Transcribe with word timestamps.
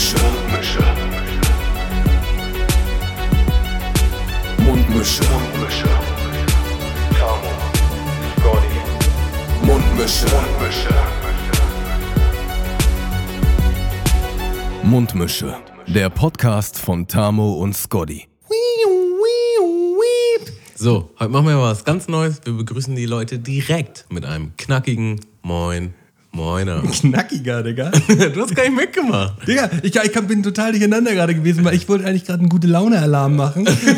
Mundmische. 0.00 0.80
Mundmische. 0.80 0.80
Mundmische. 4.58 5.22
Mundmische. 5.24 5.88
Tamo. 7.18 7.50
Scotty. 8.38 8.78
Mundmische. 9.62 10.26
Mundmische. 10.26 10.94
Mundmische. 14.82 15.56
Der 15.86 16.08
Podcast 16.08 16.78
von 16.78 17.06
Tamo 17.06 17.52
und 17.56 17.76
Scotty. 17.76 18.26
So, 20.74 21.10
heute 21.18 21.30
machen 21.30 21.46
wir 21.46 21.60
was 21.60 21.84
ganz 21.84 22.08
Neues. 22.08 22.40
Wir 22.44 22.54
begrüßen 22.54 22.96
die 22.96 23.04
Leute 23.04 23.38
direkt 23.38 24.06
mit 24.08 24.24
einem 24.24 24.56
knackigen 24.56 25.20
Moin, 25.42 25.92
Moiner. 26.32 26.82
Knackiger, 26.92 27.62
Digga. 27.62 27.90
Du 27.90 28.40
hast 28.42 28.54
gar 28.54 28.62
nicht 28.62 28.76
mitgemacht. 28.76 29.46
Digga, 29.48 29.68
ich, 29.82 29.96
ich 29.96 30.12
bin 30.26 30.42
total 30.42 30.70
durcheinander 30.72 31.12
gerade 31.12 31.34
gewesen, 31.34 31.64
weil 31.64 31.74
ich 31.74 31.88
wollte 31.88 32.04
eigentlich 32.06 32.24
gerade 32.24 32.40
einen 32.40 32.48
gute 32.48 32.68
Laune-Alarm 32.68 33.34
machen. 33.36 33.66
Und 33.68 33.78
du, 33.82 33.94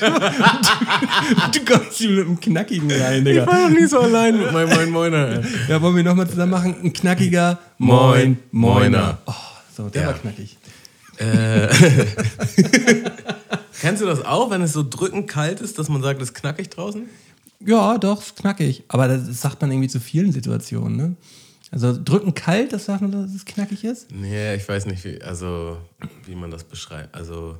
du, 0.00 1.58
du 1.58 1.64
kommst 1.64 1.96
hier 1.98 2.10
mit 2.10 2.26
einem 2.26 2.38
Knackigen 2.40 2.90
rein, 2.92 3.18
Ich 3.18 3.24
Digga. 3.32 3.46
war 3.46 3.68
noch 3.68 3.76
nie 3.78 3.86
so 3.86 3.98
allein 4.00 4.38
mit 4.38 4.52
meinem 4.52 4.70
Moin, 4.74 4.90
Moiner. 4.90 5.40
Ja, 5.68 5.80
wollen 5.80 5.96
wir 5.96 6.02
nochmal 6.04 6.28
zusammen 6.28 6.52
machen? 6.52 6.74
Ein 6.82 6.92
knackiger 6.92 7.58
Moin, 7.78 8.38
Moin, 8.50 8.82
Moiner. 8.92 9.18
Oh, 9.26 9.32
so, 9.76 9.88
der 9.88 10.02
Ja. 10.02 10.08
war 10.08 10.14
knackig. 10.14 10.58
Kennst 13.80 14.02
du 14.02 14.06
das 14.06 14.24
auch, 14.24 14.50
wenn 14.50 14.62
es 14.62 14.72
so 14.72 14.82
drückend 14.88 15.28
kalt 15.28 15.60
ist, 15.60 15.78
dass 15.78 15.88
man 15.88 16.02
sagt, 16.02 16.20
es 16.20 16.28
ist 16.30 16.34
knackig 16.34 16.70
draußen? 16.70 17.02
Ja, 17.60 17.98
doch, 17.98 18.20
ist 18.22 18.36
knackig. 18.36 18.82
Aber 18.88 19.08
das 19.08 19.40
sagt 19.40 19.60
man 19.62 19.70
irgendwie 19.70 19.88
zu 19.88 20.00
vielen 20.00 20.32
Situationen, 20.32 20.96
ne? 20.96 21.16
Also 21.74 21.92
drücken 22.00 22.34
kalt, 22.34 22.72
das 22.72 22.84
sagt 22.84 23.02
man, 23.02 23.10
dass 23.10 23.34
es 23.34 23.44
knackig 23.44 23.82
ist? 23.82 24.12
Nee, 24.12 24.54
ich 24.54 24.68
weiß 24.68 24.86
nicht, 24.86 25.02
wie, 25.02 25.20
also, 25.20 25.76
wie 26.24 26.36
man 26.36 26.52
das 26.52 26.62
beschreibt. 26.62 27.12
Also, 27.16 27.58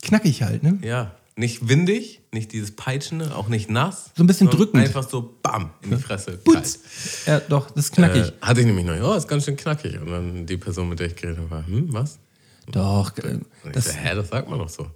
Knackig 0.00 0.42
halt, 0.44 0.62
ne? 0.62 0.78
ja, 0.82 1.16
nicht 1.34 1.68
windig, 1.68 2.20
nicht 2.30 2.52
dieses 2.52 2.70
Peitschende, 2.70 3.34
auch 3.34 3.48
nicht 3.48 3.68
nass. 3.68 4.12
So 4.16 4.22
ein 4.22 4.28
bisschen 4.28 4.48
drückend. 4.48 4.84
Einfach 4.84 5.08
so 5.08 5.38
bam 5.42 5.70
in 5.82 5.90
die 5.90 5.96
Fresse. 5.96 6.38
Putz. 6.38 6.78
Ja, 7.26 7.40
doch, 7.40 7.68
das 7.72 7.86
ist 7.86 7.94
knackig. 7.94 8.28
Äh, 8.28 8.32
hatte 8.42 8.60
ich 8.60 8.66
nämlich 8.66 8.86
noch, 8.86 8.94
oh, 9.00 9.14
ist 9.14 9.26
ganz 9.26 9.44
schön 9.44 9.56
knackig. 9.56 10.00
Und 10.00 10.06
dann 10.12 10.46
die 10.46 10.56
Person, 10.56 10.88
mit 10.88 11.00
der 11.00 11.08
ich 11.08 11.16
geredet 11.16 11.38
habe, 11.38 11.50
war, 11.50 11.66
hm, 11.66 11.92
was? 11.92 12.20
doch, 12.70 13.16
äh, 13.18 13.40
das, 13.72 13.86
so, 13.86 13.90
hä, 13.92 14.14
das 14.14 14.28
sagt 14.28 14.48
man 14.48 14.60
doch 14.60 14.68
so. 14.68 14.86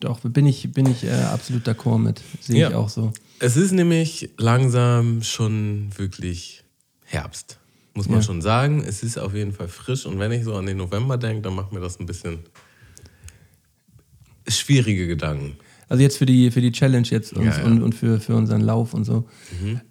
doch, 0.00 0.18
bin 0.20 0.46
ich, 0.46 0.72
bin 0.72 0.86
ich 0.86 1.04
äh, 1.04 1.12
absolut 1.12 1.64
d'accord 1.68 1.98
mit. 1.98 2.20
Sehe 2.40 2.58
Ja. 2.60 2.70
ich 2.70 2.74
auch 2.74 2.88
so. 2.88 3.12
Es 3.38 3.56
ist 3.56 3.70
nämlich 3.70 4.30
langsam 4.36 5.22
schon 5.22 5.90
wirklich 5.96 6.61
Herbst, 7.12 7.58
muss 7.94 8.08
man 8.08 8.20
Ja. 8.20 8.22
schon 8.22 8.40
sagen. 8.40 8.82
Es 8.86 9.02
ist 9.02 9.18
auf 9.18 9.34
jeden 9.34 9.52
Fall 9.52 9.68
frisch 9.68 10.06
und 10.06 10.18
wenn 10.18 10.32
ich 10.32 10.44
so 10.44 10.54
an 10.56 10.66
den 10.66 10.78
November 10.78 11.18
denke, 11.18 11.42
dann 11.42 11.54
macht 11.54 11.72
mir 11.72 11.80
das 11.80 12.00
ein 12.00 12.06
bisschen 12.06 12.40
schwierige 14.48 15.06
Gedanken. 15.06 15.56
Also 15.88 16.02
jetzt 16.02 16.16
für 16.16 16.26
die, 16.26 16.50
für 16.50 16.60
die 16.60 16.72
Challenge 16.72 17.06
jetzt 17.08 17.32
Ja, 17.36 17.42
ja. 17.42 17.64
Und, 17.64 17.82
und 17.82 17.94
für, 17.94 18.18
für 18.18 18.34
unseren 18.34 18.62
Lauf 18.62 18.94
und 18.94 19.04
so. 19.04 19.28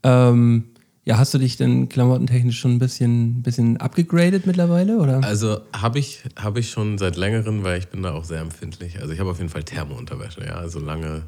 Ähm, 0.04 0.64
ja, 1.04 1.18
hast 1.18 1.34
du 1.34 1.38
dich 1.38 1.58
denn 1.58 1.90
klamottentechnisch 1.90 2.60
schon 2.60 2.74
ein 2.74 2.80
bisschen, 2.80 3.42
bisschen 3.44 3.78
abgegradet 3.78 4.46
mittlerweile? 4.46 4.98
Oder? 4.98 5.24
Also 5.24 5.62
habe 5.74 6.00
ich, 6.00 6.24
hab 6.36 6.58
ich 6.58 6.70
schon 6.72 6.98
seit 6.98 7.16
längerem, 7.18 7.64
weil 7.64 7.80
ich 7.80 7.88
bin 7.88 8.02
da 8.04 8.14
auch 8.14 8.24
sehr 8.24 8.40
empfindlich. 8.42 9.00
Also 9.00 9.14
ich 9.14 9.20
habe 9.20 9.30
auf 9.30 9.38
jeden 9.38 9.50
Fall 9.50 9.64
Thermounterwäsche, 9.64 10.44
ja. 10.46 10.56
Also 10.56 10.80
lange, 10.80 11.24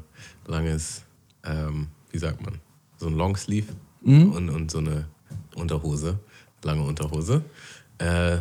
langes, 0.46 1.02
ähm, 1.44 1.88
wie 2.10 2.18
sagt 2.18 2.44
man, 2.44 2.54
so 2.96 3.06
ein 3.06 3.14
Longsleeve 3.16 3.72
und, 4.02 4.50
und 4.50 4.70
so 4.70 4.78
eine 4.78 5.06
Unterhose, 5.56 6.18
lange 6.62 6.82
Unterhose. 6.82 7.42
Äh, 7.98 8.38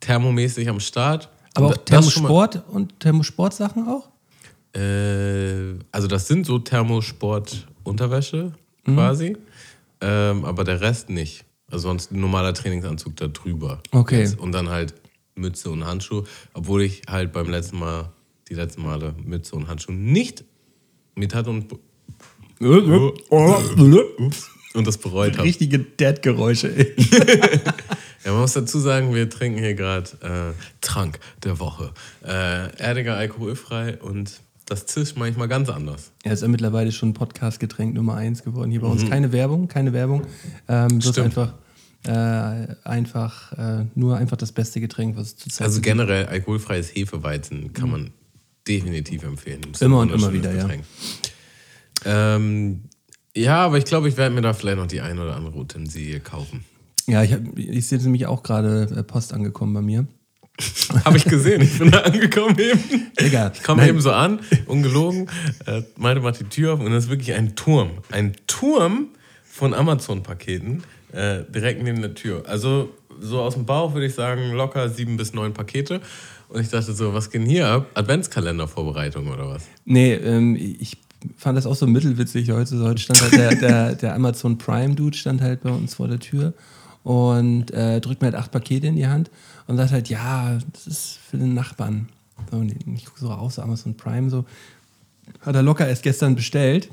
thermomäßig 0.00 0.68
am 0.68 0.80
Start. 0.80 1.28
Aber 1.54 1.68
auch 1.68 1.76
Thermosport 1.76 2.62
und 2.68 2.98
Thermosportsachen 3.00 3.88
auch? 3.88 4.08
Äh, 4.78 5.78
also 5.90 6.06
das 6.06 6.28
sind 6.28 6.44
so 6.46 6.58
Thermosport-Unterwäsche 6.58 8.52
Mhm. 8.86 8.94
quasi, 8.94 9.36
ähm, 10.00 10.44
aber 10.44 10.64
der 10.64 10.80
Rest 10.80 11.10
nicht. 11.10 11.44
Also 11.70 11.88
sonst 11.88 12.12
ein 12.12 12.20
normaler 12.20 12.54
Trainingsanzug 12.54 13.16
da 13.16 13.26
drüber. 13.26 13.80
Okay. 13.90 14.20
Jetzt, 14.20 14.38
und 14.38 14.52
dann 14.52 14.68
halt 14.68 14.94
Mütze 15.34 15.70
und 15.70 15.84
Handschuhe, 15.84 16.24
obwohl 16.54 16.82
ich 16.82 17.02
halt 17.08 17.32
beim 17.32 17.50
letzten 17.50 17.78
Mal, 17.78 18.10
die 18.48 18.54
letzten 18.54 18.82
Male 18.82 19.14
Mütze 19.24 19.56
und 19.56 19.66
Handschuhe 19.66 19.94
nicht 19.94 20.44
mit 21.16 21.34
hatte 21.34 21.50
und, 21.50 21.66
und 24.76 24.86
das 24.86 24.98
bereut 24.98 25.34
habe. 25.34 25.42
Richtige 25.44 25.78
Dad-Geräusche. 25.80 26.70
Ja, 28.24 28.32
man 28.32 28.40
muss 28.40 28.54
dazu 28.54 28.80
sagen, 28.80 29.14
wir 29.14 29.30
trinken 29.30 29.60
hier 29.60 29.74
gerade 29.74 30.10
äh, 30.20 30.52
Trank 30.80 31.20
der 31.44 31.60
Woche. 31.60 31.92
Äh, 32.24 32.76
erdiger, 32.76 33.16
alkoholfrei 33.16 33.98
und 33.98 34.40
das 34.64 34.86
zischt 34.86 35.16
manchmal 35.16 35.46
ganz 35.46 35.68
anders. 35.68 36.10
Er 36.24 36.32
ist 36.32 36.42
ja 36.42 36.48
mittlerweile 36.48 36.90
schon 36.90 37.14
Podcast-Getränk 37.14 37.94
Nummer 37.94 38.16
eins 38.16 38.42
geworden. 38.42 38.72
Hier 38.72 38.80
bei 38.80 38.88
uns 38.88 39.08
keine 39.08 39.30
Werbung, 39.30 39.68
keine 39.68 39.92
Werbung. 39.92 40.26
Ähm, 40.66 40.88
Mhm. 40.94 41.00
Stimmt. 41.02 41.18
einfach, 41.38 41.54
äh, 42.04 42.74
einfach 42.82 43.52
äh, 43.52 43.84
nur 43.94 44.16
einfach 44.16 44.36
das 44.38 44.50
beste 44.50 44.80
Getränk, 44.80 45.16
was 45.16 45.28
es 45.28 45.36
zurzeit 45.36 45.66
Also 45.68 45.76
gibt. 45.76 45.86
generell 45.86 46.26
alkoholfreies 46.26 46.96
Hefeweizen 46.96 47.72
kann 47.74 47.90
man 47.90 48.10
definitiv 48.66 49.22
empfehlen. 49.22 49.60
Das 49.70 49.80
ist 49.80 49.82
Immer 49.82 50.00
und 50.00 50.10
immer 50.12 50.32
wieder, 50.32 50.52
ja. 50.52 50.62
Getränk. 50.62 50.82
Ähm, 52.04 52.80
ja, 53.36 53.64
aber 53.64 53.78
ich 53.78 53.84
glaube, 53.84 54.08
ich 54.08 54.16
werde 54.16 54.34
mir 54.34 54.40
da 54.40 54.52
vielleicht 54.52 54.78
noch 54.78 54.86
die 54.86 55.00
ein 55.00 55.18
oder 55.18 55.36
andere 55.36 55.56
Utensilie 55.56 56.20
kaufen. 56.20 56.64
Ja, 57.06 57.22
ich, 57.22 57.32
hab, 57.32 57.40
ich 57.56 57.86
sehe 57.86 57.98
nämlich 57.98 58.26
auch 58.26 58.42
gerade 58.42 58.88
äh, 58.96 59.02
Post 59.02 59.32
angekommen 59.32 59.74
bei 59.74 59.82
mir. 59.82 60.06
Habe 61.04 61.18
ich 61.18 61.24
gesehen, 61.24 61.60
ich 61.60 61.78
bin 61.78 61.90
da 61.90 62.00
angekommen 62.00 62.58
eben. 62.58 63.12
Digga, 63.20 63.52
Ich 63.54 63.62
komme 63.62 63.86
eben 63.86 64.00
so 64.00 64.10
an, 64.10 64.40
ungelogen, 64.66 65.28
äh, 65.66 65.82
Malte 65.96 66.20
macht 66.20 66.40
die 66.40 66.44
Tür 66.44 66.74
auf 66.74 66.80
und 66.80 66.90
das 66.90 67.04
ist 67.04 67.10
wirklich 67.10 67.34
ein 67.34 67.54
Turm. 67.56 67.90
Ein 68.10 68.32
Turm 68.46 69.08
von 69.44 69.74
Amazon-Paketen 69.74 70.82
äh, 71.12 71.44
direkt 71.48 71.82
neben 71.82 72.00
der 72.00 72.14
Tür. 72.14 72.44
Also 72.46 72.90
so 73.20 73.40
aus 73.40 73.54
dem 73.54 73.66
Bauch 73.66 73.94
würde 73.94 74.06
ich 74.06 74.14
sagen, 74.14 74.52
locker 74.52 74.88
sieben 74.88 75.16
bis 75.16 75.34
neun 75.34 75.52
Pakete. 75.52 76.00
Und 76.48 76.60
ich 76.60 76.70
dachte 76.70 76.92
so, 76.92 77.12
was 77.12 77.30
geht 77.30 77.42
denn 77.42 77.48
hier 77.48 77.66
ab? 77.66 77.86
Adventskalender-Vorbereitung 77.94 79.28
oder 79.28 79.48
was? 79.48 79.64
Nee, 79.84 80.14
ähm, 80.14 80.56
ich 80.56 80.98
fand 81.36 81.56
das 81.56 81.66
auch 81.66 81.76
so 81.76 81.86
mittelwitzig 81.86 82.50
heute. 82.50 82.78
Heute 82.80 83.00
stand 83.00 83.22
halt 83.22 83.32
der, 83.32 83.54
der, 83.56 83.94
der 83.94 84.14
Amazon 84.14 84.58
Prime-Dude 84.58 85.16
stand 85.16 85.40
halt 85.40 85.62
bei 85.62 85.70
uns 85.70 85.94
vor 85.94 86.08
der 86.08 86.18
Tür 86.18 86.54
und 87.02 87.70
äh, 87.72 88.00
drückt 88.00 88.20
mir 88.20 88.26
halt 88.26 88.34
acht 88.34 88.50
Pakete 88.50 88.86
in 88.86 88.96
die 88.96 89.06
Hand 89.06 89.30
und 89.66 89.76
sagt 89.76 89.92
halt, 89.92 90.08
ja, 90.08 90.58
das 90.72 90.86
ist 90.86 91.18
für 91.30 91.38
den 91.38 91.54
Nachbarn. 91.54 92.08
So, 92.50 92.58
und 92.58 92.74
ich 92.94 93.04
gucke 93.04 93.20
so 93.20 93.28
raus, 93.28 93.56
so 93.56 93.62
Amazon 93.62 93.96
Prime, 93.96 94.30
so, 94.30 94.44
hat 95.40 95.54
er 95.54 95.62
locker 95.62 95.86
erst 95.86 96.02
gestern 96.02 96.34
bestellt. 96.34 96.90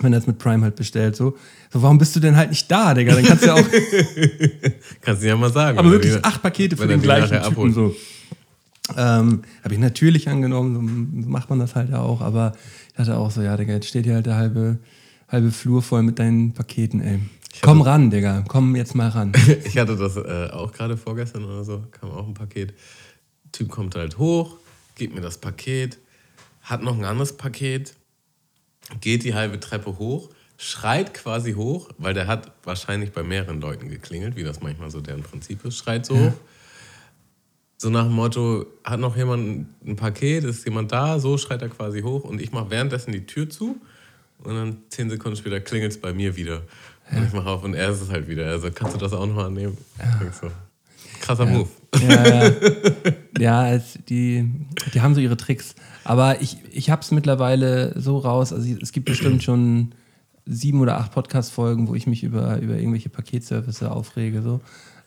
Wenn 0.00 0.12
er 0.12 0.20
es 0.20 0.28
mit 0.28 0.38
Prime 0.38 0.62
halt 0.62 0.76
bestellt, 0.76 1.16
so. 1.16 1.36
so. 1.72 1.82
Warum 1.82 1.98
bist 1.98 2.14
du 2.14 2.20
denn 2.20 2.36
halt 2.36 2.50
nicht 2.50 2.70
da, 2.70 2.94
Digga? 2.94 3.14
Dann 3.14 3.24
kannst 3.24 3.42
du 3.42 3.48
ja 3.48 3.54
auch. 3.54 3.66
Kannst 5.00 5.22
du 5.22 5.26
ja 5.26 5.36
mal 5.36 5.52
sagen. 5.52 5.76
Aber 5.76 5.88
er 5.88 5.92
wirklich 5.92 6.24
acht 6.24 6.40
Pakete 6.40 6.76
für 6.76 6.86
den 6.86 7.02
gleichen 7.02 7.42
Typen 7.42 7.74
so. 7.74 7.96
Ähm, 8.96 9.42
habe 9.62 9.74
ich 9.74 9.80
natürlich 9.80 10.28
angenommen, 10.28 11.22
so 11.22 11.28
macht 11.28 11.50
man 11.50 11.58
das 11.58 11.74
halt 11.74 11.92
auch, 11.92 12.20
aber 12.22 12.54
dachte 12.98 13.16
auch 13.16 13.30
so, 13.30 13.42
ja, 13.42 13.56
Digga, 13.56 13.74
jetzt 13.74 13.86
steht 13.86 14.04
hier 14.04 14.14
halt 14.14 14.26
der 14.26 14.36
halbe, 14.36 14.78
halbe 15.28 15.50
Flur 15.50 15.82
voll 15.82 16.02
mit 16.02 16.18
deinen 16.18 16.52
Paketen, 16.52 17.00
ey. 17.00 17.20
Komm 17.62 17.80
ran, 17.80 18.10
Digga, 18.10 18.44
komm 18.46 18.76
jetzt 18.76 18.94
mal 18.94 19.08
ran. 19.08 19.32
Ich 19.64 19.78
hatte 19.78 19.96
das 19.96 20.16
äh, 20.16 20.50
auch 20.52 20.72
gerade 20.72 20.96
vorgestern 20.96 21.44
oder 21.44 21.64
so, 21.64 21.84
kam 21.90 22.10
auch 22.10 22.26
ein 22.26 22.34
Paket. 22.34 22.74
Typ 23.52 23.68
kommt 23.70 23.94
halt 23.94 24.18
hoch, 24.18 24.56
gibt 24.96 25.14
mir 25.14 25.20
das 25.20 25.38
Paket, 25.38 25.98
hat 26.62 26.82
noch 26.82 26.98
ein 26.98 27.04
anderes 27.04 27.36
Paket, 27.36 27.94
geht 29.00 29.24
die 29.24 29.34
halbe 29.34 29.58
Treppe 29.60 29.98
hoch, 29.98 30.28
schreit 30.56 31.14
quasi 31.14 31.54
hoch, 31.54 31.88
weil 31.98 32.14
der 32.14 32.26
hat 32.26 32.52
wahrscheinlich 32.64 33.12
bei 33.12 33.22
mehreren 33.22 33.60
Leuten 33.60 33.88
geklingelt, 33.88 34.36
wie 34.36 34.44
das 34.44 34.60
manchmal 34.60 34.90
so 34.90 35.00
deren 35.00 35.22
Prinzip 35.22 35.64
ist, 35.64 35.76
schreit 35.76 36.04
so 36.04 36.18
hoch. 36.18 36.32
So 37.80 37.90
nach 37.90 38.04
dem 38.04 38.14
Motto, 38.14 38.66
hat 38.82 38.98
noch 38.98 39.16
jemand 39.16 39.68
ein 39.86 39.94
Paket, 39.94 40.42
ist 40.42 40.64
jemand 40.64 40.90
da, 40.90 41.20
so 41.20 41.38
schreit 41.38 41.62
er 41.62 41.68
quasi 41.68 42.02
hoch 42.02 42.24
und 42.24 42.42
ich 42.42 42.50
mache 42.50 42.70
währenddessen 42.70 43.12
die 43.12 43.24
Tür 43.24 43.48
zu 43.48 43.80
und 44.42 44.54
dann 44.54 44.78
zehn 44.88 45.08
Sekunden 45.08 45.36
später 45.36 45.60
klingelt 45.60 45.92
es 45.92 46.00
bei 46.00 46.12
mir 46.12 46.36
wieder. 46.36 46.62
Und 47.10 47.24
ich 47.24 47.32
mache 47.32 47.48
auf 47.48 47.62
und 47.62 47.74
er 47.74 47.90
ist 47.90 48.02
es 48.02 48.10
halt 48.10 48.28
wieder. 48.28 48.46
Also 48.46 48.70
kannst 48.72 48.94
du 48.94 48.98
das 48.98 49.12
auch 49.12 49.26
noch 49.26 49.44
annehmen? 49.44 49.78
Denk 50.20 50.34
So. 50.34 50.50
Krasser 51.20 51.46
Move. 51.46 51.68
ja, 52.00 52.28
ja. 52.28 52.52
ja 53.38 53.70
es, 53.70 53.98
die, 54.08 54.50
die 54.92 55.00
haben 55.00 55.14
so 55.14 55.20
ihre 55.20 55.36
Tricks. 55.36 55.74
Aber 56.04 56.42
ich, 56.42 56.58
ich 56.70 56.90
habe 56.90 57.02
es 57.02 57.12
mittlerweile 57.12 57.98
so 57.98 58.18
raus, 58.18 58.52
also 58.52 58.68
es 58.80 58.92
gibt 58.92 59.06
bestimmt 59.06 59.42
schon 59.42 59.94
sieben 60.46 60.80
oder 60.80 60.98
acht 60.98 61.12
Podcast-Folgen, 61.12 61.88
wo 61.88 61.94
ich 61.94 62.06
mich 62.06 62.24
über, 62.24 62.58
über 62.58 62.76
irgendwelche 62.76 63.08
Paketservice 63.08 63.82
aufrege. 63.84 64.42
So. 64.42 64.60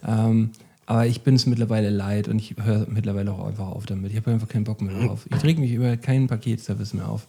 Ähm, 0.08 0.52
aber 0.92 1.08
ich 1.08 1.22
bin 1.22 1.36
es 1.36 1.46
mittlerweile 1.46 1.90
leid 1.90 2.28
und 2.28 2.38
ich 2.38 2.54
höre 2.62 2.86
mittlerweile 2.90 3.32
auch 3.32 3.48
einfach 3.48 3.68
auf 3.68 3.86
damit. 3.86 4.12
Ich 4.12 4.18
habe 4.18 4.30
einfach 4.32 4.50
keinen 4.50 4.66
Bock 4.66 4.82
mehr 4.82 5.08
drauf. 5.08 5.26
Ich 5.34 5.42
reg 5.42 5.58
mich 5.58 5.72
über 5.72 5.96
keinen 5.96 6.28
Paketservice 6.28 6.94
mehr 6.94 7.08
auf. 7.08 7.28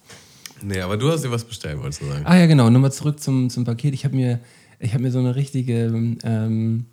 Nee, 0.62 0.80
aber 0.80 0.96
du 0.96 1.12
hast 1.12 1.22
dir 1.22 1.30
was 1.30 1.44
bestellt, 1.44 1.78
wolltest 1.78 2.00
du 2.00 2.06
sagen. 2.06 2.26
Ah 2.26 2.36
ja, 2.36 2.46
genau. 2.46 2.70
Nochmal 2.70 2.90
zurück 2.90 3.20
zum, 3.20 3.50
zum 3.50 3.64
Paket. 3.64 3.94
Ich 3.94 4.04
habe 4.04 4.16
mir, 4.16 4.40
ich 4.80 4.94
hab 4.94 5.00
mir 5.00 5.12
so 5.12 5.20
eine 5.20 5.36
richtige 5.36 6.16
ähm, 6.24 6.86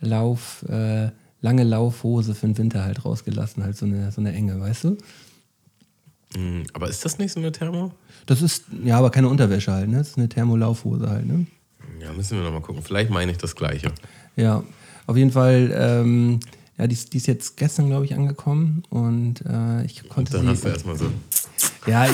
Lauf, 0.00 0.64
äh, 0.68 1.10
lange 1.42 1.62
Laufhose 1.62 2.34
für 2.34 2.46
den 2.46 2.58
Winter 2.58 2.82
halt 2.82 3.04
rausgelassen, 3.04 3.62
halt 3.62 3.76
so 3.76 3.86
eine, 3.86 4.10
so 4.10 4.20
eine 4.20 4.32
enge, 4.32 4.58
weißt 4.58 4.82
du? 4.82 4.98
Hm, 6.34 6.64
aber 6.72 6.88
ist 6.88 7.04
das 7.04 7.18
nicht 7.18 7.30
so 7.30 7.38
eine 7.38 7.52
Thermo? 7.52 7.92
Das 8.26 8.42
ist, 8.42 8.64
ja, 8.84 8.98
aber 8.98 9.10
keine 9.10 9.28
Unterwäsche 9.28 9.70
halt, 9.70 9.88
ne? 9.88 9.98
Das 9.98 10.08
ist 10.08 10.18
eine 10.18 10.28
Thermolaufhose 10.28 11.08
halt, 11.08 11.24
ne? 11.24 11.46
Ja, 12.02 12.12
müssen 12.12 12.36
wir 12.36 12.42
nochmal 12.42 12.62
gucken. 12.62 12.82
Vielleicht 12.82 13.10
meine 13.10 13.30
ich 13.30 13.38
das 13.38 13.54
Gleiche. 13.54 13.92
Ja, 14.34 14.64
auf 15.06 15.16
jeden 15.16 15.30
Fall, 15.30 15.72
ähm, 15.76 16.40
ja, 16.78 16.86
die, 16.86 16.94
ist- 16.94 17.12
die 17.12 17.16
ist 17.18 17.26
jetzt 17.26 17.56
gestern, 17.56 17.86
glaube 17.88 18.04
ich, 18.04 18.14
angekommen 18.14 18.82
und 18.90 19.42
äh, 19.46 19.84
ich 19.84 20.08
konnte 20.08 20.32
Dann 20.32 20.42
sie. 20.42 20.48
hast 20.48 20.64
du 20.64 20.68
erstmal 20.68 20.96
so, 20.96 21.06
ja, 21.86 22.06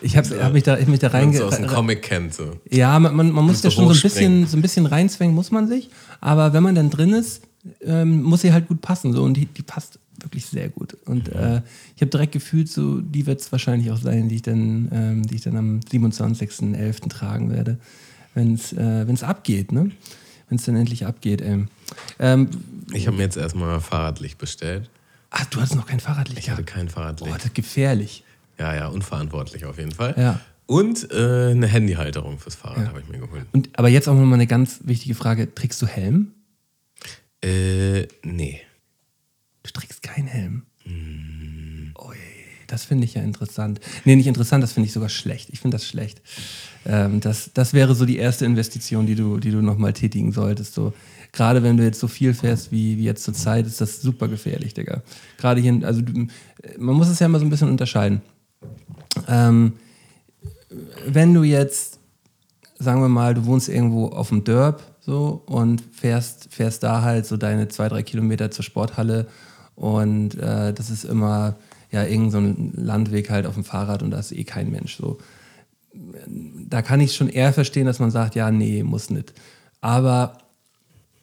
ich 0.00 0.16
habe 0.16 0.42
hab 0.42 0.52
mich 0.52 0.62
da, 0.64 0.78
ich 0.78 0.88
mich 0.88 0.98
da 0.98 1.08
reinge... 1.08 1.36
du 1.38 1.44
aus 1.44 1.56
dem 1.56 1.66
Comic 1.66 2.02
kennt. 2.02 2.34
So. 2.34 2.56
Ja, 2.70 2.98
man, 2.98 3.14
man, 3.14 3.30
man 3.30 3.44
muss 3.44 3.62
ja 3.62 3.70
schon 3.70 3.86
so 3.86 3.92
ein, 3.92 4.00
bisschen, 4.02 4.46
so 4.46 4.56
ein 4.56 4.62
bisschen 4.62 4.86
reinzwängen, 4.86 5.34
muss 5.34 5.50
man 5.50 5.68
sich. 5.68 5.90
Aber 6.20 6.52
wenn 6.54 6.62
man 6.62 6.74
dann 6.74 6.88
drin 6.90 7.12
ist, 7.12 7.42
ähm, 7.82 8.22
muss 8.22 8.40
sie 8.40 8.52
halt 8.52 8.66
gut 8.68 8.80
passen. 8.80 9.12
So. 9.12 9.22
Und 9.22 9.34
die, 9.34 9.44
die 9.46 9.62
passt 9.62 9.98
wirklich 10.22 10.46
sehr 10.46 10.70
gut. 10.70 10.96
Und 11.04 11.28
äh, 11.28 11.60
ich 11.96 12.00
habe 12.02 12.10
direkt 12.10 12.32
gefühlt, 12.32 12.70
so, 12.70 13.00
die 13.02 13.26
wird 13.26 13.40
es 13.42 13.52
wahrscheinlich 13.52 13.90
auch 13.90 13.98
sein, 13.98 14.28
die 14.30 14.36
ich 14.36 14.42
dann, 14.42 14.88
ähm, 14.90 15.22
die 15.26 15.34
ich 15.36 15.42
dann 15.42 15.56
am 15.56 15.80
27.11. 15.80 17.08
tragen 17.10 17.50
werde. 17.50 17.78
Wenn 18.34 18.54
es 18.54 18.72
äh, 18.72 19.06
wenn's 19.06 19.22
abgeht, 19.22 19.70
ne? 19.72 19.90
Wenn 20.48 20.56
es 20.58 20.64
dann 20.64 20.76
endlich 20.76 21.04
abgeht, 21.06 21.42
ey. 21.42 21.64
Ähm, 22.18 22.48
Ich 22.92 23.06
habe 23.06 23.16
mir 23.16 23.22
jetzt 23.24 23.36
erstmal 23.36 23.80
Fahrradlicht 23.80 24.38
bestellt. 24.38 24.90
ach, 25.30 25.44
du 25.46 25.58
hattest 25.58 25.76
noch 25.76 25.86
kein 25.86 26.00
Fahrradlicht. 26.00 26.38
Ich 26.40 26.50
hatte 26.50 26.64
kein 26.64 26.88
Fahrradlicht. 26.88 27.34
das 27.36 27.44
ist 27.46 27.54
gefährlich. 27.54 28.24
Ja, 28.58 28.74
ja, 28.74 28.88
unverantwortlich 28.88 29.64
auf 29.64 29.78
jeden 29.78 29.92
Fall. 29.92 30.14
Ja. 30.18 30.40
Und 30.66 31.10
äh, 31.10 31.50
eine 31.50 31.66
Handyhalterung 31.66 32.38
fürs 32.38 32.54
Fahrrad 32.54 32.86
habe 32.88 33.00
ich 33.00 33.08
mir 33.08 33.18
geholt. 33.18 33.46
Und, 33.52 33.70
aber 33.72 33.88
jetzt 33.88 34.08
auch 34.08 34.14
noch 34.14 34.24
mal 34.24 34.34
eine 34.34 34.46
ganz 34.46 34.80
wichtige 34.84 35.14
Frage. 35.16 35.52
Trägst 35.54 35.80
du 35.82 35.86
Helm? 35.86 36.32
Äh, 37.42 38.02
nee. 38.22 38.60
Du 39.62 39.70
trägst 39.72 40.02
keinen 40.02 40.28
Helm. 40.28 40.62
Mm. 40.84 41.92
Ui, 41.98 42.16
das 42.66 42.84
finde 42.84 43.04
ich 43.04 43.14
ja 43.14 43.22
interessant. 43.22 43.80
Nee, 44.04 44.14
nicht 44.16 44.26
interessant, 44.26 44.62
das 44.62 44.72
finde 44.72 44.86
ich 44.86 44.92
sogar 44.92 45.08
schlecht. 45.08 45.48
Ich 45.50 45.60
finde 45.60 45.76
das 45.76 45.86
schlecht. 45.88 46.20
Ähm, 46.86 47.20
das, 47.20 47.50
das 47.52 47.72
wäre 47.72 47.94
so 47.94 48.04
die 48.06 48.18
erste 48.18 48.44
Investition, 48.44 49.06
die 49.06 49.14
du, 49.14 49.38
die 49.38 49.50
du 49.50 49.62
nochmal 49.62 49.92
tätigen 49.92 50.32
solltest. 50.32 50.74
So, 50.74 50.92
gerade 51.32 51.62
wenn 51.62 51.76
du 51.76 51.84
jetzt 51.84 52.00
so 52.00 52.08
viel 52.08 52.34
fährst 52.34 52.72
wie, 52.72 52.98
wie 52.98 53.04
jetzt 53.04 53.24
zur 53.24 53.34
Zeit, 53.34 53.66
ist 53.66 53.80
das 53.80 54.00
super 54.00 54.28
gefährlich, 54.28 54.74
Digga. 54.74 55.02
Gerade 55.38 55.60
hier, 55.60 55.80
also 55.84 56.02
man 56.78 56.94
muss 56.96 57.08
es 57.08 57.18
ja 57.18 57.26
immer 57.26 57.38
so 57.38 57.44
ein 57.44 57.50
bisschen 57.50 57.68
unterscheiden. 57.68 58.22
Ähm, 59.28 59.74
wenn 61.06 61.34
du 61.34 61.42
jetzt, 61.42 61.98
sagen 62.78 63.00
wir 63.00 63.08
mal, 63.08 63.34
du 63.34 63.46
wohnst 63.46 63.68
irgendwo 63.68 64.08
auf 64.08 64.28
dem 64.28 64.44
Dörp 64.44 64.82
so 65.00 65.42
und 65.46 65.82
fährst, 65.92 66.48
fährst 66.52 66.82
da 66.82 67.02
halt 67.02 67.26
so 67.26 67.36
deine 67.36 67.68
zwei, 67.68 67.88
drei 67.88 68.02
Kilometer 68.02 68.50
zur 68.50 68.64
Sporthalle 68.64 69.26
und 69.74 70.34
äh, 70.34 70.72
das 70.72 70.90
ist 70.90 71.04
immer 71.04 71.56
ja 71.90 72.04
irgend 72.04 72.32
so 72.32 72.38
ein 72.38 72.72
Landweg 72.76 73.30
halt 73.30 73.46
auf 73.46 73.54
dem 73.54 73.64
Fahrrad 73.64 74.02
und 74.02 74.10
da 74.10 74.18
ist 74.18 74.32
eh 74.32 74.44
kein 74.44 74.70
Mensch 74.70 74.96
so. 74.96 75.18
Da 76.68 76.82
kann 76.82 77.00
ich 77.00 77.16
schon 77.16 77.28
eher 77.28 77.52
verstehen, 77.52 77.86
dass 77.86 77.98
man 77.98 78.12
sagt, 78.12 78.36
ja, 78.36 78.50
nee, 78.52 78.84
muss 78.84 79.10
nicht. 79.10 79.32
Aber 79.80 80.38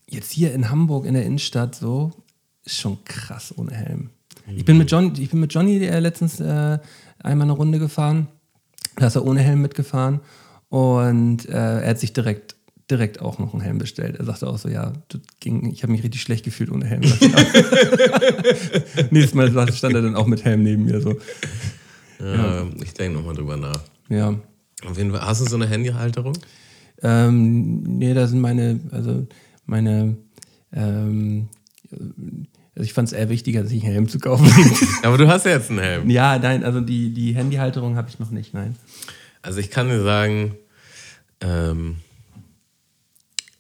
jetzt 0.09 0.31
hier 0.31 0.54
in 0.54 0.69
Hamburg 0.69 1.06
in 1.06 1.13
der 1.13 1.25
Innenstadt 1.25 1.75
so, 1.75 2.12
ist 2.63 2.80
schon 2.80 3.04
krass 3.06 3.54
ohne 3.57 3.74
Helm. 3.74 4.09
Ich 4.56 4.63
bin 4.65 4.77
mit, 4.77 4.89
John, 4.89 5.13
ich 5.18 5.30
bin 5.30 5.42
mit 5.42 5.54
Johnny 5.54 5.77
äh, 5.86 6.00
letztens 6.00 6.39
äh, 6.39 6.80
einmal 7.19 7.45
eine 7.45 7.51
Runde 7.51 7.80
gefahren. 7.80 8.27
Da 8.95 9.07
ist 9.07 9.15
er 9.15 9.25
ohne 9.25 9.42
Helm 9.42 9.62
mitgefahren 9.62 10.21
und 10.69 11.48
äh, 11.50 11.81
er 11.81 11.89
hat 11.89 12.00
sich 12.00 12.13
direkt, 12.13 12.56
direkt 12.89 13.21
auch 13.21 13.39
noch 13.39 13.54
einen 13.54 13.62
Helm 13.62 13.77
bestellt. 13.77 14.15
Er 14.18 14.25
sagte 14.25 14.48
auch 14.48 14.57
so, 14.57 14.69
ja, 14.69 14.94
ging, 15.39 15.69
ich 15.71 15.83
habe 15.83 15.92
mich 15.92 16.04
richtig 16.04 16.21
schlecht 16.21 16.45
gefühlt 16.45 16.71
ohne 16.71 16.86
Helm. 16.86 17.01
Nächstes 19.12 19.33
Mal 19.33 19.51
stand 19.74 19.95
er 19.95 20.01
dann 20.01 20.15
auch 20.15 20.27
mit 20.27 20.45
Helm 20.45 20.63
neben 20.63 20.86
mir. 20.86 21.01
So. 21.01 21.15
Ja, 22.19 22.65
Ich 22.81 22.94
denke 22.94 23.19
nochmal 23.19 23.36
drüber 23.36 23.57
nach. 23.57 23.83
Ja. 24.09 24.33
Auf 24.86 24.98
jeden 24.98 25.12
Fall, 25.12 25.21
hast 25.21 25.42
du 25.42 25.45
so 25.45 25.57
eine 25.57 25.68
Handyhalterung? 25.68 26.33
Ähm, 27.04 27.83
nee, 27.83 28.13
da 28.13 28.27
sind 28.27 28.39
meine, 28.39 28.80
also 28.92 29.27
meine, 29.68 30.18
ähm, 30.74 31.50
also 31.92 32.86
ich 32.86 32.94
fand 32.94 33.08
es 33.08 33.14
eher 33.14 33.30
wichtiger, 33.30 33.66
sich 33.66 33.84
einen 33.84 33.92
Helm 33.92 34.10
zu 34.10 34.19
kaufen. 34.19 34.48
Aber 35.04 35.18
du 35.18 35.28
hast 35.28 35.46
ja 35.46 35.52
jetzt 35.52 35.69
einen 35.69 35.80
Helm. 35.80 36.10
ja, 36.10 36.38
nein, 36.40 36.64
also 36.64 36.81
die, 36.81 37.14
die 37.14 37.36
Handyhalterung 37.36 37.96
habe 37.96 38.10
ich 38.10 38.19
noch 38.19 38.31
nicht, 38.31 38.54
nein. 38.54 38.75
Also 39.42 39.60
ich 39.60 39.72
kann 39.72 39.88
dir 39.88 40.04
sagen, 40.04 40.56
ähm, 41.42 41.98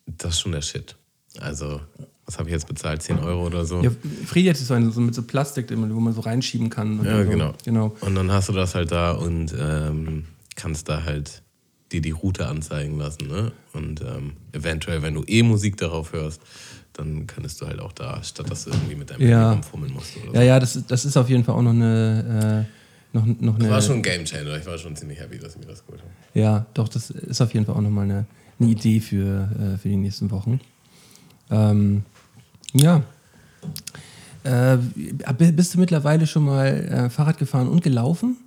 das 0.05 0.33
ist 0.33 0.39
schon 0.41 0.51
der 0.51 0.61
Shit. 0.61 0.95
Also, 1.39 1.81
was 2.25 2.39
habe 2.39 2.49
ich 2.49 2.53
jetzt 2.53 2.67
bezahlt? 2.67 3.01
10 3.01 3.19
Euro 3.19 3.45
oder 3.45 3.65
so? 3.65 3.81
Ja, 3.81 3.91
Friedi 4.25 4.49
hat 4.49 4.57
so, 4.57 4.73
eine, 4.73 4.91
so 4.91 5.01
mit 5.01 5.13
so 5.13 5.23
Plastik, 5.23 5.69
wo 5.69 5.99
man 5.99 6.13
so 6.13 6.21
reinschieben 6.21 6.69
kann. 6.69 7.03
Ja, 7.03 7.23
so. 7.23 7.29
genau. 7.29 7.53
genau. 7.63 7.95
Und 8.01 8.15
dann 8.15 8.31
hast 8.31 8.49
du 8.49 8.53
das 8.53 8.75
halt 8.75 8.91
da 8.91 9.11
und 9.11 9.53
ähm, 9.57 10.25
kannst 10.55 10.89
da 10.89 11.03
halt 11.03 11.43
dir 11.91 12.01
die 12.01 12.11
Route 12.11 12.47
anzeigen 12.47 12.97
lassen. 12.97 13.27
Ne? 13.27 13.51
Und 13.73 14.01
ähm, 14.01 14.33
eventuell, 14.51 15.01
wenn 15.01 15.13
du 15.13 15.23
eh 15.25 15.43
Musik 15.43 15.77
darauf 15.77 16.13
hörst, 16.13 16.41
dann 16.93 17.27
könntest 17.27 17.61
du 17.61 17.67
halt 17.67 17.79
auch 17.79 17.91
da, 17.93 18.21
statt 18.23 18.49
dass 18.49 18.65
du 18.65 18.71
irgendwie 18.71 18.95
mit 18.95 19.09
deinem 19.09 19.21
Ja. 19.21 19.39
Handy 19.51 19.55
rumfummeln 19.55 19.93
musst. 19.93 20.17
Oder 20.17 20.27
so. 20.27 20.33
Ja, 20.33 20.41
ja, 20.41 20.59
das, 20.59 20.75
ist- 20.75 20.89
das 20.91 21.05
ist 21.05 21.15
auf 21.15 21.29
jeden 21.29 21.43
Fall 21.43 21.55
auch 21.55 21.61
noch 21.61 21.71
eine, 21.71 22.65
äh, 22.67 23.15
noch, 23.17 23.25
noch 23.25 23.55
eine. 23.55 23.63
Das 23.65 23.69
war 23.71 23.81
schon 23.81 23.95
ein 23.97 24.03
Game 24.03 24.25
Changer. 24.25 24.57
Ich 24.57 24.65
war 24.65 24.77
schon 24.77 24.95
ziemlich 24.95 25.19
happy, 25.19 25.37
dass 25.37 25.53
ich 25.53 25.59
mir 25.59 25.67
das 25.67 25.85
geholt 25.85 26.01
habe. 26.01 26.11
Ja, 26.33 26.65
doch, 26.73 26.89
das 26.89 27.09
ist 27.11 27.39
auf 27.41 27.53
jeden 27.53 27.65
Fall 27.65 27.75
auch 27.75 27.81
nochmal 27.81 28.05
eine, 28.05 28.25
eine 28.59 28.69
Idee 28.69 28.99
für, 28.99 29.49
äh, 29.75 29.77
für 29.77 29.89
die 29.89 29.95
nächsten 29.97 30.29
Wochen. 30.31 30.59
Ähm, 31.51 32.03
ja. 32.73 33.03
Äh, 34.43 34.77
bist 35.51 35.73
du 35.75 35.79
mittlerweile 35.79 36.25
schon 36.25 36.45
mal 36.45 36.67
äh, 36.67 37.09
Fahrrad 37.09 37.37
gefahren 37.37 37.67
und 37.67 37.83
gelaufen? 37.83 38.37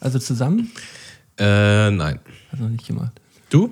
Also 0.00 0.18
zusammen? 0.18 0.70
Äh, 1.38 1.90
nein. 1.90 2.18
Hat 2.56 2.62
noch 2.62 2.68
nicht 2.70 2.86
gemacht. 2.86 3.12
Du? 3.50 3.70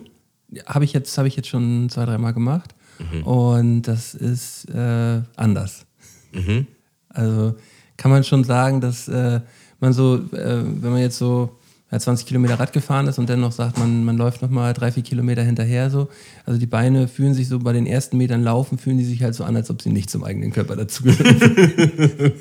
Habe 0.66 0.84
ich, 0.84 0.92
jetzt- 0.92 1.16
habe 1.18 1.26
ich 1.28 1.36
jetzt 1.36 1.48
schon 1.48 1.88
zwei, 1.90 2.04
dreimal 2.04 2.32
gemacht. 2.34 2.74
Mhm. 2.98 3.22
Und 3.24 3.82
das 3.82 4.14
ist 4.14 4.68
äh, 4.70 5.20
anders. 5.36 5.84
Mhm. 6.32 6.66
Also 7.08 7.54
kann 7.96 8.10
man 8.10 8.22
schon 8.24 8.44
sagen, 8.44 8.80
dass 8.80 9.08
äh, 9.08 9.40
man 9.80 9.92
so, 9.92 10.16
äh, 10.32 10.62
wenn 10.64 10.90
man 10.92 11.00
jetzt 11.00 11.18
so 11.18 11.56
ja, 11.90 11.98
20 11.98 12.26
Kilometer 12.26 12.58
Rad 12.58 12.72
gefahren 12.72 13.06
ist 13.08 13.18
und 13.18 13.28
dann 13.28 13.40
noch 13.40 13.52
sagt, 13.52 13.78
man, 13.78 14.04
man 14.04 14.16
läuft 14.16 14.42
nochmal 14.42 14.72
drei, 14.74 14.90
vier 14.92 15.02
Kilometer 15.02 15.42
hinterher 15.42 15.90
so. 15.90 16.08
Also 16.46 16.58
die 16.58 16.66
Beine 16.66 17.06
fühlen 17.08 17.34
sich 17.34 17.48
so 17.48 17.58
bei 17.60 17.72
den 17.72 17.86
ersten 17.86 18.16
Metern 18.16 18.42
Laufen, 18.42 18.78
fühlen 18.78 18.98
die 18.98 19.04
sich 19.04 19.22
halt 19.22 19.34
so 19.34 19.44
an, 19.44 19.54
als 19.56 19.70
ob 19.70 19.80
sie 19.82 19.90
nicht 19.90 20.10
zum 20.10 20.24
eigenen 20.24 20.52
Körper 20.52 20.76
dazugehören. 20.76 21.40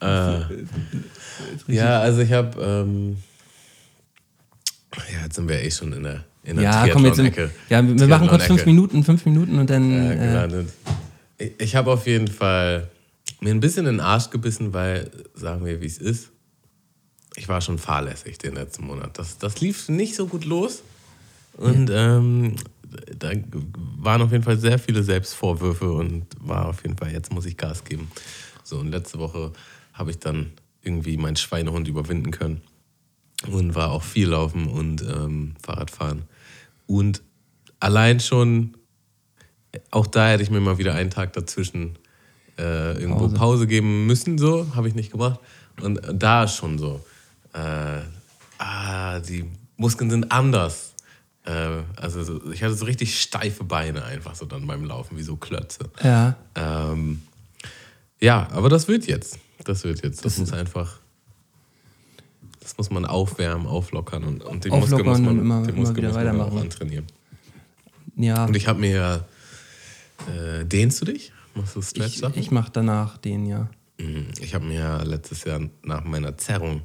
Ja, 1.66 2.00
also 2.00 2.20
ich 2.20 2.32
habe. 2.32 2.60
Ähm, 2.62 3.16
ja, 4.96 5.24
jetzt 5.24 5.36
sind 5.36 5.48
wir 5.48 5.62
eh 5.62 5.70
schon 5.70 5.92
in 5.92 6.02
der, 6.02 6.24
in 6.42 6.56
der 6.56 6.64
ja, 6.64 6.88
komm 6.88 7.04
jetzt 7.04 7.18
in, 7.18 7.26
Triathlon-Ecke. 7.26 7.50
ja, 7.68 7.86
wir 7.86 8.06
machen 8.08 8.28
kurz 8.28 8.44
fünf. 8.44 8.66
Minuten, 8.66 9.04
fünf 9.04 9.24
Minuten 9.24 9.58
und 9.58 9.70
dann. 9.70 9.90
Ja, 9.90 10.12
äh, 10.12 10.16
gelandet. 10.16 10.68
Ich, 11.58 11.74
habe 11.74 11.90
auf 11.92 12.06
jeden 12.06 12.28
Fall 12.28 12.88
mir 13.40 13.50
ein 13.50 13.60
bisschen 13.60 13.86
in 13.86 13.94
den 13.94 14.00
Arsch 14.00 14.30
gebissen, 14.30 14.74
weil, 14.74 15.10
sagen 15.34 15.64
wir, 15.64 15.80
wie 15.80 15.86
es 15.86 15.98
ist. 15.98 16.30
Ich 17.36 17.48
war 17.48 17.60
schon 17.60 17.78
fahrlässig 17.78 18.38
den 18.38 18.54
letzten 18.54 18.84
Monat. 18.84 19.18
Das, 19.18 19.38
das 19.38 19.60
lief 19.60 19.88
nicht 19.88 20.16
so 20.16 20.26
gut 20.26 20.44
los. 20.44 20.82
Und 21.56 21.90
ähm, 21.92 22.56
da 23.16 23.30
waren 23.98 24.20
auf 24.20 24.32
jeden 24.32 24.44
Fall 24.44 24.58
sehr 24.58 24.78
viele 24.78 25.02
Selbstvorwürfe 25.02 25.90
und 25.90 26.26
war 26.40 26.66
auf 26.66 26.82
jeden 26.82 26.98
Fall, 26.98 27.12
jetzt 27.12 27.32
muss 27.32 27.46
ich 27.46 27.56
Gas 27.56 27.84
geben. 27.84 28.10
So, 28.64 28.78
und 28.78 28.90
letzte 28.90 29.18
Woche 29.18 29.52
habe 29.94 30.10
ich 30.10 30.18
dann 30.18 30.52
irgendwie 30.82 31.16
meinen 31.16 31.36
Schweinehund 31.36 31.88
überwinden 31.88 32.30
können 32.32 32.60
und 33.46 33.74
war 33.74 33.90
auch 33.90 34.02
viel 34.02 34.28
laufen 34.28 34.66
und 34.66 35.02
ähm, 35.02 35.54
Fahrradfahren. 35.62 36.22
Und 36.86 37.22
allein 37.78 38.20
schon, 38.20 38.76
auch 39.90 40.06
da 40.06 40.28
hätte 40.28 40.42
ich 40.42 40.50
mir 40.50 40.60
mal 40.60 40.78
wieder 40.78 40.94
einen 40.94 41.10
Tag 41.10 41.32
dazwischen 41.32 41.98
äh, 42.58 42.92
irgendwo 43.00 43.28
Pause. 43.28 43.34
Pause. 43.36 43.66
geben 43.66 44.06
müssen, 44.06 44.38
so, 44.38 44.66
habe 44.74 44.88
ich 44.88 44.94
nicht 44.94 45.12
gemacht. 45.12 45.40
Und 45.80 46.00
da 46.12 46.46
schon 46.46 46.78
so, 46.78 47.04
äh, 47.54 48.00
ah, 48.58 49.20
die 49.20 49.44
Muskeln 49.76 50.10
sind 50.10 50.30
anders. 50.30 50.94
Äh, 51.44 51.82
also 51.96 52.22
so, 52.22 52.52
ich 52.52 52.62
hatte 52.62 52.74
so 52.74 52.84
richtig 52.84 53.20
steife 53.20 53.64
Beine 53.64 54.04
einfach 54.04 54.34
so 54.34 54.44
dann 54.44 54.66
beim 54.66 54.84
Laufen, 54.84 55.16
wie 55.16 55.22
so 55.22 55.36
Klötze. 55.36 55.90
ja. 56.02 56.36
Ähm, 56.54 57.22
ja, 58.20 58.48
aber 58.52 58.68
das 58.68 58.86
wird 58.86 59.06
jetzt. 59.06 59.38
Das 59.64 59.84
wird 59.84 60.02
jetzt. 60.02 60.24
Das, 60.24 60.38
muss 60.38 60.52
einfach. 60.52 60.98
Das 62.70 62.78
muss 62.78 62.90
man 62.90 63.04
aufwärmen, 63.04 63.66
auflockern 63.66 64.22
und, 64.24 64.44
und 64.44 64.64
den 64.64 64.70
Muskel 64.72 65.02
muss 65.02 65.18
man, 65.18 65.38
immer- 65.40 65.62
den 65.62 65.68
immer 65.70 65.80
Muskel 65.80 65.96
wieder 65.96 66.08
muss 66.08 66.16
man 66.16 66.26
auch 66.28 66.36
weitermachen. 66.46 66.58
antrainieren. 66.58 67.06
ja. 68.16 68.44
Und 68.44 68.56
ich 68.56 68.68
habe 68.68 68.78
mir 68.78 68.90
ja. 68.94 69.14
Äh, 70.32 70.64
dehnst 70.66 71.00
du 71.00 71.06
dich? 71.06 71.32
Machst 71.54 71.74
du 71.74 71.80
Ich, 71.80 71.86
Stretch-Sachen? 71.88 72.38
ich 72.38 72.50
mache 72.50 72.70
danach 72.72 73.16
den, 73.18 73.46
ja. 73.46 73.68
Mhm. 73.98 74.26
Ich 74.40 74.54
habe 74.54 74.66
mir 74.66 74.78
ja 74.78 75.02
letztes 75.02 75.44
Jahr 75.44 75.60
nach 75.82 76.04
meiner 76.04 76.36
Zerrung 76.38 76.82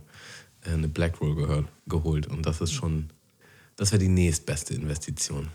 äh, 0.66 0.72
eine 0.72 0.88
Black 0.88 1.22
Roll 1.22 1.36
gehört, 1.36 1.66
geholt 1.86 2.28
und 2.28 2.46
das 2.46 2.62
ist 2.62 2.72
schon 2.74 3.10
das 3.78 3.92
wäre 3.92 4.00
die 4.02 4.08
nächstbeste 4.08 4.74
Investition. 4.74 5.50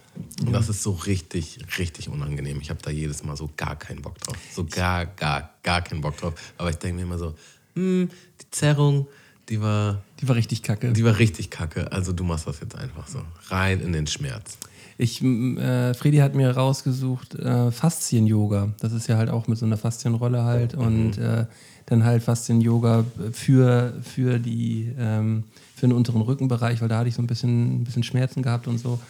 Und 0.45 0.53
das 0.53 0.69
ist 0.69 0.83
so 0.83 0.91
richtig, 0.93 1.59
richtig 1.79 2.11
unangenehm. 2.11 2.61
Ich 2.61 2.69
habe 2.69 2.79
da 2.83 2.91
jedes 2.91 3.25
Mal 3.25 3.35
so 3.35 3.49
gar 3.57 3.77
keinen 3.77 4.03
Bock 4.03 4.19
drauf. 4.19 4.37
So 4.55 4.67
gar, 4.67 5.07
gar, 5.07 5.55
gar 5.63 5.81
keinen 5.81 6.03
Bock 6.03 6.19
drauf. 6.19 6.35
Aber 6.59 6.69
ich 6.69 6.77
denke 6.77 6.97
mir 6.97 7.03
immer 7.05 7.17
so, 7.17 7.35
hm, 7.75 8.11
die 8.43 8.51
Zerrung, 8.51 9.07
die 9.51 9.61
war, 9.61 10.01
Die 10.21 10.29
war 10.29 10.37
richtig 10.37 10.63
kacke. 10.63 10.93
die 10.93 11.05
war 11.05 11.19
richtig 11.19 11.51
kacke. 11.51 11.91
Also 11.93 12.13
du 12.13 12.25
machst 12.25 12.47
das 12.47 12.61
jetzt 12.61 12.77
einfach 12.77 13.07
so. 13.09 13.21
Rein 13.49 13.81
in 13.81 13.93
den 13.93 14.07
Schmerz. 14.07 14.57
Ich, 14.97 15.23
äh, 15.23 15.95
Fredi 15.95 16.19
hat 16.19 16.35
mir 16.35 16.51
rausgesucht 16.51 17.35
äh, 17.35 17.71
Faszien-Yoga. 17.71 18.73
Das 18.81 18.93
ist 18.93 19.07
ja 19.09 19.17
halt 19.17 19.31
auch 19.31 19.49
mit 19.49 19.59
so 19.59 19.65
einer 19.67 19.77
Faszienrolle 19.79 20.45
halt 20.45 20.75
und 20.75 21.17
äh, 21.19 21.47
dann 21.87 22.05
halt 22.05 22.23
Faszien-Yoga 22.23 23.05
für, 23.33 23.95
für, 24.03 24.39
die, 24.39 24.93
ähm, 24.99 25.45
für 25.75 25.87
den 25.89 25.93
unteren 25.95 26.21
Rückenbereich, 26.21 26.81
weil 26.83 26.89
da 26.89 26.99
hatte 26.99 27.09
ich 27.09 27.15
so 27.15 27.23
ein 27.23 27.27
bisschen, 27.27 27.81
ein 27.81 27.85
bisschen 27.85 28.03
Schmerzen 28.03 28.43
gehabt 28.43 28.69
und 28.69 28.79
so. 28.79 29.01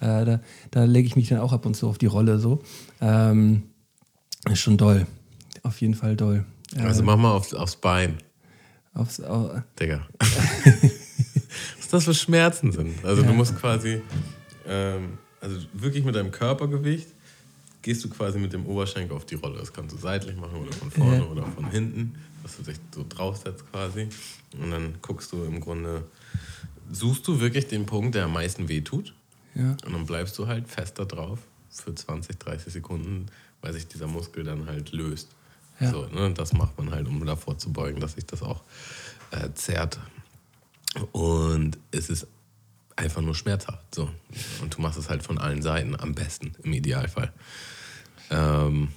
Äh, 0.00 0.24
da 0.24 0.40
da 0.70 0.84
lege 0.84 1.06
ich 1.08 1.16
mich 1.16 1.28
dann 1.28 1.40
auch 1.40 1.52
ab 1.52 1.66
und 1.66 1.74
zu 1.76 1.88
auf 1.88 1.98
die 1.98 2.06
Rolle 2.06 2.38
so. 2.38 2.62
Ähm, 3.00 3.64
ist 4.48 4.60
schon 4.60 4.76
doll. 4.78 5.06
Auf 5.64 5.80
jeden 5.80 5.94
Fall 5.94 6.16
doll. 6.16 6.44
Äh, 6.76 6.80
Also 6.82 7.02
mach 7.02 7.16
mal 7.16 7.32
aufs, 7.32 7.52
aufs 7.52 7.76
Bein, 7.76 8.14
aufs, 8.94 9.20
au, 9.20 9.62
Digga. 9.78 10.06
Was 11.78 11.88
das 11.90 12.04
für 12.04 12.14
Schmerzen 12.14 12.72
sind. 12.72 13.04
Also 13.04 13.22
du 13.22 13.32
musst 13.32 13.56
quasi, 13.58 14.00
ähm, 14.66 15.18
also 15.40 15.58
wirklich 15.72 16.04
mit 16.04 16.14
deinem 16.14 16.30
Körpergewicht 16.30 17.08
gehst 17.82 18.04
du 18.04 18.10
quasi 18.10 18.38
mit 18.38 18.52
dem 18.52 18.66
Oberschenkel 18.66 19.16
auf 19.16 19.24
die 19.26 19.34
Rolle. 19.36 19.58
Das 19.58 19.72
kannst 19.72 19.94
du 19.94 19.98
seitlich 19.98 20.36
machen 20.36 20.56
oder 20.56 20.72
von 20.72 20.90
vorne 20.90 21.16
Ja. 21.18 21.24
oder 21.24 21.46
von 21.46 21.70
hinten, 21.70 22.14
dass 22.42 22.56
du 22.56 22.62
dich 22.62 22.76
so 22.94 23.04
draufsetzt 23.08 23.64
quasi. 23.72 24.08
Und 24.60 24.70
dann 24.70 24.94
guckst 25.02 25.32
du 25.32 25.44
im 25.44 25.60
Grunde, 25.60 26.04
suchst 26.92 27.26
du 27.26 27.40
wirklich 27.40 27.68
den 27.68 27.86
Punkt, 27.86 28.14
der 28.14 28.24
am 28.24 28.32
meisten 28.34 28.68
wehtut. 28.68 29.14
ja. 29.54 29.76
Und 29.84 29.92
dann 29.92 30.06
bleibst 30.06 30.38
du 30.38 30.46
halt 30.46 30.68
fest 30.68 30.98
da 30.98 31.04
drauf 31.04 31.38
für 31.70 31.94
20, 31.94 32.38
30 32.38 32.72
Sekunden, 32.72 33.26
weil 33.62 33.72
sich 33.72 33.86
dieser 33.88 34.06
Muskel 34.06 34.44
dann 34.44 34.66
halt 34.66 34.92
löst. 34.92 35.28
Ja. 35.80 35.90
So, 35.90 36.06
ne? 36.06 36.32
Das 36.34 36.52
macht 36.52 36.78
man 36.78 36.90
halt, 36.90 37.08
um 37.08 37.24
davor 37.24 37.58
zu 37.58 37.72
beugen, 37.72 38.00
dass 38.00 38.14
sich 38.14 38.26
das 38.26 38.42
auch 38.42 38.62
äh, 39.30 39.48
zerrt. 39.54 39.98
Und 41.12 41.78
es 41.90 42.10
ist 42.10 42.26
einfach 42.96 43.22
nur 43.22 43.34
schmerzhaft. 43.34 43.94
So. 43.94 44.10
Und 44.62 44.76
du 44.76 44.80
machst 44.80 44.98
es 44.98 45.08
halt 45.08 45.22
von 45.22 45.38
allen 45.38 45.62
Seiten 45.62 45.98
am 45.98 46.14
besten, 46.14 46.52
im 46.62 46.72
Idealfall. 46.72 47.32
Ähm, 48.30 48.88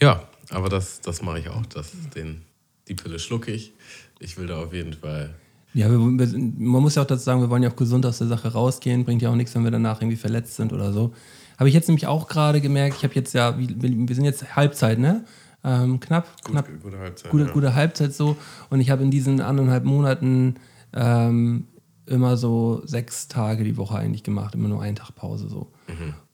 ja, 0.00 0.28
aber 0.50 0.68
das, 0.68 1.00
das 1.00 1.22
mache 1.22 1.40
ich 1.40 1.48
auch. 1.48 1.64
Das, 1.66 1.92
den, 2.14 2.42
die 2.88 2.94
Pille 2.94 3.18
schlucke 3.18 3.52
ich. 3.52 3.72
Ich 4.18 4.36
will 4.36 4.46
da 4.46 4.62
auf 4.62 4.72
jeden 4.72 4.94
Fall. 4.94 5.34
Ja, 5.74 5.90
wir, 5.90 5.98
wir, 5.98 6.38
man 6.38 6.82
muss 6.82 6.94
ja 6.96 7.02
auch 7.02 7.06
dazu 7.06 7.22
sagen, 7.22 7.40
wir 7.40 7.50
wollen 7.50 7.62
ja 7.62 7.70
auch 7.70 7.76
gesund 7.76 8.04
aus 8.06 8.18
der 8.18 8.26
Sache 8.26 8.52
rausgehen. 8.52 9.04
Bringt 9.04 9.22
ja 9.22 9.30
auch 9.30 9.36
nichts, 9.36 9.54
wenn 9.54 9.64
wir 9.64 9.70
danach 9.70 10.00
irgendwie 10.00 10.16
verletzt 10.16 10.56
sind 10.56 10.72
oder 10.72 10.92
so. 10.92 11.14
Habe 11.58 11.68
ich 11.68 11.74
jetzt 11.74 11.88
nämlich 11.88 12.06
auch 12.06 12.28
gerade 12.28 12.60
gemerkt, 12.60 12.96
ich 12.98 13.04
habe 13.04 13.14
jetzt 13.14 13.34
ja, 13.34 13.54
wir 13.58 14.14
sind 14.14 14.24
jetzt 14.24 14.56
Halbzeit, 14.56 14.98
ne? 14.98 15.24
Ähm, 15.68 16.00
knapp, 16.00 16.26
Gut, 16.42 16.52
knapp, 16.52 16.68
gute 16.82 16.98
Halbzeit. 16.98 17.30
gute, 17.30 17.44
ja. 17.44 17.52
gute 17.52 17.74
Halbzeit 17.74 18.14
so. 18.14 18.36
Und 18.70 18.80
ich 18.80 18.90
habe 18.90 19.02
in 19.02 19.10
diesen 19.10 19.40
anderthalb 19.40 19.84
Monaten 19.84 20.54
ähm, 20.94 21.66
immer 22.06 22.36
so 22.36 22.80
sechs 22.86 23.28
Tage 23.28 23.64
die 23.64 23.76
Woche 23.76 23.98
eigentlich 23.98 24.22
gemacht, 24.22 24.54
immer 24.54 24.68
nur 24.68 24.80
einen 24.82 24.96
Tag 24.96 25.14
Pause 25.14 25.48
so. 25.48 25.72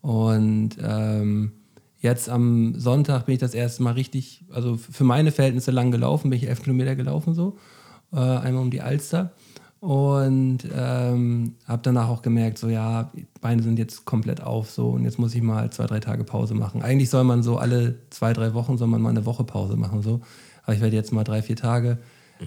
Und 0.00 0.76
ähm, 0.80 1.52
jetzt 1.98 2.28
am 2.28 2.78
Sonntag 2.78 3.26
bin 3.26 3.34
ich 3.34 3.40
das 3.40 3.54
erste 3.54 3.82
Mal 3.82 3.92
richtig, 3.94 4.44
also 4.52 4.76
für 4.76 5.04
meine 5.04 5.32
Verhältnisse 5.32 5.70
lang 5.70 5.90
gelaufen, 5.90 6.30
bin 6.30 6.38
ich 6.38 6.48
elf 6.48 6.62
Kilometer 6.62 6.94
gelaufen 6.94 7.34
so, 7.34 7.56
äh, 8.12 8.18
einmal 8.18 8.62
um 8.62 8.70
die 8.70 8.82
Alster. 8.82 9.32
Und 9.84 10.60
ähm, 10.74 11.56
habe 11.68 11.82
danach 11.82 12.08
auch 12.08 12.22
gemerkt, 12.22 12.56
so 12.56 12.70
ja, 12.70 13.10
Beine 13.42 13.62
sind 13.62 13.78
jetzt 13.78 14.06
komplett 14.06 14.42
auf 14.42 14.70
so 14.70 14.88
und 14.88 15.04
jetzt 15.04 15.18
muss 15.18 15.34
ich 15.34 15.42
mal 15.42 15.68
zwei, 15.72 15.84
drei 15.84 16.00
Tage 16.00 16.24
Pause 16.24 16.54
machen. 16.54 16.80
Eigentlich 16.80 17.10
soll 17.10 17.22
man 17.22 17.42
so 17.42 17.58
alle 17.58 17.96
zwei, 18.08 18.32
drei 18.32 18.54
Wochen 18.54 18.78
soll 18.78 18.88
man 18.88 19.02
mal 19.02 19.10
eine 19.10 19.26
Woche 19.26 19.44
Pause 19.44 19.76
machen 19.76 20.00
so. 20.00 20.22
Aber 20.62 20.72
ich 20.72 20.80
werde 20.80 20.96
jetzt 20.96 21.12
mal 21.12 21.22
drei, 21.22 21.42
vier 21.42 21.56
Tage 21.56 21.98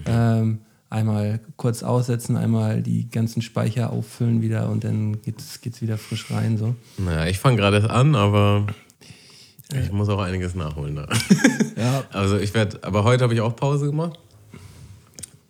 ähm, 0.04 0.62
einmal 0.90 1.38
kurz 1.56 1.84
aussetzen, 1.84 2.36
einmal 2.36 2.82
die 2.82 3.08
ganzen 3.08 3.40
Speicher 3.40 3.92
auffüllen 3.92 4.42
wieder 4.42 4.68
und 4.68 4.82
dann 4.82 5.22
geht's, 5.22 5.60
geht's 5.60 5.80
wieder 5.80 5.96
frisch 5.96 6.32
rein 6.32 6.58
so. 6.58 6.74
Naja, 6.96 7.26
ich 7.26 7.38
fange 7.38 7.58
gerade 7.58 7.88
an, 7.88 8.16
aber 8.16 8.66
ich 9.80 9.92
muss 9.92 10.08
auch 10.08 10.20
einiges 10.20 10.56
nachholen. 10.56 10.96
Da. 10.96 11.06
Ja, 11.76 12.02
Also 12.12 12.36
ich 12.36 12.52
werde, 12.52 12.82
aber 12.82 13.04
heute 13.04 13.22
habe 13.22 13.34
ich 13.34 13.40
auch 13.42 13.54
Pause 13.54 13.86
gemacht. 13.86 14.18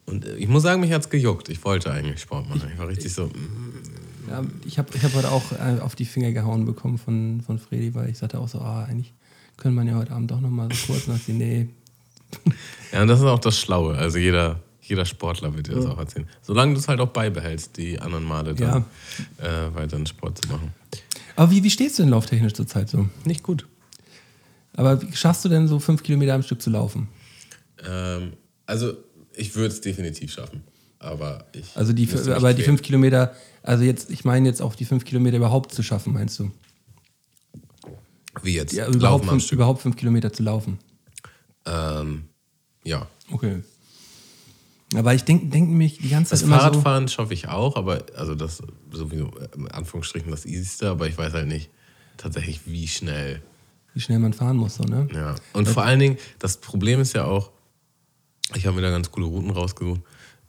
Und 0.09 0.25
äh, 0.25 0.37
ich 0.37 0.49
muss 0.49 0.63
sagen, 0.63 0.81
mich 0.81 0.93
hat 0.93 1.03
es 1.03 1.11
gejuckt. 1.11 1.49
Ich 1.49 1.65
wollte 1.65 1.93
eigentlich 1.93 2.21
Sport 2.21 2.49
machen. 2.49 2.71
Ich 2.73 2.79
war 2.79 2.89
richtig 2.89 3.13
so, 3.13 3.27
mm, 3.27 4.31
Ja, 4.31 4.43
ich 4.65 4.79
habe 4.79 4.89
ich 4.95 5.03
hab 5.03 5.15
heute 5.15 5.31
auch 5.31 5.53
äh, 5.53 5.81
auf 5.81 5.95
die 5.95 6.05
Finger 6.05 6.33
gehauen 6.33 6.65
bekommen 6.65 6.99
von, 6.99 7.43
von 7.45 7.59
Fredi, 7.59 7.95
weil 7.95 8.11
ich 8.11 8.19
sagte 8.19 8.39
auch 8.39 8.49
so, 8.49 8.61
ah, 8.61 8.85
eigentlich 8.85 9.13
könnte 9.57 9.77
man 9.77 9.87
ja 9.87 9.97
heute 9.97 10.13
Abend 10.13 10.31
doch 10.31 10.41
nochmal 10.41 10.69
so 10.73 10.93
kurz 10.93 11.07
nach 11.07 11.19
die, 11.27 11.33
nee. 11.33 11.69
Ja, 12.93 13.03
und 13.03 13.09
das 13.09 13.21
ist 13.21 13.27
auch 13.27 13.39
das 13.39 13.59
Schlaue. 13.59 13.97
Also 13.97 14.19
jeder, 14.19 14.61
jeder 14.81 15.05
Sportler 15.05 15.55
wird 15.55 15.69
dir 15.69 15.75
das 15.75 15.87
auch 15.87 15.99
erzählen. 15.99 16.27
Solange 16.43 16.75
du 16.75 16.81
es 16.81 16.89
halt 16.89 17.01
auch 17.01 17.09
beibehältst, 17.09 17.77
die 17.77 17.99
anderen 18.01 18.25
Male 18.25 18.55
dann 18.55 18.85
äh, 19.39 19.75
weiteren 19.75 20.07
Sport 20.07 20.43
zu 20.43 20.49
machen. 20.51 20.73
Aber 21.37 21.51
wie, 21.51 21.63
wie 21.63 21.71
stehst 21.71 21.99
du 21.99 22.03
denn 22.03 22.11
lauftechnisch 22.11 22.55
zurzeit 22.55 22.89
so? 22.89 23.09
Nicht 23.25 23.43
gut. 23.43 23.67
Aber 24.73 25.03
wie 25.03 25.15
schaffst 25.15 25.45
du 25.45 25.49
denn 25.49 25.69
so 25.69 25.79
fünf 25.79 26.03
Kilometer 26.03 26.35
am 26.35 26.43
Stück 26.43 26.63
zu 26.63 26.71
laufen? 26.71 27.09
Ähm, 27.87 28.33
also 28.67 28.95
ich 29.39 29.55
würde 29.55 29.69
es 29.69 29.81
definitiv 29.81 30.33
schaffen. 30.33 30.63
Aber 30.99 31.47
ich. 31.53 31.77
Also 31.77 31.93
die, 31.93 32.09
aber 32.31 32.55
die 32.55 32.63
fünf 32.63 32.83
Kilometer, 32.83 33.35
also 33.63 33.85
jetzt, 33.85 34.11
ich 34.11 34.25
meine 34.25 34.49
jetzt 34.49 34.61
auch 34.61 34.75
die 34.75 34.85
fünf 34.85 35.05
Kilometer 35.05 35.37
überhaupt 35.37 35.73
zu 35.73 35.83
schaffen, 35.83 36.13
meinst 36.13 36.39
du? 36.39 36.51
Wie 38.43 38.55
jetzt? 38.55 38.73
Ja, 38.73 38.89
überhaupt, 38.89 39.27
fünf, 39.27 39.51
überhaupt 39.53 39.83
fünf 39.83 39.97
Kilometer 39.97 40.33
zu 40.33 40.43
laufen. 40.43 40.79
Ähm, 41.67 42.25
ja. 42.85 43.07
Okay. 43.31 43.63
Aber 44.95 45.15
ich 45.15 45.25
denke 45.25 45.47
denk 45.47 45.69
mich 45.71 45.99
die 45.99 46.09
ganze 46.09 46.31
Das 46.31 46.41
Zeit 46.41 46.47
immer 46.47 46.57
so. 46.57 46.63
Fahrradfahren 46.63 47.09
schaffe 47.09 47.35
ich 47.35 47.49
auch, 47.49 47.77
aber 47.77 48.05
also 48.17 48.35
das 48.35 48.63
sowieso 48.91 49.27
äh, 49.39 49.49
in 49.55 49.69
Anführungsstrichen 49.69 50.31
das 50.31 50.47
Easyste, 50.47 50.89
aber 50.89 51.07
ich 51.07 51.19
weiß 51.19 51.33
halt 51.35 51.47
nicht 51.47 51.71
tatsächlich, 52.17 52.63
wie 52.67 52.89
schnell. 52.89 53.43
Wie 53.95 54.01
schnell 54.01 54.19
man 54.19 54.33
fahren 54.33 54.57
muss, 54.57 54.77
so, 54.77 54.85
ne? 54.85 55.09
Ja. 55.13 55.35
Und 55.53 55.69
vor 55.69 55.85
allen 55.85 55.99
Dingen, 55.99 56.19
das 56.39 56.57
Problem 56.57 57.01
ist 57.01 57.15
ja 57.15 57.25
auch, 57.25 57.51
ich 58.55 58.67
habe 58.67 58.77
mir 58.77 58.83
da 58.83 58.91
ganz 58.91 59.11
coole 59.11 59.27
Routen 59.27 59.51
rausgesucht, 59.51 60.01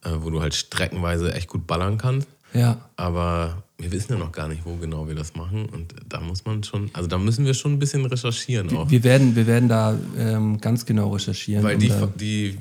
äh, 0.04 0.12
wo 0.20 0.30
du 0.30 0.42
halt 0.42 0.54
streckenweise 0.54 1.34
echt 1.34 1.48
gut 1.48 1.68
ballern 1.68 1.98
kannst. 1.98 2.28
Ja. 2.54 2.90
Aber 2.96 3.64
wir 3.78 3.92
wissen 3.92 4.14
ja 4.14 4.20
noch 4.20 4.32
gar 4.32 4.48
nicht, 4.48 4.66
wo 4.66 4.76
genau 4.76 5.08
wir 5.08 5.16
das 5.16 5.36
machen. 5.36 5.68
Und 5.70 5.94
da 6.08 6.20
muss 6.20 6.46
man 6.46 6.64
schon, 6.64 6.90
also 6.94 7.08
da 7.08 7.18
müssen 7.18 7.46
wir 7.46 7.54
schon 7.54 7.74
ein 7.74 7.80
bisschen 7.80 8.06
recherchieren 8.06 8.76
auch. 8.76 8.90
Wir 8.90 9.04
werden, 9.04 9.36
wir 9.36 9.48
werden 9.48 9.70
da 9.70 9.98
ähm, 10.18 10.60
ganz 10.60 10.86
genau 10.86 11.14
recherchieren. 11.14 11.64
Weil 11.64 11.78
die, 11.78 11.90
äh, 11.90 12.08
die 12.16 12.58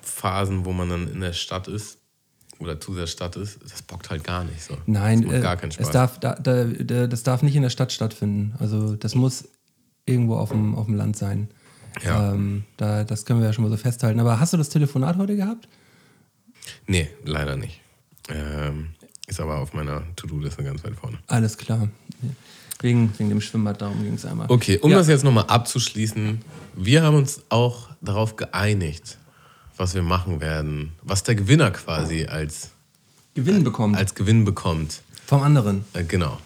Phasen, 0.00 0.64
wo 0.64 0.72
man 0.72 0.88
dann 0.88 1.12
in 1.12 1.20
der 1.20 1.32
Stadt 1.32 1.68
ist 1.68 1.98
oder 2.60 2.80
zu 2.80 2.94
der 2.94 3.06
Stadt 3.06 3.36
ist, 3.36 3.58
das 3.62 3.82
bockt 3.82 4.10
halt 4.10 4.22
gar 4.22 4.44
nicht 4.44 4.62
so. 4.62 4.76
Nein, 4.86 5.22
das 5.22 5.26
macht 5.26 5.38
äh, 5.38 5.42
gar 5.42 5.56
keinen 5.56 5.72
Spaß. 5.72 5.86
es 5.86 5.92
darf, 5.92 6.20
da, 6.20 6.34
da, 6.36 6.64
da, 6.64 7.06
das 7.06 7.22
darf 7.24 7.42
nicht 7.42 7.56
in 7.56 7.62
der 7.62 7.70
Stadt 7.70 7.92
stattfinden. 7.92 8.54
Also 8.58 8.94
das 8.94 9.14
muss 9.14 9.48
irgendwo 10.06 10.36
auf 10.36 10.50
dem, 10.50 10.76
auf 10.76 10.86
dem 10.86 10.94
Land 10.94 11.16
sein. 11.16 11.48
Ja. 12.02 12.32
Ähm, 12.32 12.64
da, 12.76 13.04
das 13.04 13.24
können 13.24 13.40
wir 13.40 13.46
ja 13.46 13.52
schon 13.52 13.64
mal 13.64 13.70
so 13.70 13.76
festhalten. 13.76 14.18
Aber 14.20 14.40
hast 14.40 14.52
du 14.52 14.56
das 14.56 14.68
Telefonat 14.68 15.16
heute 15.16 15.36
gehabt? 15.36 15.68
Nee, 16.86 17.08
leider 17.24 17.56
nicht. 17.56 17.80
Ähm, 18.28 18.88
ist 19.26 19.40
aber 19.40 19.58
auf 19.58 19.72
meiner 19.74 20.02
To-Do-Liste 20.16 20.64
ganz 20.64 20.82
weit 20.84 20.96
vorne. 20.96 21.18
Alles 21.26 21.56
klar. 21.56 21.88
Wegen, 22.80 23.12
wegen 23.16 23.28
dem 23.30 23.40
Schwimmbad, 23.40 23.80
darum 23.80 24.02
ging 24.02 24.14
es 24.14 24.24
einmal. 24.26 24.46
Okay, 24.50 24.78
um 24.78 24.90
Ja. 24.90 24.98
das 24.98 25.08
jetzt 25.08 25.24
nochmal 25.24 25.44
abzuschließen, 25.46 26.40
wir 26.74 27.02
haben 27.02 27.16
uns 27.16 27.42
auch 27.48 27.88
darauf 28.02 28.36
geeinigt, 28.36 29.16
was 29.76 29.94
wir 29.94 30.02
machen 30.02 30.40
werden, 30.40 30.92
was 31.02 31.22
der 31.22 31.34
Gewinner 31.34 31.70
quasi 31.70 32.26
als, 32.26 32.70
Gewinn 33.34 33.64
bekommen. 33.64 33.94
als 33.94 34.14
Gewinn 34.14 34.44
bekommt. 34.44 35.00
Vom 35.26 35.42
anderen. 35.42 35.84
Äh, 35.94 36.04
genau. 36.04 36.38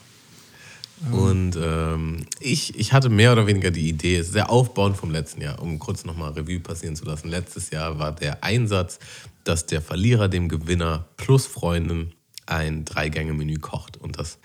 Und 1.12 1.56
ähm, 1.60 2.26
ich, 2.40 2.78
ich 2.78 2.92
hatte 2.92 3.08
mehr 3.08 3.32
oder 3.32 3.46
weniger 3.46 3.70
die 3.70 3.88
Idee, 3.88 4.22
sehr 4.22 4.50
aufbauend 4.50 4.96
vom 4.96 5.10
letzten 5.10 5.40
Jahr, 5.40 5.62
um 5.62 5.78
kurz 5.78 6.04
nochmal 6.04 6.32
Revue 6.32 6.60
passieren 6.60 6.96
zu 6.96 7.04
lassen. 7.04 7.28
Letztes 7.28 7.70
Jahr 7.70 7.98
war 7.98 8.12
der 8.12 8.42
Einsatz, 8.42 8.98
dass 9.44 9.66
der 9.66 9.80
Verlierer 9.80 10.28
dem 10.28 10.48
Gewinner 10.48 11.06
plus 11.16 11.46
Freunden 11.46 12.12
ein 12.46 12.84
Drei-Gänge-Menü 12.84 13.58
kocht 13.58 13.96
und 13.96 14.18
das 14.18 14.38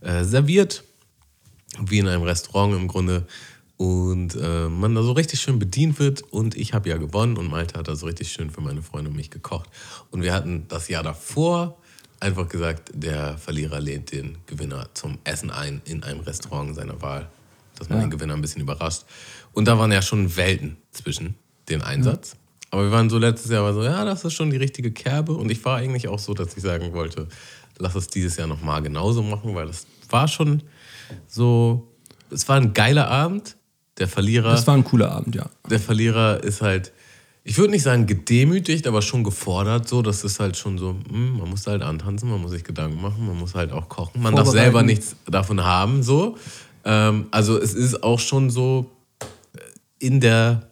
äh, 0.00 0.24
serviert, 0.24 0.84
wie 1.80 1.98
in 1.98 2.08
einem 2.08 2.22
Restaurant 2.22 2.74
im 2.74 2.88
Grunde. 2.88 3.26
Und 3.76 4.36
äh, 4.36 4.68
man 4.68 4.94
da 4.94 5.02
so 5.02 5.12
richtig 5.12 5.40
schön 5.40 5.58
bedient 5.58 5.98
wird. 5.98 6.22
Und 6.22 6.56
ich 6.56 6.72
habe 6.72 6.88
ja 6.88 6.96
gewonnen 6.96 7.36
und 7.36 7.50
Malte 7.50 7.78
hat 7.78 7.88
da 7.88 7.96
so 7.96 8.06
richtig 8.06 8.32
schön 8.32 8.50
für 8.50 8.62
meine 8.62 8.80
Freunde 8.80 9.10
und 9.10 9.16
mich 9.16 9.30
gekocht. 9.30 9.68
Und 10.10 10.22
wir 10.22 10.32
hatten 10.32 10.66
das 10.68 10.88
Jahr 10.88 11.02
davor 11.02 11.76
einfach 12.20 12.48
gesagt, 12.48 12.90
der 12.94 13.36
Verlierer 13.38 13.80
lädt 13.80 14.12
den 14.12 14.38
Gewinner 14.46 14.88
zum 14.94 15.18
Essen 15.24 15.50
ein 15.50 15.82
in 15.84 16.02
einem 16.02 16.20
Restaurant 16.20 16.74
seiner 16.74 17.00
Wahl. 17.02 17.28
Dass 17.78 17.88
man 17.88 17.98
Ja. 17.98 18.04
den 18.06 18.10
Gewinner 18.10 18.34
ein 18.34 18.40
bisschen 18.40 18.62
überrascht. 18.62 19.02
Und 19.52 19.66
da 19.68 19.78
waren 19.78 19.92
ja 19.92 20.00
schon 20.02 20.36
Welten 20.36 20.76
zwischen 20.92 21.34
den 21.68 21.82
Einsatz. 21.82 22.36
Aber 22.70 22.84
wir 22.84 22.90
waren 22.90 23.10
so 23.10 23.18
letztes 23.18 23.50
Jahr 23.50 23.72
so, 23.72 23.82
ja, 23.82 24.04
das 24.04 24.24
ist 24.24 24.32
schon 24.32 24.50
die 24.50 24.56
richtige 24.56 24.90
Kerbe. 24.92 25.32
Und 25.32 25.50
ich 25.50 25.64
war 25.64 25.76
eigentlich 25.76 26.08
auch 26.08 26.18
so, 26.18 26.34
dass 26.34 26.56
ich 26.56 26.62
sagen 26.62 26.92
wollte, 26.94 27.28
lass 27.78 27.94
es 27.94 28.08
dieses 28.08 28.36
Jahr 28.36 28.46
nochmal 28.46 28.82
genauso 28.82 29.22
machen, 29.22 29.54
weil 29.54 29.68
es 29.68 29.86
war 30.08 30.26
schon 30.26 30.62
so, 31.28 31.92
es 32.30 32.48
war 32.48 32.56
ein 32.56 32.72
geiler 32.72 33.08
Abend. 33.08 33.56
Der 33.98 34.08
Verlierer. 34.08 34.50
Das 34.50 34.66
war 34.66 34.74
ein 34.74 34.84
cooler 34.84 35.10
Abend, 35.12 35.34
ja. 35.34 35.48
Der 35.70 35.80
Verlierer 35.80 36.42
ist 36.44 36.60
halt, 36.60 36.92
ich 37.48 37.58
würde 37.58 37.70
nicht 37.70 37.84
sagen 37.84 38.06
gedemütigt, 38.06 38.88
aber 38.88 39.02
schon 39.02 39.22
gefordert. 39.22 39.88
So, 39.88 40.02
das 40.02 40.24
ist 40.24 40.40
halt 40.40 40.56
schon 40.56 40.78
so, 40.78 40.96
hm, 41.08 41.38
man 41.38 41.48
muss 41.48 41.64
halt 41.68 41.80
antanzen, 41.80 42.28
man 42.28 42.42
muss 42.42 42.50
sich 42.50 42.64
Gedanken 42.64 43.00
machen, 43.00 43.24
man 43.24 43.38
muss 43.38 43.54
halt 43.54 43.70
auch 43.70 43.88
kochen. 43.88 44.20
Man 44.20 44.34
darf 44.34 44.48
selber 44.48 44.82
nichts 44.82 45.14
davon 45.26 45.62
haben. 45.62 46.02
So, 46.02 46.36
ähm, 46.84 47.26
also 47.30 47.56
es 47.56 47.72
ist 47.72 48.02
auch 48.02 48.18
schon 48.18 48.50
so 48.50 48.90
in 50.00 50.20
der 50.20 50.68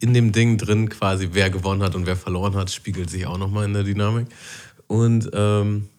in 0.00 0.14
dem 0.14 0.32
Ding 0.32 0.56
drin 0.56 0.88
quasi, 0.88 1.28
wer 1.32 1.50
gewonnen 1.50 1.82
hat 1.82 1.94
und 1.94 2.06
wer 2.06 2.16
verloren 2.16 2.56
hat, 2.56 2.70
spiegelt 2.70 3.10
sich 3.10 3.26
auch 3.26 3.36
nochmal 3.36 3.66
in 3.66 3.74
der 3.74 3.84
Dynamik. 3.84 4.28
Und 4.86 5.30
ähm, 5.34 5.90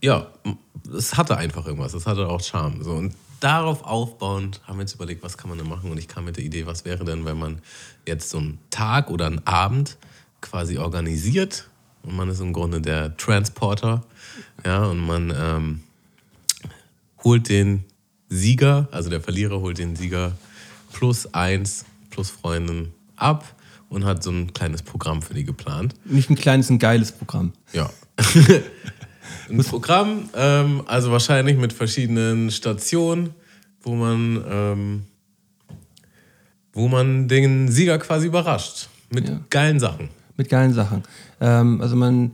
ja, 0.00 0.28
es 0.96 1.16
hatte 1.16 1.36
einfach 1.36 1.66
irgendwas, 1.66 1.94
es 1.94 2.06
hatte 2.06 2.28
auch 2.28 2.40
Charme. 2.40 2.82
So. 2.82 2.92
Und 2.92 3.14
darauf 3.40 3.82
aufbauend 3.84 4.62
haben 4.64 4.78
wir 4.78 4.82
uns 4.82 4.94
überlegt, 4.94 5.22
was 5.22 5.36
kann 5.36 5.50
man 5.50 5.58
denn 5.58 5.68
machen? 5.68 5.90
Und 5.90 5.98
ich 5.98 6.08
kam 6.08 6.24
mit 6.24 6.36
der 6.36 6.44
Idee, 6.44 6.64
was 6.64 6.86
wäre 6.86 7.04
denn, 7.04 7.26
wenn 7.26 7.38
man 7.38 7.60
jetzt 8.06 8.30
so 8.30 8.38
einen 8.38 8.58
Tag 8.70 9.10
oder 9.10 9.26
einen 9.26 9.46
Abend 9.46 9.96
quasi 10.40 10.78
organisiert 10.78 11.68
und 12.02 12.16
man 12.16 12.28
ist 12.28 12.40
im 12.40 12.52
Grunde 12.52 12.80
der 12.80 13.16
Transporter, 13.16 14.04
ja, 14.64 14.84
und 14.84 14.98
man 14.98 15.32
ähm, 15.36 15.80
holt 17.22 17.48
den 17.48 17.84
Sieger, 18.28 18.88
also 18.90 19.10
der 19.10 19.20
Verlierer 19.20 19.60
holt 19.60 19.78
den 19.78 19.96
Sieger 19.96 20.32
plus 20.92 21.32
eins 21.32 21.84
plus 22.10 22.30
Freundin 22.30 22.92
ab 23.16 23.54
und 23.88 24.04
hat 24.04 24.22
so 24.22 24.30
ein 24.30 24.52
kleines 24.52 24.82
Programm 24.82 25.22
für 25.22 25.34
die 25.34 25.44
geplant. 25.44 25.94
Nicht 26.04 26.30
ein 26.30 26.36
kleines, 26.36 26.70
ein 26.70 26.78
geiles 26.78 27.12
Programm. 27.12 27.52
Ja. 27.72 27.90
ein 29.50 29.64
Programm, 29.64 30.28
ähm, 30.34 30.82
also 30.86 31.10
wahrscheinlich 31.10 31.56
mit 31.56 31.72
verschiedenen 31.72 32.50
Stationen, 32.50 33.30
wo 33.82 33.94
man, 33.94 34.44
ähm, 34.48 35.06
wo 36.74 36.88
man 36.88 37.28
den 37.28 37.68
Sieger 37.68 37.98
quasi 37.98 38.26
überrascht. 38.26 38.88
Mit 39.10 39.28
ja. 39.28 39.40
geilen 39.50 39.80
Sachen. 39.80 40.10
Mit 40.36 40.48
geilen 40.48 40.72
Sachen. 40.72 41.02
Ähm, 41.40 41.80
also 41.80 41.96
man, 41.96 42.32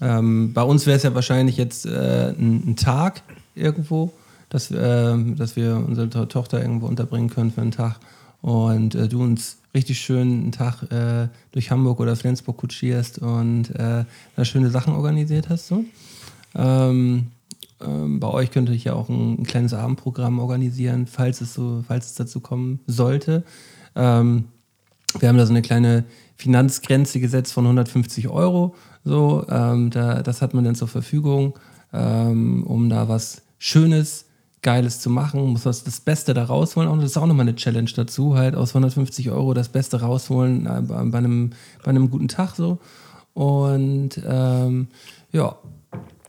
ähm, 0.00 0.52
bei 0.52 0.62
uns 0.62 0.86
wäre 0.86 0.96
es 0.96 1.02
ja 1.02 1.14
wahrscheinlich 1.14 1.56
jetzt 1.56 1.86
äh, 1.86 2.30
ein, 2.30 2.62
ein, 2.66 2.76
Tag 2.76 3.22
irgendwo, 3.54 4.12
dass, 4.48 4.70
äh, 4.70 5.16
dass 5.36 5.56
wir 5.56 5.76
unsere 5.76 6.28
Tochter 6.28 6.60
irgendwo 6.60 6.86
unterbringen 6.86 7.28
können 7.28 7.50
für 7.50 7.60
einen 7.60 7.70
Tag 7.70 8.00
und 8.40 8.94
äh, 8.94 9.08
du 9.08 9.22
uns 9.22 9.58
richtig 9.74 10.00
schön 10.00 10.42
einen 10.42 10.52
Tag 10.52 10.90
äh, 10.90 11.28
durch 11.52 11.70
Hamburg 11.70 12.00
oder 12.00 12.16
Flensburg 12.16 12.56
kutschierst 12.56 13.18
und 13.18 13.70
äh, 13.70 14.04
da 14.36 14.44
schöne 14.44 14.70
Sachen 14.70 14.94
organisiert 14.94 15.48
hast. 15.48 15.68
So. 15.68 15.84
Ähm, 16.54 17.28
ähm, 17.80 18.20
bei 18.20 18.28
euch 18.28 18.50
könnte 18.50 18.72
ich 18.72 18.84
ja 18.84 18.94
auch 18.94 19.08
ein, 19.08 19.40
ein, 19.40 19.44
kleines 19.44 19.74
Abendprogramm 19.74 20.38
organisieren, 20.38 21.06
falls 21.06 21.40
es 21.40 21.54
so, 21.54 21.84
falls 21.86 22.06
es 22.06 22.14
dazu 22.14 22.40
kommen 22.40 22.80
sollte. 22.86 23.44
Ähm, 23.94 24.44
wir 25.18 25.28
haben 25.28 25.38
da 25.38 25.46
so 25.46 25.52
eine 25.52 25.62
kleine 25.62 26.04
Finanzgrenze 26.36 27.20
gesetzt 27.20 27.52
von 27.52 27.64
150 27.64 28.28
Euro. 28.28 28.74
So, 29.04 29.44
ähm, 29.48 29.90
da, 29.90 30.22
das 30.22 30.42
hat 30.42 30.54
man 30.54 30.64
dann 30.64 30.74
zur 30.74 30.88
Verfügung, 30.88 31.58
ähm, 31.92 32.64
um 32.64 32.88
da 32.88 33.08
was 33.08 33.42
Schönes 33.58 34.26
Geiles 34.62 35.00
zu 35.00 35.10
machen, 35.10 35.44
muss 35.48 35.64
das, 35.64 35.82
das 35.82 36.00
Beste 36.00 36.34
da 36.34 36.44
rausholen. 36.44 36.88
Und 36.88 37.00
das 37.00 37.10
ist 37.10 37.16
auch 37.16 37.26
nochmal 37.26 37.46
eine 37.46 37.56
Challenge 37.56 37.90
dazu, 37.94 38.36
halt 38.36 38.54
aus 38.54 38.70
150 38.70 39.30
Euro 39.30 39.54
das 39.54 39.68
Beste 39.68 40.00
rausholen 40.00 40.66
äh, 40.66 40.82
bei, 40.82 41.18
einem, 41.18 41.50
bei 41.82 41.90
einem 41.90 42.10
guten 42.10 42.28
Tag 42.28 42.54
so. 42.54 42.78
Und 43.34 44.20
ähm, 44.24 44.88
ja, 45.32 45.56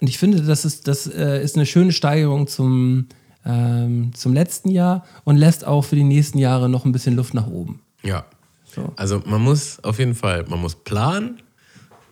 und 0.01 0.09
ich 0.09 0.17
finde, 0.17 0.41
das 0.41 0.65
ist, 0.65 0.87
das 0.87 1.07
äh, 1.07 1.43
ist 1.43 1.55
eine 1.55 1.65
schöne 1.65 1.91
Steigerung 1.91 2.47
zum, 2.47 3.07
ähm, 3.45 4.13
zum 4.13 4.33
letzten 4.33 4.69
Jahr 4.69 5.05
und 5.23 5.37
lässt 5.37 5.65
auch 5.65 5.81
für 5.81 5.95
die 5.95 6.03
nächsten 6.03 6.37
Jahre 6.37 6.69
noch 6.69 6.85
ein 6.85 6.91
bisschen 6.91 7.15
Luft 7.15 7.33
nach 7.33 7.47
oben. 7.47 7.81
Ja. 8.01 8.25
So. 8.65 8.91
Also 8.95 9.21
man 9.25 9.41
muss 9.41 9.83
auf 9.83 9.99
jeden 9.99 10.15
Fall, 10.15 10.45
man 10.47 10.59
muss 10.59 10.75
planen, 10.75 11.41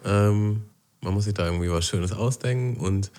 ähm, 0.06 0.64
man 1.02 1.14
muss 1.14 1.26
sich 1.26 1.34
da 1.34 1.46
irgendwie 1.46 1.72
was 1.72 1.86
Schönes 1.86 2.12
ausdenken 2.12 2.78
und 2.78 3.12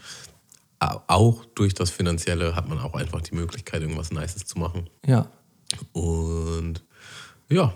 auch 1.07 1.44
durch 1.55 1.75
das 1.75 1.90
Finanzielle 1.90 2.57
hat 2.57 2.68
man 2.68 2.79
auch 2.81 2.94
einfach 2.94 3.20
die 3.20 3.35
Möglichkeit, 3.35 3.83
irgendwas 3.83 4.11
Nices 4.11 4.46
zu 4.46 4.59
machen. 4.59 4.88
Ja. 5.07 5.29
Und 5.92 6.83
ja, 7.48 7.72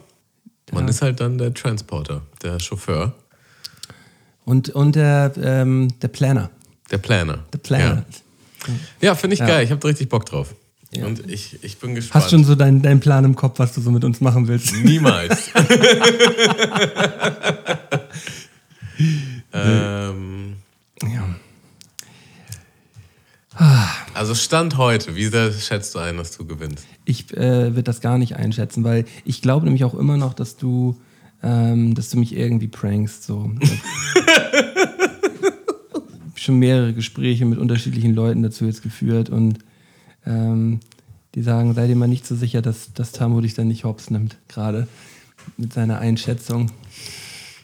man 0.72 0.84
ja. 0.84 0.90
ist 0.90 1.02
halt 1.02 1.20
dann 1.20 1.38
der 1.38 1.54
Transporter, 1.54 2.22
der 2.42 2.58
Chauffeur. 2.58 3.14
Und, 4.44 4.70
und 4.70 4.96
der, 4.96 5.32
ähm, 5.36 5.88
der 6.00 6.08
Planner. 6.08 6.50
Der 6.90 6.98
Planner. 6.98 7.44
Der 7.52 7.58
Planner. 7.58 7.96
Ja, 7.96 8.04
ja 9.00 9.14
finde 9.14 9.34
ich 9.34 9.40
ja. 9.40 9.46
geil. 9.46 9.64
Ich 9.64 9.70
habe 9.70 9.86
richtig 9.86 10.08
Bock 10.08 10.26
drauf. 10.26 10.54
Ja. 10.92 11.06
Und 11.06 11.30
ich, 11.30 11.62
ich 11.62 11.78
bin 11.78 11.94
gespannt. 11.94 12.24
Hast 12.24 12.30
schon 12.30 12.44
so 12.44 12.54
deinen 12.54 12.82
dein 12.82 13.00
Plan 13.00 13.24
im 13.24 13.34
Kopf, 13.34 13.58
was 13.58 13.74
du 13.74 13.80
so 13.80 13.90
mit 13.90 14.04
uns 14.04 14.20
machen 14.20 14.46
willst? 14.48 14.74
Niemals. 14.76 15.50
ähm, 19.52 20.54
ja. 21.02 21.36
Also 24.14 24.34
Stand 24.34 24.76
heute, 24.76 25.16
wie 25.16 25.26
sehr 25.26 25.50
schätzt 25.52 25.94
du 25.94 25.98
ein, 25.98 26.18
dass 26.18 26.36
du 26.36 26.44
gewinnst? 26.46 26.86
Ich 27.04 27.32
äh, 27.34 27.74
würde 27.74 27.84
das 27.84 28.00
gar 28.00 28.18
nicht 28.18 28.36
einschätzen, 28.36 28.84
weil 28.84 29.06
ich 29.24 29.42
glaube 29.42 29.64
nämlich 29.64 29.84
auch 29.84 29.94
immer 29.94 30.16
noch, 30.16 30.34
dass 30.34 30.56
du, 30.56 31.00
ähm, 31.42 31.94
dass 31.94 32.10
du 32.10 32.18
mich 32.18 32.36
irgendwie 32.36 32.68
prankst. 32.68 33.24
So. 33.24 33.50
schon 36.46 36.58
mehrere 36.58 36.94
Gespräche 36.94 37.44
mit 37.44 37.58
unterschiedlichen 37.58 38.14
Leuten 38.14 38.42
dazu 38.42 38.64
jetzt 38.64 38.82
geführt 38.82 39.30
und 39.30 39.58
ähm, 40.24 40.80
die 41.34 41.42
sagen, 41.42 41.74
sei 41.74 41.86
dir 41.86 41.96
mal 41.96 42.08
nicht 42.08 42.26
so 42.26 42.34
sicher, 42.34 42.62
dass, 42.62 42.92
dass 42.94 43.12
Tammo 43.12 43.40
dich 43.40 43.54
dann 43.54 43.68
nicht 43.68 43.84
hops 43.84 44.10
nimmt, 44.10 44.38
gerade 44.48 44.88
mit 45.56 45.72
seiner 45.72 45.98
Einschätzung. 45.98 46.70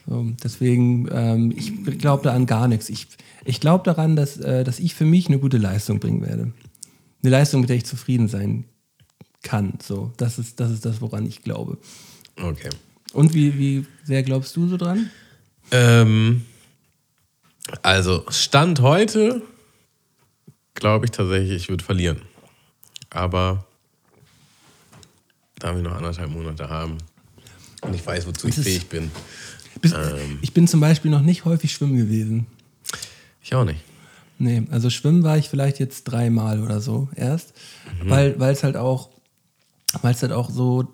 So, 0.07 0.27
deswegen, 0.43 1.07
ähm, 1.11 1.53
ich 1.55 1.97
glaube 1.97 2.23
da 2.23 2.33
an 2.33 2.45
gar 2.45 2.67
nichts. 2.67 2.89
Ich, 2.89 3.07
ich 3.45 3.59
glaube 3.59 3.83
daran, 3.85 4.15
dass, 4.15 4.37
äh, 4.37 4.63
dass 4.63 4.79
ich 4.79 4.95
für 4.95 5.05
mich 5.05 5.27
eine 5.27 5.39
gute 5.39 5.57
Leistung 5.57 5.99
bringen 5.99 6.21
werde. 6.21 6.51
Eine 7.23 7.31
Leistung, 7.31 7.61
mit 7.61 7.69
der 7.69 7.77
ich 7.77 7.85
zufrieden 7.85 8.27
sein 8.27 8.65
kann. 9.41 9.73
So, 9.81 10.11
das 10.17 10.39
ist 10.39 10.59
das, 10.59 10.71
ist 10.71 10.85
das 10.85 11.01
woran 11.01 11.25
ich 11.25 11.41
glaube. 11.41 11.77
Okay. 12.37 12.69
Und 13.13 13.33
wie, 13.33 13.57
wie 13.57 13.85
sehr 14.03 14.23
glaubst 14.23 14.55
du 14.55 14.67
so 14.67 14.77
dran? 14.77 15.09
Ähm, 15.71 16.43
also, 17.81 18.25
Stand 18.29 18.81
heute 18.81 19.41
glaube 20.73 21.05
ich 21.05 21.11
tatsächlich, 21.11 21.63
ich 21.63 21.69
würde 21.69 21.83
verlieren. 21.83 22.21
Aber 23.09 23.65
da 25.59 25.75
wir 25.75 25.81
noch 25.81 25.95
anderthalb 25.95 26.29
Monate 26.29 26.69
haben 26.69 26.97
und 27.81 27.95
ich 27.95 28.05
weiß, 28.05 28.27
wozu 28.27 28.47
ich 28.47 28.55
fähig 28.55 28.87
bin. 28.87 29.11
Bist, 29.81 29.95
ähm, 29.95 30.39
ich 30.41 30.53
bin 30.53 30.67
zum 30.67 30.79
Beispiel 30.79 31.09
noch 31.09 31.21
nicht 31.21 31.45
häufig 31.45 31.71
schwimmen 31.71 31.97
gewesen. 31.97 32.47
Ich 33.41 33.55
auch 33.55 33.65
nicht. 33.65 33.79
Nee, 34.39 34.63
also 34.71 34.89
schwimmen 34.89 35.23
war 35.23 35.37
ich 35.37 35.49
vielleicht 35.49 35.79
jetzt 35.79 36.03
dreimal 36.05 36.61
oder 36.61 36.81
so 36.81 37.07
erst, 37.15 37.53
mhm. 38.03 38.09
weil 38.09 38.51
es 38.51 38.63
halt 38.63 38.75
auch, 38.75 39.09
weil 40.01 40.13
es 40.13 40.21
halt 40.21 40.31
auch 40.31 40.49
so 40.49 40.91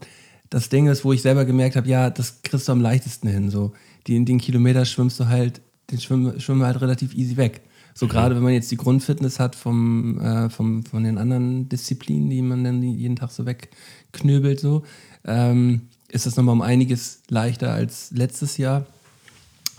das 0.50 0.70
Ding 0.70 0.88
ist, 0.88 1.06
wo 1.06 1.14
ich 1.14 1.22
selber 1.22 1.46
gemerkt 1.46 1.76
habe, 1.76 1.88
ja, 1.88 2.10
das 2.10 2.42
kriegst 2.44 2.68
du 2.68 2.72
am 2.72 2.82
leichtesten 2.82 3.28
hin. 3.28 3.50
So, 3.50 3.74
die 4.08 4.16
in 4.16 4.26
den 4.26 4.40
Kilometer 4.40 4.86
schwimmst 4.86 5.20
du 5.20 5.28
halt, 5.28 5.62
den 5.92 6.00
schwimmen, 6.00 6.40
schwimmen 6.40 6.64
halt 6.64 6.82
relativ 6.82 7.14
easy 7.16 7.38
weg. 7.38 7.62
So 7.94 8.06
mhm. 8.06 8.10
gerade 8.10 8.36
wenn 8.36 8.44
man 8.44 8.54
jetzt 8.54 8.72
die 8.72 8.78
Grundfitness 8.78 9.40
hat 9.40 9.56
vom, 9.56 10.20
äh, 10.20 10.50
vom, 10.50 10.84
von 10.84 11.04
den 11.04 11.18
anderen 11.18 11.70
Disziplinen, 11.70 12.30
die 12.30 12.42
man 12.42 12.64
dann 12.64 12.82
jeden 12.82 13.16
Tag 13.16 13.32
so 13.32 13.46
wegknöbelt, 13.46 14.60
so, 14.60 14.84
ähm, 15.26 15.82
ist 16.08 16.26
das 16.26 16.36
nochmal 16.36 16.54
um 16.54 16.62
einiges 16.62 17.22
leichter 17.30 17.74
als 17.74 18.12
letztes 18.12 18.58
Jahr. 18.58 18.86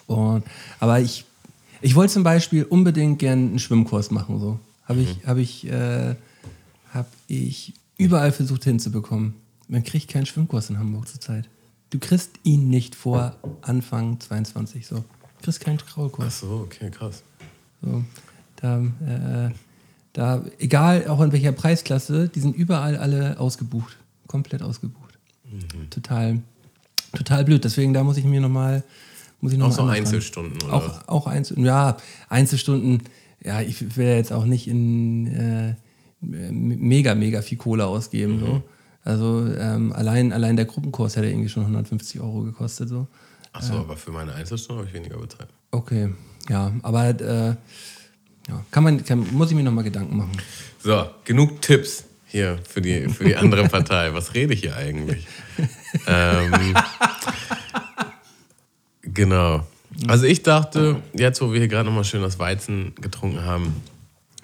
Und, 0.06 0.44
aber 0.80 1.00
ich 1.00 1.24
ich 1.82 1.94
wollte 1.94 2.12
zum 2.12 2.22
Beispiel 2.22 2.64
unbedingt 2.64 3.18
gerne 3.18 3.42
einen 3.42 3.58
Schwimmkurs 3.58 4.10
machen. 4.10 4.38
So. 4.38 4.60
Habe 4.84 5.00
ich, 5.00 5.16
mhm. 5.22 5.26
hab 5.26 5.38
ich, 5.38 5.66
äh, 5.66 6.14
hab 6.92 7.06
ich 7.26 7.74
überall 7.96 8.32
versucht 8.32 8.64
hinzubekommen. 8.64 9.34
Man 9.68 9.84
kriegt 9.84 10.08
keinen 10.08 10.26
Schwimmkurs 10.26 10.70
in 10.70 10.78
Hamburg 10.78 11.08
zurzeit. 11.08 11.48
Du 11.90 11.98
kriegst 11.98 12.32
ihn 12.44 12.68
nicht 12.68 12.94
vor 12.94 13.36
Anfang 13.62 14.20
22 14.20 14.86
so. 14.86 15.04
Kriegst 15.42 15.60
keinen 15.60 15.78
Kraulkurs. 15.78 16.26
Ach 16.26 16.40
so, 16.48 16.50
okay, 16.64 16.90
krass. 16.90 17.22
So, 17.82 18.04
da, 18.56 18.78
äh, 18.80 19.50
da, 20.12 20.44
egal 20.58 21.06
auch 21.08 21.20
in 21.20 21.32
welcher 21.32 21.52
Preisklasse, 21.52 22.28
die 22.28 22.40
sind 22.40 22.56
überall 22.56 22.96
alle 22.96 23.38
ausgebucht. 23.38 23.96
Komplett 24.26 24.62
ausgebucht. 24.62 25.18
Mhm. 25.44 25.90
Total, 25.90 26.40
total 27.14 27.44
blöd. 27.44 27.64
Deswegen, 27.64 27.94
da 27.94 28.04
muss 28.04 28.16
ich 28.16 28.24
mir 28.24 28.40
nochmal 28.40 28.82
muss 29.40 29.52
ich 29.52 29.58
noch 29.58 29.68
auch 29.68 29.72
so 29.72 29.82
Einzelstunden, 29.84 30.60
oder? 30.62 30.74
Auch, 30.74 31.08
auch 31.08 31.26
Einzel 31.26 31.58
ja, 31.60 31.96
Einzelstunden. 32.28 33.02
Ja, 33.42 33.62
ich 33.62 33.96
will 33.96 34.08
jetzt 34.08 34.32
auch 34.32 34.44
nicht 34.44 34.68
in 34.68 35.26
äh, 35.28 35.74
mega, 36.20 37.14
mega 37.14 37.40
viel 37.40 37.56
Kohle 37.56 37.86
ausgeben. 37.86 38.36
Mhm. 38.36 38.40
So. 38.40 38.62
Also 39.02 39.46
ähm, 39.58 39.92
allein, 39.94 40.32
allein 40.32 40.56
der 40.56 40.66
Gruppenkurs 40.66 41.16
hätte 41.16 41.28
irgendwie 41.28 41.48
schon 41.48 41.62
150 41.62 42.20
Euro 42.20 42.42
gekostet. 42.42 42.90
So. 42.90 43.06
Achso, 43.52 43.78
aber 43.78 43.96
für 43.96 44.12
meine 44.12 44.32
Einzelstunde 44.34 44.80
habe 44.80 44.88
ich 44.88 44.94
weniger 44.94 45.18
bezahlt. 45.18 45.48
Okay, 45.70 46.12
ja, 46.48 46.72
aber 46.82 47.08
äh, 47.08 47.54
ja, 48.48 48.64
kann 48.70 48.84
man, 48.84 49.04
kann, 49.04 49.26
muss 49.32 49.50
ich 49.50 49.56
mir 49.56 49.62
nochmal 49.62 49.84
Gedanken 49.84 50.16
machen. 50.16 50.32
So, 50.82 51.06
genug 51.24 51.60
Tipps 51.60 52.04
hier 52.26 52.58
für 52.68 52.80
die, 52.80 53.08
für 53.08 53.24
die 53.24 53.36
andere 53.36 53.68
Partei. 53.68 54.14
Was 54.14 54.34
rede 54.34 54.54
ich 54.54 54.60
hier 54.60 54.76
eigentlich? 54.76 55.26
ähm, 56.06 56.74
genau. 59.02 59.66
Also 60.06 60.26
ich 60.26 60.42
dachte, 60.42 61.02
jetzt 61.12 61.40
wo 61.40 61.52
wir 61.52 61.58
hier 61.58 61.68
gerade 61.68 61.88
nochmal 61.88 62.04
schön 62.04 62.22
das 62.22 62.38
Weizen 62.38 62.94
getrunken 63.00 63.44
haben, 63.44 63.74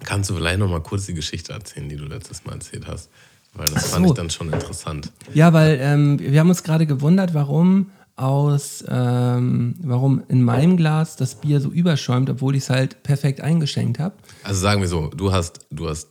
kannst 0.05 0.31
du 0.31 0.35
vielleicht 0.35 0.59
nochmal 0.59 0.83
kurz 0.83 1.07
die 1.07 1.15
Geschichte 1.15 1.53
erzählen, 1.53 1.89
die 1.89 1.97
du 1.97 2.05
letztes 2.05 2.45
Mal 2.45 2.55
erzählt 2.55 2.87
hast. 2.87 3.09
Weil 3.55 3.69
das 3.69 3.87
Ach 3.87 3.91
fand 3.93 4.07
so. 4.07 4.13
ich 4.13 4.17
dann 4.17 4.31
schon 4.31 4.53
interessant. 4.53 5.11
Ja, 5.33 5.53
weil 5.53 5.79
ähm, 5.81 6.19
wir 6.19 6.39
haben 6.41 6.49
uns 6.49 6.63
gerade 6.63 6.87
gewundert, 6.87 7.33
warum 7.33 7.91
aus, 8.17 8.83
ähm, 8.89 9.75
warum 9.83 10.23
in 10.29 10.43
meinem 10.43 10.77
Glas 10.77 11.17
das 11.17 11.35
Bier 11.37 11.61
so 11.61 11.71
überschäumt, 11.71 12.31
obwohl 12.31 12.57
ich 12.57 12.65
es 12.65 12.71
halt 12.71 13.03
perfekt 13.03 13.43
eingeschenkt 13.43 13.99
habe. 13.99 14.15
Also 14.43 14.61
sagen 14.61 14.81
wir 14.81 14.89
so, 14.89 15.09
du 15.09 15.33
hast, 15.33 15.67
du 15.71 15.89
hast 15.89 16.09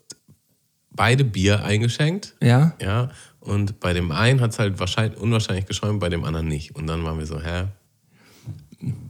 beide 0.92 1.24
Bier 1.24 1.64
eingeschenkt, 1.64 2.36
Ja, 2.42 2.74
ja, 2.80 3.10
und 3.40 3.80
bei 3.80 3.94
dem 3.94 4.12
einen 4.12 4.42
hat 4.42 4.52
es 4.52 4.60
halt 4.60 4.80
wahrscheinlich, 4.80 5.20
unwahrscheinlich 5.20 5.66
geschäumt, 5.66 6.00
bei 6.00 6.10
dem 6.10 6.24
anderen 6.24 6.48
nicht. 6.48 6.76
Und 6.76 6.88
dann 6.88 7.04
waren 7.04 7.20
wir 7.20 7.26
so, 7.26 7.40
hä? 7.40 7.66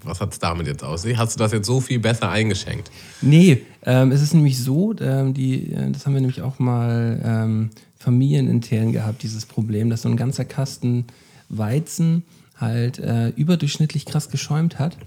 Was 0.03 0.21
hat 0.21 0.31
es 0.31 0.39
damit 0.39 0.67
jetzt 0.67 0.83
aus? 0.83 1.05
Hast 1.15 1.35
du 1.35 1.39
das 1.39 1.51
jetzt 1.51 1.65
so 1.65 1.81
viel 1.81 1.99
besser 1.99 2.29
eingeschenkt? 2.29 2.91
Nee, 3.21 3.63
ähm, 3.83 4.11
es 4.11 4.21
ist 4.21 4.33
nämlich 4.33 4.61
so, 4.61 4.93
ähm, 4.99 5.33
die, 5.33 5.73
äh, 5.73 5.91
das 5.91 6.05
haben 6.05 6.13
wir 6.13 6.21
nämlich 6.21 6.41
auch 6.41 6.59
mal 6.59 7.21
ähm, 7.23 7.69
familienintern 7.97 8.91
gehabt, 8.91 9.23
dieses 9.23 9.45
Problem, 9.45 9.89
dass 9.89 10.03
so 10.03 10.09
ein 10.09 10.17
ganzer 10.17 10.45
Kasten 10.45 11.05
Weizen 11.49 12.23
halt 12.57 12.99
äh, 12.99 13.29
überdurchschnittlich 13.29 14.05
krass 14.05 14.29
geschäumt 14.29 14.79
hat. 14.79 14.97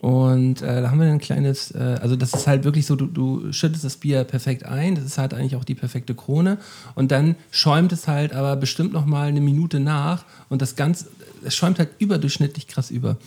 Und 0.00 0.62
äh, 0.62 0.80
da 0.80 0.90
haben 0.90 0.98
wir 0.98 1.08
ein 1.08 1.18
kleines, 1.18 1.72
äh, 1.72 1.98
also 2.00 2.16
das 2.16 2.32
ist 2.32 2.46
halt 2.46 2.64
wirklich 2.64 2.86
so, 2.86 2.96
du, 2.96 3.06
du 3.06 3.52
schüttest 3.52 3.84
das 3.84 3.98
Bier 3.98 4.24
perfekt 4.24 4.64
ein, 4.64 4.94
das 4.94 5.04
ist 5.04 5.18
halt 5.18 5.34
eigentlich 5.34 5.56
auch 5.56 5.64
die 5.64 5.74
perfekte 5.74 6.14
Krone. 6.14 6.56
Und 6.94 7.10
dann 7.10 7.36
schäumt 7.50 7.92
es 7.92 8.08
halt 8.08 8.32
aber 8.32 8.56
bestimmt 8.56 8.94
noch 8.94 9.04
mal 9.04 9.28
eine 9.28 9.42
Minute 9.42 9.78
nach 9.78 10.24
und 10.48 10.62
das 10.62 10.74
Ganze, 10.74 11.06
es 11.44 11.54
schäumt 11.54 11.78
halt 11.78 11.90
überdurchschnittlich 11.98 12.66
krass 12.66 12.90
über. 12.90 13.18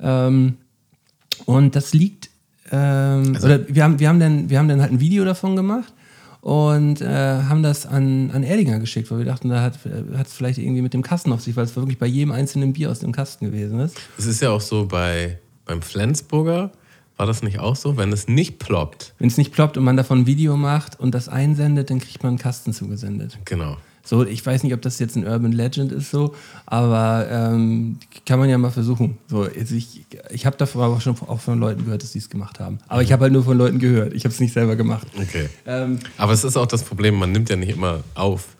Ähm, 0.00 0.56
und 1.44 1.76
das 1.76 1.94
liegt, 1.94 2.30
ähm, 2.72 3.38
oder 3.40 3.68
wir 3.68 3.84
haben, 3.84 4.00
wir, 4.00 4.08
haben 4.08 4.18
dann, 4.18 4.50
wir 4.50 4.58
haben 4.58 4.68
dann 4.68 4.80
halt 4.80 4.90
ein 4.90 5.00
Video 5.00 5.24
davon 5.24 5.54
gemacht 5.54 5.92
und 6.40 7.00
äh, 7.00 7.06
haben 7.08 7.62
das 7.62 7.86
an, 7.86 8.30
an 8.30 8.42
Erdinger 8.42 8.78
geschickt, 8.78 9.10
weil 9.10 9.18
wir 9.18 9.24
dachten, 9.24 9.48
da 9.48 9.62
hat 9.62 9.76
es 10.26 10.32
vielleicht 10.32 10.58
irgendwie 10.58 10.82
mit 10.82 10.94
dem 10.94 11.02
Kasten 11.02 11.32
auf 11.32 11.40
sich, 11.40 11.56
weil 11.56 11.64
es 11.64 11.74
wirklich 11.76 11.98
bei 11.98 12.06
jedem 12.06 12.32
einzelnen 12.32 12.72
Bier 12.72 12.90
aus 12.90 13.00
dem 13.00 13.12
Kasten 13.12 13.46
gewesen 13.46 13.80
ist. 13.80 13.96
Es 14.18 14.26
ist 14.26 14.40
ja 14.40 14.50
auch 14.50 14.60
so 14.60 14.86
bei, 14.86 15.38
beim 15.64 15.82
Flensburger, 15.82 16.70
war 17.16 17.26
das 17.26 17.42
nicht 17.42 17.58
auch 17.58 17.74
so? 17.74 17.96
Wenn 17.96 18.12
es 18.12 18.28
nicht 18.28 18.60
ploppt, 18.60 19.14
Wenn 19.18 19.26
es 19.26 19.36
nicht 19.36 19.52
ploppt 19.52 19.76
und 19.76 19.82
man 19.82 19.96
davon 19.96 20.20
ein 20.20 20.26
Video 20.26 20.56
macht 20.56 21.00
und 21.00 21.12
das 21.14 21.28
einsendet, 21.28 21.90
dann 21.90 21.98
kriegt 21.98 22.22
man 22.22 22.30
einen 22.30 22.38
Kasten 22.38 22.72
zugesendet. 22.72 23.38
genau. 23.44 23.76
So, 24.08 24.24
ich 24.24 24.44
weiß 24.44 24.62
nicht, 24.62 24.72
ob 24.72 24.80
das 24.80 24.98
jetzt 25.00 25.16
ein 25.16 25.26
Urban 25.26 25.52
Legend 25.52 25.92
ist 25.92 26.10
so, 26.10 26.34
aber 26.64 27.28
ähm, 27.30 27.98
kann 28.24 28.38
man 28.38 28.48
ja 28.48 28.56
mal 28.56 28.70
versuchen. 28.70 29.18
So, 29.28 29.42
also 29.42 29.74
ich 29.74 30.06
ich 30.30 30.46
habe 30.46 30.56
davon 30.56 30.80
aber 30.80 30.98
schon 31.02 31.14
auch 31.26 31.40
von 31.40 31.60
Leuten 31.60 31.84
gehört, 31.84 32.02
dass 32.02 32.12
die 32.12 32.18
es 32.18 32.30
gemacht 32.30 32.58
haben. 32.58 32.78
Aber 32.88 33.02
ich 33.02 33.12
habe 33.12 33.24
halt 33.24 33.34
nur 33.34 33.44
von 33.44 33.58
Leuten 33.58 33.78
gehört. 33.78 34.14
Ich 34.14 34.24
habe 34.24 34.32
es 34.32 34.40
nicht 34.40 34.54
selber 34.54 34.76
gemacht. 34.76 35.06
Okay. 35.14 35.50
Ähm, 35.66 35.98
Aber 36.16 36.32
es 36.32 36.42
ist 36.42 36.56
auch 36.56 36.64
das 36.64 36.84
Problem, 36.84 37.16
man 37.16 37.32
nimmt 37.32 37.50
ja 37.50 37.56
nicht 37.56 37.68
immer 37.68 38.02
auf, 38.14 38.56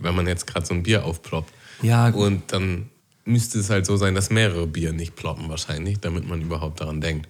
wenn 0.00 0.14
man 0.14 0.26
jetzt 0.26 0.46
gerade 0.46 0.64
so 0.64 0.72
ein 0.72 0.82
Bier 0.82 1.04
aufploppt. 1.04 1.52
Ja, 1.82 2.08
gut. 2.08 2.22
Und 2.22 2.42
dann 2.46 2.86
müsste 3.26 3.58
es 3.58 3.68
halt 3.68 3.84
so 3.84 3.98
sein, 3.98 4.14
dass 4.14 4.30
mehrere 4.30 4.66
Bier 4.66 4.94
nicht 4.94 5.16
ploppen 5.16 5.50
wahrscheinlich, 5.50 6.00
damit 6.00 6.26
man 6.26 6.40
überhaupt 6.40 6.80
daran 6.80 7.02
denkt. 7.02 7.28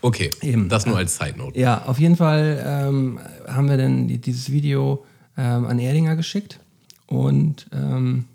Okay, 0.00 0.30
Eben. 0.40 0.70
das 0.70 0.86
nur 0.86 0.96
als 0.96 1.18
Side 1.18 1.34
Note. 1.36 1.60
Ja, 1.60 1.84
auf 1.84 1.98
jeden 1.98 2.16
Fall 2.16 2.64
ähm, 2.66 3.20
haben 3.46 3.68
wir 3.68 3.76
dann 3.76 4.08
die, 4.08 4.16
dieses 4.16 4.50
Video 4.50 5.04
ähm, 5.36 5.66
an 5.66 5.78
Erdinger 5.78 6.16
geschickt 6.16 6.60
und 7.06 7.66
ähm, 7.72 8.26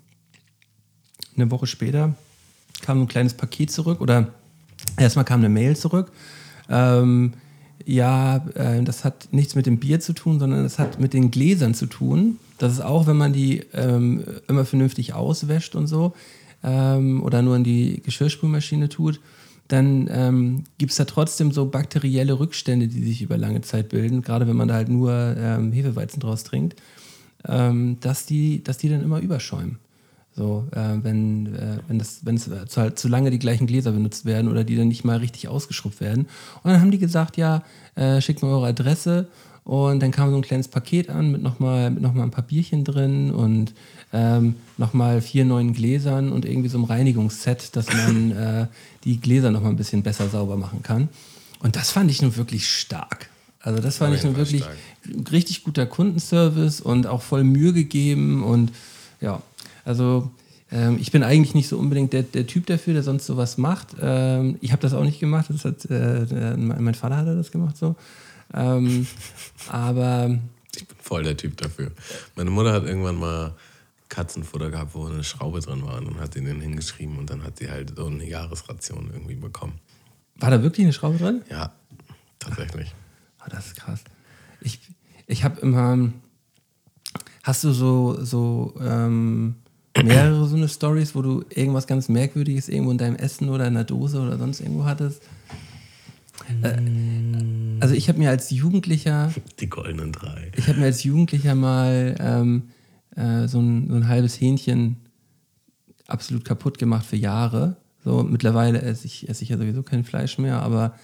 eine 1.36 1.50
Woche 1.50 1.66
später 1.66 2.14
kam 2.82 3.02
ein 3.02 3.08
kleines 3.08 3.34
Paket 3.34 3.70
zurück 3.70 4.00
oder 4.00 4.32
erstmal 4.96 5.24
kam 5.24 5.40
eine 5.40 5.48
Mail 5.48 5.76
zurück. 5.76 6.12
Ähm, 6.68 7.32
ja, 7.84 8.36
äh, 8.54 8.82
das 8.82 9.04
hat 9.04 9.28
nichts 9.30 9.54
mit 9.54 9.66
dem 9.66 9.78
Bier 9.78 10.00
zu 10.00 10.12
tun, 10.12 10.38
sondern 10.38 10.62
das 10.62 10.78
hat 10.78 11.00
mit 11.00 11.12
den 11.12 11.30
Gläsern 11.30 11.74
zu 11.74 11.86
tun. 11.86 12.38
Das 12.58 12.72
ist 12.72 12.80
auch, 12.80 13.06
wenn 13.06 13.16
man 13.16 13.32
die 13.32 13.62
ähm, 13.72 14.24
immer 14.48 14.64
vernünftig 14.64 15.14
auswäscht 15.14 15.74
und 15.74 15.86
so 15.86 16.14
ähm, 16.62 17.22
oder 17.22 17.42
nur 17.42 17.56
in 17.56 17.64
die 17.64 18.02
Geschirrspülmaschine 18.04 18.88
tut, 18.88 19.20
dann 19.68 20.08
ähm, 20.10 20.64
gibt 20.78 20.92
es 20.92 20.96
da 20.96 21.04
trotzdem 21.04 21.52
so 21.52 21.66
bakterielle 21.66 22.38
Rückstände, 22.38 22.88
die 22.88 23.04
sich 23.04 23.22
über 23.22 23.36
lange 23.36 23.60
Zeit 23.60 23.90
bilden, 23.90 24.22
gerade 24.22 24.48
wenn 24.48 24.56
man 24.56 24.68
da 24.68 24.74
halt 24.74 24.88
nur 24.88 25.12
ähm, 25.12 25.72
Hefeweizen 25.72 26.20
draus 26.20 26.42
trinkt, 26.42 26.80
ähm, 27.46 27.98
dass, 28.00 28.26
die, 28.26 28.64
dass 28.64 28.78
die 28.78 28.88
dann 28.88 29.02
immer 29.02 29.20
überschäumen. 29.20 29.78
So, 30.34 30.68
äh, 30.70 31.02
wenn, 31.02 31.54
äh, 31.54 31.78
wenn, 31.88 31.98
das, 31.98 32.24
wenn 32.24 32.36
es 32.36 32.48
zu, 32.68 32.80
halt 32.80 32.98
zu 32.98 33.08
lange 33.08 33.30
die 33.30 33.40
gleichen 33.40 33.66
Gläser 33.66 33.92
benutzt 33.92 34.24
werden 34.24 34.48
oder 34.48 34.64
die 34.64 34.76
dann 34.76 34.88
nicht 34.88 35.04
mal 35.04 35.18
richtig 35.18 35.48
ausgeschrubbt 35.48 36.00
werden. 36.00 36.28
Und 36.62 36.70
dann 36.70 36.80
haben 36.80 36.92
die 36.92 36.98
gesagt, 36.98 37.36
ja, 37.36 37.62
äh, 37.96 38.20
schickt 38.20 38.42
mir 38.42 38.48
eure 38.48 38.68
Adresse. 38.68 39.28
Und 39.68 40.00
dann 40.00 40.12
kam 40.12 40.30
so 40.30 40.36
ein 40.36 40.40
kleines 40.40 40.66
Paket 40.66 41.10
an 41.10 41.30
mit 41.30 41.42
nochmal 41.42 41.90
mit 41.90 42.02
noch 42.02 42.14
mal 42.14 42.22
ein 42.22 42.30
paar 42.30 42.42
Bierchen 42.42 42.84
drin 42.84 43.30
und 43.30 43.74
ähm, 44.14 44.54
nochmal 44.78 45.20
vier 45.20 45.44
neuen 45.44 45.74
Gläsern 45.74 46.32
und 46.32 46.46
irgendwie 46.46 46.70
so 46.70 46.78
einem 46.78 46.86
Reinigungsset, 46.86 47.76
dass 47.76 47.92
man 47.92 48.30
äh, 48.36 48.66
die 49.04 49.20
Gläser 49.20 49.50
nochmal 49.50 49.72
ein 49.72 49.76
bisschen 49.76 50.02
besser 50.02 50.30
sauber 50.30 50.56
machen 50.56 50.82
kann. 50.82 51.10
Und 51.60 51.76
das 51.76 51.90
fand 51.90 52.10
ich 52.10 52.22
nun 52.22 52.34
wirklich 52.38 52.66
stark. 52.66 53.28
Also 53.60 53.82
das 53.82 53.98
fand 53.98 54.16
ich 54.16 54.24
nun 54.24 54.36
wirklich 54.36 54.64
ein 55.04 55.26
richtig 55.30 55.64
guter 55.64 55.84
Kundenservice 55.84 56.80
und 56.80 57.06
auch 57.06 57.20
voll 57.20 57.44
Mühe 57.44 57.74
gegeben 57.74 58.44
und 58.44 58.72
ja, 59.20 59.42
also 59.84 60.30
ähm, 60.72 60.96
ich 60.98 61.12
bin 61.12 61.22
eigentlich 61.22 61.54
nicht 61.54 61.68
so 61.68 61.76
unbedingt 61.76 62.14
der, 62.14 62.22
der 62.22 62.46
Typ 62.46 62.64
dafür, 62.64 62.94
der 62.94 63.02
sonst 63.02 63.26
sowas 63.26 63.58
macht. 63.58 63.88
Ähm, 64.00 64.56
ich 64.62 64.72
habe 64.72 64.80
das 64.80 64.94
auch 64.94 65.04
nicht 65.04 65.20
gemacht, 65.20 65.50
das 65.50 65.66
hat, 65.66 65.84
äh, 65.90 66.24
der, 66.24 66.56
mein 66.56 66.94
Vater 66.94 67.18
hat 67.18 67.26
das 67.26 67.52
gemacht 67.52 67.76
so. 67.76 67.96
Ähm, 68.54 69.06
aber 69.68 70.38
Ich 70.74 70.86
bin 70.86 70.96
voll 71.00 71.22
der 71.22 71.36
Typ 71.36 71.56
dafür. 71.56 71.92
Meine 72.36 72.50
Mutter 72.50 72.72
hat 72.72 72.84
irgendwann 72.84 73.16
mal 73.16 73.54
Katzenfutter 74.08 74.70
gehabt, 74.70 74.94
wo 74.94 75.06
eine 75.06 75.22
Schraube 75.24 75.60
drin 75.60 75.84
war. 75.84 75.98
Und 75.98 76.06
dann 76.08 76.20
hat 76.20 76.34
sie 76.34 76.42
den 76.42 76.60
hingeschrieben 76.60 77.18
und 77.18 77.30
dann 77.30 77.42
hat 77.42 77.58
sie 77.58 77.70
halt 77.70 77.94
so 77.96 78.06
eine 78.06 78.24
Jahresration 78.26 79.10
irgendwie 79.12 79.34
bekommen. 79.34 79.78
war 80.36 80.50
da 80.50 80.62
wirklich 80.62 80.84
eine 80.84 80.92
Schraube 80.92 81.18
drin? 81.18 81.42
Ja, 81.50 81.72
tatsächlich. 82.38 82.94
Ah, 83.38 83.48
das 83.50 83.66
ist 83.66 83.76
krass. 83.76 84.02
Ich, 84.60 84.80
ich 85.26 85.44
habe 85.44 85.60
immer. 85.60 86.10
Hast 87.42 87.64
du 87.64 87.72
so, 87.72 88.22
so 88.22 88.74
ähm, 88.80 89.56
mehrere 90.02 90.46
so 90.46 90.56
eine 90.56 90.68
Stories, 90.68 91.14
wo 91.14 91.22
du 91.22 91.44
irgendwas 91.48 91.86
ganz 91.86 92.08
Merkwürdiges 92.08 92.68
irgendwo 92.68 92.90
in 92.90 92.98
deinem 92.98 93.16
Essen 93.16 93.48
oder 93.48 93.66
in 93.66 93.74
der 93.74 93.84
Dose 93.84 94.20
oder 94.20 94.36
sonst 94.36 94.60
irgendwo 94.60 94.84
hattest? 94.84 95.22
Äh, 96.62 96.76
also 97.80 97.94
ich 97.94 98.08
habe 98.08 98.18
mir 98.18 98.30
als 98.30 98.50
Jugendlicher, 98.50 99.32
Die 99.60 99.68
goldenen 99.68 100.12
drei. 100.12 100.50
ich 100.56 100.68
habe 100.68 100.78
mir 100.80 100.86
als 100.86 101.04
Jugendlicher 101.04 101.54
mal 101.54 102.16
ähm, 102.18 102.62
äh, 103.16 103.46
so, 103.46 103.60
ein, 103.60 103.88
so 103.88 103.94
ein 103.96 104.08
halbes 104.08 104.40
Hähnchen 104.40 104.96
absolut 106.06 106.44
kaputt 106.44 106.78
gemacht 106.78 107.06
für 107.06 107.16
Jahre. 107.16 107.76
So 108.04 108.22
mittlerweile 108.22 108.80
esse 108.82 109.06
ich, 109.06 109.28
esse 109.28 109.42
ich 109.42 109.50
ja 109.50 109.58
sowieso 109.58 109.82
kein 109.82 110.04
Fleisch 110.04 110.38
mehr, 110.38 110.62
aber 110.62 110.94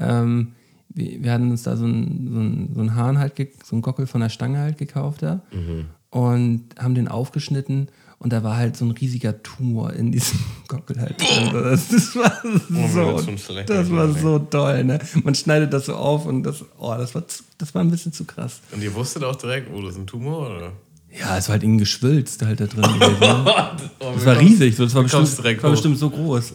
ähm, 0.00 0.52
wir, 0.88 1.22
wir 1.22 1.32
hatten 1.32 1.50
uns 1.50 1.62
da 1.64 1.76
so 1.76 1.84
einen 1.84 2.30
so 2.32 2.40
ein, 2.40 2.70
so 2.74 2.80
ein 2.80 2.94
Hahn 2.94 3.18
halt, 3.18 3.34
so 3.64 3.76
einen 3.76 3.82
Gockel 3.82 4.06
von 4.06 4.20
der 4.20 4.28
Stange 4.30 4.58
halt 4.58 4.78
gekauft 4.78 5.22
da 5.22 5.42
und 6.10 6.64
haben 6.78 6.94
den 6.94 7.08
aufgeschnitten 7.08 7.88
und 8.24 8.32
da 8.32 8.42
war 8.42 8.56
halt 8.56 8.74
so 8.74 8.86
ein 8.86 8.92
riesiger 8.92 9.42
Tumor 9.42 9.92
in 9.92 10.10
diesem 10.10 10.38
Gockel 10.68 10.98
halt. 10.98 11.20
Das, 11.52 11.88
das 11.88 12.16
war 12.16 12.32
mir 12.70 12.88
so, 12.88 13.20
das 13.66 13.90
war 13.90 14.12
so 14.14 14.38
toll, 14.38 14.82
ne? 14.82 14.98
Man 15.22 15.34
schneidet 15.34 15.74
das 15.74 15.84
so 15.86 15.94
auf 15.94 16.24
und 16.24 16.42
das, 16.42 16.64
oh, 16.78 16.94
das 16.96 17.14
war, 17.14 17.22
das 17.58 17.74
war 17.74 17.82
ein 17.82 17.90
bisschen 17.90 18.14
zu 18.14 18.24
krass. 18.24 18.60
Und 18.72 18.82
ihr 18.82 18.94
wusstet 18.94 19.22
auch 19.24 19.36
direkt, 19.36 19.68
oh, 19.72 19.82
das 19.82 19.92
ist 19.92 19.98
ein 20.00 20.06
Tumor, 20.06 20.46
oder? 20.50 20.72
Ja, 21.12 21.36
es 21.36 21.48
war 21.48 21.52
halt 21.52 21.64
irgendwie 21.64 21.80
geschwülzt 21.80 22.40
halt 22.42 22.60
da 22.60 22.66
drin. 22.66 22.82
gewesen, 22.82 23.20
ne? 23.20 23.44
Oh, 24.00 24.12
Das 24.14 24.24
war 24.24 24.38
riesig, 24.40 24.74
so, 24.74 24.84
das 24.84 24.94
war, 24.94 25.02
bestimmt, 25.02 25.62
war 25.62 25.70
bestimmt 25.70 25.98
so 25.98 26.08
groß. 26.08 26.54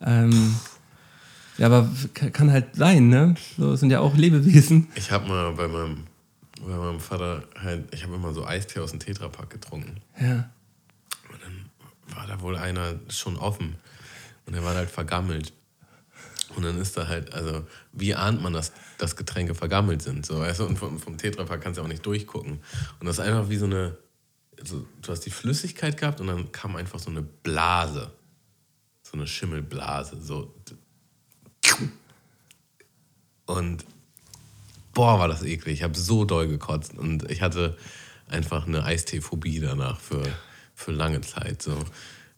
Ähm, 0.00 0.54
ja, 1.58 1.66
aber 1.66 1.90
kann 2.32 2.50
halt 2.50 2.74
sein, 2.74 3.08
ne? 3.08 3.34
So 3.58 3.76
sind 3.76 3.90
ja 3.90 4.00
auch 4.00 4.16
Lebewesen. 4.16 4.88
Ich 4.94 5.10
habe 5.12 5.28
mal 5.28 5.52
bei 5.52 5.68
meinem, 5.68 6.04
bei 6.60 6.74
meinem 6.74 7.00
Vater 7.00 7.44
halt, 7.60 7.92
ich 7.92 8.02
habe 8.02 8.14
immer 8.14 8.32
so 8.32 8.46
Eistee 8.46 8.80
aus 8.80 8.90
dem 8.90 9.00
Tetrapack 9.00 9.50
getrunken. 9.50 10.00
Ja. 10.18 10.50
Und 11.30 11.42
dann 11.42 11.70
war 12.14 12.26
da 12.26 12.40
wohl 12.40 12.56
einer 12.56 12.94
schon 13.08 13.36
offen. 13.36 13.76
Und 14.46 14.54
der 14.54 14.64
war 14.64 14.74
halt 14.74 14.90
vergammelt. 14.90 15.52
Und 16.54 16.64
dann 16.64 16.80
ist 16.80 16.96
da 16.96 17.08
halt, 17.08 17.34
also, 17.34 17.66
wie 17.92 18.14
ahnt 18.14 18.40
man, 18.40 18.52
dass, 18.52 18.72
dass 18.98 19.16
Getränke 19.16 19.54
vergammelt 19.54 20.00
sind? 20.02 20.24
So, 20.24 20.38
weißt 20.38 20.60
du? 20.60 20.66
Und 20.66 20.78
vom, 20.78 20.98
vom 20.98 21.18
Tetrapack 21.18 21.60
kannst 21.60 21.78
du 21.78 21.82
auch 21.82 21.88
nicht 21.88 22.06
durchgucken. 22.06 22.60
Und 23.00 23.06
das 23.06 23.18
ist 23.18 23.24
einfach 23.24 23.48
wie 23.48 23.56
so 23.56 23.66
eine, 23.66 23.96
also, 24.58 24.86
du 25.02 25.12
hast 25.12 25.20
die 25.20 25.30
Flüssigkeit 25.30 25.96
gehabt 25.96 26.20
und 26.20 26.28
dann 26.28 26.52
kam 26.52 26.76
einfach 26.76 26.98
so 26.98 27.10
eine 27.10 27.22
Blase. 27.22 28.12
So 29.02 29.14
eine 29.14 29.26
Schimmelblase. 29.26 30.20
So. 30.22 30.54
Und 33.46 33.84
boah, 34.96 35.18
war 35.18 35.28
das 35.28 35.42
eklig. 35.42 35.74
Ich 35.74 35.82
habe 35.82 35.96
so 35.96 36.24
doll 36.24 36.48
gekotzt 36.48 36.96
und 36.96 37.30
ich 37.30 37.42
hatte 37.42 37.76
einfach 38.28 38.66
eine 38.66 38.82
Eisteephobie 38.82 39.60
danach 39.60 40.00
für, 40.00 40.22
für 40.74 40.90
lange 40.90 41.20
Zeit. 41.20 41.62
So. 41.62 41.76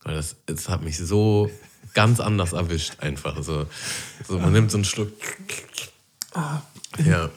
Weil 0.03 0.16
das, 0.16 0.37
das 0.47 0.68
hat 0.68 0.83
mich 0.83 0.99
so 0.99 1.51
ganz 1.94 2.18
anders 2.18 2.53
erwischt, 2.53 2.94
einfach. 2.99 3.42
So, 3.42 3.66
so 4.27 4.38
man 4.40 4.53
nimmt 4.53 4.73
so 4.73 4.77
einen 4.77 4.85
Schluck. 4.85 5.12
Ja. 7.05 7.31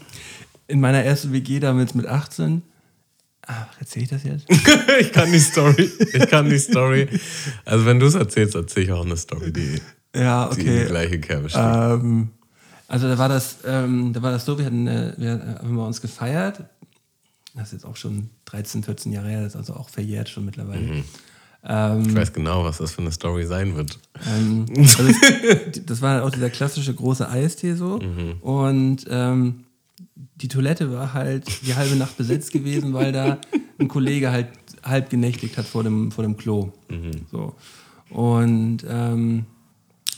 In 0.67 0.81
meiner 0.81 1.03
ersten 1.03 1.31
WG 1.31 1.59
damals 1.59 1.93
mit 1.93 2.07
18. 2.07 2.63
Ach, 3.45 3.67
erzähl 3.79 4.03
ich 4.03 4.09
das 4.09 4.23
jetzt? 4.23 4.45
ich 4.99 5.11
kann 5.11 5.31
die 5.31 5.39
Story. 5.39 5.89
Ich 6.13 6.27
kann 6.29 6.49
die 6.49 6.59
Story. 6.59 7.07
Also, 7.65 7.85
wenn 7.85 7.99
du 7.99 8.07
es 8.07 8.15
erzählst, 8.15 8.55
erzähle 8.55 8.85
ich 8.85 8.91
auch 8.91 9.05
eine 9.05 9.17
Story, 9.17 9.51
die, 9.51 9.81
Ja, 10.15 10.49
die 10.49 10.61
in 10.61 10.65
die 10.65 10.71
okay. 10.71 10.85
gleiche 10.85 11.19
Kerbe 11.19 11.49
steht. 11.49 11.61
Ähm, 11.61 12.31
also 12.91 13.07
da 13.07 13.17
war 13.17 13.29
das, 13.29 13.59
ähm, 13.65 14.11
da 14.11 14.21
war 14.21 14.31
das 14.31 14.43
so, 14.43 14.57
wir 14.57 14.65
hatten, 14.65 14.85
äh, 14.85 15.13
wir 15.15 15.59
haben 15.61 15.77
bei 15.77 15.85
uns 15.85 16.01
gefeiert. 16.01 16.65
Das 17.55 17.67
ist 17.67 17.71
jetzt 17.71 17.85
auch 17.85 17.95
schon 17.95 18.29
13, 18.45 18.83
14 18.83 19.13
Jahre 19.13 19.29
her, 19.29 19.43
das 19.43 19.53
ist 19.53 19.55
also 19.55 19.75
auch 19.75 19.87
verjährt 19.87 20.27
schon 20.27 20.43
mittlerweile. 20.43 20.81
Mhm. 20.81 21.03
Ähm, 21.63 22.01
ich 22.01 22.15
weiß 22.15 22.33
genau, 22.33 22.65
was 22.65 22.79
das 22.79 22.91
für 22.91 23.01
eine 23.01 23.13
Story 23.13 23.45
sein 23.45 23.77
wird. 23.77 23.97
ähm, 24.27 24.65
also 24.77 25.07
das, 25.07 25.85
das 25.85 26.01
war 26.01 26.15
halt 26.15 26.23
auch 26.23 26.31
dieser 26.31 26.49
klassische 26.49 26.93
große 26.93 27.29
Eistee 27.29 27.75
so. 27.75 27.97
Mhm. 27.99 28.41
Und 28.41 29.05
ähm, 29.09 29.63
die 30.35 30.49
Toilette 30.49 30.91
war 30.91 31.13
halt 31.13 31.65
die 31.65 31.75
halbe 31.75 31.95
Nacht 31.95 32.17
besetzt 32.17 32.51
gewesen, 32.51 32.93
weil 32.93 33.13
da 33.13 33.37
ein 33.79 33.87
Kollege 33.87 34.31
halt 34.31 34.49
halb 34.83 35.09
genächtigt 35.09 35.57
hat 35.57 35.65
vor 35.65 35.83
dem, 35.83 36.11
vor 36.11 36.25
dem 36.25 36.35
Klo. 36.35 36.73
So. 37.31 37.55
Und 38.09 38.79
ähm, 38.85 39.45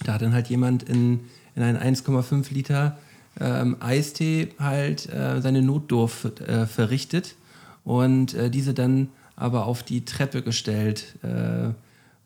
da 0.06 0.14
hat 0.14 0.24
dann 0.24 0.34
halt 0.34 0.48
jemand 0.48 0.84
in, 0.84 1.20
in 1.56 1.64
einen 1.64 1.78
1,5 1.78 2.54
Liter 2.54 2.98
ähm, 3.40 3.78
Eistee 3.80 4.50
halt 4.60 5.10
äh, 5.10 5.42
seine 5.42 5.62
Notdurf 5.62 6.26
äh, 6.46 6.66
verrichtet 6.66 7.36
und 7.84 8.34
äh, 8.34 8.50
diese 8.50 8.74
dann 8.74 9.10
aber 9.36 9.66
auf 9.66 9.84
die 9.84 10.06
Treppe 10.06 10.42
gestellt 10.42 11.16
äh, 11.24 11.68
äh, 11.68 11.72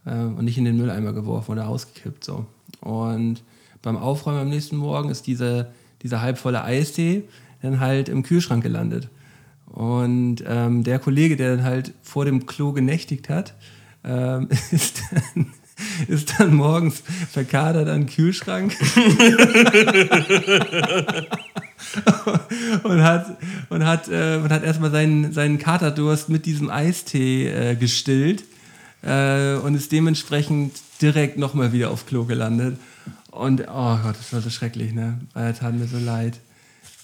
und 0.06 0.44
nicht 0.44 0.58
in 0.58 0.66
den 0.66 0.78
Mülleimer 0.78 1.14
geworfen 1.14 1.52
oder 1.52 1.68
ausgekippt. 1.68 2.24
So. 2.24 2.46
Und 2.82 3.44
beim 3.82 3.98
Aufräumen 3.98 4.40
am 4.40 4.50
nächsten 4.50 4.78
Morgen 4.78 5.10
ist 5.10 5.28
diese, 5.28 5.68
dieser 6.04 6.22
halbvolle 6.22 6.64
Eistee 6.64 7.24
dann 7.62 7.80
halt 7.80 8.10
im 8.10 8.24
Kühlschrank 8.24 8.64
gelandet. 8.64 9.10
Und 9.68 10.44
ähm, 10.48 10.84
der 10.84 11.00
Kollege, 11.00 11.36
der 11.36 11.56
dann 11.56 11.66
halt 11.66 11.94
vor 12.02 12.26
dem 12.26 12.46
Klo 12.46 12.72
genächtigt 12.72 13.30
hat, 13.30 13.54
ähm, 14.04 14.48
ist, 14.72 15.02
dann, 15.12 15.54
ist 16.08 16.40
dann 16.40 16.56
morgens 16.56 17.04
verkadert 17.32 17.88
an 17.88 18.02
den 18.02 18.10
Kühlschrank 18.10 18.76
und 22.84 23.04
hat, 23.04 23.38
und 23.70 23.86
hat, 23.86 24.08
äh, 24.08 24.40
und 24.44 24.50
hat 24.50 24.64
erstmal 24.64 24.92
seinen, 24.92 25.34
seinen 25.34 25.58
Katerdurst 25.58 26.30
mit 26.30 26.46
diesem 26.46 26.70
Eistee 26.70 27.48
äh, 27.48 27.76
gestillt 27.76 28.44
äh, 29.04 29.56
und 29.56 29.76
ist 29.76 29.92
dementsprechend 29.92 30.74
direkt 31.02 31.38
nochmal 31.38 31.74
wieder 31.74 31.92
auf 31.92 32.06
Klo 32.06 32.26
gelandet. 32.26 32.78
Und 33.32 33.62
oh 33.62 33.98
Gott, 34.04 34.16
das 34.18 34.34
war 34.34 34.42
so 34.42 34.50
schrecklich, 34.50 34.94
ne? 34.94 35.20
Er 35.36 35.54
tat 35.54 35.76
mir 35.76 35.88
so 35.88 36.00
leid. 36.00 36.40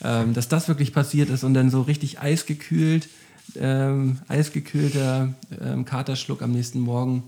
Ähm, 0.03 0.33
dass 0.33 0.49
das 0.49 0.67
wirklich 0.67 0.93
passiert 0.93 1.29
ist 1.29 1.43
und 1.43 1.53
dann 1.53 1.69
so 1.69 1.81
richtig 1.81 2.19
eisgekühlt, 2.19 3.07
ähm, 3.55 4.19
eisgekühlter 4.27 5.33
ähm, 5.61 5.85
Katerschluck 5.85 6.41
am 6.41 6.51
nächsten 6.51 6.79
Morgen. 6.79 7.23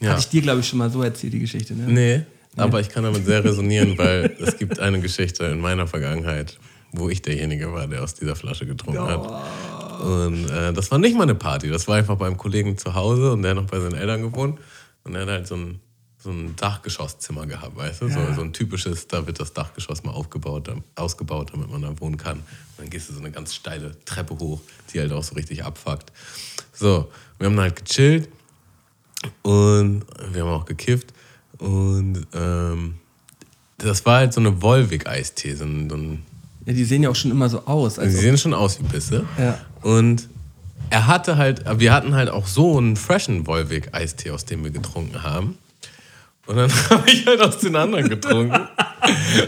Ja. 0.00 0.10
Hatte 0.10 0.20
ich 0.20 0.28
dir, 0.28 0.42
glaube 0.42 0.60
ich, 0.60 0.68
schon 0.68 0.78
mal 0.78 0.90
so 0.90 1.02
erzählt, 1.02 1.32
die 1.32 1.40
Geschichte, 1.40 1.74
ne? 1.74 1.86
Nee, 1.86 2.22
aber 2.56 2.80
ich 2.80 2.88
kann 2.88 3.04
damit 3.04 3.24
sehr 3.24 3.44
resonieren, 3.44 3.96
weil 3.98 4.36
es 4.40 4.56
gibt 4.56 4.78
eine 4.78 5.00
Geschichte 5.00 5.44
in 5.46 5.60
meiner 5.60 5.86
Vergangenheit, 5.86 6.58
wo 6.92 7.08
ich 7.08 7.22
derjenige 7.22 7.72
war, 7.72 7.86
der 7.86 8.02
aus 8.02 8.14
dieser 8.14 8.36
Flasche 8.36 8.66
getrunken 8.66 9.00
hat. 9.00 10.00
Und 10.00 10.48
äh, 10.48 10.72
das 10.72 10.90
war 10.90 10.98
nicht 10.98 11.16
mal 11.16 11.24
eine 11.24 11.34
Party, 11.34 11.68
das 11.68 11.88
war 11.88 11.96
einfach 11.96 12.16
beim 12.16 12.36
Kollegen 12.36 12.78
zu 12.78 12.94
Hause 12.94 13.32
und 13.32 13.42
der 13.42 13.52
hat 13.52 13.56
noch 13.56 13.66
bei 13.66 13.80
seinen 13.80 13.94
Eltern 13.96 14.22
gewohnt. 14.22 14.60
Und 15.04 15.14
er 15.14 15.22
hat 15.22 15.28
halt 15.28 15.46
so 15.46 15.56
ein, 15.56 15.80
so 16.28 16.34
ein 16.34 16.54
Dachgeschosszimmer 16.56 17.46
gehabt, 17.46 17.74
weißt 17.76 18.02
du? 18.02 18.08
So, 18.10 18.18
Ja. 18.18 18.34
so 18.34 18.42
ein 18.42 18.52
typisches, 18.52 19.08
da 19.08 19.26
wird 19.26 19.40
das 19.40 19.54
Dachgeschoss 19.54 20.04
mal 20.04 20.10
aufgebaut, 20.12 20.68
ausgebaut, 20.94 21.50
damit 21.54 21.70
man 21.70 21.80
da 21.80 21.98
wohnen 22.00 22.18
kann. 22.18 22.38
Und 22.38 22.44
dann 22.78 22.90
gehst 22.90 23.08
du 23.08 23.14
so 23.14 23.20
eine 23.20 23.30
ganz 23.30 23.54
steile 23.54 23.96
Treppe 24.04 24.38
hoch, 24.38 24.60
die 24.92 25.00
halt 25.00 25.10
auch 25.12 25.22
so 25.24 25.34
richtig 25.34 25.64
abfuckt. 25.64 26.12
So, 26.74 27.10
wir 27.38 27.46
haben 27.46 27.58
halt 27.58 27.76
gechillt 27.82 28.28
und 29.42 30.02
wir 30.32 30.42
haben 30.42 30.50
auch 30.50 30.66
gekifft. 30.66 31.14
Und 31.58 32.26
ähm, 32.34 32.96
das 33.78 34.04
war 34.04 34.18
halt 34.18 34.34
so 34.34 34.40
eine 34.40 34.60
Wolwig-Eistee. 34.60 35.54
So 35.54 35.64
ein, 35.64 35.88
so 35.88 35.96
Ja, 36.66 36.72
die 36.74 36.84
sehen 36.84 37.02
ja 37.02 37.08
auch 37.10 37.16
schon 37.16 37.30
immer 37.30 37.48
so 37.48 37.64
aus. 37.64 37.98
Also, 37.98 38.18
sehen 38.18 38.36
schon 38.36 38.52
aus 38.52 38.78
wie 38.80 38.84
Pisse. 38.84 39.24
Ja. 39.38 39.58
Und 39.80 40.28
er 40.90 41.06
hatte 41.06 41.36
halt, 41.38 41.64
wir 41.80 41.92
hatten 41.92 42.14
halt 42.14 42.28
auch 42.28 42.46
so 42.46 42.76
einen 42.76 42.96
freshen 42.96 43.46
Wolwig-Eistee, 43.46 44.30
aus 44.30 44.44
dem 44.44 44.62
wir 44.62 44.70
getrunken 44.70 45.22
haben. 45.22 45.56
Und 46.48 46.56
dann 46.56 46.72
habe 46.90 47.08
ich 47.10 47.26
halt 47.26 47.40
aus 47.42 47.58
den 47.58 47.76
anderen 47.76 48.08
getrunken. 48.08 48.58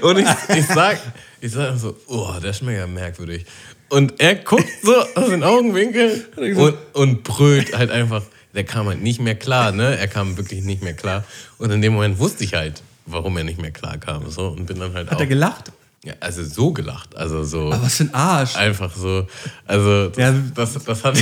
Und 0.03 0.19
ich, 0.19 0.29
ich 0.55 0.67
sag, 0.67 1.01
ich 1.41 1.51
sag 1.51 1.79
so, 1.79 1.97
oh, 2.07 2.35
der 2.43 2.53
schmeckt 2.53 2.79
ja 2.79 2.87
merkwürdig. 2.87 3.47
Und 3.89 4.21
er 4.21 4.35
guckt 4.37 4.69
so 4.83 4.95
aus 5.15 5.31
den 5.31 5.43
Augenwinkeln 5.43 6.25
und, 6.37 6.75
und 6.93 7.25
brüllt 7.25 7.77
halt 7.77 7.91
einfach. 7.91 8.23
Der 8.55 8.65
kam 8.65 8.87
halt 8.87 9.01
nicht 9.01 9.21
mehr 9.21 9.35
klar, 9.35 9.73
ne? 9.73 9.97
Er 9.97 10.09
kam 10.09 10.37
wirklich 10.37 10.63
nicht 10.63 10.83
mehr 10.83 10.93
klar. 10.93 11.25
Und 11.59 11.71
in 11.71 11.81
dem 11.81 11.95
Moment 11.95 12.19
wusste 12.19 12.45
ich 12.45 12.55
halt, 12.55 12.83
warum 13.07 13.37
er 13.39 13.45
nicht 13.45 13.61
mehr 13.61 13.71
klar 13.71 13.97
kam. 13.97 14.29
So, 14.31 14.49
und 14.49 14.67
bin 14.67 14.79
dann 14.79 14.93
halt 14.93 15.09
auch. 15.09 15.13
hat 15.13 15.21
er 15.21 15.27
gelacht? 15.27 15.73
Ja, 16.05 16.15
also 16.21 16.45
so 16.45 16.73
gelacht. 16.73 17.17
Also 17.17 17.45
so. 17.45 17.73
Aber 17.73 17.83
was 17.83 17.97
für 17.97 18.05
ein 18.05 18.15
Arsch. 18.15 18.57
Einfach 18.57 18.95
so. 18.95 19.27
Also, 19.67 20.09
das, 20.09 20.19
Ja. 20.19 20.35
das, 20.55 20.85
das, 20.85 21.05
hat, 21.05 21.17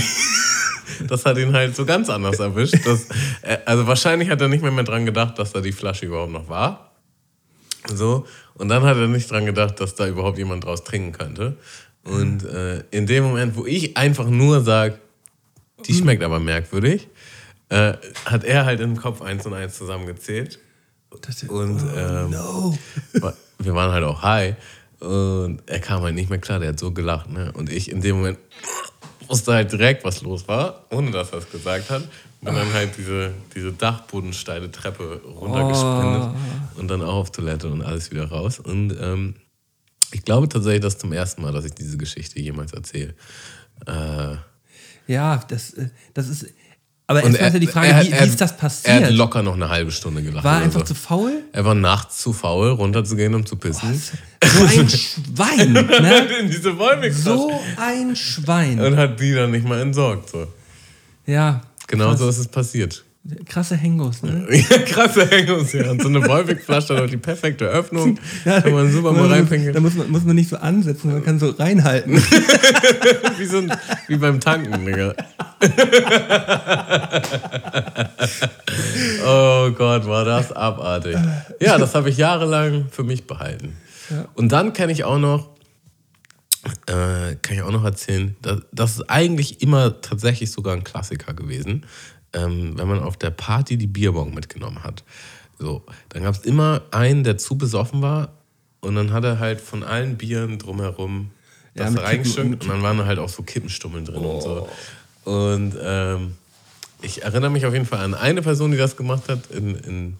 das 1.09 1.24
hat 1.24 1.38
ihn 1.38 1.53
halt 1.53 1.74
so 1.77 1.85
ganz 1.85 2.09
anders 2.11 2.38
erwischt. 2.38 2.85
Das, 2.85 3.07
äh, 3.42 3.59
also, 3.64 3.87
wahrscheinlich 3.87 4.31
hat 4.31 4.40
er 4.40 4.48
nicht 4.48 4.62
mehr, 4.62 4.70
mehr 4.72 4.85
dran 4.85 5.05
gedacht, 5.07 5.38
dass 5.38 5.53
da 5.53 5.61
die 5.61 5.72
Flasche 5.72 6.07
überhaupt 6.07 6.33
noch 6.33 6.48
war. 6.48 6.92
So. 7.94 8.27
Und 8.55 8.68
dann 8.68 8.83
hat 8.83 8.96
er 8.96 9.07
nicht 9.09 9.31
dran 9.31 9.46
gedacht, 9.46 9.81
dass 9.81 9.94
da 9.94 10.07
überhaupt 10.09 10.38
jemand 10.38 10.64
draus 10.64 10.85
trinken 10.85 11.12
könnte. 11.12 11.57
Und 12.05 12.44
äh, 12.44 12.83
in 12.90 13.07
dem 13.07 13.24
Moment, 13.24 13.57
wo 13.57 13.66
ich 13.66 13.96
einfach 13.96 14.27
nur 14.29 14.62
sage, 14.62 14.98
die 15.87 15.94
schmeckt 15.94 16.22
aber 16.22 16.40
merkwürdig, 16.40 17.09
äh, 17.68 17.92
hat 18.24 18.44
er 18.44 18.64
halt 18.64 18.81
im 18.81 18.96
Kopf 18.96 19.20
eins 19.22 19.44
und 19.46 19.55
eins 19.55 19.77
zusammengezählt. 19.77 20.59
Und 21.48 21.81
ähm, 21.96 22.31
No. 22.31 22.77
wa- 23.14 23.35
wir 23.59 23.74
waren 23.74 23.92
halt 23.92 24.05
auch 24.05 24.22
high 24.22 24.57
und 25.01 25.61
er 25.66 25.81
kam 25.81 26.03
halt 26.03 26.14
nicht 26.14 26.29
mehr 26.31 26.38
klar, 26.38 26.59
der 26.59 26.70
hat 26.70 26.81
so 26.81 26.92
gelacht. 26.92 27.31
Ne? 27.31 27.53
Und 27.55 27.70
ich 27.70 27.90
in 27.90 28.01
dem 28.01 28.16
Moment 28.16 28.38
wusste 29.29 29.53
halt 29.53 29.73
direkt, 29.73 30.05
was 30.05 30.23
los 30.23 30.47
war, 30.49 30.85
ohne 30.91 31.11
dass 31.11 31.31
er 31.31 31.38
es 31.38 31.51
gesagt 31.51 31.91
hat. 31.91 32.03
Bin 32.41 32.55
dann 32.55 32.73
halt 32.73 32.97
diese, 32.97 33.33
diese 33.55 33.73
dachbodensteile 33.73 34.71
Treppe 34.71 35.21
runtergesprintet 35.25 36.31
und 36.77 36.88
dann 36.88 37.03
auch 37.03 37.14
auf 37.14 37.33
Toilette 37.33 37.69
und 37.69 37.83
alles 37.83 38.11
wieder 38.12 38.29
raus. 38.29 38.61
Und 38.61 38.97
ähm, 39.01 39.35
ich 40.12 40.23
glaube 40.23 40.49
tatsächlich, 40.49 40.83
das 40.83 40.95
ist 40.95 41.01
zum 41.01 41.12
ersten 41.12 41.43
Mal, 41.43 41.53
dass 41.53 41.64
ich 41.64 41.73
diese 41.75 41.99
Geschichte 41.99 42.41
jemals 42.41 42.73
erzähle. 42.73 43.14
Äh, 43.87 44.37
Ja, 45.09 45.43
das, 45.49 45.75
äh, 45.75 45.88
das 46.14 46.29
ist. 46.29 46.47
Aber 47.11 47.25
und 47.25 47.31
erstmal 47.31 47.49
ist 47.49 47.55
ja 47.55 47.59
die 47.61 47.66
Frage, 47.66 47.87
er- 47.88 48.05
wie, 48.05 48.11
er- 48.11 48.25
wie 48.25 48.29
ist 48.29 48.40
das 48.40 48.51
Er 48.53 48.57
passiert? 48.59 49.05
hat 49.05 49.12
locker 49.12 49.42
noch 49.42 49.55
eine 49.55 49.68
halbe 49.71 49.90
Stunde 49.90 50.23
gelacht. 50.23 50.44
War 50.44 50.53
er 50.53 50.57
oder 50.59 50.64
einfach 50.66 50.81
so. 50.81 50.87
zu 50.87 50.94
faul? 50.94 51.33
Er 51.53 51.64
war 51.64 51.75
nachts 51.75 52.18
zu 52.18 52.33
faul, 52.35 52.68
runterzugehen, 52.71 53.35
um 53.35 53.44
zu 53.47 53.57
pissen. 53.57 54.01
So 54.44 54.64
ein 54.64 54.88
Schwein, 54.90 55.73
ne? 55.73 56.27
In 56.40 56.51
diese 56.51 56.79
Wollmix 56.79 57.25
So 57.25 57.51
ein 57.79 58.14
Schwein. 58.14 58.79
und 58.79 58.97
hat 58.97 59.18
die 59.21 59.33
dann 59.35 59.51
nicht 59.53 59.66
mal 59.66 59.81
entsorgt. 59.81 60.29
So. 60.31 60.47
Ja. 61.27 61.62
Genau 61.87 62.11
krass. 62.11 62.18
so 62.18 62.29
ist 62.29 62.38
es 62.38 62.49
passiert. 62.49 63.05
Krasse 63.47 63.77
Hengos, 63.77 64.23
ne? 64.23 64.47
Ja, 64.71 64.79
krasse 64.87 65.27
Hängungs, 65.29 65.73
ja. 65.73 65.90
Und 65.90 66.01
so 66.03 66.09
eine 66.09 66.27
Wolwig-Flasche 66.27 66.94
hat 66.97 67.03
auch 67.05 67.11
die 67.11 67.16
perfekte 67.18 67.66
Öffnung. 67.66 68.18
Kann 68.44 68.73
man 68.73 68.90
super 68.92 69.12
mal 69.12 69.29
Da 69.29 69.35
reinpinkeln. 69.35 69.83
muss 69.83 69.94
man, 69.94 70.11
muss 70.11 70.25
man 70.25 70.35
nicht 70.37 70.49
so 70.49 70.57
ansetzen, 70.57 71.12
man 71.12 71.23
kann 71.25 71.38
so 71.38 71.51
reinhalten. 71.51 72.16
Wie, 73.38 73.44
so 73.47 73.59
ein, 73.59 73.73
wie 74.07 74.16
beim 74.16 74.40
Tanken, 74.40 74.85
Digga. 74.87 75.14
oh 79.25 79.71
Gott, 79.73 80.07
war 80.07 80.25
das 80.25 80.53
abartig. 80.53 81.16
Ja, 81.61 81.79
das 81.79 81.94
habe 81.94 82.11
ich 82.11 82.16
jahrelang 82.16 82.87
für 82.90 83.03
mich 83.03 83.27
behalten. 83.27 83.77
Und 84.35 84.53
dann 84.53 84.73
kenne 84.73 84.92
ich 84.92 85.05
auch 85.05 85.18
noch, 85.18 85.51
äh, 86.87 87.35
kann 87.42 87.57
ich 87.57 87.62
auch 87.62 87.73
noch 87.73 87.85
erzählen, 87.85 88.37
das, 88.42 88.61
das 88.73 88.92
ist 88.92 89.11
eigentlich 89.11 89.62
immer 89.62 90.01
tatsächlich 90.01 90.51
sogar 90.51 90.75
ein 90.75 90.85
Klassiker 90.85 91.35
gewesen, 91.35 91.87
ähm, 92.33 92.79
wenn 92.79 92.88
man 92.88 93.01
auf 93.01 93.16
der 93.16 93.31
Party 93.31 93.77
die 93.77 93.87
Bierbong 93.87 94.35
mitgenommen 94.35 94.83
hat. 94.83 95.05
So, 95.59 95.85
dann 96.11 96.23
gab 96.23 96.35
es 96.35 96.42
immer 96.42 96.83
einen, 96.90 97.25
der 97.25 97.38
zu 97.38 97.59
besoffen 97.59 98.01
war 98.01 98.33
und 98.81 98.94
dann 98.94 99.12
hat 99.12 99.25
er 99.25 99.38
halt 99.38 99.61
von 99.61 99.83
allen 99.83 100.16
Bieren 100.16 100.59
drumherum 100.59 101.31
Ja, 101.75 101.85
das 101.85 101.94
mit 101.94 102.03
reingeschüttet 102.03 102.62
und 102.62 102.68
dann 102.68 102.83
waren 102.83 102.99
da 102.99 103.07
halt 103.07 103.18
auch 103.18 103.29
so 103.29 103.42
Kippenstummeln 103.42 104.05
drin 104.05 104.25
und 104.25 104.42
so. 104.42 104.68
Und 105.29 105.75
ähm, 105.83 106.37
ich 107.03 107.23
erinnere 107.23 107.51
mich 107.51 107.67
auf 107.67 107.75
jeden 107.75 107.85
Fall 107.85 108.01
an 108.01 108.14
eine 108.14 108.41
Person, 108.41 108.71
die 108.71 108.79
das 108.79 108.97
gemacht 108.97 109.29
hat 109.29 109.51
in, 109.51 109.75
in 109.75 110.17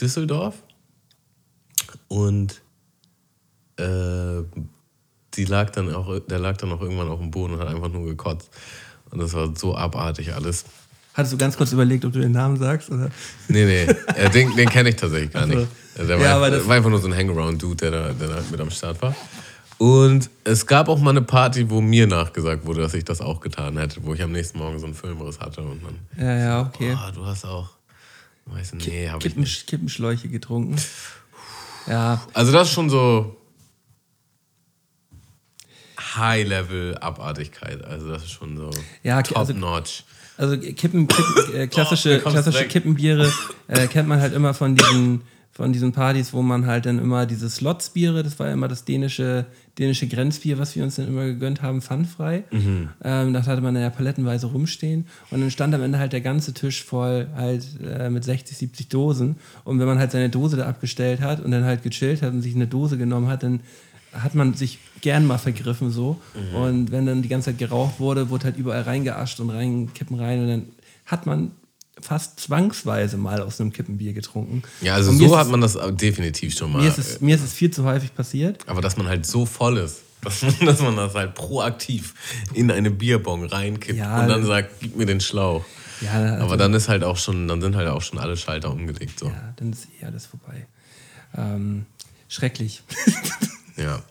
Düsseldorf. 0.00 0.54
Und 2.06 2.60
äh, 3.76 4.42
die 5.34 5.44
lag 5.46 5.70
dann 5.70 5.92
auch, 5.94 6.18
der 6.20 6.38
lag 6.38 6.56
dann 6.58 6.70
auch 6.72 6.80
irgendwann 6.80 7.08
auf 7.08 7.18
dem 7.18 7.30
Boden 7.32 7.54
und 7.54 7.60
hat 7.60 7.68
einfach 7.68 7.88
nur 7.90 8.04
gekotzt. 8.06 8.50
Und 9.10 9.18
das 9.20 9.32
war 9.32 9.52
so 9.56 9.76
abartig 9.76 10.32
alles. 10.32 10.64
Hattest 11.14 11.32
du 11.32 11.38
ganz 11.38 11.56
kurz 11.56 11.72
überlegt, 11.72 12.04
ob 12.04 12.12
du 12.12 12.20
den 12.20 12.30
Namen 12.32 12.56
sagst? 12.56 12.88
Oder? 12.90 13.10
Nee, 13.48 13.64
nee, 13.64 13.82
äh, 14.14 14.30
den, 14.30 14.54
den 14.54 14.68
kenne 14.68 14.90
ich 14.90 14.96
tatsächlich 14.96 15.32
gar 15.32 15.44
nicht. 15.46 15.66
Der 15.98 16.18
Ja, 16.20 16.40
war, 16.40 16.50
das- 16.50 16.68
war 16.68 16.76
einfach 16.76 16.90
nur 16.90 17.00
so 17.00 17.08
ein 17.08 17.16
Hangaround-Dude, 17.16 17.76
der 17.76 17.90
da, 17.90 18.12
der 18.12 18.28
da 18.28 18.42
mit 18.48 18.60
am 18.60 18.70
Start 18.70 19.02
war. 19.02 19.14
Und 19.80 20.28
es 20.44 20.66
gab 20.66 20.90
auch 20.90 20.98
mal 20.98 21.08
eine 21.08 21.22
Party, 21.22 21.70
wo 21.70 21.80
mir 21.80 22.06
nachgesagt 22.06 22.66
wurde, 22.66 22.82
dass 22.82 22.92
ich 22.92 23.02
das 23.04 23.22
auch 23.22 23.40
getan 23.40 23.78
hätte, 23.78 24.04
wo 24.04 24.12
ich 24.12 24.20
am 24.22 24.30
nächsten 24.30 24.58
Morgen 24.58 24.78
so 24.78 24.84
einen 24.84 24.94
Filmriss 24.94 25.40
hatte 25.40 25.62
und 25.62 25.80
dann, 25.82 25.98
Ja, 26.22 26.36
ja, 26.38 26.60
okay. 26.60 26.94
ah, 26.98 27.10
du 27.10 27.24
hast 27.24 27.46
auch, 27.46 27.70
weißt 28.44 28.74
nee, 28.74 29.08
hab 29.08 29.16
ich 29.20 29.22
Kippen, 29.30 29.40
nicht. 29.40 29.66
Kippenschläuche 29.66 30.28
getrunken. 30.28 30.76
Ja, 31.86 32.20
Also 32.34 32.52
das 32.52 32.68
ist 32.68 32.74
schon 32.74 32.90
so 32.90 33.34
High-Level-Abartigkeit. 35.98 37.82
Also 37.82 38.10
das 38.10 38.24
ist 38.24 38.32
schon 38.32 38.58
so 38.58 38.70
Ja, 39.02 39.16
also- 39.16 39.34
top-notch. 39.54 40.04
also 40.36 40.58
Kippen, 40.58 41.08
Kippen 41.08 41.54
äh, 41.54 41.66
klassische, 41.68 42.20
Oh, 42.24 42.30
klassische. 42.30 42.66
Kippenbiere 42.68 43.32
äh, 43.68 43.86
kennt 43.86 44.08
man 44.08 44.20
halt 44.20 44.34
immer 44.34 44.52
von 44.52 44.76
diesen, 44.76 45.22
von 45.60 45.74
diesen 45.74 45.92
Partys, 45.92 46.32
wo 46.32 46.40
man 46.40 46.64
halt 46.64 46.86
dann 46.86 46.98
immer 46.98 47.26
diese 47.26 47.50
Slotsbiere, 47.50 48.22
das 48.22 48.38
war 48.38 48.46
ja 48.46 48.54
immer 48.54 48.66
das 48.66 48.86
dänische, 48.86 49.44
dänische 49.78 50.06
Grenzbier, 50.08 50.58
was 50.58 50.74
wir 50.74 50.82
uns 50.82 50.96
dann 50.96 51.06
immer 51.06 51.26
gegönnt 51.26 51.60
haben, 51.60 51.82
pfandfrei. 51.82 52.44
Ähm, 53.04 53.34
das 53.34 53.46
hatte 53.46 53.60
man 53.60 53.74
dann 53.74 53.82
ja 53.82 53.90
palettenweise 53.90 54.46
rumstehen. 54.46 55.04
Und 55.30 55.42
dann 55.42 55.50
stand 55.50 55.74
am 55.74 55.82
Ende 55.82 55.98
halt 55.98 56.14
der 56.14 56.22
ganze 56.22 56.54
Tisch 56.54 56.82
voll 56.82 57.28
halt 57.36 57.66
äh, 57.86 58.08
mit 58.08 58.24
60, 58.24 58.56
70 58.56 58.88
Dosen. 58.88 59.36
Und 59.64 59.78
wenn 59.78 59.86
man 59.86 59.98
halt 59.98 60.12
seine 60.12 60.30
Dose 60.30 60.56
da 60.56 60.66
abgestellt 60.66 61.20
hat 61.20 61.44
und 61.44 61.50
dann 61.50 61.64
halt 61.64 61.82
gechillt 61.82 62.22
hat 62.22 62.32
und 62.32 62.40
sich 62.40 62.54
eine 62.54 62.66
Dose 62.66 62.96
genommen 62.96 63.28
hat, 63.28 63.42
dann 63.42 63.60
hat 64.14 64.34
man 64.34 64.54
sich 64.54 64.78
gern 65.02 65.26
mal 65.26 65.36
vergriffen 65.36 65.90
so. 65.90 66.22
Und 66.56 66.90
wenn 66.90 67.04
dann 67.04 67.20
die 67.20 67.28
ganze 67.28 67.50
Zeit 67.50 67.58
geraucht 67.58 68.00
wurde, 68.00 68.30
wurde 68.30 68.44
halt 68.44 68.56
überall 68.56 68.80
reingeascht 68.80 69.38
und 69.40 69.50
reinkippen 69.50 70.18
rein. 70.18 70.40
Und 70.40 70.48
dann 70.48 70.62
hat 71.04 71.26
man 71.26 71.50
fast 72.02 72.40
zwangsweise 72.40 73.16
mal 73.16 73.42
aus 73.42 73.60
einem 73.60 73.72
Kippenbier 73.72 74.12
getrunken. 74.12 74.62
Ja, 74.80 74.94
also 74.94 75.12
so 75.12 75.36
hat 75.36 75.48
man 75.48 75.60
das 75.60 75.78
definitiv 75.92 76.56
schon 76.56 76.72
mal. 76.72 76.82
Mir 76.82 76.88
ist, 76.88 76.98
es, 76.98 77.20
mir 77.20 77.34
ist 77.34 77.42
es 77.42 77.52
viel 77.52 77.70
zu 77.70 77.84
häufig 77.84 78.14
passiert. 78.14 78.68
Aber 78.68 78.80
dass 78.80 78.96
man 78.96 79.08
halt 79.08 79.26
so 79.26 79.46
voll 79.46 79.78
ist, 79.78 80.02
dass 80.22 80.42
man, 80.42 80.54
dass 80.66 80.80
man 80.80 80.96
das 80.96 81.14
halt 81.14 81.34
proaktiv 81.34 82.14
in 82.54 82.70
eine 82.70 82.90
Bierbong 82.90 83.44
reinkippt 83.44 83.98
Ja, 83.98 84.22
und 84.22 84.28
dann 84.28 84.44
sagt, 84.44 84.80
gib 84.80 84.96
mir 84.96 85.06
den 85.06 85.20
Schlauch. 85.20 85.64
Ja, 86.00 86.12
also, 86.12 86.44
Aber 86.44 86.56
dann 86.56 86.72
ist 86.74 86.88
halt 86.88 87.04
auch 87.04 87.18
schon, 87.18 87.46
dann 87.46 87.60
sind 87.60 87.76
halt 87.76 87.88
auch 87.88 88.02
schon 88.02 88.18
alle 88.18 88.36
Schalter 88.36 88.70
umgelegt. 88.70 89.18
So. 89.20 89.26
ja, 89.26 89.52
dann 89.56 89.72
ist 89.72 89.86
eh 90.00 90.06
alles 90.06 90.26
vorbei. 90.26 90.66
Ähm, 91.36 91.86
schrecklich. 92.28 92.82
Ja. 93.80 94.02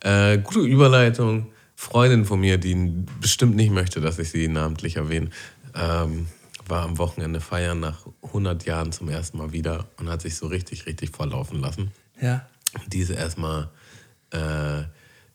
Äh, 0.00 0.38
gute 0.38 0.60
Überleitung. 0.60 1.46
Freundin 1.74 2.24
von 2.24 2.40
mir, 2.40 2.58
die 2.58 2.74
bestimmt 3.20 3.54
nicht 3.56 3.70
möchte, 3.70 4.00
dass 4.00 4.18
ich 4.18 4.30
sie 4.30 4.48
namentlich 4.48 4.96
erwähne, 4.96 5.28
ähm, 5.74 6.26
war 6.68 6.82
am 6.82 6.98
Wochenende 6.98 7.40
feiern 7.40 7.80
nach 7.80 8.06
100 8.22 8.64
Jahren 8.66 8.92
zum 8.92 9.08
ersten 9.08 9.38
Mal 9.38 9.52
wieder 9.52 9.86
und 9.98 10.08
hat 10.08 10.22
sich 10.22 10.36
so 10.36 10.46
richtig, 10.46 10.86
richtig 10.86 11.10
volllaufen 11.10 11.60
lassen. 11.60 11.92
ja. 12.20 12.46
Die 12.88 12.98
ist 12.98 13.10
erstmal 13.10 13.70
äh, 14.32 14.82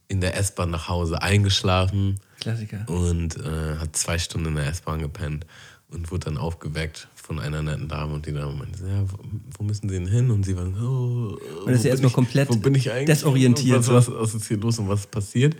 in 0.09 0.21
der 0.21 0.37
S-Bahn 0.37 0.69
nach 0.69 0.87
Hause 0.89 1.21
eingeschlafen 1.23 2.19
Klassiker. 2.39 2.85
und 2.87 3.35
äh, 3.37 3.77
hat 3.79 3.95
zwei 3.95 4.19
Stunden 4.19 4.49
in 4.49 4.55
der 4.55 4.67
S-Bahn 4.67 4.99
gepennt 4.99 5.47
und 5.89 6.11
wurde 6.11 6.25
dann 6.25 6.37
aufgeweckt 6.37 7.07
von 7.15 7.39
einer 7.39 7.61
netten 7.63 7.87
Dame 7.87 8.13
und 8.13 8.25
die 8.27 8.33
Dame 8.33 8.53
meinte, 8.53 8.85
ja, 8.85 9.03
wo- 9.57 9.63
müssen 9.63 9.89
Sie 9.89 9.95
denn 9.95 10.07
hin? 10.07 10.29
Und 10.29 10.43
sie 10.43 10.55
war, 10.55 10.65
oh, 10.65 11.37
Und 11.65 11.71
ist 11.71 11.79
wo 11.79 11.81
sie 11.81 11.87
erstmal 11.87 12.11
komplett 12.11 12.49
wo 12.49 12.55
bin 12.57 12.75
ich 12.75 12.91
eigentlich? 12.91 13.05
desorientiert, 13.05 13.79
Was, 13.87 14.07
was, 14.09 14.11
was 14.11 14.35
ist 14.35 14.47
hier 14.47 14.57
los 14.57 14.77
und 14.79 14.87
was 14.89 14.99
ist 15.01 15.11
passiert? 15.11 15.55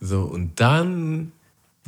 So, 0.00 0.22
und 0.22 0.58
dann 0.60 1.32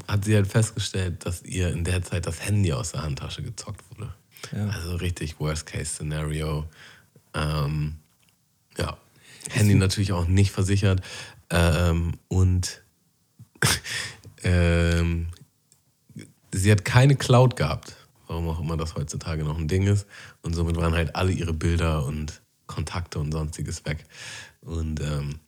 hat 0.06 0.24
sie 0.24 0.34
halt 0.34 0.46
festgestellt, 0.46 1.24
dass 1.26 1.42
ihr 1.42 1.70
in 1.70 1.84
der 1.84 2.02
Zeit 2.02 2.26
das 2.26 2.44
Handy 2.44 2.72
aus 2.72 2.92
der 2.92 3.02
Handtasche 3.02 3.42
gezockt 3.42 3.82
wurde. 3.90 4.12
Ja. 4.52 4.68
Also 4.68 4.96
richtig 4.96 5.40
Worst-Case-Szenario. 5.40 6.68
Ähm, 7.34 7.96
ja, 8.78 8.96
Handy 9.50 9.74
natürlich 9.74 10.12
auch 10.12 10.26
nicht 10.26 10.52
versichert. 10.52 11.00
Ähm, 11.50 12.14
und 12.28 12.82
ähm, 14.44 15.28
sie 16.52 16.70
hat 16.70 16.84
keine 16.84 17.16
Cloud 17.16 17.56
gehabt, 17.56 17.96
warum 18.26 18.48
auch 18.48 18.60
immer 18.60 18.76
das 18.76 18.94
heutzutage 18.94 19.44
noch 19.44 19.58
ein 19.58 19.68
Ding 19.68 19.86
ist. 19.86 20.06
Und 20.42 20.54
somit 20.54 20.76
waren 20.76 20.94
halt 20.94 21.16
alle 21.16 21.32
ihre 21.32 21.52
Bilder 21.52 22.04
und 22.04 22.42
Kontakte 22.66 23.18
und 23.18 23.32
sonstiges 23.32 23.84
weg. 23.84 24.04
Und 24.60 25.00
ähm, 25.00 25.40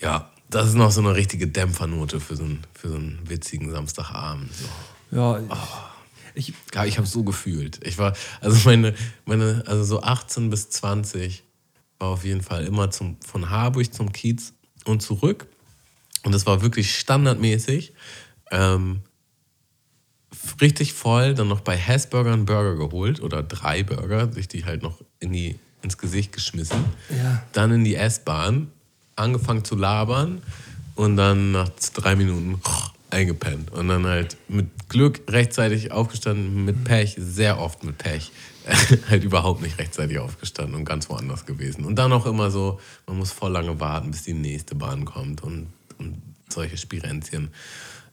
ja, 0.00 0.31
das 0.52 0.68
ist 0.68 0.74
noch 0.74 0.90
so 0.90 1.00
eine 1.00 1.14
richtige 1.14 1.48
Dämpfernote 1.48 2.20
für 2.20 2.36
so 2.36 2.44
einen, 2.44 2.62
für 2.74 2.88
so 2.88 2.96
einen 2.96 3.18
witzigen 3.24 3.70
Samstagabend. 3.70 4.50
So. 4.54 5.16
Ja, 5.16 5.40
ich, 6.34 6.54
Ja, 6.74 6.84
ich 6.84 6.98
habe 6.98 7.06
so 7.06 7.24
gefühlt. 7.24 7.80
Ich 7.84 7.98
war, 7.98 8.14
also 8.40 8.68
meine, 8.68 8.94
meine, 9.24 9.64
also 9.66 9.84
so 9.84 10.02
18 10.02 10.50
bis 10.50 10.70
20 10.70 11.42
war 11.98 12.08
auf 12.08 12.24
jeden 12.24 12.42
Fall 12.42 12.64
immer 12.64 12.90
zum, 12.90 13.16
von 13.20 13.50
Harburg 13.50 13.92
zum 13.92 14.12
Kiez 14.12 14.52
und 14.84 15.02
zurück. 15.02 15.46
Und 16.24 16.32
das 16.32 16.46
war 16.46 16.62
wirklich 16.62 16.96
standardmäßig. 16.96 17.94
Ähm, 18.50 19.02
richtig 20.60 20.92
voll, 20.92 21.34
dann 21.34 21.48
noch 21.48 21.60
bei 21.60 21.76
Hessburger 21.76 22.32
einen 22.32 22.46
Burger 22.46 22.76
geholt 22.76 23.20
oder 23.20 23.42
drei 23.42 23.82
Burger, 23.82 24.32
sich 24.32 24.48
die 24.48 24.64
halt 24.64 24.82
noch 24.82 25.00
in 25.18 25.32
die, 25.32 25.58
ins 25.82 25.98
Gesicht 25.98 26.32
geschmissen. 26.32 26.84
Ja. 27.10 27.42
Dann 27.52 27.72
in 27.72 27.84
die 27.84 27.96
S-Bahn, 27.96 28.70
angefangen 29.16 29.64
zu 29.64 29.76
labern 29.76 30.42
und 30.94 31.16
dann 31.16 31.52
nach 31.52 31.68
drei 31.94 32.16
Minuten 32.16 32.60
eingepennt. 33.10 33.70
Und 33.72 33.88
dann 33.88 34.06
halt 34.06 34.36
mit 34.48 34.66
Glück 34.88 35.22
rechtzeitig 35.28 35.92
aufgestanden, 35.92 36.64
mit 36.64 36.84
Pech, 36.84 37.16
sehr 37.18 37.58
oft 37.58 37.84
mit 37.84 37.98
Pech. 37.98 38.32
halt 39.10 39.24
überhaupt 39.24 39.60
nicht 39.60 39.78
rechtzeitig 39.78 40.18
aufgestanden 40.18 40.76
und 40.76 40.84
ganz 40.84 41.08
woanders 41.08 41.46
gewesen. 41.46 41.84
Und 41.84 41.96
dann 41.96 42.12
auch 42.12 42.26
immer 42.26 42.50
so, 42.50 42.80
man 43.06 43.18
muss 43.18 43.32
voll 43.32 43.50
lange 43.50 43.80
warten, 43.80 44.10
bis 44.12 44.22
die 44.22 44.34
nächste 44.34 44.74
Bahn 44.74 45.04
kommt 45.04 45.42
und, 45.42 45.66
und 45.98 46.22
solche 46.48 46.76
Spirenzchen. 46.76 47.50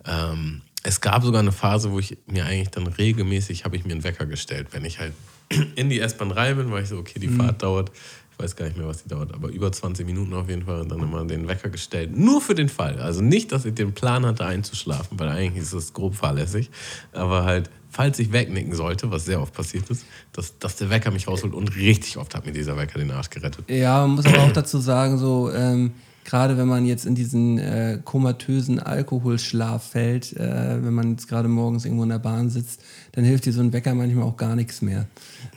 Ähm, 0.05 0.61
es 0.81 1.01
gab 1.01 1.23
sogar 1.23 1.41
eine 1.41 1.51
Phase, 1.51 1.91
wo 1.91 1.99
ich 1.99 2.17
mir 2.25 2.45
eigentlich 2.45 2.69
dann 2.69 2.87
regelmäßig, 2.87 3.65
habe 3.65 3.75
ich 3.75 3.85
mir 3.85 3.91
einen 3.91 4.03
Wecker 4.03 4.25
gestellt, 4.25 4.69
wenn 4.71 4.85
ich 4.85 4.99
halt 4.99 5.13
in 5.75 5.89
die 5.89 5.99
S-Bahn 5.99 6.31
rein 6.31 6.55
bin, 6.55 6.71
weil 6.71 6.83
ich 6.83 6.89
so, 6.89 6.97
okay, 6.97 7.19
die 7.19 7.27
Fahrt 7.27 7.61
dauert, 7.63 7.91
ich 8.39 8.43
weiß 8.43 8.55
gar 8.55 8.65
nicht 8.65 8.77
mehr, 8.77 8.87
was 8.87 9.03
die 9.03 9.09
dauert, 9.09 9.33
aber 9.33 9.49
über 9.49 9.69
20 9.69 10.05
Minuten 10.05 10.33
auf 10.33 10.47
jeden 10.47 10.63
Fall, 10.63 10.81
und 10.81 10.89
dann 10.89 10.99
immer 10.99 11.25
den 11.25 11.49
Wecker 11.49 11.69
gestellt. 11.69 12.17
Nur 12.17 12.39
für 12.39 12.55
den 12.55 12.69
Fall. 12.69 12.97
Also 12.99 13.21
nicht, 13.21 13.51
dass 13.51 13.65
ich 13.65 13.73
den 13.73 13.91
Plan 13.91 14.25
hatte, 14.25 14.45
einzuschlafen, 14.45 15.19
weil 15.19 15.27
eigentlich 15.27 15.63
ist 15.63 15.73
das 15.73 15.91
grob 15.91 16.15
fahrlässig, 16.15 16.69
aber 17.11 17.43
halt, 17.43 17.69
falls 17.89 18.17
ich 18.17 18.31
wegnicken 18.31 18.73
sollte, 18.73 19.11
was 19.11 19.25
sehr 19.25 19.41
oft 19.41 19.53
passiert 19.53 19.89
ist, 19.89 20.05
dass, 20.31 20.57
dass 20.57 20.77
der 20.77 20.89
Wecker 20.89 21.11
mich 21.11 21.27
rausholt 21.27 21.53
und 21.53 21.75
richtig 21.75 22.17
oft 22.17 22.33
hat 22.33 22.45
mir 22.45 22.53
dieser 22.53 22.77
Wecker 22.77 22.97
den 22.97 23.11
Arsch 23.11 23.29
gerettet. 23.29 23.69
Ja, 23.69 24.07
man 24.07 24.15
muss 24.15 24.25
aber 24.25 24.43
auch 24.43 24.53
dazu 24.53 24.77
sagen, 24.77 25.17
so 25.17 25.51
ähm, 25.51 25.91
gerade 26.23 26.57
wenn 26.57 26.67
man 26.67 26.85
jetzt 26.85 27.05
in 27.05 27.15
diesen 27.15 27.57
äh, 27.57 27.99
komatösen 28.05 28.79
Alkoholschlaf 28.79 29.83
fällt, 29.83 30.37
äh, 30.37 30.77
wenn 30.81 30.93
man 30.93 31.11
jetzt 31.11 31.27
gerade 31.27 31.49
morgens 31.49 31.85
irgendwo 31.85 32.03
in 32.03 32.09
der 32.09 32.19
Bahn 32.19 32.49
sitzt, 32.49 32.81
dann 33.13 33.25
hilft 33.25 33.45
dir 33.45 33.51
so 33.51 33.61
ein 33.61 33.73
Wecker 33.73 33.95
manchmal 33.95 34.23
auch 34.25 34.37
gar 34.37 34.55
nichts 34.55 34.81
mehr. 34.81 35.07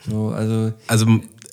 So, 0.09 0.31
also 0.31 0.73
Also 0.89 1.07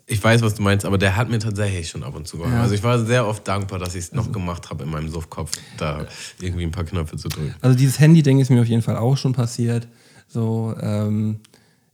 ich 0.10 0.24
weiß, 0.24 0.42
was 0.42 0.56
du 0.56 0.64
meinst, 0.64 0.86
aber 0.86 0.98
der 0.98 1.16
hat 1.16 1.30
mir 1.30 1.40
tatsächlich 1.40 1.88
schon 1.88 2.04
ab 2.04 2.16
und 2.16 2.28
zu 2.28 2.38
geholfen. 2.38 2.58
Ja. 2.58 2.64
Also 2.64 2.76
ich 2.76 2.84
war 2.84 3.04
sehr 3.06 3.28
oft 3.28 3.48
dankbar, 3.48 3.80
dass 3.80 3.96
ich 3.96 4.06
es 4.06 4.12
noch 4.12 4.32
gemacht 4.32 4.70
habe, 4.70 4.84
in 4.84 4.90
meinem 4.90 5.10
Suffkopf 5.10 5.52
da 5.78 6.08
irgendwie 6.42 6.64
ein 6.64 6.72
paar 6.72 6.84
Knöpfe 6.84 7.16
zu 7.18 7.30
drücken. 7.30 7.54
Also 7.62 7.78
dieses 7.78 8.00
Handy-Ding 8.00 8.40
ist 8.40 8.50
mir 8.50 8.62
auf 8.62 8.68
jeden 8.68 8.82
Fall 8.82 8.98
auch 8.98 9.18
schon 9.18 9.34
passiert. 9.34 9.88
So, 10.28 10.76
ähm, 10.82 11.40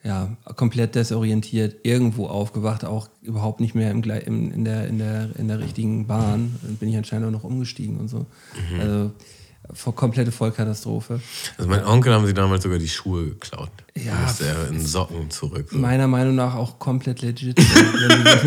ja, 0.04 0.38
komplett 0.56 0.95
desorientiert, 0.95 1.78
irgendwo 1.84 2.28
aufgewacht, 2.28 2.86
auch 2.86 3.09
überhaupt 3.22 3.59
nicht 3.59 3.74
mehr 3.74 3.91
im, 3.91 4.03
in, 4.03 4.63
der, 4.63 4.88
in, 4.88 4.99
der, 4.99 5.30
in 5.38 5.47
der 5.47 5.59
richtigen 5.59 6.05
Bahn. 6.05 6.55
Dann 6.61 6.76
bin 6.76 6.89
ich 6.89 6.95
anscheinend 6.95 7.28
auch 7.28 7.32
noch 7.32 7.43
umgestiegen 7.43 7.97
und 7.97 8.07
so. 8.07 8.28
Also 8.80 9.05
vor, 9.07 9.11
komplette 9.95 10.32
Vollkatastrophe. 10.32 11.20
Also 11.57 11.70
mein 11.70 11.86
Onkel 11.86 12.13
haben 12.13 12.26
sie 12.26 12.34
damals 12.34 12.63
sogar 12.63 12.80
die 12.80 12.89
Schuhe 12.89 13.26
geklaut. 13.26 13.70
Ja, 13.97 14.11
Da 14.13 14.22
musste 14.24 14.45
er 14.45 14.68
in 14.68 14.86
Socken 14.86 15.30
zurück. 15.30 15.68
So. 15.72 15.78
Meiner 15.78 16.07
Meinung 16.07 16.36
nach 16.36 16.55
auch 16.55 16.80
komplett 16.80 17.22
legit. 17.22 17.57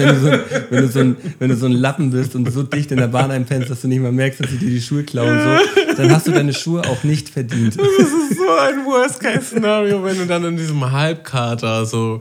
wenn, 0.70 0.78
du, 0.82 0.88
so 0.88 0.98
ein, 1.00 1.16
wenn 1.38 1.48
du 1.48 1.56
so 1.56 1.66
ein 1.66 1.72
Lappen 1.72 2.10
bist 2.10 2.34
und 2.34 2.50
so 2.52 2.62
dicht 2.62 2.92
in 2.92 2.98
der 2.98 3.08
Bahn 3.08 3.30
einpennst, 3.30 3.70
dass 3.70 3.80
du 3.80 3.88
nicht 3.88 4.00
mal 4.00 4.12
merkst, 4.12 4.40
dass 4.40 4.50
sie 4.50 4.58
dir 4.58 4.68
die 4.68 4.80
Schuhe 4.80 5.04
klauen, 5.04 5.40
so, 5.40 5.94
dann 5.96 6.12
hast 6.12 6.26
du 6.26 6.32
deine 6.32 6.52
Schuhe 6.52 6.82
auch 6.82 7.02
nicht 7.02 7.30
verdient. 7.30 7.78
Das 7.78 7.86
ist 7.86 8.36
so 8.36 8.50
ein 8.58 8.84
Worst-Case-Szenario, 8.84 10.04
wenn 10.04 10.18
du 10.18 10.26
dann 10.26 10.44
in 10.44 10.56
diesem 10.56 10.90
Halbkater 10.90 11.86
so 11.86 12.20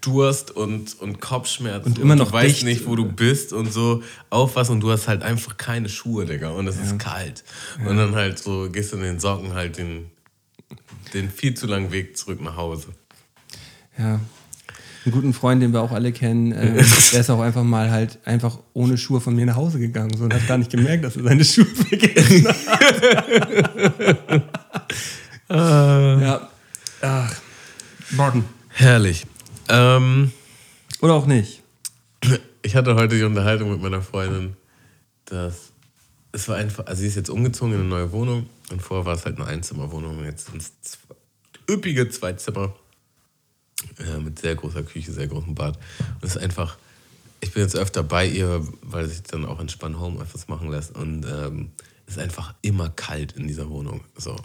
Durst 0.00 0.52
und, 0.52 1.00
und 1.00 1.20
Kopfschmerzen 1.20 1.88
Und 1.88 1.98
immer 1.98 2.14
noch 2.14 2.28
du 2.28 2.32
weißt 2.32 2.56
dicht. 2.56 2.64
nicht, 2.64 2.86
wo 2.86 2.94
du 2.94 3.04
bist 3.04 3.52
und 3.52 3.72
so 3.72 4.02
aufwachst 4.30 4.70
und 4.70 4.80
du 4.80 4.90
hast 4.90 5.08
halt 5.08 5.22
einfach 5.22 5.56
keine 5.56 5.88
Schuhe, 5.88 6.24
Digga, 6.24 6.50
und 6.50 6.68
es 6.68 6.76
ist 6.76 6.98
kalt. 6.98 7.42
Und 7.84 7.96
dann 7.96 8.14
halt 8.14 8.38
so 8.38 8.68
gehst 8.70 8.92
du 8.92 8.96
in 8.96 9.02
den 9.02 9.18
Socken 9.20 9.54
halt 9.54 9.76
den, 9.76 10.10
den 11.14 11.28
viel 11.30 11.54
zu 11.54 11.66
langen 11.66 11.90
Weg 11.90 12.16
zurück 12.16 12.40
nach 12.40 12.56
Hause. 12.56 12.88
Ja. 13.98 14.20
Einen 15.04 15.12
guten 15.12 15.32
Freund, 15.32 15.62
den 15.62 15.72
wir 15.72 15.80
auch 15.80 15.92
alle 15.92 16.12
kennen, 16.12 16.52
äh, 16.52 16.74
der 17.12 17.20
ist 17.20 17.30
auch 17.30 17.40
einfach 17.40 17.64
mal 17.64 17.90
halt 17.90 18.18
einfach 18.24 18.58
ohne 18.74 18.98
Schuhe 18.98 19.20
von 19.20 19.34
mir 19.34 19.46
nach 19.46 19.56
Hause 19.56 19.78
gegangen 19.78 20.16
so, 20.16 20.24
und 20.24 20.34
hat 20.34 20.46
gar 20.46 20.58
nicht 20.58 20.70
gemerkt, 20.70 21.04
dass 21.04 21.16
er 21.16 21.24
seine 21.24 21.44
Schuhe 21.44 21.64
vergessen 21.88 22.46
hat. 22.46 22.82
ja. 26.20 26.48
Ach. 27.00 27.36
Morgen. 28.10 28.44
Herrlich. 28.70 29.24
Ähm, 29.68 30.32
Oder 31.00 31.14
auch 31.14 31.26
nicht. 31.26 31.62
ich 32.62 32.76
hatte 32.76 32.94
heute 32.94 33.16
die 33.16 33.24
Unterhaltung 33.24 33.70
mit 33.70 33.82
meiner 33.82 34.02
Freundin, 34.02 34.56
dass 35.26 35.72
es 36.32 36.48
war 36.48 36.56
einfach, 36.56 36.86
also 36.86 37.00
sie 37.00 37.08
ist 37.08 37.16
jetzt 37.16 37.30
umgezogen 37.30 37.74
in 37.74 37.80
eine 37.80 37.88
neue 37.88 38.12
Wohnung 38.12 38.48
und 38.70 38.82
vorher 38.82 39.06
war 39.06 39.14
es 39.14 39.24
halt 39.24 39.36
eine 39.36 39.46
Einzimmerwohnung 39.46 40.18
und 40.18 40.24
jetzt 40.24 40.46
sind 40.46 40.62
es 40.62 40.98
üppige 41.68 42.08
zwei 42.10 42.34
Zimmer 42.34 42.74
äh, 43.98 44.18
mit 44.18 44.38
sehr 44.38 44.54
großer 44.54 44.82
Küche, 44.82 45.12
sehr 45.12 45.26
großem 45.26 45.54
Bad. 45.54 45.76
Und 45.76 46.24
es 46.24 46.36
ist 46.36 46.42
einfach, 46.42 46.76
ich 47.40 47.52
bin 47.52 47.62
jetzt 47.62 47.76
öfter 47.76 48.02
bei 48.02 48.26
ihr, 48.26 48.66
weil 48.82 49.06
sich 49.08 49.22
dann 49.22 49.44
auch 49.44 49.60
entspannt 49.60 49.98
Homeoffice 49.98 50.48
machen 50.48 50.70
lässt 50.70 50.94
und 50.94 51.24
ähm, 51.24 51.72
es 52.06 52.16
ist 52.16 52.22
einfach 52.22 52.54
immer 52.62 52.88
kalt 52.90 53.32
in 53.32 53.46
dieser 53.46 53.68
Wohnung. 53.68 54.02
So. 54.16 54.36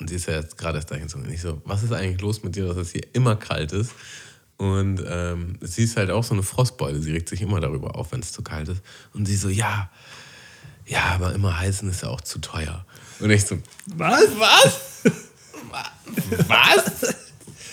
Und 0.00 0.08
sie 0.08 0.16
ist 0.16 0.26
ja 0.26 0.34
jetzt 0.34 0.58
gerade 0.58 0.78
erst 0.78 0.90
dahin 0.90 1.04
gezogen. 1.04 1.24
Und 1.24 1.32
ich 1.32 1.40
so, 1.40 1.60
was 1.64 1.82
ist 1.82 1.92
eigentlich 1.92 2.20
los 2.20 2.42
mit 2.42 2.56
dir, 2.56 2.66
dass 2.66 2.76
es 2.76 2.92
hier 2.92 3.06
immer 3.12 3.36
kalt 3.36 3.72
ist? 3.72 3.92
Und 4.56 5.02
ähm, 5.06 5.58
sie 5.60 5.84
ist 5.84 5.96
halt 5.96 6.10
auch 6.10 6.24
so 6.24 6.34
eine 6.34 6.42
Frostbeule. 6.42 7.00
Sie 7.00 7.12
regt 7.12 7.28
sich 7.28 7.42
immer 7.42 7.60
darüber 7.60 7.96
auf, 7.96 8.12
wenn 8.12 8.20
es 8.20 8.32
zu 8.32 8.42
kalt 8.42 8.68
ist. 8.68 8.82
Und 9.12 9.26
sie 9.26 9.36
so, 9.36 9.48
ja, 9.48 9.90
ja, 10.86 11.02
aber 11.14 11.34
immer 11.34 11.58
heizen 11.58 11.88
ist 11.88 12.02
ja 12.02 12.08
auch 12.08 12.20
zu 12.20 12.38
teuer. 12.38 12.84
Und 13.20 13.30
ich 13.30 13.44
so, 13.44 13.58
was? 13.86 14.28
Was? 14.38 14.80
Was? 16.46 17.14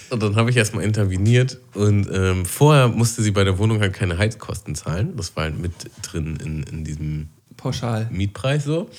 Und 0.09 0.21
dann 0.21 0.35
habe 0.35 0.49
ich 0.49 0.57
erstmal 0.57 0.83
interveniert 0.83 1.57
und 1.73 2.09
ähm, 2.11 2.45
vorher 2.45 2.89
musste 2.89 3.21
sie 3.21 3.31
bei 3.31 3.45
der 3.45 3.57
Wohnung 3.57 3.79
halt 3.79 3.93
keine 3.93 4.17
Heizkosten 4.17 4.75
zahlen. 4.75 5.15
Das 5.15 5.35
war 5.37 5.45
halt 5.45 5.57
mit 5.57 5.71
drin 6.01 6.37
in, 6.43 6.63
in 6.63 6.83
diesem 6.83 7.29
Pauschal. 7.55 8.09
Mietpreis 8.11 8.65
so. 8.65 8.89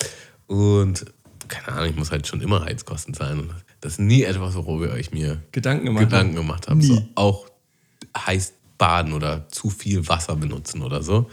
Und 0.46 1.04
keine 1.48 1.68
Ahnung, 1.68 1.90
ich 1.90 1.96
muss 1.96 2.10
halt 2.10 2.26
schon 2.26 2.40
immer 2.40 2.64
Heizkosten 2.64 3.12
zahlen. 3.12 3.50
Das 3.82 3.94
ist 3.94 3.98
nie 3.98 4.22
etwas, 4.22 4.54
worüber 4.54 4.96
ich 4.96 5.12
mir 5.12 5.42
Gedanken 5.52 5.84
gemacht 5.84 6.04
Gedanken 6.04 6.34
gemacht 6.34 6.68
habe. 6.68 6.82
So, 6.82 7.06
auch 7.14 7.46
heiß 8.16 8.54
baden 8.78 9.12
oder 9.12 9.48
zu 9.48 9.70
viel 9.70 10.08
Wasser 10.08 10.36
benutzen 10.36 10.82
oder 10.82 11.02
so. 11.02 11.30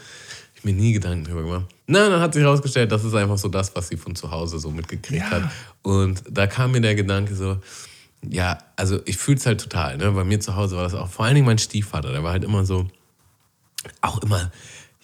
Ich 0.56 0.64
mir 0.64 0.74
nie 0.74 0.94
Gedanken 0.94 1.24
darüber 1.24 1.44
gemacht. 1.44 1.66
Nein, 1.88 2.12
dann 2.12 2.22
hat 2.22 2.34
sich 2.34 2.44
herausgestellt, 2.44 2.92
das 2.92 3.04
ist 3.04 3.14
einfach 3.16 3.38
so 3.38 3.48
das, 3.48 3.76
was 3.76 3.88
sie 3.88 3.98
von 3.98 4.16
zu 4.16 4.30
Hause 4.30 4.60
so 4.60 4.70
mitgekriegt 4.72 5.22
Ja. 5.24 5.32
hat. 5.32 5.44
Und 5.82 6.22
da 6.30 6.48
kam 6.48 6.72
mir 6.72 6.82
der 6.82 6.96
Gedanke 6.96 7.34
so, 7.36 7.60
ja, 8.28 8.58
also 8.76 9.00
ich 9.06 9.18
fühle 9.18 9.38
es 9.38 9.46
halt 9.46 9.62
total. 9.62 9.98
Ne? 9.98 10.12
Bei 10.12 10.24
mir 10.26 10.40
zu 10.40 10.56
Hause 10.56 10.76
war 10.76 10.84
das 10.84 10.94
auch, 10.94 11.10
vor 11.10 11.26
allen 11.26 11.36
Dingen 11.36 11.48
mein 11.48 11.58
Stiefvater, 11.58 12.12
der 12.12 12.24
war 12.24 12.32
halt 12.34 12.44
immer 12.44 12.66
so, 12.66 12.88
auch 14.02 14.22
immer, 14.22 14.52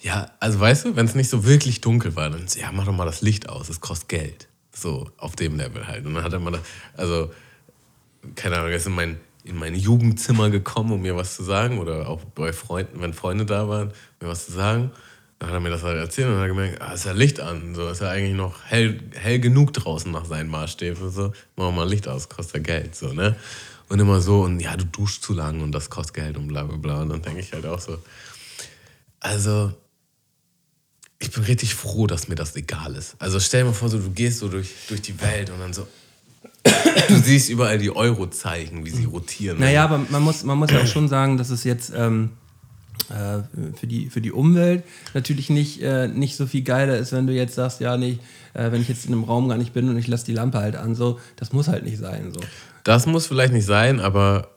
ja, 0.00 0.30
also 0.38 0.60
weißt 0.60 0.84
du, 0.84 0.96
wenn 0.96 1.06
es 1.06 1.14
nicht 1.14 1.30
so 1.30 1.44
wirklich 1.44 1.80
dunkel 1.80 2.14
war, 2.14 2.28
dann 2.28 2.46
ja, 2.60 2.70
mach 2.72 2.84
doch 2.84 2.92
mal 2.92 3.06
das 3.06 3.22
Licht 3.22 3.48
aus, 3.48 3.68
es 3.70 3.80
kostet 3.80 4.08
Geld. 4.10 4.48
So, 4.74 5.10
auf 5.16 5.34
dem 5.36 5.56
Level 5.56 5.86
halt. 5.86 6.04
Und 6.04 6.14
dann 6.14 6.22
hat 6.22 6.34
er 6.34 6.38
mal, 6.38 6.50
das, 6.50 6.60
also, 6.98 7.32
keine 8.34 8.56
Ahnung, 8.56 8.70
er 8.70 8.76
ist 8.76 8.86
in 8.86 8.94
mein, 8.94 9.18
in 9.46 9.56
mein 9.56 9.74
Jugendzimmer 9.74 10.50
gekommen, 10.50 10.92
um 10.92 11.02
mir 11.02 11.16
was 11.16 11.36
zu 11.36 11.42
sagen. 11.42 11.78
Oder 11.78 12.08
auch 12.08 12.24
bei 12.24 12.52
Freunden, 12.52 13.00
wenn 13.00 13.14
Freunde 13.14 13.46
da 13.46 13.68
waren, 13.68 13.92
mir 14.20 14.28
was 14.28 14.46
zu 14.46 14.52
sagen. 14.52 14.90
Dann 15.38 15.48
hat 15.48 15.54
er 15.54 15.60
mir 15.60 15.70
das 15.70 15.82
halt 15.82 15.98
erzählt 15.98 16.28
und 16.28 16.34
hat 16.34 16.42
er 16.42 16.48
gemerkt, 16.48 16.80
ah, 16.80 16.94
ist 16.94 17.04
ja 17.04 17.12
Licht 17.12 17.40
an. 17.40 17.74
So 17.74 17.88
ist 17.88 18.00
ja 18.00 18.08
eigentlich 18.08 18.36
noch 18.36 18.64
hell, 18.64 19.00
hell 19.14 19.38
genug 19.38 19.72
draußen 19.72 20.10
nach 20.10 20.24
seinen 20.24 20.50
Maßstäben. 20.50 21.10
So, 21.10 21.32
mach 21.56 21.70
mal 21.72 21.88
Licht 21.88 22.08
aus, 22.08 22.28
kostet 22.28 22.56
ja 22.56 22.60
Geld. 22.78 22.96
So, 22.96 23.12
ne? 23.12 23.36
Und 23.88 24.00
immer 24.00 24.20
so, 24.20 24.42
und 24.42 24.60
ja, 24.60 24.76
du 24.76 24.84
duschst 24.84 25.22
zu 25.22 25.32
lang 25.32 25.60
und 25.60 25.72
das 25.72 25.90
kostet 25.90 26.14
Geld 26.14 26.36
und 26.36 26.48
bla 26.48 26.64
bla 26.64 26.76
bla. 26.76 27.02
Und 27.02 27.10
dann 27.10 27.22
denke 27.22 27.40
ich 27.40 27.52
halt 27.52 27.66
auch 27.66 27.80
so, 27.80 27.98
also, 29.20 29.72
ich 31.18 31.30
bin 31.30 31.44
richtig 31.44 31.74
froh, 31.74 32.06
dass 32.06 32.28
mir 32.28 32.34
das 32.34 32.56
egal 32.56 32.94
ist. 32.94 33.16
Also 33.18 33.40
stell 33.40 33.62
dir 33.62 33.68
mal 33.68 33.74
vor, 33.74 33.88
so, 33.88 33.98
du 33.98 34.10
gehst 34.10 34.38
so 34.38 34.48
durch, 34.48 34.70
durch 34.88 35.02
die 35.02 35.20
Welt 35.20 35.50
und 35.50 35.60
dann 35.60 35.72
so, 35.72 35.86
du 37.08 37.16
siehst 37.16 37.48
überall 37.50 37.78
die 37.78 37.94
Euro-Zeichen, 37.94 38.84
wie 38.84 38.90
sie 38.90 39.04
rotieren. 39.04 39.58
Naja, 39.58 39.84
aber 39.84 40.00
man 40.08 40.22
muss, 40.22 40.44
man 40.44 40.58
muss 40.58 40.70
ja 40.70 40.80
auch 40.80 40.86
schon 40.86 41.08
sagen, 41.08 41.36
dass 41.36 41.50
es 41.50 41.64
jetzt 41.64 41.92
ähm, 41.94 42.30
äh, 43.10 43.42
für, 43.76 43.86
die, 43.86 44.10
für 44.10 44.20
die 44.20 44.32
Umwelt 44.32 44.84
natürlich 45.14 45.50
nicht, 45.50 45.80
äh, 45.82 46.08
nicht 46.08 46.36
so 46.36 46.46
viel 46.46 46.62
geiler 46.62 46.96
ist, 46.96 47.12
wenn 47.12 47.26
du 47.26 47.32
jetzt 47.32 47.54
sagst, 47.54 47.80
ja, 47.80 47.96
nee, 47.96 48.18
äh, 48.54 48.72
wenn 48.72 48.80
ich 48.80 48.88
jetzt 48.88 49.06
in 49.06 49.12
einem 49.12 49.24
Raum 49.24 49.48
gar 49.48 49.58
nicht 49.58 49.72
bin 49.72 49.88
und 49.88 49.96
ich 49.96 50.08
lasse 50.08 50.26
die 50.26 50.32
Lampe 50.32 50.58
halt 50.58 50.76
an, 50.76 50.94
so, 50.94 51.20
das 51.36 51.52
muss 51.52 51.68
halt 51.68 51.84
nicht 51.84 51.98
sein. 51.98 52.32
So. 52.32 52.40
Das 52.84 53.06
muss 53.06 53.26
vielleicht 53.26 53.52
nicht 53.52 53.66
sein, 53.66 54.00
aber 54.00 54.50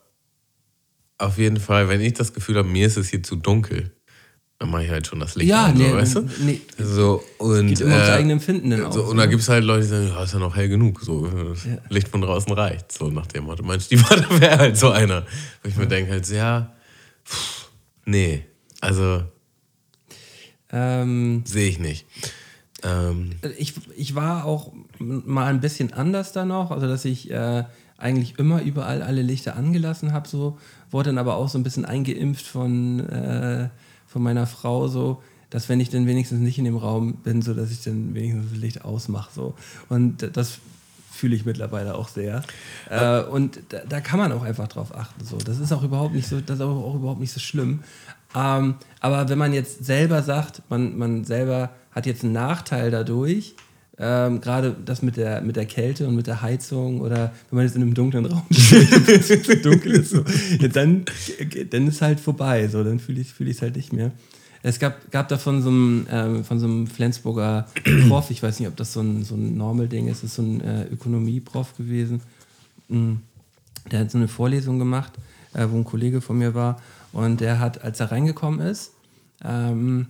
auf 1.18 1.38
jeden 1.38 1.60
Fall, 1.60 1.89
wenn 1.89 2.01
ich 2.01 2.14
das 2.14 2.34
Gefühl 2.34 2.57
habe, 2.57 2.68
mir 2.68 2.88
ist 2.88 2.97
es 2.97 3.10
hier 3.10 3.22
zu 3.22 3.36
dunkel, 3.36 3.91
dann 4.60 4.72
mache 4.72 4.84
ich 4.84 4.89
halt 4.91 5.07
schon 5.07 5.20
das 5.22 5.36
Licht 5.36 5.49
Ja, 5.49 5.68
an, 5.68 5.78
nee, 5.78 5.89
so, 5.89 5.95
weißt 5.95 6.16
du? 6.18 6.30
nee. 6.41 6.62
So, 6.78 7.24
und, 7.38 7.68
Geht 7.68 7.80
immer 7.80 7.93
ums 7.95 8.10
äh, 8.10 8.12
eigene 8.12 8.34
Empfinden 8.34 8.70
dann 8.72 8.91
so, 8.91 9.03
auch, 9.03 9.07
und 9.10 9.18
da 9.18 9.24
ne? 9.24 9.30
gibt 9.30 9.41
es 9.41 9.47
halt 9.49 9.64
Leute, 9.64 9.84
die 9.84 9.88
sagen, 9.88 10.07
ja, 10.10 10.22
ist 10.24 10.34
ja 10.34 10.39
noch 10.39 10.55
hell 10.55 10.68
genug. 10.68 10.99
So, 11.01 11.26
äh, 11.28 11.78
Licht 11.93 12.10
von 12.10 12.22
draußen 12.22 12.51
reicht. 12.51 12.91
So 12.91 13.10
nach 13.10 13.26
dem 13.28 13.45
Motto. 13.45 13.64
Mein 13.64 13.80
Stiefvater 13.80 14.28
wäre 14.41 14.57
halt 14.57 14.78
so 14.78 14.89
einer. 14.91 15.26
Wo 15.64 15.70
ich 15.70 15.78
mir 15.78 15.88
denke 15.88 16.12
halt, 16.12 16.26
so, 16.26 16.36
ja, 16.36 16.74
pff, 17.26 17.70
nee, 18.05 18.45
also 18.82 19.24
Ähm, 20.72 21.43
sehe 21.45 21.70
ich 21.70 21.80
nicht. 21.80 22.05
Ähm, 22.84 23.32
ich, 23.57 23.74
ich 23.95 24.16
war 24.16 24.45
auch 24.45 24.72
mal 24.99 25.47
ein 25.47 25.62
bisschen 25.62 25.93
anders 25.93 26.32
da 26.32 26.45
noch, 26.45 26.72
also 26.72 26.88
dass 26.88 27.05
ich 27.05 27.32
äh, 27.32 27.64
eigentlich 27.97 28.38
immer 28.39 28.62
überall 28.62 29.01
alle 29.01 29.22
Lichter 29.22 29.55
angelassen 29.55 30.14
habe, 30.14 30.28
so 30.28 30.57
wurde 30.91 31.10
dann 31.10 31.18
aber 31.18 31.36
auch 31.36 31.49
so 31.49 31.57
ein 31.57 31.64
bisschen 31.64 31.86
eingeimpft 31.86 32.45
von, 32.45 32.99
äh, 33.10 33.70
von 34.10 34.22
meiner 34.22 34.47
Frau, 34.47 34.88
so 34.88 35.22
dass 35.49 35.68
wenn 35.68 35.80
ich 35.80 35.89
dann 35.89 36.05
wenigstens 36.05 36.39
nicht 36.39 36.57
in 36.57 36.66
dem 36.66 36.78
Raum 36.78 37.16
bin, 37.16 37.41
so 37.41 37.53
dass 37.53 37.72
ich 37.72 37.84
dann 37.84 38.14
wenigstens 38.14 38.51
das 38.51 38.60
Licht 38.60 38.86
ausmache, 38.86 39.32
so. 39.34 39.55
Und 39.89 40.36
das 40.36 40.60
fühle 41.12 41.36
ich 41.36 41.45
mittlerweile 41.45 41.95
auch 41.95 42.07
sehr. 42.07 42.43
Äh, 42.89 43.22
und 43.24 43.60
da, 43.70 43.80
da 43.88 43.99
kann 43.99 44.20
man 44.20 44.32
auch 44.32 44.43
einfach 44.43 44.68
drauf 44.68 44.95
achten, 44.95 45.26
so. 45.26 45.38
Das 45.38 45.60
ist 45.60 45.72
auch 45.72 45.84
überhaupt 45.84 46.14
nicht 46.14 46.28
so, 46.28 46.39
das 46.39 46.57
ist 46.57 46.62
auch, 46.62 46.95
überhaupt 46.95 47.20
nicht 47.20 47.34
so 47.34 47.39
schlimm. 47.39 47.82
Ähm, 48.36 48.76
aber 48.99 49.28
wenn 49.30 49.39
man 49.39 49.53
jetzt 49.53 49.84
selber 49.86 50.22
sagt, 50.22 50.62
man, 50.70 50.97
man 50.97 51.24
selber 51.24 51.72
hat 51.91 52.05
jetzt 52.05 52.24
einen 52.24 52.34
Nachteil 52.34 52.91
dadurch, 52.91 53.55
ähm, 54.00 54.39
gerade 54.39 54.76
das 54.86 55.02
mit 55.02 55.18
der, 55.18 55.41
mit 55.41 55.58
der 55.58 55.66
Kälte 55.66 56.08
und 56.08 56.16
mit 56.16 56.28
der 56.28 56.41
Heizung 56.41 57.02
oder 57.02 57.34
wenn 57.50 57.58
man 57.58 57.66
jetzt 57.66 57.76
in 57.76 57.82
einem 57.82 57.93
dunklen 57.93 58.26
Raum 58.26 58.45
steht, 58.52 59.66
dunkel 59.66 59.91
ist, 59.91 60.12
so, 60.12 60.24
ja, 60.60 60.68
dann, 60.70 61.04
dann 61.70 61.88
ist 61.88 62.02
halt 62.02 62.20
vorbei, 62.20 62.68
so, 62.70 62.84
dann 62.84 63.00
fühle 63.00 63.20
ich 63.20 63.28
es 63.28 63.34
fühl 63.34 63.54
halt 63.62 63.76
nicht 63.76 63.91
mehr. 63.91 64.12
Es 64.62 64.80
gab, 64.80 65.10
gab 65.12 65.28
da 65.30 65.38
von 65.38 65.62
so 65.62 65.70
einem, 65.70 66.08
ähm, 66.10 66.43
von 66.43 66.60
so 66.60 66.68
einem 66.68 66.88
Flensburger 66.88 67.68
Prof, 68.08 68.30
ich 68.30 68.43
weiß 68.43 68.60
nicht, 68.60 68.68
ob 68.68 68.76
das 68.76 68.93
so 68.93 69.02
ein, 69.02 69.24
so 69.24 69.36
ein 69.36 69.58
Normal-Ding 69.58 70.08
ist, 70.08 70.24
ist 70.24 70.36
so 70.36 70.41
ein 70.41 70.62
äh, 70.62 70.86
Ökonomie-Prof 70.86 71.78
gewesen. 71.78 72.22
Mm. 72.89 73.16
Der 73.91 74.02
hat 74.02 74.12
so 74.12 74.18
eine 74.18 74.28
Vorlesung 74.28 74.78
gemacht, 74.78 75.14
äh, 75.54 75.66
wo 75.70 75.78
ein 75.78 75.86
Kollege 75.86 76.20
von 76.20 76.38
mir 76.38 76.54
war 76.54 76.82
und 77.14 77.39
der 77.39 77.60
hat, 77.60 77.82
als 77.84 78.00
er 78.02 78.12
reingekommen 78.12 78.60
ist, 78.60 78.91
ähm, 79.43 80.08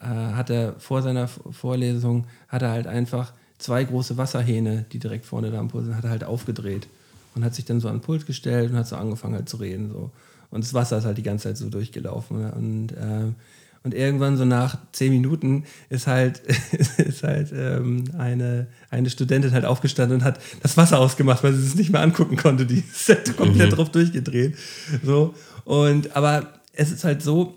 äh, 0.00 0.06
hat 0.06 0.50
er 0.50 0.74
vor 0.78 1.02
seiner 1.02 1.28
Vorlesung, 1.28 2.26
hat 2.48 2.62
er 2.62 2.70
halt 2.70 2.86
einfach 2.86 3.32
zwei 3.58 3.84
große 3.84 4.16
Wasserhähne, 4.16 4.84
die 4.92 4.98
direkt 4.98 5.26
vorne 5.26 5.50
da 5.50 5.58
am 5.58 5.68
Pult 5.68 5.84
sind, 5.84 5.96
hat 5.96 6.04
er 6.04 6.10
halt 6.10 6.24
aufgedreht 6.24 6.88
und 7.34 7.44
hat 7.44 7.54
sich 7.54 7.64
dann 7.64 7.80
so 7.80 7.88
an 7.88 7.96
den 7.96 8.00
Pult 8.02 8.26
gestellt 8.26 8.70
und 8.70 8.76
hat 8.76 8.88
so 8.88 8.96
angefangen 8.96 9.34
halt 9.34 9.48
zu 9.48 9.58
reden. 9.58 9.90
So. 9.90 10.10
Und 10.50 10.64
das 10.64 10.74
Wasser 10.74 10.98
ist 10.98 11.04
halt 11.04 11.18
die 11.18 11.22
ganze 11.22 11.44
Zeit 11.44 11.56
so 11.56 11.68
durchgelaufen. 11.68 12.40
ne? 12.40 12.52
Und, 12.52 12.94
ähm, 13.00 13.34
und 13.82 13.94
irgendwann 13.94 14.36
so 14.36 14.44
nach 14.44 14.78
zehn 14.92 15.12
Minuten 15.12 15.64
ist 15.90 16.06
halt, 16.06 16.40
ist 16.98 17.22
halt 17.22 17.52
ähm, 17.54 18.04
eine, 18.18 18.66
eine 18.90 19.10
Studentin 19.10 19.52
halt 19.52 19.64
aufgestanden 19.64 20.18
und 20.18 20.24
hat 20.24 20.40
das 20.62 20.76
Wasser 20.76 20.98
ausgemacht, 20.98 21.44
weil 21.44 21.52
sie 21.54 21.66
es 21.66 21.74
nicht 21.76 21.90
mehr 21.90 22.00
angucken 22.00 22.36
konnte. 22.36 22.66
Die 22.66 22.80
ist 22.80 23.08
halt 23.08 23.36
komplett 23.36 23.76
drauf 23.76 23.90
durchgedreht. 23.90 24.56
So. 25.04 25.34
Und, 25.64 26.16
aber 26.16 26.60
es 26.72 26.90
ist 26.90 27.04
halt 27.04 27.22
so, 27.22 27.54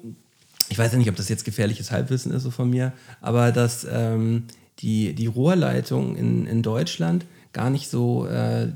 ich 0.70 0.78
weiß 0.78 0.92
ja 0.92 0.98
nicht, 0.98 1.10
ob 1.10 1.16
das 1.16 1.30
jetzt 1.30 1.46
gefährliches 1.46 1.92
Halbwissen 1.92 2.32
ist 2.32 2.44
so 2.44 2.52
von 2.52 2.70
mir, 2.70 2.94
aber 3.22 3.52
dass 3.52 3.86
ähm, 3.90 4.44
die, 4.80 5.14
die 5.14 5.28
Rohrleitungen 5.28 6.16
in, 6.16 6.46
in 6.46 6.62
Deutschland 6.62 7.26
gar 7.54 7.70
nicht 7.70 7.90
so 7.90 8.28
äh, 8.28 8.68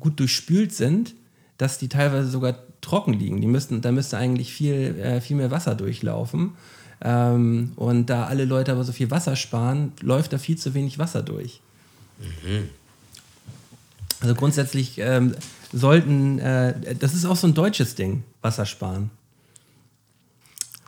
gut 0.00 0.18
durchspült 0.18 0.72
sind, 0.72 1.14
dass 1.58 1.78
die 1.78 1.88
teilweise 1.88 2.28
sogar 2.28 2.56
trocken 2.80 3.14
liegen. 3.14 3.40
Die 3.40 3.46
müssten, 3.46 3.80
da 3.80 3.92
müsste 3.92 4.18
eigentlich 4.18 4.52
viel, 4.52 4.98
äh, 4.98 5.20
viel 5.20 5.36
mehr 5.36 5.50
Wasser 5.50 5.74
durchlaufen. 5.74 6.52
Ähm, 7.00 7.72
und 7.76 8.06
da 8.06 8.26
alle 8.26 8.44
Leute 8.44 8.72
aber 8.72 8.84
so 8.84 8.92
viel 8.92 9.10
Wasser 9.10 9.36
sparen, 9.36 9.92
läuft 10.00 10.32
da 10.32 10.38
viel 10.38 10.58
zu 10.58 10.74
wenig 10.74 10.98
Wasser 10.98 11.22
durch. 11.22 11.60
Also 14.20 14.34
grundsätzlich 14.34 14.98
ähm, 14.98 15.34
sollten, 15.72 16.38
äh, 16.38 16.94
das 16.96 17.14
ist 17.14 17.24
auch 17.26 17.36
so 17.36 17.46
ein 17.46 17.54
deutsches 17.54 17.94
Ding, 17.94 18.24
Wasser 18.40 18.66
sparen. 18.66 19.10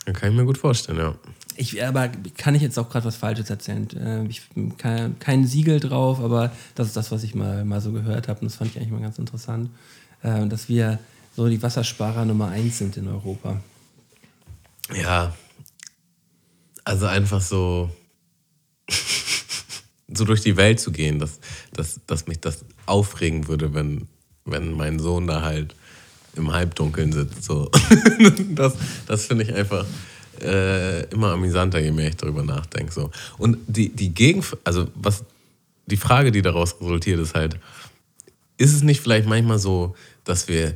Dann 0.09 0.15
kann 0.15 0.31
ich 0.31 0.37
mir 0.39 0.47
gut 0.47 0.57
vorstellen, 0.57 0.99
ja. 0.99 1.15
Ich, 1.57 1.85
aber 1.85 2.09
kann 2.39 2.55
ich 2.55 2.63
jetzt 2.63 2.79
auch 2.79 2.89
gerade 2.89 3.05
was 3.05 3.17
Falsches 3.17 3.51
erzählen? 3.51 3.87
Äh, 3.95 4.27
ich 4.27 4.41
kein, 4.79 5.19
kein 5.19 5.47
Siegel 5.47 5.81
drauf, 5.81 6.21
aber 6.21 6.51
das 6.75 6.87
ist 6.87 6.97
das, 6.97 7.13
was 7.13 7.25
ich 7.25 7.35
mal, 7.35 7.63
mal 7.67 7.83
so 7.83 7.93
gehört 7.93 8.27
habe. 8.27 8.41
Und 8.41 8.47
das 8.47 8.57
fand 8.57 8.71
ich 8.71 8.79
eigentlich 8.79 8.91
mal 8.91 9.03
ganz 9.03 9.19
interessant. 9.19 9.69
Äh, 10.23 10.47
dass 10.47 10.71
wir 10.71 10.99
so 11.37 11.47
die 11.47 11.63
Wassersparer 11.63 12.25
Nummer 12.25 12.49
eins 12.49 12.79
sind 12.79 12.97
in 12.97 13.07
Europa. 13.07 13.61
Ja. 14.97 15.37
Also 16.85 17.05
einfach 17.05 17.43
so, 17.43 17.91
so 20.09 20.25
durch 20.25 20.41
die 20.41 20.57
Welt 20.57 20.81
zu 20.81 20.91
gehen, 20.91 21.19
dass, 21.19 21.39
dass, 21.75 22.01
dass 22.07 22.27
mich 22.27 22.41
das 22.41 22.65
aufregen 22.87 23.47
würde, 23.47 23.75
wenn, 23.75 24.09
wenn 24.47 24.73
mein 24.73 25.01
Sohn 25.01 25.27
da 25.27 25.43
halt 25.43 25.75
im 26.37 26.53
Halbdunkeln 26.53 27.13
sitzt. 27.13 27.45
So. 27.45 27.71
das 28.55 28.75
das 29.07 29.27
finde 29.27 29.45
ich 29.45 29.55
einfach 29.55 29.85
äh, 30.43 31.05
immer 31.11 31.33
amüsanter, 31.33 31.81
je 31.81 31.91
mehr 31.91 32.09
ich 32.09 32.17
darüber 32.17 32.43
nachdenke. 32.43 32.93
So. 32.93 33.11
Und 33.39 33.59
die, 33.67 33.91
die 33.91 34.15
Gegen, 34.15 34.45
also 34.65 34.89
was 34.95 35.25
die 35.87 35.97
Frage, 35.97 36.33
die 36.33 36.43
daraus 36.43 36.77
resultiert, 36.81 37.21
ist 37.21 37.35
halt, 37.35 37.59
ist 38.57 38.75
es 38.75 38.83
nicht 38.83 39.01
vielleicht 39.01 39.27
manchmal 39.27 39.59
so, 39.59 39.95
dass 40.25 40.49
wir 40.49 40.75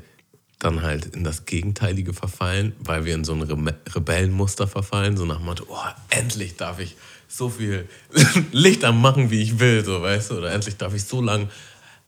dann 0.59 0.83
halt 0.83 1.07
in 1.07 1.25
das 1.25 1.45
Gegenteilige 1.45 2.13
verfallen, 2.13 2.73
weil 2.79 3.05
wir 3.05 3.15
in 3.15 3.25
so 3.25 3.35
ein 3.35 3.43
Re 3.43 3.75
Rebellenmuster 3.95 4.69
verfallen, 4.69 5.17
so 5.17 5.25
nach 5.25 5.39
dem 5.39 5.47
Motto, 5.47 5.65
oh, 5.69 5.77
endlich 6.11 6.57
darf 6.57 6.79
ich 6.79 6.97
so 7.29 7.49
viel 7.49 7.89
Licht 8.53 8.85
am 8.85 9.01
machen, 9.01 9.31
wie 9.31 9.43
ich 9.43 9.59
will, 9.59 9.85
so 9.85 10.03
weißt 10.03 10.31
du, 10.31 10.39
oder 10.39 10.53
endlich 10.53 10.77
darf 10.77 10.95
ich 10.95 11.05
so 11.05 11.21
lang 11.21 11.49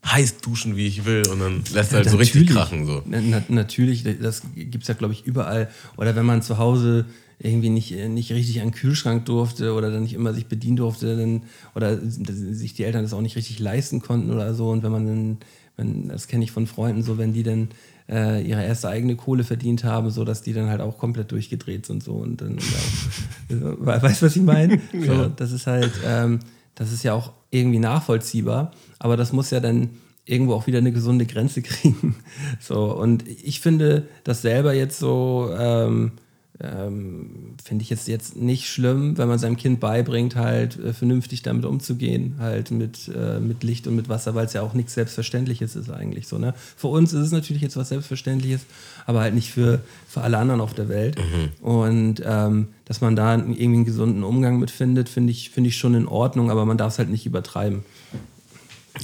heiß 0.05 0.37
duschen, 0.37 0.75
wie 0.75 0.87
ich 0.87 1.05
will 1.05 1.27
und 1.27 1.39
dann 1.39 1.63
lässt 1.73 1.91
er 1.91 1.97
halt 1.97 2.09
so 2.09 2.17
richtig 2.17 2.49
krachen. 2.49 2.85
So. 2.85 3.01
Na, 3.05 3.43
natürlich, 3.49 4.03
das 4.21 4.43
gibt 4.55 4.83
es 4.83 4.87
ja, 4.87 4.93
glaube 4.93 5.13
ich, 5.13 5.25
überall. 5.25 5.69
Oder 5.97 6.15
wenn 6.15 6.25
man 6.25 6.41
zu 6.41 6.57
Hause 6.57 7.05
irgendwie 7.39 7.69
nicht, 7.69 7.91
nicht 7.91 8.31
richtig 8.31 8.61
an 8.61 8.67
den 8.67 8.73
Kühlschrank 8.73 9.25
durfte 9.25 9.73
oder 9.73 9.91
dann 9.91 10.03
nicht 10.03 10.13
immer 10.13 10.33
sich 10.33 10.45
bedienen 10.45 10.77
durfte 10.77 11.17
dann, 11.17 11.43
oder 11.73 11.99
sich 11.99 12.73
die 12.73 12.83
Eltern 12.83 13.03
das 13.03 13.13
auch 13.13 13.21
nicht 13.21 13.35
richtig 13.35 13.59
leisten 13.59 14.01
konnten 14.01 14.31
oder 14.31 14.53
so. 14.53 14.69
Und 14.69 14.83
wenn 14.83 14.91
man 14.91 15.05
dann, 15.05 15.37
wenn, 15.75 16.07
das 16.07 16.27
kenne 16.27 16.43
ich 16.43 16.51
von 16.51 16.67
Freunden 16.67 17.03
so, 17.03 17.17
wenn 17.17 17.33
die 17.33 17.43
dann 17.43 17.69
äh, 18.07 18.41
ihre 18.47 18.63
erste 18.63 18.87
eigene 18.87 19.15
Kohle 19.15 19.43
verdient 19.43 19.83
haben, 19.83 20.11
so 20.11 20.23
dass 20.23 20.43
die 20.43 20.53
dann 20.53 20.69
halt 20.69 20.81
auch 20.81 20.97
komplett 20.97 21.31
durchgedreht 21.31 21.85
sind 21.85 22.03
so 22.03 22.13
und 22.13 22.41
dann 22.41 22.57
auch, 22.59 23.85
weißt 23.85 24.21
du, 24.21 24.25
was 24.25 24.35
ich 24.35 24.41
meine? 24.43 24.79
So, 24.93 25.13
ja. 25.13 25.29
Das 25.35 25.51
ist 25.51 25.67
halt, 25.67 25.91
ähm, 26.05 26.39
das 26.75 26.91
ist 26.91 27.03
ja 27.03 27.13
auch 27.13 27.33
irgendwie 27.59 27.79
nachvollziehbar, 27.79 28.71
aber 28.99 29.17
das 29.17 29.33
muss 29.33 29.51
ja 29.51 29.59
dann 29.59 29.89
irgendwo 30.25 30.53
auch 30.53 30.67
wieder 30.67 30.79
eine 30.79 30.91
gesunde 30.91 31.25
Grenze 31.25 31.61
kriegen. 31.63 32.15
So, 32.59 32.93
und 32.93 33.27
ich 33.27 33.59
finde 33.59 34.07
das 34.23 34.41
selber 34.41 34.73
jetzt 34.73 34.99
so, 34.99 35.49
ähm, 35.57 36.13
ähm, 36.61 37.55
finde 37.61 37.83
ich 37.83 37.89
jetzt, 37.89 38.07
jetzt 38.07 38.37
nicht 38.37 38.69
schlimm, 38.69 39.17
wenn 39.17 39.27
man 39.27 39.39
seinem 39.39 39.57
Kind 39.57 39.81
beibringt, 39.81 40.35
halt 40.35 40.79
äh, 40.79 40.93
vernünftig 40.93 41.41
damit 41.41 41.65
umzugehen, 41.65 42.35
halt 42.39 42.71
mit, 42.71 43.11
äh, 43.13 43.39
mit 43.39 43.63
Licht 43.63 43.87
und 43.87 43.95
mit 43.95 44.07
Wasser, 44.07 44.35
weil 44.35 44.45
es 44.45 44.53
ja 44.53 44.61
auch 44.61 44.73
nichts 44.73 44.93
Selbstverständliches 44.93 45.75
ist 45.75 45.89
eigentlich 45.89 46.27
so. 46.27 46.37
Ne? 46.37 46.53
Für 46.77 46.87
uns 46.87 47.11
ist 47.11 47.25
es 47.25 47.31
natürlich 47.31 47.61
jetzt 47.61 47.75
was 47.75 47.89
Selbstverständliches, 47.89 48.61
aber 49.05 49.19
halt 49.19 49.33
nicht 49.33 49.51
für, 49.51 49.81
für 50.07 50.21
alle 50.21 50.37
anderen 50.37 50.61
auf 50.61 50.73
der 50.73 50.87
Welt. 50.87 51.17
Mhm. 51.17 51.65
Und 51.65 52.21
ähm, 52.25 52.69
dass 52.85 53.01
man 53.01 53.17
da 53.17 53.35
irgendwie 53.35 53.63
einen 53.63 53.85
gesunden 53.85 54.23
Umgang 54.23 54.57
mit 54.57 54.71
findet, 54.71 55.09
finde 55.09 55.31
ich, 55.31 55.49
find 55.49 55.67
ich 55.67 55.77
schon 55.77 55.93
in 55.93 56.07
Ordnung, 56.07 56.51
aber 56.51 56.65
man 56.65 56.77
darf 56.77 56.93
es 56.93 56.99
halt 56.99 57.09
nicht 57.09 57.25
übertreiben. 57.25 57.83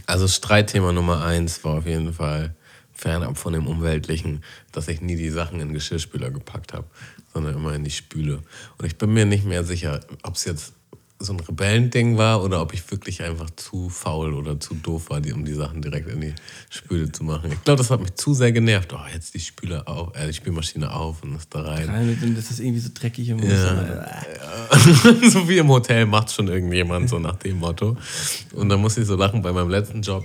Also 0.05 0.27
Streitthema 0.29 0.93
Nummer 0.93 1.25
eins 1.25 1.65
war 1.65 1.79
auf 1.79 1.85
jeden 1.85 2.13
Fall 2.13 2.55
fernab 2.93 3.37
von 3.37 3.51
dem 3.51 3.67
Umweltlichen, 3.67 4.41
dass 4.71 4.87
ich 4.87 5.01
nie 5.01 5.17
die 5.17 5.31
Sachen 5.31 5.59
in 5.59 5.69
den 5.69 5.73
Geschirrspüler 5.73 6.29
gepackt 6.29 6.73
habe 6.73 6.85
sondern 7.33 7.55
immer 7.55 7.73
in 7.73 7.83
die 7.83 7.91
Spüle. 7.91 8.41
Und 8.77 8.85
ich 8.85 8.97
bin 8.97 9.13
mir 9.13 9.25
nicht 9.25 9.45
mehr 9.45 9.63
sicher, 9.63 10.01
ob 10.23 10.35
es 10.35 10.45
jetzt 10.45 10.73
so 11.23 11.33
ein 11.33 11.39
Rebellending 11.39 12.17
war 12.17 12.43
oder 12.43 12.61
ob 12.61 12.73
ich 12.73 12.89
wirklich 12.91 13.21
einfach 13.21 13.49
zu 13.51 13.89
faul 13.89 14.33
oder 14.33 14.59
zu 14.59 14.75
doof 14.75 15.09
war, 15.09 15.21
die, 15.21 15.31
um 15.31 15.45
die 15.45 15.53
Sachen 15.53 15.81
direkt 15.81 16.09
in 16.09 16.21
die 16.21 16.33
Spüle 16.69 17.11
zu 17.11 17.23
machen. 17.23 17.51
Ich 17.51 17.63
glaube, 17.63 17.77
das 17.77 17.89
hat 17.89 18.01
mich 18.01 18.15
zu 18.15 18.33
sehr 18.33 18.51
genervt. 18.51 18.93
Oh, 18.93 18.99
jetzt 19.13 19.33
die 19.33 19.39
Spüle 19.39 19.85
auf, 19.87 20.15
äh, 20.15 20.27
die 20.27 20.33
Spülmaschine 20.33 20.91
auf 20.91 21.23
und 21.23 21.35
ist 21.35 21.53
da 21.53 21.61
rein. 21.61 21.89
rein 21.89 22.35
das 22.35 22.51
ist 22.51 22.59
irgendwie 22.59 22.79
so 22.79 22.89
dreckig 22.93 23.29
im 23.29 23.39
ja, 23.39 23.53
ja. 23.53 25.29
So 25.29 25.47
wie 25.47 25.57
im 25.57 25.69
Hotel 25.69 26.05
macht 26.05 26.31
schon 26.31 26.47
irgendjemand, 26.47 27.09
so 27.09 27.19
nach 27.19 27.35
dem 27.37 27.59
Motto. 27.59 27.97
Und 28.53 28.69
dann 28.69 28.81
musste 28.81 29.01
ich 29.01 29.07
so 29.07 29.15
lachen 29.15 29.41
bei 29.41 29.51
meinem 29.51 29.69
letzten 29.69 30.01
Job 30.01 30.23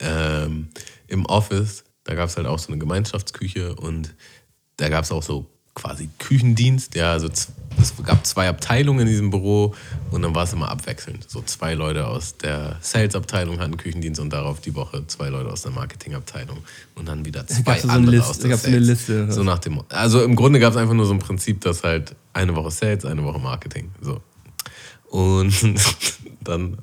ähm, 0.00 0.68
im 1.08 1.26
Office. 1.26 1.84
Da 2.04 2.14
gab 2.14 2.28
es 2.28 2.36
halt 2.36 2.46
auch 2.46 2.58
so 2.58 2.68
eine 2.68 2.78
Gemeinschaftsküche 2.78 3.74
und 3.74 4.14
da 4.76 4.88
gab 4.88 5.04
es 5.04 5.12
auch 5.12 5.22
so 5.22 5.51
quasi 5.74 6.10
Küchendienst. 6.18 6.94
Ja, 6.94 7.12
also 7.12 7.28
es 7.28 7.52
gab 8.04 8.26
zwei 8.26 8.48
Abteilungen 8.48 9.00
in 9.00 9.06
diesem 9.06 9.30
Büro 9.30 9.74
und 10.10 10.22
dann 10.22 10.34
war 10.34 10.44
es 10.44 10.52
immer 10.52 10.70
abwechselnd. 10.70 11.28
So 11.28 11.42
zwei 11.42 11.74
Leute 11.74 12.06
aus 12.06 12.36
der 12.36 12.76
Sales-Abteilung 12.80 13.58
hatten 13.60 13.76
Küchendienst 13.76 14.20
und 14.20 14.30
darauf 14.32 14.60
die 14.60 14.74
Woche 14.74 15.06
zwei 15.06 15.28
Leute 15.28 15.50
aus 15.50 15.62
der 15.62 15.72
Marketing-Abteilung 15.72 16.58
und 16.94 17.08
dann 17.08 17.24
wieder 17.24 17.46
zwei 17.46 17.80
so 17.80 17.88
andere 17.88 18.16
List, 18.16 18.28
aus 18.28 18.38
der 18.38 18.56
Sales. 18.56 18.66
Eine 18.66 18.78
Liste. 18.78 19.32
So 19.32 19.42
nach 19.42 19.58
dem, 19.58 19.80
also 19.88 20.22
im 20.22 20.36
Grunde 20.36 20.60
gab 20.60 20.72
es 20.72 20.76
einfach 20.76 20.94
nur 20.94 21.06
so 21.06 21.14
ein 21.14 21.18
Prinzip, 21.18 21.60
dass 21.62 21.82
halt 21.82 22.14
eine 22.32 22.54
Woche 22.54 22.70
Sales, 22.70 23.04
eine 23.04 23.24
Woche 23.24 23.38
Marketing. 23.38 23.90
So. 24.00 24.20
Und 25.08 25.54
dann 26.40 26.78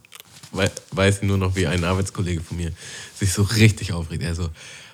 weiß 0.51 1.17
ich 1.17 1.23
nur 1.23 1.37
noch, 1.37 1.55
wie 1.55 1.67
ein 1.67 1.83
Arbeitskollege 1.83 2.41
von 2.41 2.57
mir 2.57 2.71
sich 3.15 3.31
so 3.33 3.43
richtig 3.43 3.93
aufregt. 3.93 4.23
Er 4.23 4.33
so, 4.33 4.49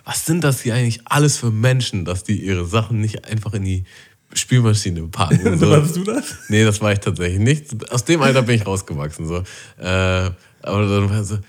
was 0.06 0.26
sind 0.26 0.44
das 0.44 0.62
hier 0.62 0.76
eigentlich 0.76 1.02
alles 1.06 1.38
für 1.38 1.52
Menschen, 1.52 2.06
dass 2.06 2.24
die 2.24 2.40
ihre 2.40 2.66
Sachen 2.66 3.02
nicht 3.02 3.26
einfach 3.26 3.54
in 3.54 3.64
die 3.64 3.84
Spülmaschine 4.34 5.08
packen. 5.08 5.58
So. 5.60 5.70
Warst 5.70 5.96
du 5.96 6.04
das? 6.04 6.36
Nee, 6.50 6.64
das 6.64 6.82
war 6.82 6.94
ich 6.94 7.00
tatsächlich 7.00 7.40
nicht. 7.40 7.92
Aus 7.92 8.06
dem 8.06 8.22
Alter 8.22 8.44
bin 8.44 8.56
ich 8.56 8.66
rausgewachsen. 8.66 9.26
So. 9.26 9.38
Äh, 9.78 10.32
aber 10.62 10.88
dann 10.88 11.10
war 11.10 11.24
so, 11.24 11.40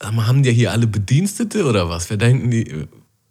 haben 0.00 0.42
die 0.42 0.52
hier 0.52 0.72
alle 0.72 0.86
Bedienstete 0.86 1.64
oder 1.64 1.88
was? 1.88 2.10
Wer 2.10 2.16
denken 2.16 2.50
die, 2.50 2.86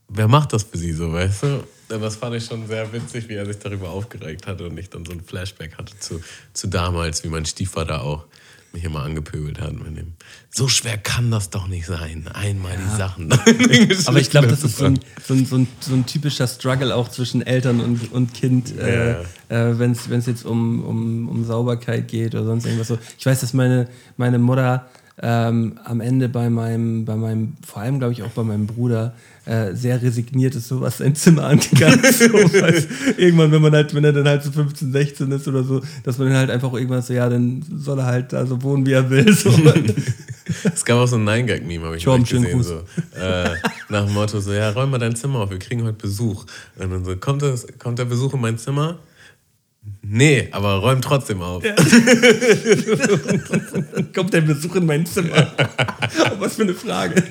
wer 0.08 0.28
macht 0.28 0.54
das 0.54 0.64
für 0.64 0.78
sie 0.78 0.94
so, 0.94 1.12
weißt 1.12 1.44
du? 1.44 1.64
Das 1.90 2.16
fand 2.16 2.36
ich 2.36 2.46
schon 2.46 2.66
sehr 2.68 2.92
witzig, 2.94 3.28
wie 3.30 3.34
er 3.34 3.46
sich 3.46 3.60
darüber 3.60 3.90
aufgeregt 3.90 4.48
hatte 4.48 4.66
und 4.66 4.78
ich 4.78 4.90
dann 4.90 5.06
so 5.06 5.12
ein 5.12 5.22
Flashback 5.22 5.78
hatte 5.78 5.98
zu, 6.00 6.22
zu 6.54 6.68
damals, 6.68 7.24
wie 7.24 7.28
mein 7.28 7.46
Stiefvater 7.46 8.02
auch 8.02 8.26
mich 8.74 8.84
immer 8.84 9.04
angepöbelt 9.04 9.62
hat 9.62 9.74
mit 9.74 9.98
dem. 9.98 10.14
So 10.50 10.68
schwer 10.68 10.98
kann 10.98 11.30
das 11.30 11.52
doch 11.52 11.68
nicht 11.68 11.86
sein. 11.86 12.28
Einmal 12.34 12.74
ja. 12.74 12.80
die 12.80 12.98
Sachen. 12.98 13.32
Aber 14.08 14.20
ich 14.20 14.30
glaube, 14.32 14.48
das 14.48 14.64
ist 14.64 14.78
so 14.78 14.86
ein, 14.86 15.00
so, 15.24 15.34
ein, 15.36 15.46
so, 15.46 15.58
ein, 15.58 15.68
so 15.80 15.94
ein, 15.94 16.06
typischer 16.06 16.48
Struggle 16.48 16.94
auch 16.96 17.10
zwischen 17.10 17.44
Eltern 17.44 17.80
und, 17.80 18.12
und 18.12 18.34
Kind, 18.34 18.76
ja. 18.76 18.84
äh, 18.84 19.12
äh, 19.50 19.80
wenn 19.80 19.92
es 19.92 20.26
jetzt 20.26 20.46
um, 20.46 20.84
um, 20.84 21.30
um 21.30 21.46
Sauberkeit 21.46 22.08
geht 22.08 22.34
oder 22.34 22.46
sonst 22.46 22.66
irgendwas 22.66 22.88
so. 22.88 22.98
Ich 23.18 23.26
weiß, 23.26 23.42
dass 23.42 23.54
meine, 23.54 23.88
meine 24.18 24.40
Mutter 24.40 24.88
ähm, 25.22 25.80
am 25.84 26.02
Ende 26.02 26.28
bei 26.28 26.50
meinem, 26.50 27.06
bei 27.06 27.16
meinem, 27.16 27.54
vor 27.66 27.82
allem 27.82 28.00
glaube 28.00 28.14
ich 28.14 28.24
auch 28.24 28.32
bei 28.32 28.44
meinem 28.44 28.66
Bruder, 28.66 29.14
äh, 29.46 29.76
sehr 29.76 30.02
resigniert 30.02 30.56
ist, 30.56 30.68
so 30.68 30.82
was 30.82 30.98
sein 30.98 31.16
Zimmer 31.16 31.44
angegangen 31.48 32.04
ist. 32.04 32.20
So, 32.20 32.38
irgendwann, 33.18 33.52
wenn 33.52 33.62
man 33.62 33.74
halt, 33.74 33.94
wenn 33.94 34.04
er 34.04 34.14
dann 34.14 34.28
halt 34.28 34.44
so 34.44 34.52
15, 34.52 34.92
16 34.92 35.32
ist 35.32 35.48
oder 35.48 35.64
so, 35.64 35.82
dass 36.04 36.18
man 36.18 36.30
dann 36.30 36.38
halt 36.38 36.50
einfach 36.50 36.74
irgendwann 36.74 37.02
so, 37.02 37.14
ja, 37.14 37.30
dann 37.30 37.64
soll 37.78 38.00
er 38.00 38.06
halt 38.06 38.34
da 38.34 38.46
so 38.46 38.62
wohnen, 38.64 38.86
wie 38.86 38.94
er 38.94 39.10
will. 39.10 39.32
So. 39.34 39.50
es 40.74 40.86
gab 40.86 40.98
auch 40.98 41.08
so 41.08 41.18
ein 41.18 41.26
Nine-Gag-Meme, 41.26 41.86
habe 41.86 41.98
ich 41.98 42.04
Tom, 42.04 42.24
gesehen. 42.24 42.64
So, 42.64 42.84
äh, 43.20 43.50
nach 43.90 44.06
dem 44.06 44.14
Motto, 44.14 44.40
so, 44.40 44.52
ja, 44.52 44.70
räum 44.72 44.92
mal 44.92 44.98
dein 44.98 45.16
Zimmer 45.16 45.40
auf, 45.40 45.52
wir 45.52 45.60
kriegen 45.60 45.84
heute 45.84 45.94
Besuch. 45.94 46.46
Und 46.78 46.92
dann 46.92 47.06
so, 47.06 47.16
kommt, 47.18 47.42
das, 47.42 47.68
kommt 47.78 48.00
der 48.00 48.06
Besuch 48.06 48.34
in 48.34 48.42
mein 48.42 48.58
Zimmer? 48.58 48.98
Nee, 50.06 50.50
aber 50.52 50.76
räum 50.76 51.02
trotzdem 51.02 51.42
auf. 51.42 51.64
Ja. 51.64 51.76
Kommt 54.14 54.34
der 54.34 54.42
Besuch 54.42 54.76
in 54.76 54.86
mein 54.86 55.06
Zimmer? 55.06 55.54
Oh, 55.58 56.40
was 56.40 56.56
für 56.56 56.64
eine 56.64 56.74
Frage. 56.74 57.24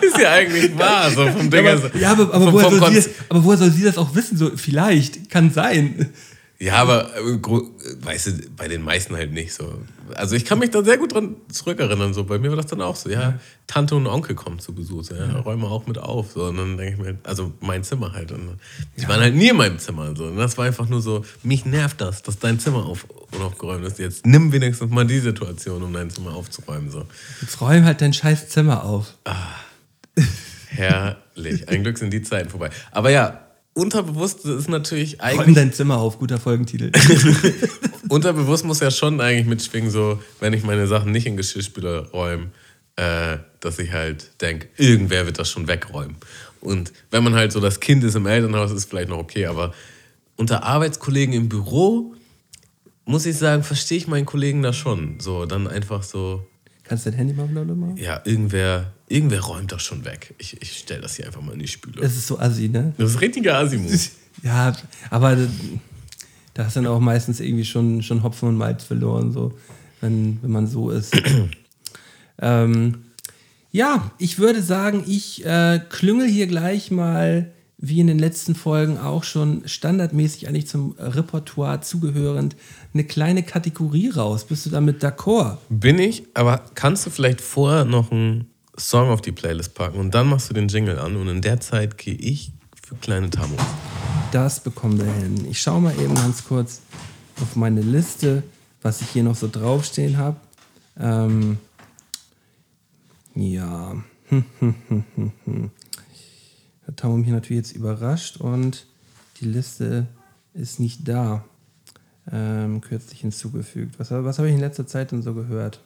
Ist 0.00 0.18
ja 0.18 0.32
eigentlich 0.32 0.78
wahr. 0.78 1.10
So 1.10 1.26
vom 1.26 1.50
Ding 1.50 1.66
aber, 1.66 1.96
ja, 1.96 2.12
aber, 2.12 2.32
aber, 2.32 2.52
woher 2.52 2.70
vom 2.70 2.94
sie, 2.94 3.10
aber, 3.28 3.44
woher 3.44 3.58
soll 3.58 3.70
sie, 3.70 3.82
das 3.82 3.98
auch 3.98 4.14
wissen? 4.14 4.38
So, 4.38 4.52
vielleicht, 4.56 5.28
kann 5.28 5.50
sein. 5.50 6.10
Ja, 6.58 6.76
aber 6.76 7.14
äh, 7.16 7.38
weißt 8.02 8.26
du, 8.28 8.32
bei 8.56 8.66
den 8.66 8.82
meisten 8.82 9.14
halt 9.14 9.32
nicht 9.32 9.52
so. 9.52 9.82
Also 10.14 10.36
ich 10.36 10.46
kann 10.46 10.58
mich 10.58 10.70
da 10.70 10.82
sehr 10.82 10.96
gut 10.96 11.12
dran 11.12 11.36
zurückerinnern. 11.52 12.14
So. 12.14 12.24
Bei 12.24 12.38
mir 12.38 12.48
war 12.48 12.56
das 12.56 12.66
dann 12.66 12.80
auch 12.80 12.96
so, 12.96 13.10
ja, 13.10 13.38
Tante 13.66 13.94
und 13.94 14.06
Onkel 14.06 14.34
kommen 14.34 14.58
zu 14.58 14.74
Besuch, 14.74 15.04
ja, 15.10 15.40
räume 15.40 15.66
auch 15.66 15.86
mit 15.86 15.98
auf. 15.98 16.32
So. 16.32 16.44
Und 16.44 16.56
dann 16.56 16.78
denke 16.78 16.94
ich 16.94 16.98
mir, 16.98 17.18
also 17.24 17.52
mein 17.60 17.84
Zimmer 17.84 18.12
halt. 18.12 18.32
Und 18.32 18.58
die 18.96 19.02
ja. 19.02 19.08
waren 19.08 19.20
halt 19.20 19.34
nie 19.34 19.50
in 19.50 19.56
meinem 19.56 19.78
Zimmer. 19.78 20.16
So. 20.16 20.24
Und 20.24 20.38
das 20.38 20.56
war 20.56 20.64
einfach 20.64 20.88
nur 20.88 21.02
so, 21.02 21.26
mich 21.42 21.66
nervt 21.66 22.00
das, 22.00 22.22
dass 22.22 22.38
dein 22.38 22.58
Zimmer 22.58 22.86
auf, 22.86 23.06
unaufgeräumt 23.32 23.84
ist. 23.84 23.98
Jetzt 23.98 24.24
nimm 24.24 24.50
wenigstens 24.52 24.90
mal 24.90 25.06
die 25.06 25.20
Situation, 25.20 25.82
um 25.82 25.92
dein 25.92 26.08
Zimmer 26.08 26.34
aufzuräumen. 26.34 26.90
So. 26.90 27.04
Jetzt 27.42 27.60
räum 27.60 27.84
halt 27.84 28.00
dein 28.00 28.14
scheiß 28.14 28.48
Zimmer 28.48 28.84
auf. 28.84 29.12
Ah, 29.24 29.34
herrlich. 30.68 31.68
Ein 31.68 31.82
Glück 31.82 31.98
sind 31.98 32.14
die 32.14 32.22
Zeiten 32.22 32.48
vorbei. 32.48 32.70
Aber 32.92 33.10
ja, 33.10 33.45
unterbewusst 33.76 34.44
ist 34.44 34.68
natürlich 34.68 35.20
eigentlich. 35.20 35.46
Räum 35.46 35.54
dein 35.54 35.72
Zimmer 35.72 35.98
auf, 35.98 36.18
guter 36.18 36.38
Folgentitel. 36.38 36.90
unterbewusst 38.08 38.64
muss 38.64 38.80
ja 38.80 38.90
schon 38.90 39.20
eigentlich 39.20 39.46
mitschwingen, 39.46 39.90
so, 39.90 40.20
wenn 40.40 40.52
ich 40.52 40.64
meine 40.64 40.86
Sachen 40.86 41.12
nicht 41.12 41.26
in 41.26 41.36
Geschirrspüler 41.36 42.10
räume, 42.10 42.50
äh, 42.96 43.36
dass 43.60 43.78
ich 43.78 43.92
halt 43.92 44.40
denke, 44.40 44.68
irgendwer 44.78 45.26
wird 45.26 45.38
das 45.38 45.50
schon 45.50 45.68
wegräumen. 45.68 46.16
Und 46.60 46.92
wenn 47.10 47.22
man 47.22 47.34
halt 47.34 47.52
so 47.52 47.60
das 47.60 47.78
Kind 47.80 48.02
ist 48.02 48.14
im 48.14 48.26
Elternhaus, 48.26 48.72
ist 48.72 48.88
vielleicht 48.88 49.10
noch 49.10 49.18
okay, 49.18 49.46
aber 49.46 49.74
unter 50.36 50.64
Arbeitskollegen 50.64 51.34
im 51.34 51.48
Büro, 51.48 52.14
muss 53.04 53.26
ich 53.26 53.36
sagen, 53.36 53.62
verstehe 53.62 53.98
ich 53.98 54.08
meinen 54.08 54.26
Kollegen 54.26 54.62
da 54.62 54.72
schon. 54.72 55.20
So, 55.20 55.44
dann 55.44 55.68
einfach 55.68 56.02
so 56.02 56.46
Kannst 56.88 57.06
du 57.06 57.10
dein 57.10 57.18
Handy 57.18 57.34
mal 57.34 57.50
wieder 57.50 57.64
machen? 57.64 57.96
Ja, 57.96 58.20
irgendwer, 58.24 58.92
irgendwer 59.08 59.40
räumt 59.40 59.72
das 59.72 59.82
schon 59.82 60.04
weg. 60.04 60.34
Ich, 60.38 60.60
ich 60.60 60.78
stelle 60.78 61.00
das 61.00 61.16
hier 61.16 61.26
einfach 61.26 61.40
mal 61.40 61.52
in 61.52 61.58
die 61.58 61.68
Spüle. 61.68 62.00
Das 62.00 62.16
ist 62.16 62.26
so 62.26 62.38
assi, 62.38 62.68
ne? 62.68 62.92
Das 62.96 63.10
ist 63.10 63.20
richtiger 63.20 63.56
Asimo. 63.56 63.88
Ja, 64.42 64.76
aber 65.08 65.34
da 66.52 66.66
hast 66.66 66.76
dann 66.76 66.86
auch 66.86 67.00
meistens 67.00 67.40
irgendwie 67.40 67.64
schon, 67.64 68.02
schon 68.02 68.22
Hopfen 68.22 68.50
und 68.50 68.56
Malz 68.56 68.84
verloren, 68.84 69.32
so, 69.32 69.56
wenn, 70.02 70.38
wenn 70.42 70.50
man 70.50 70.66
so 70.66 70.90
ist. 70.90 71.18
ähm, 72.42 73.04
ja, 73.72 74.10
ich 74.18 74.38
würde 74.38 74.62
sagen, 74.62 75.04
ich 75.06 75.44
äh, 75.46 75.80
klüngel 75.88 76.28
hier 76.28 76.46
gleich 76.46 76.90
mal, 76.90 77.50
wie 77.78 78.00
in 78.00 78.06
den 78.06 78.18
letzten 78.18 78.54
Folgen 78.54 78.98
auch 78.98 79.22
schon 79.22 79.62
standardmäßig 79.66 80.48
eigentlich 80.48 80.66
zum 80.66 80.94
Repertoire 80.98 81.82
zugehörend, 81.82 82.56
eine 82.94 83.04
kleine 83.04 83.42
Kategorie 83.42 84.08
raus. 84.08 84.44
Bist 84.44 84.64
du 84.64 84.70
damit 84.70 85.04
d'accord? 85.04 85.58
Bin 85.68 85.98
ich, 85.98 86.24
aber 86.34 86.62
kannst 86.74 87.04
du 87.04 87.10
vielleicht 87.10 87.40
vorher 87.40 87.84
noch 87.84 88.10
einen 88.10 88.46
Song 88.78 89.10
auf 89.10 89.20
die 89.20 89.32
Playlist 89.32 89.74
packen 89.74 89.98
und 89.98 90.14
dann 90.14 90.28
machst 90.28 90.48
du 90.48 90.54
den 90.54 90.68
Jingle 90.68 90.98
an 90.98 91.16
und 91.16 91.28
in 91.28 91.42
der 91.42 91.60
Zeit 91.60 91.98
gehe 91.98 92.14
ich 92.14 92.52
für 92.82 92.94
kleine 92.96 93.28
Tamos. 93.30 93.60
Das 94.32 94.60
bekommen 94.60 94.98
wir 94.98 95.12
hin. 95.12 95.46
Ich 95.50 95.60
schaue 95.60 95.80
mal 95.80 95.98
eben 96.00 96.14
ganz 96.14 96.44
kurz 96.44 96.80
auf 97.42 97.56
meine 97.56 97.82
Liste, 97.82 98.42
was 98.82 99.02
ich 99.02 99.08
hier 99.10 99.22
noch 99.22 99.36
so 99.36 99.48
draufstehen 99.50 100.16
habe. 100.16 100.36
Ähm, 100.98 101.58
ja. 103.34 103.96
Hat 106.86 106.96
Tamum 106.96 107.20
mich 107.20 107.30
natürlich 107.30 107.66
jetzt 107.66 107.76
überrascht 107.76 108.36
und 108.36 108.86
die 109.40 109.46
Liste 109.46 110.06
ist 110.54 110.80
nicht 110.80 111.06
da. 111.08 111.44
Ähm, 112.32 112.80
kürzlich 112.80 113.20
hinzugefügt. 113.20 114.00
Was, 114.00 114.10
was 114.10 114.38
habe 114.38 114.48
ich 114.48 114.54
in 114.54 114.60
letzter 114.60 114.86
Zeit 114.86 115.12
denn 115.12 115.22
so 115.22 115.32
gehört? 115.32 115.80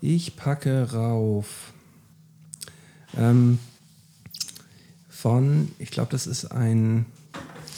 Ich 0.00 0.36
packe 0.36 0.92
rauf. 0.92 1.72
Ähm, 3.16 3.58
von, 5.08 5.70
ich 5.78 5.90
glaube, 5.90 6.10
das 6.12 6.26
ist 6.26 6.46
ein. 6.46 7.06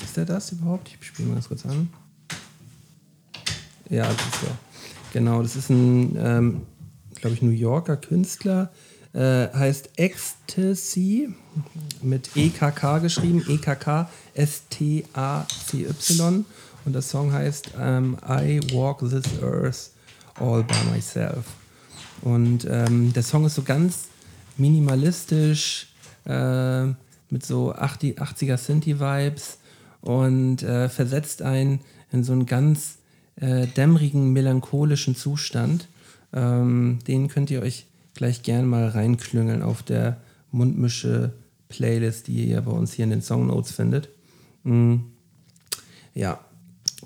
Ist 0.03 0.17
der 0.17 0.27
das 0.27 0.53
überhaupt? 0.53 0.89
Ich 0.89 1.07
spiele 1.07 1.29
mal 1.29 1.35
ganz 1.35 1.49
kurz 1.49 1.65
an. 1.67 1.89
Ja, 3.89 4.07
das 4.07 4.27
ist 4.27 4.43
der. 4.43 4.59
Genau, 5.13 5.43
das 5.43 5.57
ist 5.57 5.71
ein, 5.71 6.17
ähm, 6.17 6.63
glaube 7.15 7.35
ich, 7.35 7.43
New 7.43 7.51
Yorker 7.51 7.97
Künstler. 7.97 8.71
Äh, 9.19 9.49
heißt 9.53 9.91
Ecstasy 9.97 11.35
mit 12.03 12.37
EKK 12.37 13.01
geschrieben. 13.01 13.45
EKK 13.49 14.09
S-T-A-C-Y. 14.35 15.25
Und 16.85 16.93
der 16.93 17.03
Song 17.03 17.33
heißt 17.33 17.73
ähm, 17.81 18.17
I 18.23 18.61
Walk 18.73 19.01
This 19.01 19.25
Earth 19.43 19.91
All 20.37 20.63
By 20.63 20.77
Myself. 20.93 21.47
Und 22.23 22.65
ähm, 22.71 23.13
der 23.13 23.25
Song 23.25 23.45
ist 23.45 23.57
so 23.57 23.63
ganz 23.63 24.07
minimalistisch, 24.57 25.89
äh, 26.25 26.85
mit 27.31 27.45
so 27.45 27.75
80er 27.75 28.57
Synthi-Vibes 28.57 29.59
und 30.01 30.63
äh, 30.63 30.89
versetzt 30.89 31.43
einen 31.43 31.81
in 32.13 32.23
so 32.23 32.35
einen 32.35 32.47
ganz 32.47 32.99
äh, 33.35 33.67
dämmerigen, 33.67 34.33
melancholischen 34.33 35.17
Zustand. 35.17 35.89
Ähm, 36.33 37.01
den 37.09 37.27
könnt 37.27 37.51
ihr 37.51 37.63
euch 37.63 37.88
gleich 38.19 38.43
gern 38.43 38.67
mal 38.67 38.89
reinklüngeln 38.89 39.63
auf 39.63 39.85
der 39.85 40.17
Mundmische 40.51 41.33
Playlist, 41.69 42.27
die 42.27 42.45
ihr 42.45 42.55
ja 42.55 42.61
bei 42.61 42.73
uns 42.73 42.93
hier 42.93 43.05
in 43.05 43.11
den 43.11 43.23
Songnotes 43.23 43.71
findet. 43.73 44.09
Mhm. 44.65 45.05
Ja, 46.15 46.41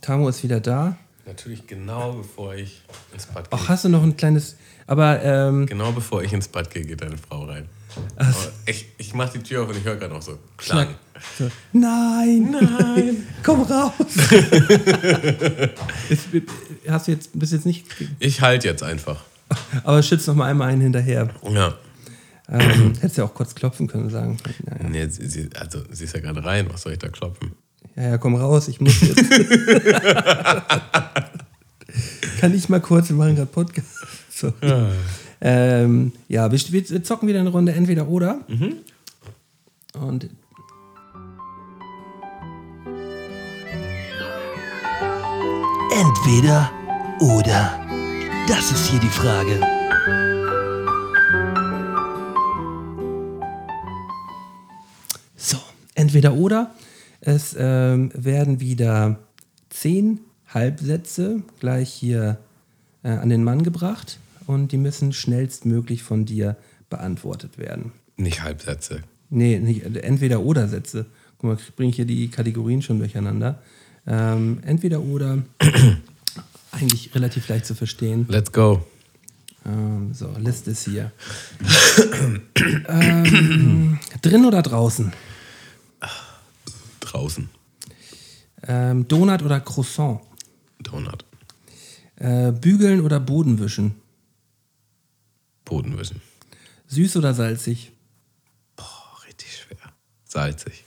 Tamo 0.01 0.29
ist 0.31 0.43
wieder 0.43 0.61
da. 0.61 0.97
Natürlich 1.27 1.67
genau 1.67 2.15
bevor 2.15 2.55
ich 2.55 2.81
ins 3.13 3.27
Bad 3.27 3.51
gehe. 3.51 3.59
Ach, 3.61 3.69
hast 3.69 3.85
du 3.85 3.91
noch 3.91 4.03
ein 4.03 4.17
kleines. 4.17 4.57
Aber. 4.87 5.23
Ähm, 5.23 5.67
genau 5.67 5.93
bevor 5.93 6.23
ich 6.23 6.33
ins 6.33 6.49
Bad 6.49 6.71
gehe, 6.71 6.83
geht 6.83 7.03
deine 7.03 7.19
Frau 7.19 7.45
rein. 7.45 7.69
Also, 8.17 8.49
ich 8.65 8.87
ich 8.97 9.13
mache 9.13 9.39
die 9.39 9.45
Tür 9.45 9.65
auf 9.65 9.69
und 9.69 9.77
ich 9.77 9.85
höre 9.85 9.97
gerade 9.97 10.15
noch 10.15 10.23
so. 10.23 10.39
Klang. 10.57 10.95
So, 11.39 11.51
nein, 11.73 12.51
nein, 12.51 13.27
komm 13.43 13.63
raus. 13.63 13.93
hast 16.89 17.07
du 17.07 17.13
jetzt, 17.13 17.39
bist 17.39 17.53
jetzt 17.53 17.67
nicht. 17.67 17.85
Ich 18.19 18.41
halte 18.41 18.67
jetzt 18.67 18.83
einfach. 18.83 19.23
Aber 19.85 20.03
schütz 20.03 20.27
noch 20.27 20.35
mal 20.35 20.47
einmal 20.47 20.69
einen 20.69 20.83
hinterher. 20.83 21.29
Ja. 21.51 21.75
Ähm, 22.49 22.93
hättest 23.01 23.19
ja 23.19 23.25
auch 23.25 23.35
kurz 23.35 23.55
klopfen 23.55 23.87
können 23.87 24.11
sagen. 24.11 24.37
Naja. 24.65 24.89
Nee, 24.89 25.07
sie, 25.09 25.27
sie, 25.29 25.49
also 25.59 25.83
sie 25.91 26.05
ist 26.05 26.15
ja 26.15 26.21
gerade 26.21 26.45
rein, 26.45 26.67
was 26.71 26.83
soll 26.83 26.93
ich 26.93 26.99
da 26.99 27.09
klopfen? 27.09 27.53
Ja, 27.97 28.03
ja, 28.11 28.19
komm 28.19 28.35
raus, 28.35 28.69
ich 28.69 28.81
muss 28.81 29.01
jetzt. 29.01 29.25
Kann 32.41 32.55
ich 32.55 32.69
mal 32.69 32.81
kurz, 32.81 33.09
wir 33.09 33.17
machen 33.17 33.37
gerade 33.37 33.51
Podcast. 33.51 33.89
So. 34.31 34.53
Ja. 34.63 34.89
Ähm, 35.41 36.13
ja, 36.29 36.51
wir, 36.51 36.59
wir, 36.59 37.03
zocken 37.03 37.29
wieder 37.29 37.41
eine 37.41 37.51
Runde 37.51 37.73
entweder 37.73 38.09
oder. 38.09 38.41
Mhm. 38.49 38.77
Und 39.95 40.29
entweder 45.91 46.71
oder. 47.21 47.82
Das 48.53 48.71
ist 48.71 48.91
hier 48.91 49.01
die 49.01 49.09
Frage. 49.09 49.59
So, 55.35 55.57
entweder 55.95 56.35
oder. 56.35 56.75
Es 57.23 57.57
ähm, 57.59 58.11
werden 58.15 58.61
wieder 58.61 59.19
zehn 59.71 60.21
Halbsätze 60.49 61.41
gleich 61.61 61.91
hier 61.91 62.41
äh, 63.03 63.09
an 63.09 63.31
den 63.31 63.43
Mann 63.43 63.63
gebracht 63.63 64.19
und 64.47 64.71
die 64.73 64.77
müssen 64.77 65.15
schnellstmöglich 65.15 66.03
von 66.03 66.27
dir 66.27 66.59
beantwortet 66.91 67.57
werden. 67.57 67.93
Nicht 68.19 68.43
Halbsätze. 68.43 69.03
Nee, 69.31 69.61
nicht, 69.61 69.97
entweder 69.97 70.43
oder 70.43 70.69
Sätze. 70.69 71.07
Guck 71.39 71.45
mal, 71.49 71.59
bringe 71.75 71.89
ich 71.89 71.97
hier 71.97 72.05
die 72.05 72.29
Kategorien 72.29 72.83
schon 72.83 72.99
durcheinander. 72.99 73.63
Ähm, 74.07 74.59
entweder 74.67 75.01
oder, 75.01 75.39
eigentlich 76.83 77.15
relativ 77.15 77.49
leicht 77.49 77.67
zu 77.67 77.75
verstehen. 77.75 78.27
Let's 78.29 78.53
go. 78.53 78.85
Ähm, 79.65 80.13
so, 80.13 80.29
Liste 80.39 80.73
ist 80.73 80.85
hier. 80.85 81.13
ähm, 82.89 83.99
drin 84.21 84.45
oder 84.45 84.63
draußen? 84.63 85.13
Draußen. 87.01 87.49
Ähm, 88.67 89.07
Donut 89.07 89.43
oder 89.43 89.61
Croissant? 89.61 90.21
Donut. 90.81 91.25
Äh, 92.17 92.53
bügeln 92.53 93.01
oder 93.01 93.21
Boden 93.21 93.59
wischen? 93.59 93.95
Boden 95.65 95.97
wischen. 95.99 96.21
Süß 96.89 97.17
oder 97.17 97.35
salzig? 97.35 97.93
Boah, 98.77 99.19
richtig 99.27 99.57
schwer. 99.57 99.93
Salzig. 100.25 100.85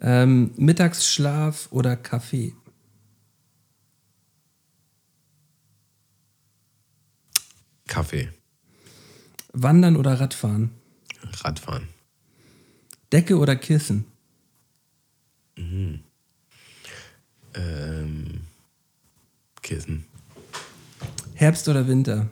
Ähm, 0.00 0.52
Mittagsschlaf 0.56 1.68
oder 1.70 1.96
Kaffee? 1.96 2.54
Kaffee. 7.86 8.28
Wandern 9.52 9.96
oder 9.96 10.20
Radfahren? 10.20 10.70
Radfahren. 11.42 11.88
Decke 13.12 13.38
oder 13.38 13.56
Kissen? 13.56 14.06
Mhm. 15.56 16.00
Ähm, 17.54 18.40
Kissen. 19.62 20.04
Herbst 21.34 21.68
oder 21.68 21.86
Winter? 21.88 22.28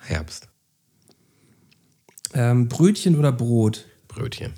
Herbst. 0.00 0.48
Ähm, 2.34 2.68
Brötchen 2.68 3.16
oder 3.16 3.32
Brot? 3.32 3.86
Brötchen. 4.08 4.54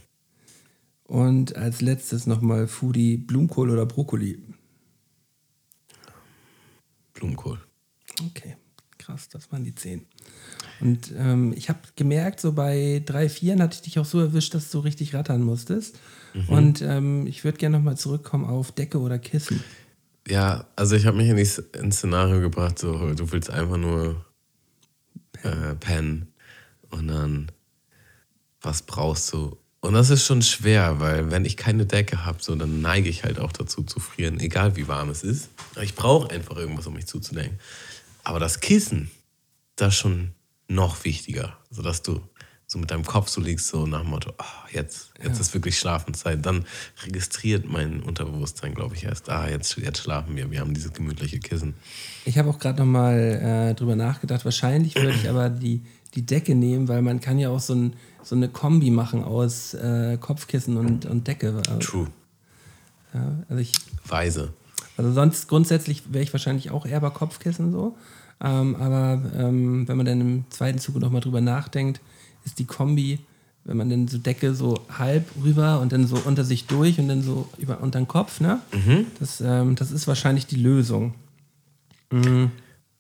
Und 1.05 1.55
als 1.57 1.81
letztes 1.81 2.27
nochmal 2.27 2.67
Foodie, 2.67 3.17
Blumenkohl 3.19 3.71
oder 3.71 3.87
Brokkoli? 3.87 4.43
Blumenkohl. 7.13 7.61
Okay, 8.27 8.57
krass, 9.05 9.29
das 9.29 9.51
waren 9.53 9.65
die 9.65 9.75
zehn. 9.75 10.07
Und 10.81 11.13
ähm, 11.17 11.53
ich 11.57 11.69
habe 11.69 11.81
gemerkt, 11.97 12.41
so 12.41 12.53
bei 12.53 13.03
drei, 13.05 13.29
vieren 13.29 13.63
hatte 13.63 13.77
ich 13.77 13.83
dich 13.83 13.99
auch 13.99 14.05
so 14.05 14.21
erwischt, 14.21 14.55
dass 14.55 14.71
du 14.71 14.81
richtig 14.81 15.15
rattern 15.15 15.43
musstest. 15.43 15.99
Mhm. 16.35 16.49
Und 16.49 16.83
ähm, 16.83 17.27
ich 17.27 17.45
würde 17.45 17.59
gerne 17.59 17.79
nochmal 17.79 17.97
zurückkommen 17.97 18.45
auf 18.45 18.73
Decke 18.73 18.99
oder 18.99 19.19
Kissen. 19.19 19.63
Ja, 20.27 20.67
also 20.75 20.97
ich 20.97 21.07
habe 21.07 21.17
mich 21.17 21.29
in 21.29 21.39
ins 21.39 21.97
Szenario 21.97 22.41
gebracht, 22.41 22.79
so 22.79 23.15
du 23.15 23.31
willst 23.31 23.51
einfach 23.51 23.77
nur 23.77 24.25
äh, 25.43 25.75
pennen 25.75 26.33
und 26.91 27.09
dann 27.09 27.53
was 28.63 28.83
brauchst 28.83 29.33
du? 29.33 29.59
Und 29.81 29.93
das 29.93 30.09
ist 30.09 30.25
schon 30.25 30.41
schwer, 30.41 30.99
weil 30.99 31.31
wenn 31.31 31.45
ich 31.45 31.59
keine 31.59 31.85
Decke 31.85 32.25
habe, 32.25 32.39
so, 32.43 32.55
dann 32.57 32.81
neige 32.81 33.11
ich 33.11 33.23
halt 33.23 33.39
auch 33.39 33.53
dazu 33.53 33.83
zu 33.83 34.01
frieren, 34.01 34.41
egal 34.41 34.77
wie 34.77 34.89
warm 34.89 35.11
es 35.11 35.23
ist. 35.23 35.51
Ich 35.83 35.95
brauche 35.95 36.31
einfach 36.31 36.57
irgendwas, 36.57 36.87
um 36.87 36.95
mich 36.95 37.07
zuzudenken. 37.07 37.59
Aber 38.25 38.41
das 38.41 38.61
Kissen, 38.61 39.11
das 39.77 39.95
ist 39.95 40.01
schon 40.01 40.33
noch 40.69 41.05
wichtiger, 41.05 41.57
sodass 41.71 42.03
du 42.03 42.21
so 42.67 42.79
mit 42.79 42.91
deinem 42.91 43.05
Kopf 43.05 43.29
so 43.29 43.41
liegst, 43.41 43.69
so 43.69 43.87
nach 43.87 44.01
dem 44.01 44.11
Motto, 44.11 44.33
ah, 44.39 44.45
jetzt, 44.73 45.13
jetzt 45.23 45.39
ist 45.39 45.53
wirklich 45.53 45.79
Schlafenszeit. 45.79 46.45
Dann 46.45 46.65
registriert 47.05 47.67
mein 47.67 48.03
Unterbewusstsein, 48.03 48.75
glaube 48.75 48.95
ich, 48.95 49.05
erst, 49.05 49.29
ah, 49.29 49.49
jetzt, 49.49 49.77
jetzt 49.77 49.99
schlafen 49.99 50.35
wir, 50.35 50.51
wir 50.51 50.61
haben 50.61 50.73
dieses 50.73 50.93
gemütliche 50.93 51.39
Kissen. 51.39 51.75
Ich 52.25 52.39
habe 52.39 52.49
auch 52.49 52.59
gerade 52.59 52.79
noch 52.79 52.87
mal 52.87 53.19
äh, 53.71 53.75
drüber 53.75 53.97
nachgedacht. 53.97 54.45
Wahrscheinlich 54.45 54.95
würde 54.97 55.11
ich 55.11 55.29
aber 55.29 55.51
die, 55.51 55.83
die 56.15 56.25
Decke 56.25 56.55
nehmen, 56.55 56.89
weil 56.89 57.03
man 57.03 57.21
kann 57.21 57.39
ja 57.39 57.51
auch 57.51 57.61
so, 57.61 57.75
ein, 57.75 57.95
so 58.23 58.35
eine 58.35 58.49
Kombi 58.49 58.91
machen 58.91 59.23
aus 59.23 59.75
äh, 59.75 60.17
Kopfkissen 60.19 60.79
und, 60.79 61.05
und 61.05 61.29
Decke. 61.29 61.61
True. 61.81 62.09
Ja, 63.13 63.45
also, 63.49 63.61
ich, 63.61 63.73
Weise. 64.07 64.55
Also 64.97 65.13
sonst 65.13 65.49
grundsätzlich 65.49 66.13
wäre 66.13 66.23
ich 66.23 66.33
wahrscheinlich 66.33 66.71
auch 66.71 66.87
eher 66.87 67.01
bei 67.01 67.11
Kopfkissen 67.11 67.73
so. 67.73 67.97
Ähm, 68.41 68.77
aber 68.77 69.23
ähm, 69.37 69.89
wenn 69.89 69.97
man 69.97 70.07
dann 70.07 70.21
im 70.21 70.45
zweiten 70.51 70.79
Zuge 70.79 71.01
noch 71.01 71.11
mal 71.11 71.21
drüber 71.21 71.41
nachdenkt, 71.41 72.01
ist 72.45 72.59
die 72.59 72.67
Kombi, 72.67 73.21
wenn 73.65 73.77
man 73.77 73.89
dann 73.89 74.09
so 74.09 74.19
Decke 74.19 74.55
so 74.55 74.81
halb 74.91 75.25
rüber 75.43 75.81
und 75.81 75.93
dann 75.93 76.07
so 76.07 76.17
unter 76.25 76.45
sich 76.45 76.67
durch 76.67 76.99
und 76.99 77.09
dann 77.09 77.23
so 77.23 77.49
über 77.59 77.81
unter 77.81 77.99
den 77.99 78.09
Kopf, 78.09 78.41
ne? 78.41 78.61
Das, 79.19 79.41
ähm, 79.41 79.77
das 79.77 79.91
ist 79.91 80.07
wahrscheinlich 80.07 80.47
die 80.47 80.57
Lösung. 80.57 81.15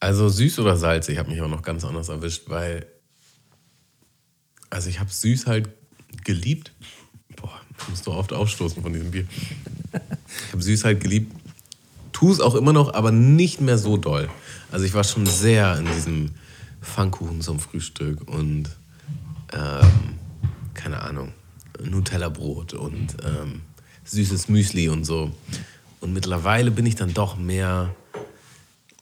Also 0.00 0.28
süß 0.28 0.58
oder 0.60 0.76
salzig 0.76 1.18
hat 1.18 1.28
mich 1.28 1.40
auch 1.42 1.48
noch 1.48 1.62
ganz 1.62 1.84
anders 1.84 2.08
erwischt, 2.08 2.44
weil 2.48 2.86
also 4.70 4.88
ich 4.88 4.98
habe 4.98 5.10
süß 5.10 5.46
halt 5.46 5.68
geliebt. 6.24 6.72
Boah, 7.36 7.60
ich 7.78 7.88
muss 7.88 8.02
doch 8.02 8.16
oft 8.16 8.32
aufstoßen 8.32 8.82
von 8.82 8.92
diesem 8.92 9.10
Bier. 9.10 9.26
Ich 9.92 10.52
habe 10.52 10.62
süß 10.62 10.84
halt 10.84 11.00
geliebt. 11.00 11.32
Tu 12.24 12.32
es 12.32 12.40
auch 12.40 12.54
immer 12.54 12.72
noch, 12.72 12.94
aber 12.94 13.12
nicht 13.12 13.60
mehr 13.60 13.76
so 13.76 13.98
doll. 13.98 14.30
Also 14.72 14.86
ich 14.86 14.94
war 14.94 15.04
schon 15.04 15.26
sehr 15.26 15.76
in 15.76 15.84
diesem 15.84 16.30
Pfannkuchen 16.80 17.42
zum 17.42 17.60
Frühstück 17.60 18.26
und 18.26 18.70
ähm, 19.52 20.14
keine 20.72 21.02
Ahnung, 21.02 21.34
Nutella-Brot 21.82 22.72
und 22.72 23.16
ähm, 23.22 23.60
süßes 24.04 24.48
Müsli 24.48 24.88
und 24.88 25.04
so. 25.04 25.32
Und 26.00 26.14
mittlerweile 26.14 26.70
bin 26.70 26.86
ich 26.86 26.94
dann 26.94 27.12
doch 27.12 27.36
mehr 27.36 27.94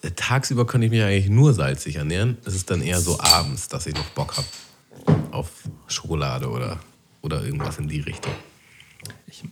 äh, 0.03 0.11
tagsüber 0.11 0.67
könnte 0.67 0.87
ich 0.87 0.91
mich 0.91 1.05
eigentlich 1.05 1.31
nur 1.31 1.53
salzig 1.55 1.95
ernähren. 1.95 2.39
Es 2.45 2.57
ist 2.57 2.73
dann 2.73 2.83
eher 2.83 3.01
so 3.01 3.21
abends, 3.21 3.69
dass 3.69 3.87
ich 3.87 3.95
noch 3.95 4.11
Bock 4.17 4.37
habe 4.37 5.19
auf 5.31 5.49
Schokolade 5.87 6.51
oder, 6.51 6.81
oder 7.21 7.45
irgendwas 7.45 7.79
in 7.79 7.87
die 7.87 8.01
Richtung. 8.01 8.33
Ich 9.29 9.45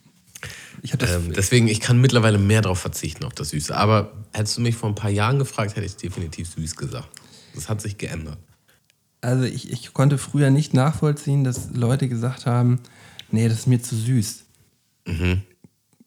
das, 0.99 1.11
Ähm, 1.13 1.33
deswegen, 1.33 1.69
ich 1.69 1.81
kann 1.81 2.01
mittlerweile 2.01 2.39
mehr 2.39 2.63
darauf 2.63 2.79
verzichten, 2.81 3.25
auf 3.25 3.33
das 3.35 3.51
Süße. 3.51 3.77
Aber 3.77 4.13
hättest 4.33 4.57
du 4.57 4.61
mich 4.63 4.77
vor 4.77 4.89
ein 4.89 4.95
paar 4.95 5.11
Jahren 5.11 5.39
gefragt, 5.39 5.77
hätte 5.77 5.87
ich 5.87 5.97
definitiv 5.97 6.49
süß 6.49 6.77
gesagt. 6.77 7.09
Das 7.55 7.69
hat 7.69 7.81
sich 7.81 7.99
geändert. 7.99 8.39
Also 9.21 9.45
ich, 9.45 9.71
ich 9.71 9.93
konnte 9.93 10.17
früher 10.19 10.51
nicht 10.51 10.73
nachvollziehen, 10.73 11.45
dass 11.45 11.71
Leute 11.75 12.09
gesagt 12.09 12.47
haben, 12.47 12.81
nee, 13.31 13.49
das 13.49 13.61
ist 13.61 13.67
mir 13.67 13.83
zu 13.83 13.95
süß. 13.97 14.45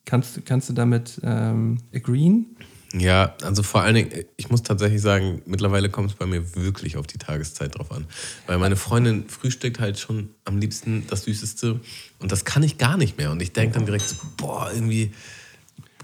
Kannst, 0.05 0.37
du- 0.37 0.41
kannst 0.41 0.69
du 0.69 0.73
damit 0.73 1.19
ähm, 1.23 1.77
agreeen? 1.93 2.52
Ja, 2.95 3.35
also 3.41 3.63
vor 3.63 3.81
allen 3.81 3.95
Dingen, 3.95 4.11
ich 4.37 4.51
muss 4.51 4.61
tatsächlich 4.61 5.01
sagen, 5.01 5.41
mittlerweile 5.47 5.89
kommt 5.89 6.11
es 6.11 6.15
bei 6.15 6.27
mir 6.27 6.55
wirklich 6.55 6.95
auf 6.95 7.07
die 7.07 7.17
Tageszeit 7.17 7.75
drauf 7.77 7.91
an. 7.91 8.05
Weil 8.45 8.59
meine 8.59 8.75
Freundin 8.75 9.27
frühstückt 9.27 9.79
halt 9.79 9.97
schon 9.97 10.29
am 10.45 10.59
liebsten 10.59 11.05
das 11.07 11.23
Süßeste 11.23 11.79
und 12.19 12.31
das 12.31 12.45
kann 12.45 12.61
ich 12.61 12.77
gar 12.77 12.97
nicht 12.97 13.17
mehr. 13.17 13.31
Und 13.31 13.41
ich 13.41 13.51
denke 13.51 13.75
dann 13.75 13.85
direkt 13.85 14.07
so, 14.07 14.15
boah, 14.37 14.69
irgendwie, 14.71 15.11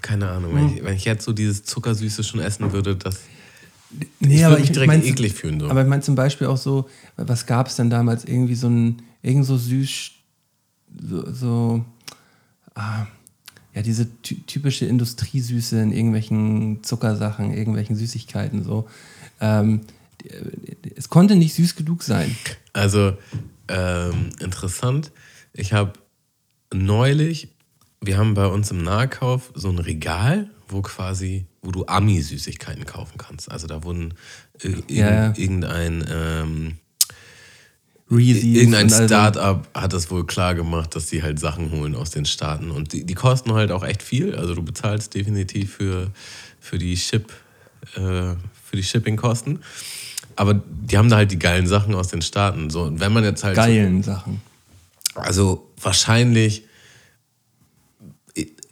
keine 0.02 0.28
Ahnung, 0.30 0.52
wenn 0.54 0.74
ich, 0.76 0.84
wenn 0.84 0.96
ich 0.96 1.04
jetzt 1.04 1.24
so 1.24 1.32
dieses 1.32 1.62
Zuckersüße 1.64 2.24
schon 2.24 2.40
essen 2.40 2.72
würde, 2.72 2.96
das. 2.96 3.20
Nee, 4.18 4.36
ich 4.36 4.42
würde 4.48 4.60
mich 4.60 4.72
direkt 4.72 4.86
mein- 4.88 5.04
eklig 5.04 5.34
fühlen. 5.34 5.60
So. 5.60 5.68
Aber 5.70 5.82
ich 5.82 5.88
meine 5.88 6.02
zum 6.02 6.16
Beispiel 6.16 6.48
auch 6.48 6.56
so, 6.56 6.88
was 7.16 7.46
gab 7.46 7.68
es 7.68 7.76
denn 7.76 7.90
damals? 7.90 8.24
Irgendwie 8.24 8.54
so 8.56 8.68
ein, 8.68 9.02
irgend 9.22 9.46
so 9.46 9.56
süß, 9.56 10.10
so, 11.08 11.32
so 11.32 11.84
ah, 12.74 13.06
ja, 13.80 13.82
diese 13.82 14.08
ty 14.22 14.42
typische 14.46 14.84
Industriesüße 14.86 15.80
in 15.80 15.92
irgendwelchen 15.92 16.84
Zuckersachen, 16.84 17.52
irgendwelchen 17.52 17.96
Süßigkeiten 17.96 18.62
so. 18.62 18.88
Ähm, 19.40 19.80
es 20.96 21.08
konnte 21.08 21.34
nicht 21.34 21.54
süß 21.54 21.76
genug 21.76 22.02
sein. 22.02 22.36
Also 22.74 23.16
ähm, 23.68 24.30
interessant. 24.38 25.12
Ich 25.54 25.72
habe 25.72 25.94
neulich, 26.72 27.48
wir 28.02 28.18
haben 28.18 28.34
bei 28.34 28.46
uns 28.46 28.70
im 28.70 28.82
Nahkauf 28.82 29.50
so 29.54 29.70
ein 29.70 29.78
Regal, 29.78 30.50
wo 30.68 30.82
quasi, 30.82 31.46
wo 31.62 31.70
du 31.70 31.86
Ami-Süßigkeiten 31.86 32.84
kaufen 32.84 33.16
kannst. 33.16 33.50
Also 33.50 33.66
da 33.66 33.82
wurden 33.82 34.14
äh, 34.62 34.74
Ja, 34.88 35.10
ja. 35.10 35.32
irgendein 35.36 36.04
ähm, 36.08 36.76
Reese's 38.10 38.44
irgendein 38.44 38.90
Start-up 38.90 39.68
hat 39.72 39.92
das 39.92 40.10
wohl 40.10 40.26
klar 40.26 40.54
gemacht, 40.54 40.96
dass 40.96 41.06
die 41.06 41.22
halt 41.22 41.38
Sachen 41.38 41.70
holen 41.70 41.94
aus 41.94 42.10
den 42.10 42.24
Staaten. 42.24 42.70
Und 42.70 42.92
die, 42.92 43.04
die 43.04 43.14
kosten 43.14 43.52
halt 43.52 43.70
auch 43.70 43.84
echt 43.84 44.02
viel. 44.02 44.34
Also 44.34 44.54
du 44.54 44.62
bezahlst 44.62 45.14
definitiv 45.14 45.74
für, 45.74 46.10
für 46.60 46.78
die 46.78 46.96
Ship, 46.96 47.32
äh, 47.94 48.00
für 48.00 48.76
die 48.76 48.82
Shipping-Kosten. 48.82 49.60
Aber 50.34 50.54
die 50.54 50.98
haben 50.98 51.08
da 51.08 51.16
halt 51.16 51.30
die 51.30 51.38
geilen 51.38 51.66
Sachen 51.66 51.94
aus 51.94 52.08
den 52.08 52.22
Staaten. 52.22 52.70
So, 52.70 52.82
und 52.82 52.98
wenn 52.98 53.12
man 53.12 53.22
jetzt 53.22 53.44
halt 53.44 53.56
so, 53.56 53.62
geilen 53.62 54.02
Sachen. 54.02 54.40
also 55.14 55.68
wahrscheinlich, 55.80 56.64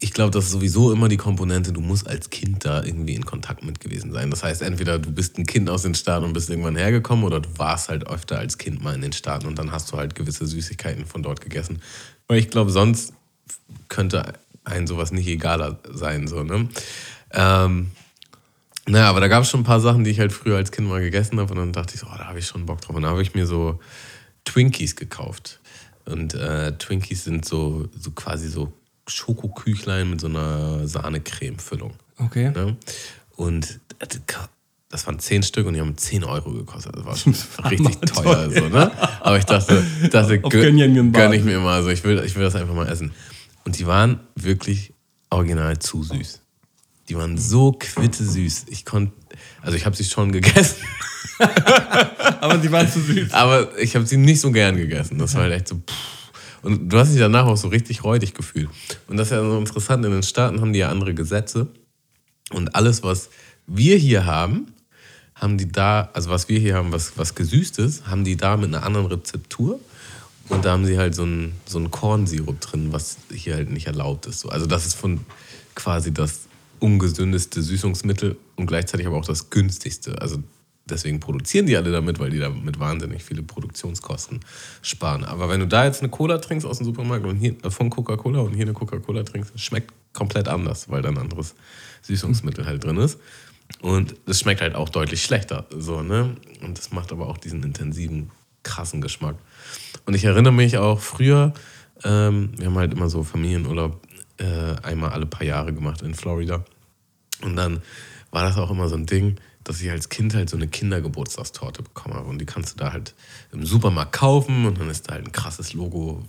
ich- 0.00 0.12
glaube, 0.12 0.30
das 0.30 0.46
ist 0.46 0.52
sowieso 0.52 0.92
immer 0.92 1.08
die 1.08 1.16
Komponente, 1.16 1.72
du 1.72 1.80
musst 1.80 2.08
als 2.08 2.30
Kind 2.30 2.64
da 2.64 2.82
irgendwie 2.82 3.14
in 3.14 3.24
Kontakt 3.24 3.64
mit 3.64 3.80
gewesen 3.80 4.12
sein. 4.12 4.30
Das 4.30 4.42
heißt, 4.42 4.62
entweder 4.62 4.98
du 4.98 5.10
bist 5.12 5.38
ein 5.38 5.46
Kind 5.46 5.70
aus 5.70 5.82
den 5.82 5.94
Staaten 5.94 6.24
und 6.24 6.32
bist 6.32 6.50
irgendwann 6.50 6.76
hergekommen 6.76 7.24
oder 7.24 7.40
du 7.40 7.48
warst 7.56 7.88
halt 7.88 8.06
öfter 8.06 8.38
als 8.38 8.58
Kind 8.58 8.82
mal 8.82 8.94
in 8.94 9.02
den 9.02 9.12
Staaten 9.12 9.46
und 9.46 9.58
dann 9.58 9.72
hast 9.72 9.92
du 9.92 9.96
halt 9.96 10.14
gewisse 10.14 10.46
Süßigkeiten 10.46 11.06
von 11.06 11.22
dort 11.22 11.40
gegessen. 11.40 11.80
Weil 12.26 12.38
ich 12.38 12.50
glaube, 12.50 12.70
sonst 12.70 13.12
könnte 13.88 14.34
ein 14.64 14.86
sowas 14.86 15.12
nicht 15.12 15.26
egaler 15.26 15.78
sein. 15.92 16.26
So, 16.28 16.42
ne? 16.42 16.68
ähm, 17.32 17.90
naja, 18.86 19.10
aber 19.10 19.20
da 19.20 19.28
gab 19.28 19.42
es 19.42 19.50
schon 19.50 19.60
ein 19.60 19.64
paar 19.64 19.80
Sachen, 19.80 20.04
die 20.04 20.10
ich 20.10 20.20
halt 20.20 20.32
früher 20.32 20.56
als 20.56 20.72
Kind 20.72 20.88
mal 20.88 21.00
gegessen 21.00 21.38
habe 21.38 21.52
und 21.52 21.58
dann 21.58 21.72
dachte 21.72 21.94
ich 21.94 22.00
so, 22.00 22.06
oh, 22.06 22.16
da 22.16 22.26
habe 22.26 22.38
ich 22.38 22.46
schon 22.46 22.66
Bock 22.66 22.80
drauf. 22.80 22.96
Und 22.96 23.02
dann 23.02 23.10
habe 23.10 23.22
ich 23.22 23.34
mir 23.34 23.46
so 23.46 23.80
Twinkies 24.44 24.96
gekauft. 24.96 25.60
Und 26.06 26.32
äh, 26.34 26.72
Twinkies 26.78 27.24
sind 27.24 27.44
so, 27.44 27.88
so 27.98 28.12
quasi 28.12 28.48
so 28.48 28.72
Schokoküchlein 29.08 30.10
mit 30.10 30.20
so 30.20 30.28
einer 30.28 30.86
Sahnecreme-Füllung. 30.86 31.94
Okay. 32.18 32.50
Ne? 32.50 32.76
Und 33.36 33.80
das 34.90 35.06
waren 35.06 35.18
10 35.18 35.42
Stück 35.42 35.66
und 35.66 35.74
die 35.74 35.80
haben 35.80 35.96
10 35.96 36.24
Euro 36.24 36.52
gekostet. 36.52 36.96
Das 36.96 37.04
war 37.04 37.16
schon 37.16 37.34
richtig 37.70 38.00
teuer. 38.00 38.50
So, 38.50 38.68
ne? 38.68 38.90
Aber 39.20 39.38
ich 39.38 39.44
dachte, 39.44 39.84
dachte 40.10 40.40
gönn, 40.40 41.32
ich 41.32 41.44
mir 41.44 41.58
mal. 41.60 41.82
So. 41.82 41.90
Ich, 41.90 42.04
will, 42.04 42.22
ich 42.24 42.34
will 42.36 42.42
das 42.42 42.54
einfach 42.54 42.74
mal 42.74 42.88
essen. 42.88 43.12
Und 43.64 43.78
die 43.78 43.86
waren 43.86 44.20
wirklich 44.34 44.94
original 45.30 45.78
zu 45.78 46.02
süß. 46.02 46.40
Die 47.08 47.16
waren 47.16 47.38
so 47.38 47.72
quitte-süß. 47.72 48.66
Ich 48.68 48.84
konnte, 48.84 49.12
also 49.62 49.76
ich 49.76 49.86
habe 49.86 49.96
sie 49.96 50.04
schon 50.04 50.32
gegessen, 50.32 50.76
Aber 52.40 52.58
sie 52.60 52.70
waren 52.70 52.90
zu 52.90 53.00
süß. 53.00 53.32
aber 53.32 53.76
ich 53.78 53.94
habe 53.94 54.06
sie 54.06 54.16
nicht 54.16 54.40
so 54.40 54.50
gern 54.50 54.76
gegessen. 54.76 55.18
Das 55.18 55.34
war 55.34 55.42
halt 55.42 55.52
echt 55.52 55.68
so. 55.68 55.76
Pff. 55.76 56.17
Und 56.62 56.88
du 56.88 56.98
hast 56.98 57.12
dich 57.12 57.20
danach 57.20 57.46
auch 57.46 57.56
so 57.56 57.68
richtig 57.68 58.04
räudig 58.04 58.34
gefühlt. 58.34 58.68
Und 59.06 59.16
das 59.16 59.28
ist 59.28 59.32
ja 59.32 59.42
so 59.42 59.58
interessant. 59.58 60.04
In 60.04 60.12
den 60.12 60.22
Staaten 60.22 60.60
haben 60.60 60.72
die 60.72 60.80
ja 60.80 60.88
andere 60.88 61.14
Gesetze. 61.14 61.68
Und 62.50 62.74
alles, 62.74 63.02
was 63.02 63.30
wir 63.66 63.96
hier 63.96 64.26
haben, 64.26 64.72
haben 65.34 65.58
die 65.58 65.70
da, 65.70 66.10
also 66.12 66.30
was 66.30 66.48
wir 66.48 66.58
hier 66.58 66.74
haben, 66.74 66.92
was, 66.92 67.16
was 67.16 67.34
gesüßt 67.34 67.78
ist, 67.78 68.06
haben 68.06 68.24
die 68.24 68.36
da 68.36 68.56
mit 68.56 68.74
einer 68.74 68.84
anderen 68.84 69.06
Rezeptur. 69.06 69.78
Und 70.48 70.64
da 70.64 70.72
haben 70.72 70.84
sie 70.84 70.98
halt 70.98 71.14
so 71.14 71.22
einen, 71.22 71.52
so 71.66 71.80
Kornsirup 71.88 72.60
drin, 72.60 72.92
was 72.92 73.18
hier 73.32 73.54
halt 73.54 73.70
nicht 73.70 73.86
erlaubt 73.86 74.26
ist. 74.26 74.40
So. 74.40 74.48
Also 74.48 74.66
das 74.66 74.86
ist 74.86 74.94
von 74.94 75.20
quasi 75.74 76.12
das 76.12 76.48
ungesündeste 76.80 77.62
Süßungsmittel 77.62 78.36
und 78.56 78.66
gleichzeitig 78.66 79.06
aber 79.06 79.16
auch 79.16 79.26
das 79.26 79.50
günstigste. 79.50 80.20
Also 80.20 80.42
deswegen 80.90 81.20
produzieren 81.20 81.66
die 81.66 81.76
alle 81.76 81.92
damit, 81.92 82.18
weil 82.18 82.30
die 82.30 82.38
damit 82.38 82.78
wahnsinnig 82.78 83.22
viele 83.22 83.42
Produktionskosten 83.42 84.40
sparen. 84.82 85.24
Aber 85.24 85.48
wenn 85.48 85.60
du 85.60 85.66
da 85.66 85.84
jetzt 85.84 86.00
eine 86.00 86.10
Cola 86.10 86.38
trinkst 86.38 86.66
aus 86.66 86.78
dem 86.78 86.84
Supermarkt 86.84 87.26
und 87.26 87.36
hier 87.36 87.56
äh, 87.64 87.70
von 87.70 87.90
Coca-Cola 87.90 88.40
und 88.40 88.54
hier 88.54 88.64
eine 88.64 88.72
Coca-Cola 88.72 89.22
trinkst, 89.22 89.58
schmeckt 89.58 89.92
komplett 90.12 90.48
anders, 90.48 90.90
weil 90.90 91.02
da 91.02 91.08
ein 91.08 91.18
anderes 91.18 91.54
Süßungsmittel 92.02 92.66
halt 92.66 92.84
drin 92.84 92.96
ist. 92.96 93.18
Und 93.80 94.14
es 94.26 94.40
schmeckt 94.40 94.60
halt 94.60 94.74
auch 94.74 94.88
deutlich 94.88 95.22
schlechter. 95.22 95.66
So, 95.70 96.02
ne? 96.02 96.36
Und 96.62 96.78
das 96.78 96.90
macht 96.90 97.12
aber 97.12 97.28
auch 97.28 97.36
diesen 97.36 97.62
intensiven, 97.62 98.30
krassen 98.62 99.00
Geschmack. 99.00 99.36
Und 100.06 100.14
ich 100.14 100.24
erinnere 100.24 100.52
mich 100.52 100.78
auch 100.78 101.00
früher, 101.00 101.52
ähm, 102.04 102.50
wir 102.56 102.66
haben 102.66 102.78
halt 102.78 102.92
immer 102.92 103.08
so 103.08 103.22
Familienurlaub 103.22 104.00
äh, 104.38 104.76
einmal 104.82 105.10
alle 105.10 105.26
paar 105.26 105.44
Jahre 105.44 105.72
gemacht 105.72 106.02
in 106.02 106.14
Florida. 106.14 106.64
Und 107.42 107.56
dann 107.56 107.82
war 108.30 108.42
das 108.42 108.56
auch 108.56 108.70
immer 108.70 108.88
so 108.88 108.96
ein 108.96 109.06
Ding, 109.06 109.36
dass 109.68 109.82
ich 109.82 109.90
als 109.90 110.08
Kind 110.08 110.34
halt 110.34 110.48
so 110.48 110.56
eine 110.56 110.66
Kindergeburtstagstorte 110.66 111.82
bekommen 111.82 112.14
habe. 112.14 112.28
Und 112.28 112.38
die 112.38 112.46
kannst 112.46 112.74
du 112.74 112.84
da 112.84 112.92
halt 112.92 113.14
im 113.52 113.66
Supermarkt 113.66 114.12
kaufen 114.12 114.64
und 114.64 114.80
dann 114.80 114.88
ist 114.88 115.08
da 115.08 115.14
halt 115.14 115.26
ein 115.26 115.32
krasses 115.32 115.74
Logo, 115.74 116.22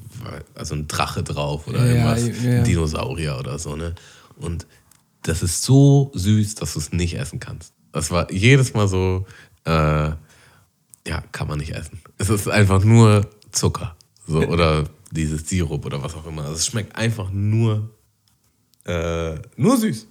also 0.55 0.75
ein 0.75 0.87
Drache 0.89 1.23
drauf 1.23 1.67
oder 1.67 1.79
Ja, 1.79 2.13
irgendwas, 2.15 2.43
ja, 2.43 2.51
ja. 2.51 2.57
ein 2.59 2.63
Dinosaurier 2.65 3.37
oder 3.39 3.57
so, 3.57 3.77
ne? 3.77 3.95
Und 4.35 4.67
das 5.21 5.41
ist 5.41 5.63
so 5.63 6.11
süß, 6.13 6.55
dass 6.55 6.73
du 6.73 6.79
es 6.79 6.91
nicht 6.91 7.17
essen 7.17 7.39
kannst. 7.39 7.73
Das 7.93 8.11
war 8.11 8.31
jedes 8.31 8.73
Mal 8.73 8.87
so, 8.87 9.25
äh, 9.65 9.71
ja, 9.71 10.17
kann 11.31 11.47
man 11.47 11.59
nicht 11.59 11.73
essen. 11.73 12.01
Es 12.17 12.29
ist 12.29 12.49
einfach 12.49 12.83
nur 12.83 13.29
Zucker. 13.51 13.95
So, 14.27 14.39
oder 14.47 14.83
dieses 15.11 15.47
Sirup 15.47 15.85
oder 15.85 16.03
was 16.03 16.13
auch 16.13 16.25
immer. 16.27 16.41
Also 16.43 16.55
es 16.55 16.65
schmeckt 16.65 16.95
einfach 16.95 17.31
nur, 17.31 17.89
äh, 18.85 19.35
nur 19.55 19.77
süß. 19.77 20.07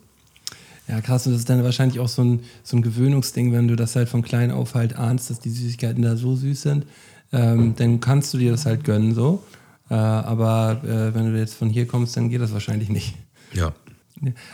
Ja, 0.88 1.00
krass. 1.00 1.26
Und 1.26 1.32
das 1.32 1.40
ist 1.40 1.50
dann 1.50 1.62
wahrscheinlich 1.62 2.00
auch 2.00 2.08
so 2.08 2.22
ein, 2.22 2.40
so 2.62 2.76
ein 2.76 2.82
Gewöhnungsding, 2.82 3.52
wenn 3.52 3.68
du 3.68 3.76
das 3.76 3.94
halt 3.94 4.08
von 4.08 4.22
klein 4.22 4.50
auf 4.50 4.74
halt 4.74 4.96
ahnst, 4.96 5.30
dass 5.30 5.38
die 5.38 5.50
Süßigkeiten 5.50 6.02
da 6.02 6.16
so 6.16 6.34
süß 6.34 6.62
sind. 6.62 6.86
Ähm, 7.30 7.74
dann 7.76 8.00
kannst 8.00 8.32
du 8.32 8.38
dir 8.38 8.50
das 8.50 8.64
halt 8.64 8.84
gönnen 8.84 9.14
so. 9.14 9.44
Äh, 9.90 9.94
aber 9.94 10.82
äh, 10.84 11.14
wenn 11.14 11.32
du 11.32 11.38
jetzt 11.38 11.54
von 11.54 11.68
hier 11.68 11.86
kommst, 11.86 12.16
dann 12.16 12.30
geht 12.30 12.40
das 12.40 12.52
wahrscheinlich 12.52 12.88
nicht. 12.88 13.14
Ja. 13.52 13.72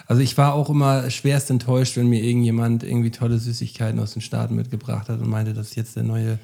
Also 0.07 0.20
ich 0.20 0.37
war 0.37 0.55
auch 0.55 0.68
immer 0.68 1.09
schwerst 1.11 1.51
enttäuscht, 1.51 1.97
wenn 1.97 2.09
mir 2.09 2.22
irgendjemand 2.22 2.82
irgendwie 2.82 3.11
tolle 3.11 3.39
Süßigkeiten 3.39 3.99
aus 3.99 4.12
den 4.12 4.20
Staaten 4.20 4.55
mitgebracht 4.57 5.09
hat 5.09 5.20
und 5.20 5.28
meinte, 5.28 5.55
das 5.55 5.68
ist 5.68 5.76
jetzt 5.76 5.97
der 5.97 6.03
neue, 6.03 6.39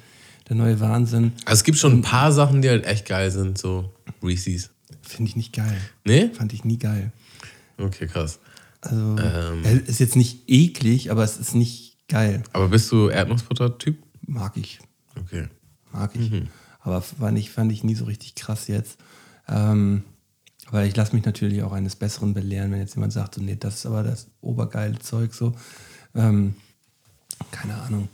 der 0.49 0.55
neue 0.55 0.79
Wahnsinn. 0.79 1.33
Also 1.45 1.59
es 1.59 1.63
gibt 1.63 1.77
schon 1.77 1.93
ein 1.93 2.01
paar 2.01 2.31
Sachen, 2.31 2.61
die 2.61 2.69
halt 2.69 2.85
echt 2.85 3.07
geil 3.07 3.29
sind, 3.29 3.57
so 3.57 3.93
Reese's. 4.23 4.71
Finde 5.01 5.29
ich 5.29 5.35
nicht 5.35 5.53
geil. 5.53 5.77
Nee? 6.05 6.29
Fand 6.33 6.53
ich 6.53 6.63
nie 6.63 6.77
geil. 6.77 7.11
Okay, 7.77 8.07
krass. 8.07 8.39
Also 8.81 9.15
Ähm. 9.17 9.63
äh, 9.63 9.77
ist 9.77 9.99
jetzt 9.99 10.15
nicht 10.15 10.43
eklig, 10.47 11.11
aber 11.11 11.23
es 11.23 11.37
ist 11.37 11.55
nicht 11.55 11.97
geil. 12.07 12.43
Aber 12.53 12.67
bist 12.69 12.91
du 12.91 13.09
Erdnussbutter-Typ? 13.09 13.97
Mag 14.25 14.57
ich. 14.57 14.79
Okay. 15.19 15.47
Mag 15.91 16.15
ich. 16.15 16.31
Aber 16.79 17.01
fand 17.01 17.37
ich, 17.37 17.51
fand 17.51 17.71
ich 17.71 17.83
nie 17.83 17.95
so 17.95 18.05
richtig 18.05 18.35
krass 18.35 18.67
jetzt. 18.67 18.97
Ähm, 19.47 20.03
aber 20.67 20.85
ich 20.85 20.95
lasse 20.95 21.15
mich 21.15 21.25
natürlich 21.25 21.63
auch 21.63 21.73
eines 21.73 21.95
Besseren 21.95 22.33
belehren, 22.33 22.71
wenn 22.71 22.79
jetzt 22.79 22.95
jemand 22.95 23.13
sagt, 23.13 23.35
so, 23.35 23.41
nee, 23.41 23.55
das 23.59 23.75
ist 23.75 23.85
aber 23.85 24.03
das 24.03 24.27
obergeile 24.41 24.97
Zeug 24.99 25.33
so. 25.33 25.53
Ähm, 26.15 26.55
keine 27.51 27.75
Ahnung. 27.75 28.09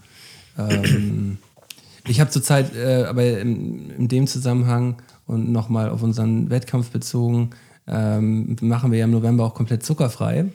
Ähm, 0.58 1.38
ich 2.08 2.20
habe 2.20 2.30
zurzeit, 2.32 2.76
äh, 2.76 3.06
aber 3.06 3.40
in, 3.40 3.90
in 3.92 4.08
dem 4.08 4.28
Zusammenhang 4.28 5.02
und 5.26 5.52
nochmal 5.52 5.90
auf 5.90 6.02
unseren 6.02 6.50
Wettkampf 6.50 6.90
bezogen, 6.90 7.52
ähm, 7.88 8.56
machen 8.62 8.92
wir 8.92 9.00
ja 9.00 9.06
im 9.06 9.12
November 9.12 9.46
auch 9.46 9.54
komplett 9.54 9.84
zuckerfrei. 9.84 10.46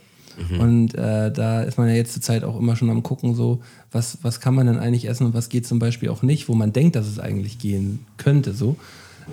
Und 0.58 0.94
äh, 0.94 1.30
da 1.30 1.62
ist 1.62 1.76
man 1.76 1.88
ja 1.88 1.94
jetzt 1.94 2.14
zurzeit 2.14 2.42
auch 2.42 2.58
immer 2.58 2.74
schon 2.74 2.88
am 2.88 3.02
gucken, 3.02 3.34
so, 3.34 3.60
was, 3.90 4.18
was 4.22 4.40
kann 4.40 4.54
man 4.54 4.66
denn 4.66 4.78
eigentlich 4.78 5.06
essen 5.06 5.26
und 5.26 5.34
was 5.34 5.50
geht 5.50 5.66
zum 5.66 5.78
Beispiel 5.78 6.08
auch 6.08 6.22
nicht, 6.22 6.48
wo 6.48 6.54
man 6.54 6.72
denkt, 6.72 6.96
dass 6.96 7.06
es 7.06 7.18
eigentlich 7.18 7.58
gehen 7.58 8.06
könnte. 8.16 8.54
So. 8.54 8.76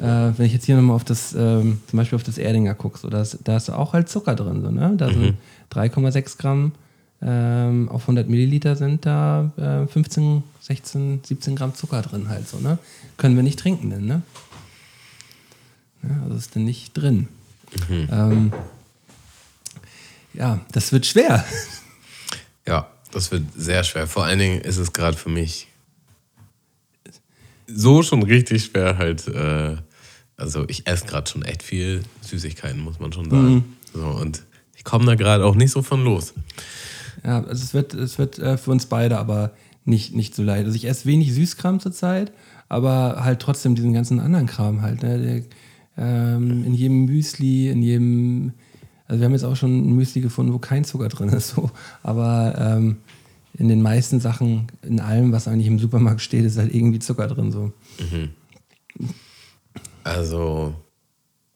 Äh, 0.02 0.34
wenn 0.38 0.45
ich 0.45 0.54
jetzt 0.54 0.66
hier 0.66 0.76
nochmal 0.76 0.97
auf 0.97 1.06
das, 1.06 1.34
ähm, 1.34 1.80
zum 1.88 1.97
Beispiel 1.97 2.18
auf 2.18 2.24
das 2.24 2.38
Erdinger 2.38 2.76
gucke, 2.76 3.00
so, 3.00 3.10
da, 3.10 3.22
ist, 3.22 3.39
da 3.45 3.56
ist 3.56 3.70
auch 3.70 3.93
halt 3.93 4.10
Zucker 4.10 4.36
drin. 4.36 4.62
So, 4.62 4.72
ne? 4.72 4.93
Da 4.97 5.08
sind 5.08 5.36
3,6 5.72 6.38
Gramm 6.38 6.74
ähm, 7.22 7.89
auf 7.89 8.04
100 8.04 8.30
Milliliter 8.30 8.76
sind 8.76 9.06
da 9.06 9.52
äh, 9.58 9.88
15, 9.88 10.43
16, 10.62 11.22
17 11.24 11.56
Gramm 11.56 11.76
Zucker 11.76 12.02
drin 12.02 12.30
halt 12.30 12.47
so, 12.47 12.60
ne? 12.60 12.78
Können 13.18 13.36
wir 13.36 13.43
nicht 13.43 13.60
trinken 13.60 13.89
denn, 13.89 14.06
ne? 14.06 14.22
Ja, 16.04 16.24
also 16.24 16.38
ist 16.38 16.56
denn 16.56 16.64
nicht 16.64 16.93
drin. 16.93 17.28
Ähm, 17.89 18.51
ja, 20.34 20.59
das 20.72 20.91
wird 20.91 21.05
schwer. 21.05 21.45
Ja, 22.67 22.89
das 23.11 23.32
wird 23.32 23.43
sehr 23.55 23.84
schwer. 23.84 24.07
Vor 24.07 24.26
allen 24.26 24.39
Dingen 24.39 24.61
ist 24.61 24.78
es 24.78 24.93
gerade 24.93 25.17
für 25.17 25.30
mich 25.30 25.67
so 27.67 28.03
schon 28.03 28.24
richtig 28.24 28.65
schwer 28.65 28.97
halt. 28.97 29.28
Äh, 29.28 29.78
also 30.38 30.65
ich 30.67 30.88
esse 30.88 31.05
gerade 31.05 31.30
schon 31.30 31.43
echt 31.43 31.63
viel 31.63 32.03
Süßigkeiten, 32.22 32.80
muss 32.80 32.99
man 32.99 33.11
schon 33.11 33.30
sagen. 33.30 33.78
So, 33.93 34.05
und 34.05 34.43
ich 34.76 34.84
komme 34.84 35.05
da 35.05 35.15
gerade 35.15 35.45
auch 35.45 35.55
nicht 35.55 35.72
so 35.72 35.82
von 35.82 36.03
los. 36.03 36.34
Ja, 37.24 37.43
also 37.43 37.63
es 37.63 37.74
wird, 37.74 37.93
es 37.93 38.17
wird 38.17 38.39
äh, 38.39 38.57
für 38.57 38.72
uns 38.72 38.86
beide 38.86 39.17
aber 39.17 39.51
nicht, 39.84 40.13
nicht 40.13 40.36
so 40.36 40.43
leid. 40.43 40.65
Also 40.65 40.76
ich 40.76 40.86
esse 40.86 41.05
wenig 41.05 41.34
Süßkram 41.34 41.80
zurzeit, 41.80 42.32
aber 42.70 43.24
halt 43.24 43.41
trotzdem 43.41 43.76
diesen 43.76 43.93
ganzen 43.93 44.20
anderen 44.20 44.45
Kram 44.45 44.82
halt. 44.82 45.03
Ne? 45.03 45.43
Ähm, 46.00 46.64
in 46.64 46.74
jedem 46.74 47.06
Müsli, 47.06 47.70
in 47.70 47.82
jedem, 47.82 48.54
also 49.06 49.20
wir 49.20 49.26
haben 49.26 49.34
jetzt 49.34 49.43
auch 49.43 49.58
schon 49.58 49.89
ein 49.89 49.95
Müsli 49.95 50.22
gefunden, 50.22 50.54
wo 50.54 50.60
kein 50.60 50.86
Zucker 50.86 51.10
drin 51.10 51.30
ist, 51.30 51.50
so. 51.56 51.70
aber 52.04 52.56
ähm, 52.58 52.97
in 53.54 53.68
den 53.68 53.82
meisten 53.82 54.22
Sachen, 54.22 54.68
in 54.82 55.02
allem, 55.02 55.34
was 55.34 55.47
eigentlich 55.47 55.68
im 55.68 55.80
Supermarkt 55.80 56.22
steht, 56.22 56.45
ist 56.45 56.58
halt 56.58 56.74
irgendwie 56.74 57.00
Zucker 57.00 57.28
drin. 57.28 57.52
So. 57.52 57.74
Also, 60.04 60.74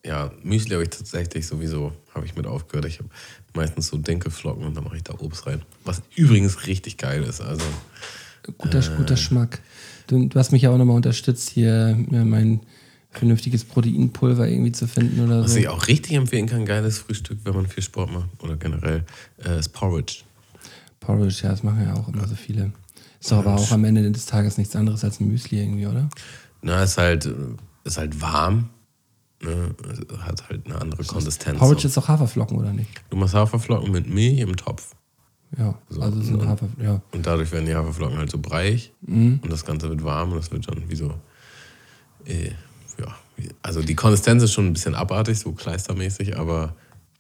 ja, 0.05 0.31
Müsli 0.43 0.71
habe 0.71 0.83
ich 0.83 0.89
tatsächlich 0.89 1.47
sowieso, 1.47 1.93
habe 2.13 2.25
ich 2.25 2.35
mit 2.35 2.45
aufgehört. 2.45 2.85
Ich 2.85 2.99
habe 2.99 3.09
meistens 3.53 3.87
so 3.87 3.97
Dinkelflocken 3.97 4.65
und 4.65 4.75
dann 4.75 4.83
mache 4.83 4.97
ich 4.97 5.03
da 5.03 5.13
Obst 5.19 5.47
rein. 5.47 5.61
Was 5.85 6.01
übrigens 6.15 6.67
richtig 6.67 6.97
geil 6.97 7.23
ist. 7.23 7.39
Also, 7.39 7.63
Guter, 8.57 8.81
guter 8.97 9.15
Geschmack. 9.15 9.61
Du, 10.07 10.27
du 10.27 10.37
hast 10.37 10.51
mich 10.51 10.63
ja 10.63 10.69
auch 10.71 10.77
nochmal 10.77 10.97
unterstützt, 10.97 11.49
hier 11.49 11.97
mein 12.09 12.59
vernünftiges 13.13 13.63
Proteinpulver 13.65 14.47
irgendwie 14.47 14.71
zu 14.71 14.87
finden 14.87 15.19
oder 15.23 15.43
was 15.43 15.53
so. 15.53 15.59
ich 15.59 15.67
auch 15.67 15.87
richtig 15.87 16.13
empfehlen 16.13 16.47
kann, 16.47 16.65
geiles 16.65 16.97
Frühstück, 16.99 17.39
wenn 17.43 17.53
man 17.55 17.67
viel 17.67 17.83
Sport 17.83 18.11
macht 18.11 18.29
oder 18.41 18.55
generell, 18.55 19.05
äh, 19.45 19.59
ist 19.59 19.69
Porridge. 19.69 20.23
Porridge, 20.99 21.41
ja, 21.43 21.49
das 21.49 21.63
machen 21.63 21.83
ja 21.83 21.93
auch 21.95 22.07
immer 22.07 22.27
so 22.27 22.35
viele. 22.35 22.71
Ist 23.19 23.31
doch 23.31 23.37
aber 23.37 23.55
auch 23.55 23.71
am 23.71 23.83
Ende 23.85 24.11
des 24.11 24.25
Tages 24.25 24.57
nichts 24.57 24.75
anderes 24.75 25.03
als 25.03 25.19
ein 25.19 25.27
Müsli 25.27 25.61
irgendwie, 25.61 25.87
oder? 25.87 26.09
Na, 26.61 26.83
ist 26.83 26.97
halt, 26.97 27.25
äh, 27.25 27.31
ist 27.83 27.97
halt 27.97 28.19
warm. 28.21 28.69
Ne? 29.41 29.75
Hat 30.19 30.49
halt 30.49 30.65
eine 30.65 30.79
andere 30.79 31.03
Konsistenz. 31.03 31.59
Porridge 31.59 31.81
so. 31.83 31.87
ist 31.89 31.97
doch 31.97 32.07
Haferflocken, 32.07 32.57
oder 32.57 32.71
nicht? 32.71 32.89
Du 33.09 33.17
machst 33.17 33.33
Haferflocken 33.33 33.91
mit 33.91 34.07
Milch 34.07 34.39
im 34.39 34.55
Topf. 34.55 34.95
Ja, 35.57 35.77
So, 35.89 36.01
also 36.01 36.19
sind 36.21 36.39
und- 36.39 36.47
Hafer, 36.47 36.67
ja. 36.81 37.01
Und 37.11 37.25
dadurch 37.27 37.51
werden 37.51 37.65
die 37.65 37.75
Haferflocken 37.75 38.17
halt 38.17 38.31
so 38.31 38.39
breich. 38.39 38.91
Mhm. 39.01 39.39
Und 39.43 39.51
das 39.51 39.65
Ganze 39.65 39.89
wird 39.89 40.03
warm 40.03 40.31
und 40.31 40.37
das 40.37 40.51
wird 40.51 40.67
dann 40.67 40.89
wie 40.89 40.95
so. 40.95 41.13
Äh, 42.25 42.51
ja, 42.99 43.15
also 43.61 43.81
die 43.81 43.95
Konsistenz 43.95 44.43
ist 44.43 44.53
schon 44.53 44.67
ein 44.67 44.73
bisschen 44.73 44.95
abartig, 44.95 45.39
so 45.39 45.51
kleistermäßig, 45.51 46.37
aber 46.37 46.75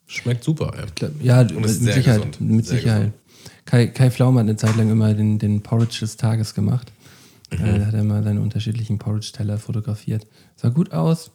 schmeckt 0.07 0.43
super. 0.43 0.73
Ja. 1.21 1.43
Ja, 1.43 1.43
mit 1.43 1.69
Sicherheit. 1.69 2.31
gesund. 2.31 2.41
Mit 2.41 2.65
Sehr 2.65 2.77
Sicherheit. 2.77 3.01
gesund. 3.01 3.13
Kai, 3.65 3.87
Kai 3.87 4.11
Pflaum 4.11 4.35
hat 4.35 4.41
eine 4.41 4.55
Zeit 4.55 4.75
lang 4.75 4.91
immer 4.91 5.13
den, 5.13 5.39
den 5.39 5.61
Porridge 5.61 5.99
des 6.01 6.17
Tages 6.17 6.53
gemacht. 6.53 6.91
Mhm. 7.51 7.65
Äh, 7.65 7.79
da 7.79 7.85
hat 7.87 7.93
er 7.93 8.01
immer 8.01 8.23
seine 8.23 8.41
unterschiedlichen 8.41 8.97
Porridge-Teller 8.99 9.57
fotografiert. 9.57 10.27
Sah 10.55 10.69
gut 10.69 10.91
aus. 10.91 11.31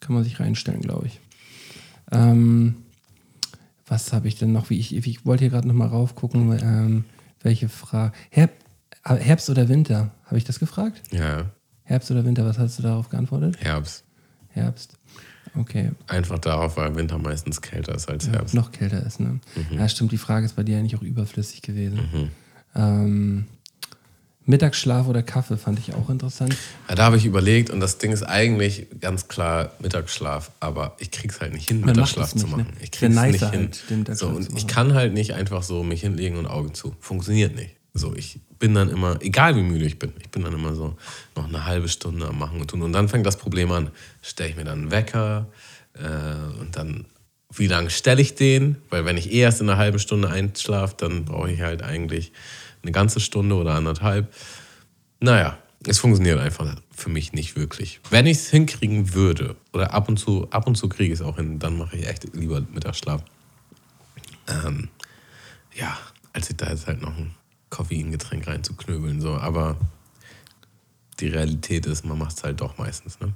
Kann 0.00 0.14
man 0.14 0.24
sich 0.24 0.40
reinstellen, 0.40 0.80
glaube 0.80 1.06
ich. 1.06 1.20
Ähm, 2.10 2.76
was 3.86 4.12
habe 4.12 4.28
ich 4.28 4.36
denn 4.36 4.52
noch? 4.52 4.70
Wie 4.70 4.78
ich, 4.78 4.94
ich 4.94 5.26
wollte 5.26 5.44
hier 5.44 5.50
gerade 5.50 5.68
noch 5.68 5.74
mal 5.74 5.88
raufgucken, 5.88 6.58
ähm, 6.62 7.04
welche 7.42 7.68
Frage. 7.68 8.12
Herb, 8.30 8.52
äh, 9.04 9.16
Herbst 9.16 9.50
oder 9.50 9.68
Winter? 9.68 10.12
Habe 10.24 10.38
ich 10.38 10.44
das 10.44 10.58
gefragt? 10.58 11.02
Ja, 11.10 11.50
Herbst 11.90 12.08
oder 12.12 12.24
Winter? 12.24 12.44
Was 12.46 12.56
hast 12.56 12.78
du 12.78 12.84
darauf 12.84 13.08
geantwortet? 13.08 13.56
Herbst. 13.58 14.04
Herbst. 14.50 14.92
Okay. 15.58 15.90
Einfach 16.06 16.38
darauf, 16.38 16.76
weil 16.76 16.94
Winter 16.94 17.18
meistens 17.18 17.60
kälter 17.60 17.96
ist 17.96 18.08
als 18.08 18.26
Ja, 18.26 18.34
Herbst. 18.34 18.54
noch 18.54 18.70
kälter 18.70 19.04
ist, 19.04 19.18
ne? 19.18 19.40
Ja, 19.72 19.88
stimmt, 19.88 20.12
die 20.12 20.16
Frage 20.18 20.46
ist 20.46 20.54
bei 20.54 20.62
dir 20.62 20.78
eigentlich 20.78 20.94
auch 20.94 21.02
überflüssig 21.02 21.62
gewesen. 21.62 22.30
Ähm, 22.76 23.46
Mittagsschlaf 24.46 25.08
oder 25.08 25.24
Kaffee 25.24 25.56
fand 25.56 25.80
ich 25.80 25.92
auch 25.94 26.08
interessant. 26.10 26.56
Ja, 26.88 26.94
da 26.94 27.04
habe 27.06 27.16
ich 27.16 27.24
überlegt 27.26 27.70
und 27.70 27.80
das 27.80 27.98
Ding 27.98 28.12
ist 28.12 28.22
eigentlich 28.22 28.86
ganz 29.00 29.26
klar 29.26 29.72
Mittagsschlaf, 29.80 30.52
aber 30.60 30.94
ich 31.00 31.10
krieg's 31.10 31.40
halt 31.40 31.52
nicht 31.52 31.66
hin, 31.68 31.80
Man 31.80 31.90
Mittagsschlaf 31.90 32.34
nicht, 32.34 32.40
zu 32.46 32.50
machen. 32.50 32.66
ne? 32.68 32.72
Ich 32.82 32.92
krieg's 32.92 33.14
nicht 33.16 33.40
hin. 33.40 33.50
halt, 33.50 33.84
Mittagsschlaf 33.90 34.16
so, 34.30 34.36
und 34.36 34.56
ich 34.56 34.68
kann 34.68 34.94
halt 34.94 35.12
nicht 35.12 35.34
einfach 35.34 35.64
so 35.64 35.82
mich 35.82 36.02
hinlegen 36.02 36.36
und 36.36 36.46
Augen 36.46 36.72
zu. 36.74 36.94
Funktioniert 37.00 37.56
nicht. 37.56 37.74
So, 37.92 38.14
ich 38.14 38.38
bin 38.58 38.74
dann 38.74 38.88
immer, 38.88 39.20
egal 39.20 39.56
wie 39.56 39.62
müde 39.62 39.84
ich 39.84 39.98
bin, 39.98 40.12
ich 40.20 40.30
bin 40.30 40.42
dann 40.42 40.54
immer 40.54 40.74
so 40.74 40.96
noch 41.34 41.48
eine 41.48 41.64
halbe 41.66 41.88
Stunde 41.88 42.26
am 42.26 42.38
Machen 42.38 42.60
und 42.60 42.70
tun. 42.70 42.82
Und 42.82 42.92
dann 42.92 43.08
fängt 43.08 43.26
das 43.26 43.36
Problem 43.36 43.72
an. 43.72 43.90
Stelle 44.22 44.50
ich 44.50 44.56
mir 44.56 44.64
dann 44.64 44.82
einen 44.82 44.90
Wecker 44.90 45.48
äh, 45.94 46.60
und 46.60 46.76
dann, 46.76 47.06
wie 47.52 47.66
lange 47.66 47.90
stelle 47.90 48.22
ich 48.22 48.36
den? 48.36 48.76
Weil 48.90 49.04
wenn 49.04 49.16
ich 49.16 49.32
eh 49.32 49.40
erst 49.40 49.60
in 49.60 49.68
einer 49.68 49.78
halben 49.78 49.98
Stunde 49.98 50.30
einschlafe, 50.30 50.94
dann 50.98 51.24
brauche 51.24 51.50
ich 51.50 51.62
halt 51.62 51.82
eigentlich 51.82 52.32
eine 52.82 52.92
ganze 52.92 53.18
Stunde 53.18 53.56
oder 53.56 53.74
anderthalb. 53.74 54.32
Naja, 55.18 55.58
es 55.86 55.98
funktioniert 55.98 56.38
einfach 56.38 56.76
für 56.94 57.10
mich 57.10 57.32
nicht 57.32 57.56
wirklich. 57.56 58.00
Wenn 58.10 58.26
ich 58.26 58.38
es 58.38 58.50
hinkriegen 58.50 59.14
würde, 59.14 59.56
oder 59.72 59.92
ab 59.92 60.08
und 60.08 60.18
zu, 60.18 60.48
ab 60.50 60.66
und 60.66 60.76
zu 60.76 60.88
kriege 60.88 61.12
ich 61.12 61.20
es 61.20 61.26
auch 61.26 61.36
hin, 61.36 61.58
dann 61.58 61.76
mache 61.76 61.96
ich 61.96 62.06
echt 62.06 62.34
lieber 62.34 62.60
Mittagsschlaf. 62.60 63.22
Ähm, 64.48 64.88
ja, 65.74 65.98
als 66.32 66.50
ich 66.50 66.56
da 66.56 66.70
jetzt 66.70 66.86
halt 66.86 67.00
noch 67.00 67.16
ein 67.16 67.34
Koffeingetränk 67.70 68.46
reinzuknöbeln. 68.46 69.20
So. 69.20 69.34
Aber 69.36 69.76
die 71.20 71.28
Realität 71.28 71.86
ist, 71.86 72.04
man 72.04 72.18
macht 72.18 72.36
es 72.36 72.44
halt 72.44 72.60
doch 72.60 72.78
meistens. 72.78 73.18
Ne? 73.20 73.32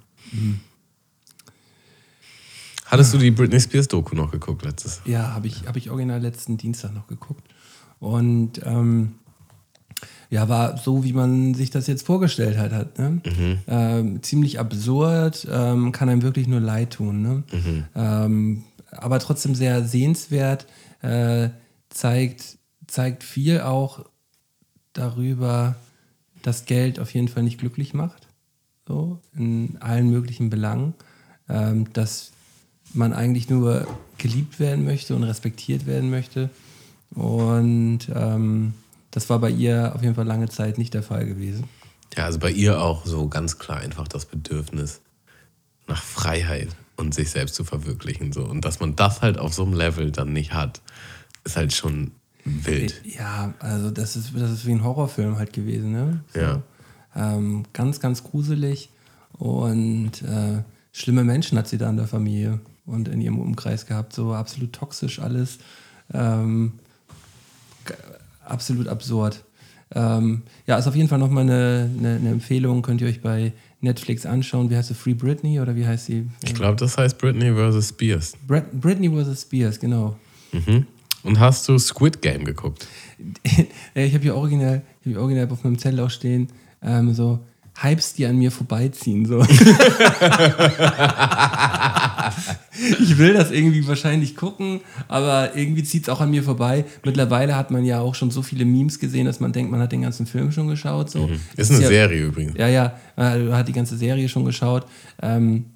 Hattest 2.87 3.15
du 3.15 3.19
die 3.19 3.31
Britney 3.31 3.61
Spears 3.61 3.89
Doku 3.89 4.15
noch 4.15 4.31
geguckt 4.31 4.65
letztes? 4.65 5.01
Ja, 5.05 5.33
habe 5.33 5.47
ich, 5.47 5.67
hab 5.67 5.77
ich 5.77 5.91
original 5.91 6.21
letzten 6.21 6.57
Dienstag 6.57 6.95
noch 6.95 7.07
geguckt. 7.07 7.43
Und 7.99 8.61
ähm, 8.65 9.15
ja, 10.31 10.49
war 10.49 10.79
so, 10.79 11.05
wie 11.05 11.13
man 11.13 11.55
sich 11.55 11.71
das 11.71 11.87
jetzt 11.87 12.05
vorgestellt 12.07 12.59
hat. 12.59 12.73
hat 12.73 12.99
ne? 12.99 13.21
ähm, 13.67 14.23
ziemlich 14.23 14.59
absurd, 14.59 15.47
ähm, 15.51 15.93
kann 15.93 16.09
einem 16.09 16.23
wirklich 16.23 16.47
nur 16.47 16.61
leid 16.61 16.95
tun. 16.95 17.23
Ne? 17.23 17.43
Ähm, 17.95 18.65
aber 18.91 19.19
trotzdem 19.19 19.55
sehr 19.55 19.85
sehenswert, 19.85 20.67
äh, 21.03 21.51
zeigt, 21.89 22.59
zeigt 22.87 23.23
viel 23.23 23.61
auch 23.61 24.05
darüber, 24.95 25.77
dass 26.43 26.65
Geld 26.65 26.99
auf 26.99 27.13
jeden 27.13 27.29
Fall 27.29 27.43
nicht 27.43 27.59
glücklich 27.59 27.95
macht. 27.95 28.27
so 28.87 29.21
in 29.35 29.79
allen 29.81 30.11
möglichen 30.11 30.51
Belangen, 30.51 30.95
ähm, 31.49 31.93
dass 31.93 32.33
man 32.93 33.13
eigentlich 33.13 33.49
nur 33.49 33.87
geliebt 34.19 34.61
werden 34.61 34.85
möchte 34.85 35.17
und 35.17 35.25
respektiert 35.25 35.87
werden 35.87 36.11
möchte. 36.11 36.51
Und 37.15 38.01
ähm, 38.15 38.75
das 39.11 39.31
war 39.31 39.39
bei 39.39 39.51
ihr 39.51 39.93
auf 39.95 40.03
jeden 40.03 40.15
Fall 40.15 40.27
lange 40.27 40.49
Zeit 40.49 40.77
nicht 40.79 40.95
der 40.95 41.03
Fall 41.03 41.25
gewesen. 41.25 41.65
Ja, 42.17 42.25
also 42.27 42.39
bei 42.39 42.51
ihr 42.51 42.81
auch 42.81 43.07
so 43.07 43.29
ganz 43.29 43.59
klar 43.59 43.79
einfach 43.79 44.07
das 44.07 44.27
Bedürfnis 44.27 45.01
nach 45.87 46.03
Freiheit 46.03 46.69
und 46.97 47.15
sich 47.15 47.31
selbst 47.31 47.55
zu 47.55 47.65
verwirklichen. 47.65 48.33
So. 48.33 48.45
Und 48.45 48.65
dass 48.65 48.81
man 48.81 48.97
das 48.97 49.23
halt 49.23 49.39
auf 49.39 49.55
so 49.55 49.65
einem 49.65 49.75
Level 49.75 50.11
dann 50.11 50.33
nicht 50.33 50.53
hat, 50.53 50.81
ist 51.45 51.57
halt 51.57 51.73
schon 51.73 52.13
wild. 52.45 53.03
Ja, 53.05 53.55
also 53.59 53.91
das 53.91 54.17
ist, 54.17 54.33
das 54.37 54.51
ist 54.51 54.67
wie 54.67 54.73
ein 54.73 54.85
Horrorfilm 54.85 55.37
halt 55.37 55.53
gewesen, 55.53 55.93
ne? 55.93 56.21
So, 56.33 56.41
Ja. 56.41 56.63
Ähm, 57.17 57.65
ganz, 57.73 58.01
ganz 58.01 58.25
gruselig 58.25 58.91
und 59.39 60.11
äh, 60.23 60.63
schlimme 60.93 61.23
Menschen 61.23 61.57
hat 61.59 61.69
sie 61.69 61.79
da 61.79 61.89
in 61.89 61.97
der 61.97 62.09
Familie 62.09 62.61
und 62.87 63.09
in 63.09 63.21
ihrem 63.21 63.39
Umkreis 63.39 63.87
gehabt. 63.87 64.13
So 64.13 64.35
absolut 64.35 64.73
toxisch 64.73 65.21
alles. 65.21 65.59
Ähm, 66.13 66.73
absolut 68.45 68.89
absurd. 68.89 69.45
Ähm, 69.95 70.43
ja, 70.67 70.77
ist 70.77 70.87
auf 70.87 70.97
jeden 70.97 71.09
Fall 71.09 71.19
nochmal 71.19 71.45
eine, 71.45 71.89
eine, 71.99 72.17
eine 72.17 72.31
Empfehlung. 72.31 72.83
Könnt 72.83 73.01
ihr 73.01 73.07
euch 73.07 73.21
bei 73.23 73.53
Netflix 73.81 74.27
anschauen. 74.27 74.71
Wie 74.71 74.77
heißt 74.77 74.89
sie? 74.89 74.95
Free 74.95 75.15
Britney 75.15 75.61
oder 75.61 75.77
wie 75.77 75.87
heißt 75.87 76.07
sie? 76.07 76.29
Ich 76.43 76.55
glaube, 76.55 76.77
das 76.77 76.99
heißt 76.99 77.19
Britney 77.19 77.53
vs. 77.53 77.91
Spears. 77.91 78.33
Brit 78.47 78.73
Britney 78.73 79.09
vs. 79.09 79.43
Spears, 79.43 79.79
genau. 79.79 80.17
Mhm. 80.53 80.87
Und 81.25 81.41
hast 81.41 81.69
du 81.69 81.77
Squid 81.79 82.23
Game 82.23 82.45
geguckt? 82.45 82.87
Ich 83.95 84.13
habe 84.13 84.23
hier 84.25 84.35
original, 84.35 84.83
ich 85.01 85.07
hab 85.07 85.13
hier 85.13 85.21
original 85.21 85.49
auf 85.51 85.63
meinem 85.63 85.79
Zettel 85.79 86.01
auch 86.01 86.11
stehen, 86.11 86.49
ähm, 86.83 87.15
so 87.15 87.39
Hypes, 87.77 88.15
die 88.15 88.27
an 88.27 88.37
mir 88.37 88.51
vorbeiziehen. 88.51 89.25
So. 89.25 89.41
ich 93.01 93.19
will 93.19 93.35
das 93.35 93.51
irgendwie 93.51 93.87
wahrscheinlich 93.87 94.37
gucken, 94.37 94.81
aber 95.09 95.57
irgendwie 95.57 95.83
zieht 95.83 96.05
es 96.05 96.09
auch 96.09 96.21
an 96.21 96.31
mir 96.31 96.43
vorbei. 96.43 96.85
Mittlerweile 97.05 97.57
hat 97.57 97.71
man 97.71 97.85
ja 97.85 98.01
auch 98.01 98.15
schon 98.15 98.31
so 98.31 98.43
viele 98.43 98.65
Memes 98.65 98.99
gesehen, 99.01 99.27
dass 99.27 99.41
man 99.41 99.53
denkt, 99.53 99.71
man 99.71 99.81
hat 99.81 99.93
den 99.93 100.03
ganzen 100.03 100.27
Film 100.27 100.53
schon 100.53 100.69
geschaut. 100.69 101.11
So. 101.11 101.31
Ist 101.57 101.71
eine 101.71 101.83
ja, 101.83 101.89
Serie 101.89 102.27
übrigens. 102.27 102.57
Ja, 102.57 102.69
ja, 102.69 102.99
man 103.17 103.53
hat 103.53 103.67
die 103.67 103.73
ganze 103.73 103.97
Serie 103.97 104.29
schon 104.29 104.45
geschaut. 104.45 104.87
Ähm, 105.21 105.67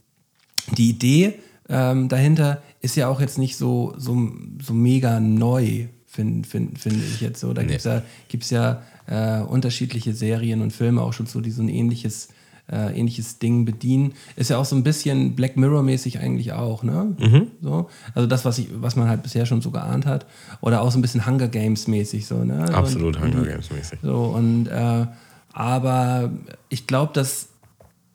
die 0.77 0.91
Idee 0.91 1.35
ähm, 1.69 2.09
dahinter 2.09 2.63
ist 2.81 2.97
ja 2.97 3.09
auch 3.09 3.21
jetzt 3.21 3.39
nicht 3.39 3.57
so, 3.57 3.95
so, 3.97 4.31
so 4.63 4.73
mega 4.73 5.21
neu, 5.21 5.87
finde 6.07 6.49
find, 6.49 6.79
find 6.79 6.97
ich 6.97 7.21
jetzt 7.21 7.41
so. 7.41 7.53
Da 7.53 7.63
Nee. 7.63 7.69
gibt's 7.69 7.85
ja, 7.85 8.03
gibt's 8.29 8.51
ja 8.51 8.83
äh, 9.07 9.41
unterschiedliche 9.43 10.15
Serien 10.15 10.63
und 10.63 10.73
Filme 10.73 11.03
auch 11.03 11.13
schon 11.13 11.27
so, 11.27 11.41
die 11.41 11.51
so 11.51 11.63
ein 11.63 11.69
ähnliches, 11.69 12.29
äh, 12.71 12.99
ähnliches 12.99 13.39
Ding 13.39 13.65
bedienen. 13.65 14.13
Ist 14.37 14.51
ja 14.51 14.59
auch 14.59 14.65
so 14.65 14.77
ein 14.77 14.83
bisschen 14.83 15.35
Black 15.35 15.57
Mirror-mäßig 15.57 16.19
eigentlich 16.21 16.53
auch, 16.53 16.83
ne? 16.83 17.17
So. 17.63 17.89
Also 18.15 18.27
das, 18.27 18.45
was, 18.45 18.59
ich, 18.59 18.69
was 18.75 18.97
man 18.97 19.09
halt 19.09 19.23
bisher 19.23 19.47
schon 19.47 19.61
so 19.63 19.71
geahnt 19.71 20.05
hat. 20.07 20.27
Oder 20.61 20.83
auch 20.83 20.91
so 20.93 20.99
ein 20.99 21.03
bisschen 21.03 21.27
Hunger 21.27 21.49
Games-mäßig, 21.49 22.27
so, 22.27 22.45
ne? 22.45 22.65
Absolut 22.75 23.17
und, 23.17 23.23
Hunger 23.23 23.37
und 23.39 23.45
die- 23.45 23.51
Games 23.51 23.71
mäßig. 23.71 23.99
so, 24.03 24.25
und 24.25 24.67
äh, 24.69 25.07
aber 25.53 26.31
ich 26.69 26.87
glaube, 26.87 27.13
das 27.15 27.49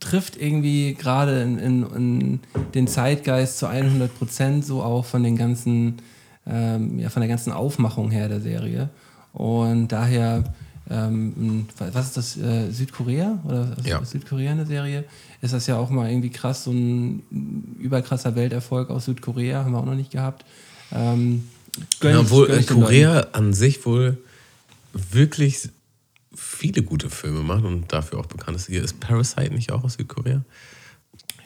trifft 0.04 0.36
irgendwie 0.40 0.94
gerade 0.94 1.42
in, 1.42 1.58
in, 1.60 1.84
in 1.96 2.40
den 2.74 2.88
Zeitgeist 2.88 3.58
zu 3.58 3.68
100 3.68 4.18
Prozent 4.18 4.66
so 4.66 4.82
auch 4.84 5.06
von 5.06 5.24
den 5.24 5.36
ganzen, 5.36 5.98
ähm, 6.46 7.00
ja, 7.00 7.10
von 7.10 7.22
der 7.22 7.30
ganzen 7.30 7.52
Aufmachung 7.54 8.12
her 8.12 8.28
der 8.30 8.42
Serie. 8.42 8.90
Und 9.34 9.88
daher, 9.88 10.44
ähm, 10.90 11.66
was 11.78 12.08
ist 12.08 12.18
das, 12.18 12.38
äh, 12.38 12.70
Südkorea? 12.72 13.40
Oder 13.46 13.76
ist 13.78 13.88
Ja. 13.88 14.04
Südkorea 14.04 14.52
eine 14.52 14.66
Serie? 14.66 15.06
Ist 15.42 15.54
das 15.54 15.68
ja 15.68 15.78
auch 15.78 15.90
mal 15.90 16.10
irgendwie 16.10 16.30
krass, 16.30 16.66
so 16.66 16.72
ein 16.72 17.24
überkrasser 17.80 18.36
Welterfolg 18.36 18.90
aus 18.90 19.06
Südkorea, 19.06 19.64
haben 19.64 19.72
wir 19.72 19.80
auch 19.80 19.86
noch 19.86 19.96
nicht 19.96 20.12
gehabt. 20.12 20.46
Ähm, 20.92 21.44
gönn 22.00 22.14
Ja, 22.14 22.20
obwohl 22.20 22.48
gönn 22.48 22.58
äh, 22.58 22.60
ich 22.60 22.68
den 22.68 22.76
Leuten. 22.78 22.86
Korea 22.86 23.28
an 23.32 23.54
sich 23.54 23.86
wohl 23.86 24.18
wirklich 25.12 25.70
viele 26.36 26.84
gute 26.84 27.10
Filme 27.10 27.42
macht 27.42 27.64
und 27.64 27.92
dafür 27.92 28.20
auch 28.20 28.26
bekannt 28.26 28.58
ist. 28.58 28.68
Hier 28.68 28.84
ist 28.84 29.00
Parasite 29.00 29.54
nicht 29.54 29.72
auch 29.72 29.84
aus 29.84 29.94
Südkorea? 29.94 30.44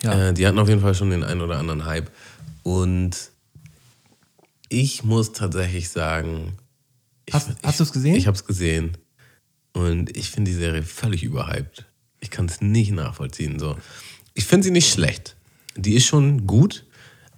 Ja. 0.03 0.29
Äh, 0.29 0.33
die 0.33 0.45
hatten 0.47 0.59
auf 0.59 0.69
jeden 0.69 0.81
Fall 0.81 0.95
schon 0.95 1.09
den 1.09 1.23
einen 1.23 1.41
oder 1.41 1.57
anderen 1.59 1.85
Hype. 1.85 2.11
Und 2.63 3.31
ich 4.69 5.03
muss 5.03 5.31
tatsächlich 5.31 5.89
sagen, 5.89 6.57
ich, 7.25 7.33
Hast- 7.33 7.51
hast 7.63 7.79
du's 7.79 7.91
gesehen? 7.93 8.15
Ich 8.15 8.27
habe 8.27 8.35
es 8.37 8.45
gesehen. 8.45 8.97
Und 9.73 10.15
ich 10.17 10.31
finde 10.31 10.51
die 10.51 10.57
Serie 10.57 10.83
völlig 10.83 11.23
überhyped. 11.23 11.85
Ich 12.19 12.31
kann 12.31 12.45
es 12.45 12.61
nicht 12.61 12.91
nachvollziehen. 12.91 13.59
So. 13.59 13.77
Ich 14.33 14.45
finde 14.45 14.65
sie 14.65 14.71
nicht 14.71 14.91
schlecht. 14.91 15.35
Die 15.75 15.93
ist 15.93 16.05
schon 16.05 16.47
gut, 16.47 16.85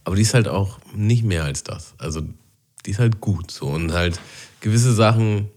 aber 0.04 0.16
die 0.16 0.22
ist 0.22 0.34
halt 0.34 0.48
auch 0.48 0.80
nicht 0.96 1.24
mehr 1.24 1.44
als 1.44 1.64
das. 1.64 1.94
Also 1.98 2.22
die 2.86 2.92
ist 2.92 3.00
halt 3.00 3.20
gut. 3.20 3.52
So. 3.52 3.68
Und 3.68 3.92
halt 3.92 4.20
gewisse 4.62 4.94
Sachen, 4.94 5.50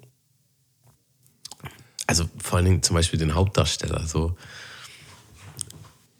also 2.12 2.28
vor 2.38 2.56
allen 2.56 2.66
Dingen 2.66 2.82
zum 2.82 2.94
Beispiel 2.94 3.18
den 3.18 3.34
Hauptdarsteller, 3.34 4.06
so. 4.06 4.36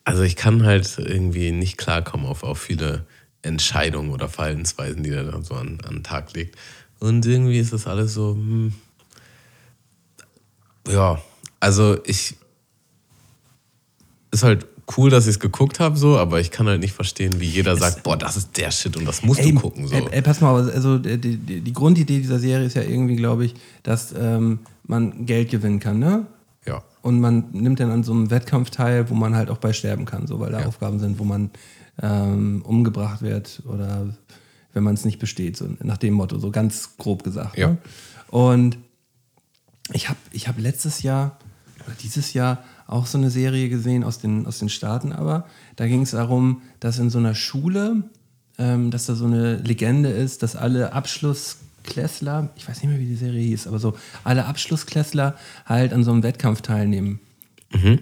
Also 0.05 0.23
ich 0.23 0.37
kann 0.37 0.65
halt 0.65 0.99
irgendwie 0.99 1.53
nicht 1.53 1.77
klarkommen 1.77 2.27
auf, 2.27 2.43
auf 2.43 2.59
viele 2.59 3.05
Entscheidungen 3.43 4.11
oder 4.11 4.29
Verhaltensweisen, 4.29 5.03
die 5.03 5.11
er 5.11 5.25
da 5.25 5.43
so 5.43 5.55
an, 5.55 5.79
an 5.87 5.97
den 5.97 6.03
Tag 6.03 6.33
legt. 6.33 6.57
Und 6.99 7.27
irgendwie 7.27 7.59
ist 7.59 7.73
das 7.73 7.87
alles 7.87 8.15
so, 8.15 8.33
hm, 8.35 8.73
ja, 10.89 11.21
also 11.61 11.99
ich, 12.05 12.37
ist 14.31 14.43
halt 14.43 14.67
cool, 14.97 15.11
dass 15.11 15.27
ich 15.27 15.33
es 15.33 15.41
geguckt 15.41 15.79
habe, 15.81 15.97
so, 15.97 16.19
aber 16.19 16.41
ich 16.41 16.51
kann 16.51 16.67
halt 16.67 16.81
nicht 16.81 16.93
verstehen, 16.95 17.41
wie 17.41 17.47
jeder 17.47 17.77
sagt, 17.77 18.03
boah, 18.03 18.17
das 18.17 18.37
ist 18.37 18.57
der 18.57 18.71
Shit 18.71 18.97
und 18.97 19.05
das 19.05 19.23
musst 19.23 19.41
Ey, 19.41 19.53
du 19.53 19.61
gucken. 19.61 19.87
So. 19.87 19.95
ey, 19.95 20.05
ey, 20.11 20.23
pass 20.23 20.41
mal, 20.41 20.71
also 20.71 20.99
die, 20.99 21.19
die, 21.19 21.61
die 21.61 21.73
Grundidee 21.73 22.19
dieser 22.19 22.39
Serie 22.39 22.67
ist 22.67 22.75
ja 22.75 22.83
irgendwie, 22.83 23.17
glaube 23.17 23.45
ich, 23.45 23.55
dass 23.83 24.15
ähm, 24.17 24.61
man 24.93 25.27
Geld 25.27 25.51
gewinnen 25.51 25.81
kann, 25.81 25.99
ne? 25.99 26.27
ja. 26.67 26.83
Und 27.01 27.21
man 27.21 27.51
nimmt 27.53 27.81
dann 27.81 27.91
an 27.91 28.05
so 28.05 28.13
einem 28.13 28.31
Wettkampf 28.31 28.71
teil, 28.71 29.11
wo 29.11 29.15
man 29.15 29.35
halt 29.35 29.51
auch 29.51 29.59
bei 29.59 29.73
sterben 29.73 30.05
kann, 30.05 30.27
so, 30.27 30.39
weil 30.39 30.53
da 30.53 30.61
Ja. 30.61 30.67
Aufgaben 30.67 31.01
sind, 31.01 31.19
wo 31.19 31.25
man 31.25 31.51
ähm, 32.01 32.63
umgebracht 32.65 33.23
wird 33.23 33.63
oder 33.67 34.15
wenn 34.73 34.85
man 34.85 34.95
es 34.95 35.05
nicht 35.05 35.19
besteht, 35.19 35.57
so 35.57 35.69
nach 35.83 35.99
dem 35.99 36.15
Motto, 36.15 36.39
so 36.39 36.51
ganz 36.51 36.97
grob 36.99 37.25
gesagt. 37.25 37.59
Ja. 37.59 37.69
Ne? 37.69 37.79
Und 38.29 38.79
ich 39.93 40.09
habe 40.09 40.19
ich 40.31 40.47
hab 40.47 40.59
letztes 40.59 41.03
Jahr 41.03 41.39
oder 41.85 41.97
dieses 42.01 42.33
Jahr 42.35 42.63
auch 42.87 43.07
so 43.07 43.19
eine 43.19 43.31
Serie 43.31 43.69
gesehen 43.69 44.05
aus 44.05 44.19
den, 44.19 44.47
aus 44.47 44.59
den 44.59 44.69
Staaten, 44.69 45.13
aber 45.13 45.47
da 45.77 45.87
ging 45.87 46.03
es 46.03 46.13
darum, 46.13 46.63
dass 46.81 46.99
in 46.99 47.11
so 47.11 47.19
einer 47.19 47.35
Schule, 47.35 48.05
ähm, 48.59 48.91
dass 48.91 49.07
da 49.07 49.15
so 49.15 49.25
eine 49.25 49.57
Legende 49.57 50.11
ist, 50.11 50.43
dass 50.43 50.57
alle 50.57 50.93
Abschlussklässler, 51.83 52.51
ich 52.57 52.69
weiß 52.69 52.83
nicht 52.83 52.91
mehr, 52.91 53.01
wie 53.01 53.07
die 53.07 53.17
Serie 53.17 53.43
hieß, 53.43 53.67
aber 53.67 53.79
so 53.79 53.95
alle 54.25 54.47
Abschlussklässler 54.47 55.35
halt 55.67 55.93
an 55.93 56.05
so 56.05 56.13
einem 56.13 56.23
Wettkampf 56.23 56.63
teilnehmen 56.63 57.21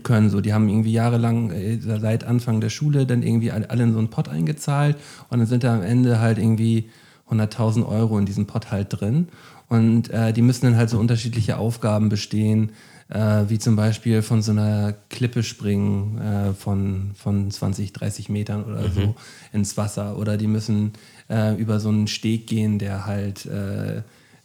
können. 0.02 0.30
So, 0.30 0.40
die 0.40 0.52
haben 0.52 0.68
irgendwie 0.68 0.92
jahrelang 0.92 1.50
äh, 1.50 1.78
seit 1.80 2.24
Anfang 2.24 2.60
der 2.60 2.70
Schule 2.70 3.06
dann 3.06 3.22
irgendwie 3.22 3.50
alle 3.50 3.82
in 3.82 3.92
so 3.92 3.98
einen 3.98 4.10
Pott 4.10 4.28
eingezahlt 4.28 4.96
und 5.28 5.38
dann 5.38 5.46
sind 5.46 5.64
da 5.64 5.74
am 5.74 5.82
Ende 5.82 6.18
halt 6.18 6.38
irgendwie 6.38 6.90
100.000 7.30 7.86
Euro 7.86 8.18
in 8.18 8.26
diesem 8.26 8.46
Pott 8.46 8.70
halt 8.70 8.88
drin. 9.00 9.28
Und 9.68 10.10
äh, 10.10 10.32
die 10.32 10.42
müssen 10.42 10.66
dann 10.66 10.76
halt 10.76 10.90
so 10.90 10.98
unterschiedliche 10.98 11.56
Aufgaben 11.56 12.08
bestehen, 12.08 12.72
äh, 13.08 13.44
wie 13.46 13.60
zum 13.60 13.76
Beispiel 13.76 14.22
von 14.22 14.42
so 14.42 14.50
einer 14.50 14.94
Klippe 15.08 15.44
springen 15.44 16.18
äh, 16.18 16.52
von, 16.54 17.12
von 17.14 17.48
20, 17.48 17.92
30 17.92 18.28
Metern 18.28 18.64
oder 18.64 18.90
so 18.90 19.14
ins 19.52 19.76
Wasser. 19.76 20.18
Oder 20.18 20.36
die 20.36 20.48
müssen 20.48 20.92
äh, 21.30 21.54
über 21.54 21.80
so 21.80 21.88
einen 21.88 22.08
Steg 22.08 22.46
gehen, 22.46 22.78
der 22.78 23.06
halt 23.06 23.46
äh, 23.46 24.02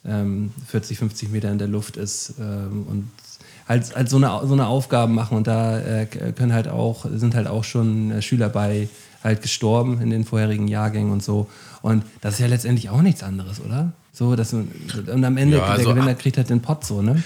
ähm, 0.07 0.51
40, 0.67 0.99
50 0.99 1.29
Meter 1.31 1.51
in 1.51 1.57
der 1.57 1.67
Luft 1.67 1.97
ist 1.97 2.36
ähm, 2.39 2.86
und 2.88 3.09
halt, 3.67 3.95
halt 3.95 4.09
so, 4.09 4.17
eine, 4.17 4.39
so 4.45 4.53
eine 4.53 4.67
Aufgaben 4.67 5.15
machen. 5.15 5.38
Und 5.38 5.47
da 5.47 5.79
äh, 5.79 6.05
können 6.05 6.53
halt 6.53 6.67
auch, 6.67 7.05
sind 7.13 7.36
halt 7.36 7.47
auch 7.47 7.63
schon 7.63 8.11
äh, 8.11 8.21
Schüler 8.21 8.49
bei 8.49 8.88
halt 9.23 9.41
gestorben 9.41 9.99
in 10.01 10.11
den 10.11 10.23
vorherigen 10.23 10.67
Jahrgängen 10.67 11.11
und 11.11 11.23
so. 11.23 11.47
Und 11.81 12.03
das 12.21 12.36
ist 12.36 12.39
ja 12.39 12.47
letztendlich 12.47 12.89
auch 12.89 13.01
nichts 13.01 13.23
anderes, 13.23 13.59
oder? 13.59 13.91
So, 14.13 14.36
dass 14.36 14.53
und 14.53 14.69
am 15.25 15.38
Ende, 15.38 15.57
Ja, 15.57 15.63
also- 15.63 15.86
der 15.86 15.93
Gewinner 15.95 16.15
kriegt 16.15 16.38
halt 16.38 16.49
den 16.49 16.61
Pott 16.61 16.86
so, 16.86 17.01
ne? 17.01 17.21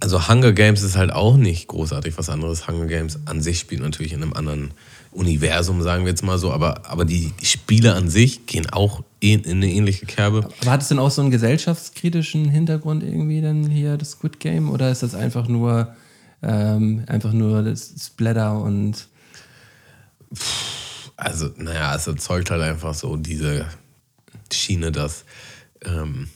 Also 0.00 0.28
Hunger 0.28 0.52
Games 0.52 0.82
ist 0.82 0.96
halt 0.96 1.12
auch 1.12 1.36
nicht 1.36 1.68
großartig 1.68 2.18
was 2.18 2.28
anderes. 2.28 2.66
Hunger 2.66 2.86
Games 2.86 3.20
an 3.24 3.40
sich 3.40 3.60
spielt 3.60 3.80
natürlich 3.80 4.12
in 4.12 4.22
einem 4.22 4.32
anderen 4.32 4.72
Universum, 5.12 5.82
sagen 5.82 6.04
wir 6.04 6.10
jetzt 6.10 6.22
mal 6.22 6.38
so, 6.38 6.52
aber, 6.52 6.86
aber 6.86 7.04
die 7.04 7.32
Spiele 7.42 7.94
an 7.94 8.08
sich 8.08 8.46
gehen 8.46 8.68
auch 8.70 9.04
in, 9.20 9.44
in 9.44 9.58
eine 9.58 9.70
ähnliche 9.70 10.06
Kerbe. 10.06 10.48
Aber 10.60 10.70
hat 10.70 10.82
es 10.82 10.88
denn 10.88 10.98
auch 10.98 11.10
so 11.10 11.20
einen 11.22 11.30
gesellschaftskritischen 11.30 12.48
Hintergrund 12.48 13.02
irgendwie 13.02 13.40
dann 13.40 13.68
hier, 13.68 13.96
das 13.96 14.12
Squid 14.12 14.40
Game? 14.40 14.70
Oder 14.70 14.90
ist 14.90 15.02
das 15.02 15.14
einfach 15.14 15.48
nur, 15.48 15.94
ähm, 16.42 17.04
einfach 17.06 17.32
nur 17.32 17.62
das 17.62 17.92
Splatter 17.98 18.58
und 18.60 19.08
Also, 21.16 21.50
naja, 21.56 21.94
es 21.94 22.06
erzeugt 22.06 22.50
halt 22.50 22.62
einfach 22.62 22.94
so 22.94 23.16
diese 23.16 23.66
Schiene, 24.50 24.92
dass 24.92 25.24
ähm, 25.84 26.28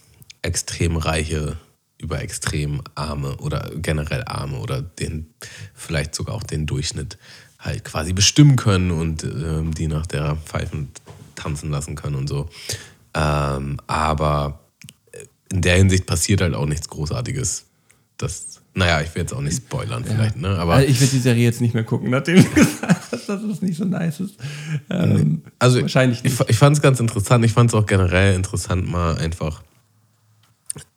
extrem 0.43 0.97
reiche 0.97 1.57
über 1.99 2.21
extrem 2.21 2.83
Arme 2.95 3.37
oder 3.39 3.71
generell 3.77 4.23
Arme 4.27 4.59
oder 4.59 4.83
den 4.83 5.35
vielleicht 5.75 6.15
sogar 6.15 6.35
auch 6.35 6.43
den 6.43 6.67
Durchschnitt 6.67 7.19
halt 7.67 7.85
quasi 7.85 8.13
bestimmen 8.13 8.57
können 8.57 8.91
und 8.91 9.25
ähm, 9.25 9.75
die 9.75 9.89
nach 9.89 10.07
der 10.07 10.37
Pfeifen 10.37 10.89
tanzen 11.35 11.71
lassen 11.71 11.97
können 11.97 12.15
und 12.17 12.29
so. 12.29 12.49
Ähm, 13.15 13.79
aber 13.87 14.61
in 15.51 15.63
der 15.63 15.77
Hinsicht 15.77 16.07
passiert 16.07 16.41
halt 16.41 16.55
auch 16.55 16.67
nichts 16.67 16.89
Großartiges. 16.89 17.65
Das, 18.19 18.61
naja, 18.75 19.01
ich 19.03 19.15
will 19.15 19.23
jetzt 19.23 19.33
auch 19.35 19.41
nicht 19.41 19.57
spoilern 19.57 20.05
vielleicht, 20.05 20.37
ne? 20.37 20.59
Aber 20.59 20.75
Also 20.75 20.89
ich 20.89 21.01
werde 21.01 21.13
die 21.13 21.19
Serie 21.19 21.45
jetzt 21.45 21.61
nicht 21.61 21.75
mehr 21.75 21.85
gucken, 21.85 22.11
nachdem 22.11 22.37
du 22.37 22.51
gesagt 22.55 23.13
hast, 23.13 23.29
dass 23.29 23.43
es 23.43 23.63
nicht 23.63 23.77
so 23.77 23.85
nice 23.85 24.21
ist. 24.21 24.37
Ähm, 24.91 25.43
Also 25.59 25.81
wahrscheinlich 25.83 26.23
nicht. 26.23 26.41
Ich, 26.41 26.49
ich 26.49 26.57
fand 26.57 26.77
es 26.77 26.83
ganz 26.83 27.01
interessant. 27.01 27.45
Ich 27.45 27.53
fand 27.53 27.71
es 27.71 27.75
auch 27.75 27.87
generell 27.87 28.35
interessant, 28.35 28.89
mal 28.91 29.19
einfach 29.19 29.63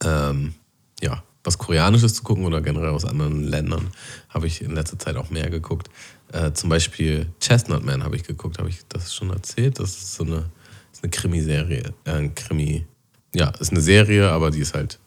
ähm, 0.03 0.53
ja, 1.01 1.23
was 1.43 1.57
Koreanisches 1.57 2.15
zu 2.15 2.23
gucken 2.23 2.45
oder 2.45 2.61
generell 2.61 2.89
aus 2.89 3.05
anderen 3.05 3.43
Ländern. 3.43 3.89
Habe 4.29 4.47
ich 4.47 4.61
in 4.61 4.71
letzter 4.71 4.99
Zeit 4.99 5.15
auch 5.15 5.29
mehr 5.29 5.49
geguckt. 5.49 5.89
Äh, 6.31 6.53
zum 6.53 6.69
Beispiel 6.69 7.27
Chestnut 7.39 7.83
Man 7.83 8.03
habe 8.03 8.15
ich 8.15 8.23
geguckt. 8.23 8.59
Habe 8.59 8.69
ich 8.69 8.79
das 8.89 9.13
schon 9.13 9.29
erzählt? 9.29 9.79
Das 9.79 9.89
ist 9.89 10.15
so 10.15 10.23
eine, 10.23 10.45
ist 10.91 11.03
eine 11.03 11.09
Krimiserie. 11.11 11.93
Äh, 12.05 12.11
ein 12.11 12.35
Krimi. 12.35 12.85
Ja, 13.33 13.49
ist 13.59 13.71
eine 13.71 13.81
Serie, 13.81 14.29
aber 14.29 14.51
die 14.51 14.59
ist 14.59 14.73
halt 14.73 14.99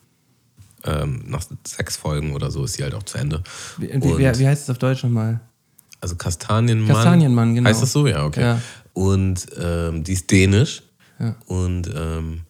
ähm, 0.85 1.25
nach 1.27 1.45
sechs 1.67 1.97
Folgen 1.97 2.33
oder 2.33 2.51
so 2.51 2.65
ist 2.65 2.79
die 2.79 2.83
halt 2.83 2.95
auch 2.95 3.03
zu 3.03 3.19
Ende. 3.19 3.43
Wie, 3.79 3.89
wie, 3.89 4.19
wie 4.19 4.47
heißt 4.47 4.63
es 4.63 4.71
auf 4.71 4.79
Deutsch 4.79 5.03
nochmal? 5.03 5.41
also 6.03 6.17
Kastanienmann. 6.17 6.95
Kastanienmann, 6.95 7.55
genau. 7.55 7.71
Heißt 7.71 7.83
das 7.83 7.93
so? 7.93 8.07
Ja, 8.07 8.25
okay. 8.25 8.41
Ja. 8.41 8.61
Und 8.93 9.47
ähm, 9.59 10.05
die 10.05 10.13
ist 10.13 10.31
dänisch. 10.31 10.83
Ja. 11.19 11.37
Und 11.47 11.89
ähm, 11.95 12.41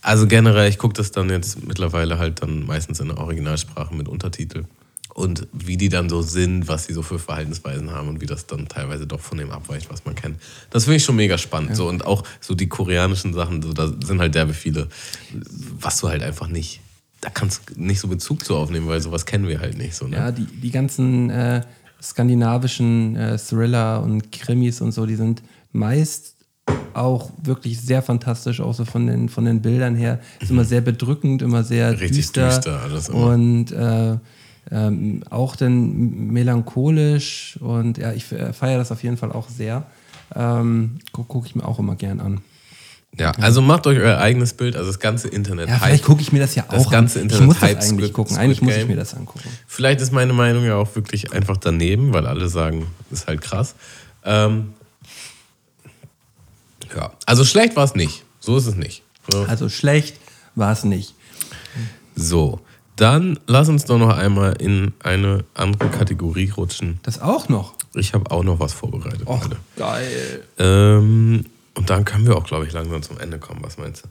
also 0.00 0.26
generell, 0.26 0.70
ich 0.70 0.78
gucke 0.78 0.94
das 0.94 1.10
dann 1.10 1.28
jetzt 1.28 1.66
mittlerweile 1.66 2.18
halt 2.18 2.42
dann 2.42 2.64
meistens 2.64 3.00
in 3.00 3.08
der 3.08 3.18
Originalsprache 3.18 3.94
mit 3.94 4.08
Untertitel. 4.08 4.64
Und 5.16 5.48
wie 5.54 5.78
die 5.78 5.88
dann 5.88 6.10
so 6.10 6.20
sind, 6.20 6.68
was 6.68 6.84
sie 6.84 6.92
so 6.92 7.00
für 7.00 7.18
Verhaltensweisen 7.18 7.90
haben 7.90 8.08
und 8.08 8.20
wie 8.20 8.26
das 8.26 8.46
dann 8.46 8.68
teilweise 8.68 9.06
doch 9.06 9.20
von 9.20 9.38
dem 9.38 9.50
abweicht, 9.50 9.88
was 9.88 10.04
man 10.04 10.14
kennt. 10.14 10.38
Das 10.68 10.84
finde 10.84 10.98
ich 10.98 11.04
schon 11.04 11.16
mega 11.16 11.38
spannend. 11.38 11.74
So, 11.74 11.88
und 11.88 12.04
auch 12.04 12.22
so 12.38 12.54
die 12.54 12.68
koreanischen 12.68 13.32
Sachen, 13.32 13.62
so, 13.62 13.72
da 13.72 13.90
sind 14.04 14.20
halt 14.20 14.34
derbe 14.34 14.52
viele, 14.52 14.88
was 15.80 16.00
du 16.00 16.10
halt 16.10 16.22
einfach 16.22 16.48
nicht, 16.48 16.82
da 17.22 17.30
kannst 17.30 17.62
du 17.70 17.82
nicht 17.82 17.98
so 17.98 18.08
Bezug 18.08 18.44
zu 18.44 18.56
aufnehmen, 18.56 18.88
weil 18.88 19.00
sowas 19.00 19.24
kennen 19.24 19.48
wir 19.48 19.58
halt 19.58 19.78
nicht. 19.78 19.94
So, 19.94 20.06
ne? 20.06 20.16
Ja, 20.16 20.32
die, 20.32 20.44
die 20.44 20.70
ganzen 20.70 21.30
äh, 21.30 21.62
skandinavischen 22.02 23.16
äh, 23.16 23.38
Thriller 23.38 24.02
und 24.02 24.30
Krimis 24.30 24.82
und 24.82 24.92
so, 24.92 25.06
die 25.06 25.16
sind 25.16 25.42
meist 25.72 26.34
auch 26.92 27.30
wirklich 27.42 27.80
sehr 27.80 28.02
fantastisch, 28.02 28.60
auch 28.60 28.74
so 28.74 28.84
von 28.84 29.06
den, 29.06 29.30
von 29.30 29.46
den 29.46 29.62
Bildern 29.62 29.94
her. 29.94 30.20
Ist 30.40 30.50
immer 30.50 30.64
sehr 30.64 30.80
bedrückend, 30.82 31.40
immer 31.40 31.64
sehr 31.64 31.92
Mhm. 31.92 31.98
Richtig 31.98 32.26
düster. 32.26 32.48
düster 32.48 32.80
alles 32.82 33.08
immer. 33.08 33.26
Und 33.28 33.72
äh, 33.72 34.16
ähm, 34.70 35.22
auch 35.30 35.56
dann 35.56 36.32
melancholisch 36.32 37.58
und 37.60 37.98
ja, 37.98 38.12
ich 38.12 38.24
feiere 38.24 38.78
das 38.78 38.90
auf 38.92 39.02
jeden 39.02 39.16
Fall 39.16 39.32
auch 39.32 39.48
sehr. 39.48 39.84
Ähm, 40.34 40.98
Gucke 41.12 41.28
guck 41.28 41.46
ich 41.46 41.54
mir 41.54 41.64
auch 41.66 41.78
immer 41.78 41.94
gern 41.94 42.20
an. 42.20 42.40
Ja, 43.18 43.30
also 43.40 43.62
macht 43.62 43.86
euch 43.86 43.98
euer 43.98 44.18
eigenes 44.18 44.52
Bild, 44.52 44.76
also 44.76 44.88
das 44.90 45.00
ganze 45.00 45.28
Internet. 45.28 45.68
Ja, 45.70 45.78
vielleicht 45.78 46.04
gucke 46.04 46.20
ich 46.20 46.32
mir 46.32 46.40
das 46.40 46.54
ja 46.54 46.64
auch 46.64 46.74
Das 46.74 46.90
ganze 46.90 47.18
an. 47.20 47.22
Internet 47.24 47.40
ich 47.42 47.46
muss 47.46 47.58
das 47.60 47.68
hype 47.70 47.78
eigentlich 47.78 48.10
Squid- 48.10 48.12
gucken. 48.12 48.34
Squid 48.34 48.44
Eigentlich 48.44 48.62
muss 48.62 48.76
ich 48.76 48.86
mir 48.88 48.96
das 48.96 49.14
angucken. 49.14 49.48
Vielleicht 49.66 50.00
ist 50.02 50.12
meine 50.12 50.32
Meinung 50.34 50.64
ja 50.64 50.74
auch 50.76 50.94
wirklich 50.96 51.32
einfach 51.32 51.56
daneben, 51.56 52.12
weil 52.12 52.26
alle 52.26 52.48
sagen, 52.48 52.86
ist 53.10 53.26
halt 53.26 53.40
krass. 53.40 53.74
Ähm, 54.24 54.74
ja, 56.94 57.12
also 57.24 57.44
schlecht 57.44 57.76
war 57.76 57.84
es 57.84 57.94
nicht. 57.94 58.24
So 58.40 58.56
ist 58.58 58.66
es 58.66 58.74
nicht. 58.76 59.02
So. 59.30 59.44
Also 59.44 59.68
schlecht 59.68 60.16
war 60.54 60.72
es 60.72 60.84
nicht. 60.84 61.14
so, 62.14 62.60
dann 62.96 63.38
lass 63.46 63.68
uns 63.68 63.84
doch 63.84 63.98
noch 63.98 64.16
einmal 64.16 64.54
in 64.60 64.92
eine 65.02 65.44
andere 65.54 65.88
Kategorie 65.90 66.50
rutschen. 66.50 66.98
Das 67.02 67.20
auch 67.20 67.48
noch. 67.48 67.74
Ich 67.94 68.14
habe 68.14 68.30
auch 68.30 68.42
noch 68.42 68.58
was 68.60 68.72
vorbereitet. 68.72 69.26
Och, 69.26 69.42
Leute. 69.44 69.56
geil. 69.76 70.42
Ähm, 70.58 71.44
und 71.74 71.90
dann 71.90 72.04
können 72.04 72.26
wir 72.26 72.36
auch, 72.36 72.44
glaube 72.44 72.66
ich, 72.66 72.72
langsam 72.72 73.02
zum 73.02 73.18
Ende 73.18 73.38
kommen. 73.38 73.60
Was 73.62 73.76
meinst 73.78 74.04
du? 74.04 74.08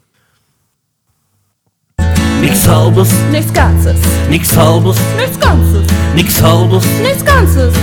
Nix 2.41 2.67
halbes, 2.67 3.09
Nichts 3.31 3.51
Ganzes. 3.53 3.97
nix 4.29 4.55
halbes, 4.55 4.97
Nichts 5.17 5.39
Ganzes. 5.39 5.88
nix 6.13 6.41
halbes, 6.41 6.86
Nichts 7.01 7.25
Ganzes. 7.25 7.73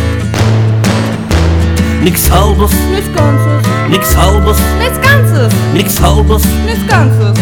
nix 2.05 2.31
halbes, 2.31 2.73
Nichts 2.91 3.13
Ganzes. 3.15 3.67
nix 3.91 4.17
halbes, 4.17 4.59
Nichts 4.79 5.01
Ganzes. 5.01 5.53
nix 5.75 6.01
halbes. 6.01 6.45
Nichts 6.67 6.87
Ganzes. 6.89 7.39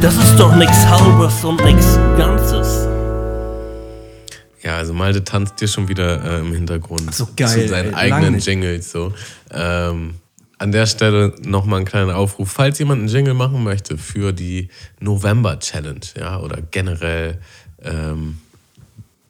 Das 0.00 0.14
ist 0.14 0.36
doch 0.36 0.54
nix 0.54 0.70
halbes 0.86 1.44
und 1.44 1.62
nix 1.64 1.96
Ganzes. 2.16 2.86
Ja, 4.62 4.76
also 4.76 4.94
Malte 4.94 5.24
tanzt 5.24 5.60
dir 5.60 5.66
schon 5.66 5.88
wieder 5.88 6.22
äh, 6.24 6.40
im 6.40 6.52
Hintergrund 6.52 7.12
so, 7.12 7.26
geil, 7.34 7.48
zu 7.48 7.68
seinen 7.68 7.94
ey, 7.94 8.12
eigenen. 8.12 8.38
Jingles. 8.38 8.92
So. 8.92 9.12
Ähm, 9.50 10.14
an 10.58 10.70
der 10.70 10.86
Stelle 10.86 11.34
nochmal 11.42 11.80
ein 11.80 11.84
kleiner 11.84 12.16
Aufruf. 12.16 12.48
Falls 12.48 12.78
jemand 12.78 13.00
einen 13.00 13.08
Jingle 13.08 13.34
machen 13.34 13.64
möchte 13.64 13.98
für 13.98 14.32
die 14.32 14.68
November-Challenge, 15.00 16.00
ja, 16.16 16.38
oder 16.38 16.62
generell 16.70 17.40
ähm, 17.82 18.38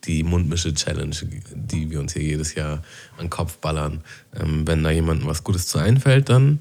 die 0.04 0.22
Mundmische-Challenge, 0.22 1.16
die 1.54 1.90
wir 1.90 2.00
uns 2.00 2.12
hier 2.12 2.22
jedes 2.22 2.54
Jahr 2.54 2.82
an 3.16 3.26
den 3.26 3.30
Kopf 3.30 3.56
ballern, 3.56 4.02
ähm, 4.38 4.66
wenn 4.66 4.82
da 4.82 4.90
jemandem 4.90 5.28
was 5.28 5.44
Gutes 5.44 5.66
zu 5.66 5.78
einfällt, 5.78 6.28
dann 6.28 6.60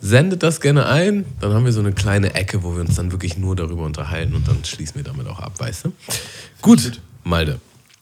sendet 0.00 0.42
das 0.42 0.60
gerne 0.60 0.86
ein. 0.86 1.24
Dann 1.40 1.52
haben 1.52 1.64
wir 1.64 1.72
so 1.72 1.80
eine 1.80 1.92
kleine 1.92 2.34
Ecke, 2.34 2.62
wo 2.62 2.74
wir 2.74 2.80
uns 2.80 2.96
dann 2.96 3.12
wirklich 3.12 3.36
nur 3.36 3.56
darüber 3.56 3.84
unterhalten 3.84 4.34
und 4.34 4.46
dann 4.48 4.64
schließen 4.64 4.96
wir 4.96 5.02
damit 5.04 5.26
auch 5.26 5.40
ab, 5.40 5.58
weißt 5.58 5.86
du? 5.86 5.92
Gut, 6.62 7.00
Malde. 7.24 7.60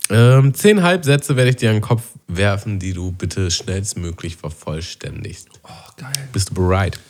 Ähm, 0.09 0.55
zehn 0.55 0.83
Halbsätze 0.83 1.35
werde 1.37 1.51
ich 1.51 1.57
dir 1.57 1.71
an 1.71 1.77
den 1.77 1.83
Kopf 1.83 2.03
werfen, 2.29 2.79
die 2.79 2.93
du 2.93 3.11
bitte 3.13 3.51
schnellstmöglich 3.51 4.37
vervollständigst. 4.37 5.49
Oh, 5.65 5.69
geil. 5.97 6.13
Bist 6.33 6.51
du 6.51 6.55
bereit? 6.55 7.01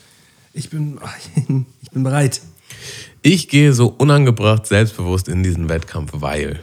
Ich 0.54 0.70
bin, 0.70 0.98
ich 1.82 1.90
bin 1.90 2.02
bereit. 2.02 2.40
Ich 3.22 3.48
gehe 3.48 3.72
so 3.74 3.88
unangebracht 3.88 4.66
selbstbewusst 4.66 5.28
in 5.28 5.42
diesen 5.42 5.68
Wettkampf, 5.68 6.12
weil 6.14 6.60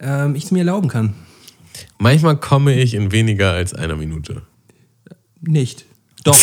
Ähm, 0.00 0.34
ich 0.34 0.44
es 0.44 0.50
mir 0.50 0.60
erlauben 0.60 0.88
kann. 0.88 1.14
manchmal 1.98 2.36
komme 2.38 2.74
ich 2.80 2.94
in 2.94 3.12
weniger 3.12 3.52
als 3.52 3.74
einer 3.74 3.96
Minute. 3.96 4.42
Nicht. 5.42 5.84
Doch, 6.24 6.36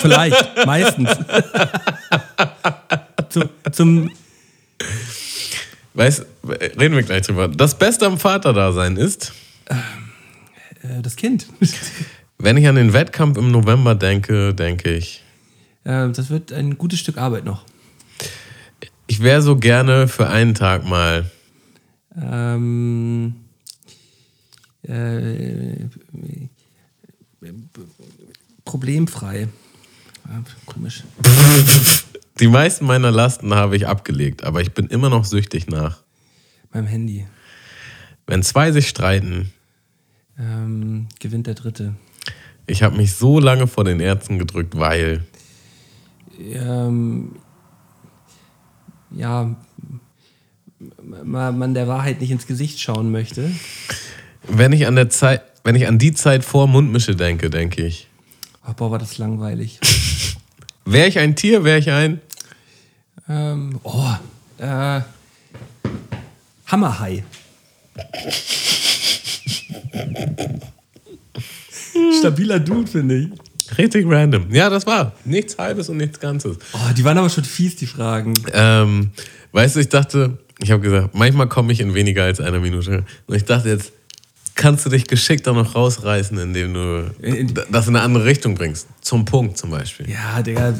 vielleicht, 0.00 0.66
meistens. 0.66 1.10
Zu, 3.28 3.50
zum, 3.72 4.10
Weißt, 5.96 6.26
reden 6.78 6.94
wir 6.94 7.02
gleich 7.02 7.22
drüber. 7.22 7.48
Das 7.48 7.78
Beste 7.78 8.04
am 8.04 8.18
Vaterdasein 8.18 8.98
ist, 8.98 9.32
äh, 10.82 11.00
das 11.02 11.16
Kind. 11.16 11.46
wenn 12.38 12.58
ich 12.58 12.68
an 12.68 12.74
den 12.74 12.92
Wettkampf 12.92 13.38
im 13.38 13.50
November 13.50 13.94
denke, 13.94 14.54
denke 14.54 14.94
ich, 14.94 15.22
äh, 15.84 16.10
das 16.10 16.28
wird 16.28 16.52
ein 16.52 16.76
gutes 16.76 16.98
Stück 17.00 17.16
Arbeit 17.16 17.46
noch. 17.46 17.64
ich 19.06 19.22
wäre 19.22 19.40
so 19.40 19.56
gerne 19.56 20.06
für 20.06 20.28
einen 20.28 20.54
Tag 20.54 20.84
mal 20.84 21.30
Ähm, 22.14 23.36
äh, 24.82 25.86
problemfrei. 28.66 29.48
Ja, 30.28 30.42
komisch. 30.66 31.04
Die 32.38 32.48
meisten 32.48 32.84
meiner 32.84 33.10
Lasten 33.10 33.54
habe 33.54 33.76
ich 33.76 33.86
abgelegt, 33.86 34.44
aber 34.44 34.60
ich 34.60 34.72
bin 34.74 34.88
immer 34.88 35.08
noch 35.08 35.24
süchtig 35.24 35.68
nach. 35.68 36.02
Beim 36.70 36.86
Handy. 36.86 37.26
Wenn 38.26 38.42
zwei 38.42 38.72
sich 38.72 38.88
streiten, 38.88 39.52
Ähm, 40.38 41.06
gewinnt 41.18 41.46
der 41.46 41.54
Dritte. 41.54 41.94
ich 42.66 42.82
habe 42.82 42.96
mich 42.98 43.14
so 43.14 43.40
lange 43.40 43.66
vor 43.66 43.84
den 43.84 44.00
Ärzten 44.00 44.38
gedrückt, 44.38 44.76
weil 44.76 45.24
Ähm, 46.38 47.36
ja, 49.12 49.56
man, 51.24 51.58
man 51.58 51.72
der 51.72 51.88
Wahrheit 51.88 52.20
nicht 52.20 52.30
ins 52.32 52.46
Gesicht 52.46 52.80
schauen 52.80 53.10
möchte. 53.10 53.50
wenn 54.46 54.72
ich 54.72 54.86
an 54.86 54.96
der 54.96 55.08
Zeit, 55.08 55.42
wenn 55.64 55.74
ich 55.74 55.86
an 55.88 55.98
die 55.98 56.12
Zeit 56.12 56.44
vor 56.44 56.66
Mundmische 56.66 57.16
denke, 57.16 57.48
denke 57.48 57.86
ich, 57.86 58.08
Oh, 58.68 58.72
boah, 58.76 58.90
war 58.90 58.98
das 58.98 59.18
langweilig. 59.18 59.78
wäre 60.84 61.08
ich 61.08 61.18
ein 61.18 61.36
Tier, 61.36 61.64
wäre 61.64 61.78
ich 61.78 61.90
ein 61.90 62.20
ähm, 63.28 63.80
oh, 63.82 64.14
äh, 64.58 65.00
Hammerhai. 66.66 67.24
Stabiler 72.18 72.60
Dude, 72.60 72.86
finde 72.90 73.16
ich. 73.16 73.78
richtig 73.78 74.06
random. 74.08 74.52
Ja, 74.52 74.70
das 74.70 74.86
war 74.86 75.12
nichts 75.24 75.58
Halbes 75.58 75.88
und 75.88 75.96
nichts 75.96 76.20
Ganzes. 76.20 76.58
Oh, 76.72 76.92
die 76.96 77.04
waren 77.04 77.18
aber 77.18 77.30
schon 77.30 77.44
fies, 77.44 77.76
die 77.76 77.86
Fragen. 77.86 78.34
Ähm, 78.52 79.10
weißt 79.52 79.76
du, 79.76 79.80
ich 79.80 79.88
dachte, 79.88 80.38
ich 80.60 80.70
habe 80.70 80.82
gesagt, 80.82 81.14
manchmal 81.14 81.48
komme 81.48 81.72
ich 81.72 81.80
in 81.80 81.94
weniger 81.94 82.24
als 82.24 82.40
einer 82.40 82.60
Minute. 82.60 83.04
Und 83.26 83.34
ich 83.34 83.44
dachte 83.44 83.68
jetzt, 83.70 83.92
kannst 84.56 84.86
du 84.86 84.90
dich 84.90 85.06
geschickt 85.06 85.46
auch 85.48 85.54
noch 85.54 85.74
rausreißen, 85.74 86.36
indem 86.38 86.74
du 86.74 87.10
In- 87.20 87.52
das 87.70 87.86
in 87.88 87.94
eine 87.94 88.04
andere 88.04 88.24
Richtung 88.24 88.54
bringst. 88.54 88.88
Zum 89.02 89.24
Punkt 89.24 89.56
zum 89.58 89.70
Beispiel. 89.70 90.10
Ja, 90.10 90.42
Digga, 90.42 90.74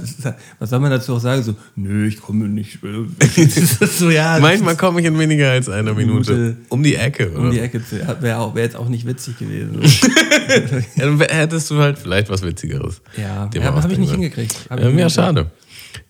was 0.59 0.71
soll 0.71 0.81
man 0.81 0.91
dazu 0.91 1.15
auch 1.15 1.21
sagen? 1.21 1.43
So, 1.43 1.55
nö, 1.77 2.09
ich 2.09 2.21
komme 2.21 2.49
nicht. 2.49 2.79
Ist 3.37 3.99
so, 3.99 4.11
ja, 4.11 4.39
Manchmal 4.41 4.77
komme 4.77 5.01
ich 5.01 5.07
in 5.07 5.19
weniger 5.19 5.51
als 5.51 5.69
einer 5.69 5.93
Minute, 5.95 6.33
Minute 6.33 6.57
um 6.71 6.83
die 6.83 6.97
Ecke. 6.97 7.31
Oder? 7.31 7.39
um 7.41 7.51
die 7.53 7.61
Ecke. 7.61 7.81
Wäre 8.21 8.55
wär 8.55 8.63
jetzt 8.65 8.77
auch 8.77 8.89
nicht 8.89 9.07
witzig 9.07 9.39
gewesen. 9.39 9.81
Ja, 10.97 11.05
dann 11.07 11.21
hättest 11.21 11.71
du 11.71 11.79
halt 11.79 11.99
vielleicht 11.99 12.29
was 12.31 12.43
Witzigeres. 12.43 13.01
Ja, 13.17 13.51
ja 13.53 13.63
habe 13.75 13.93
ich 13.93 13.99
nicht 13.99 14.13
hingekriegt. 14.13 14.55
Hab 14.71 14.79
Ähm, 14.79 14.85
ja, 14.85 14.89
hingekriegt. 15.09 15.13
schade. 15.13 15.51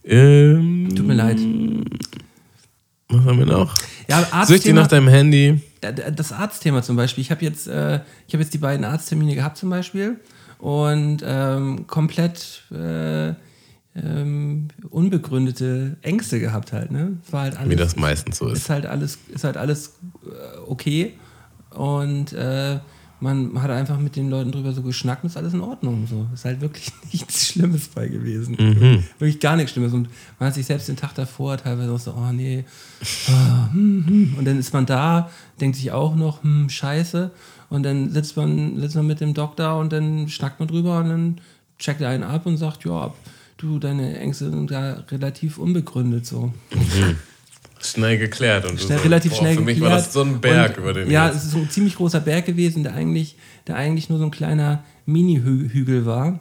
Ähm, 0.05 0.89
Tut 0.95 1.07
mir 1.07 1.15
leid. 1.15 1.39
Was 3.09 3.25
haben 3.25 3.39
wir 3.39 3.47
noch? 3.47 3.79
Ja, 4.09 4.45
Süchtig 4.47 4.75
nach 4.75 4.87
deinem 4.87 5.09
Handy. 5.09 5.61
Das 5.93 6.33
Arztthema 6.33 6.83
zum 6.83 6.97
Beispiel. 6.97 7.23
Ich 7.23 7.31
habe 7.31 7.45
jetzt, 7.45 7.67
äh, 7.69 8.01
ich 8.27 8.35
habe 8.35 8.43
jetzt 8.43 8.55
die 8.55 8.59
beiden 8.59 8.85
Arzttermine 8.85 9.35
gehabt 9.35 9.57
zum 9.57 9.71
Beispiel 9.71 10.21
und 10.59 11.19
ähm, 11.25 11.87
komplett 11.87 12.63
äh, 12.73 13.29
ähm, 13.95 14.69
unbegründete 14.91 15.97
Ängste 16.03 16.41
gehabt 16.41 16.73
halt. 16.73 16.91
Ne? 16.91 17.19
Es 17.27 17.33
War 17.33 17.43
halt 17.43 17.57
alles, 17.57 17.71
Wie 17.71 17.77
das 17.77 17.97
meistens 17.97 18.39
so 18.39 18.49
ist. 18.49 18.59
ist 18.59 18.71
halt 18.71 18.87
alles, 18.87 19.19
ist 19.29 19.45
halt 19.45 19.57
alles 19.57 19.95
äh, 20.25 20.59
okay 20.67 21.15
und 21.71 22.33
äh, 22.33 22.79
man 23.21 23.63
hat 23.63 23.71
einfach 23.71 23.99
mit 23.99 24.17
den 24.17 24.29
Leuten 24.29 24.53
drüber 24.53 24.73
so 24.73 24.83
geschnackt 24.83 25.25
und 25.25 25.31
ist 25.31 25.37
alles 25.37 25.55
in 25.55 25.61
Ordnung. 25.61 26.07
So. 26.07 26.27
Ist 26.35 26.45
halt 26.45 26.61
wirklich 26.61 26.93
nichts 27.13 27.47
Schlimmes 27.47 27.89
bei 27.89 28.09
gewesen. 28.09 28.57
Mhm. 28.59 29.05
Wirklich 29.19 29.41
gar 29.41 29.57
nichts 29.57 29.73
Schlimmes. 29.73 29.93
Und 29.93 30.09
man 30.39 30.49
hat 30.49 30.55
sich 30.55 30.67
selbst 30.67 30.89
den 30.89 30.97
Tag 30.97 31.15
davor 31.15 31.57
teilweise 31.57 31.93
auch 31.93 31.99
so, 31.99 32.13
oh 32.13 32.33
nee. 32.33 32.65
Ah, 33.29 33.71
hm, 33.73 34.05
hm. 34.07 34.35
Und 34.39 34.45
dann 34.45 34.59
ist 34.59 34.73
man 34.73 34.87
da, 34.87 35.31
denkt 35.61 35.77
sich 35.77 35.93
auch 35.93 36.15
noch, 36.15 36.43
hm, 36.43 36.69
scheiße. 36.69 37.31
Und 37.71 37.83
dann 37.83 38.11
sitzt 38.11 38.37
man, 38.37 38.81
sitzt 38.81 38.97
man 38.97 39.07
mit 39.07 39.21
dem 39.21 39.35
Doktor 39.35 39.79
und 39.79 39.93
dann 39.93 40.29
schnackt 40.29 40.61
man 40.61 40.69
drüber 40.69 40.99
und 40.99 41.09
dann 41.09 41.41
checkt 41.79 42.01
er 42.01 42.11
einen 42.11 42.23
ab 42.23 42.47
und 42.47 42.57
sagt, 42.57 42.85
ja, 42.85 43.13
du, 43.57 43.79
deine 43.79 44.19
Ängste 44.19 44.51
sind 44.51 44.71
da 44.71 45.05
relativ 45.11 45.59
unbegründet 45.59 46.27
so. 46.27 46.53
Schnell 47.81 48.19
geklärt. 48.19 48.65
Und 48.69 48.81
Schnell, 48.81 48.99
so, 48.99 49.05
relativ 49.05 49.33
boah, 49.33 49.39
schnell 49.39 49.55
Für 49.57 49.61
mich 49.63 49.75
geklärt. 49.77 49.93
war 49.93 49.99
das 49.99 50.13
so 50.13 50.23
ein 50.23 50.41
Berg 50.41 50.73
und, 50.77 50.83
über 50.83 50.93
den 50.95 51.11
Ja, 51.11 51.27
jetzt- 51.27 51.37
es 51.37 51.45
ist 51.45 51.51
so 51.53 51.59
ein 51.59 51.71
ziemlich 51.71 51.97
großer 51.97 52.21
Berg 52.21 52.47
gewesen, 52.47 52.83
der 52.83 52.95
eigentlich, 52.95 53.37
der 53.67 53.77
eigentlich 53.77 54.09
nur 54.09 54.19
so 54.19 54.25
ein 54.25 54.31
kleiner 54.31 54.83
Mini-Hügel 55.05 56.07
war. 56.07 56.41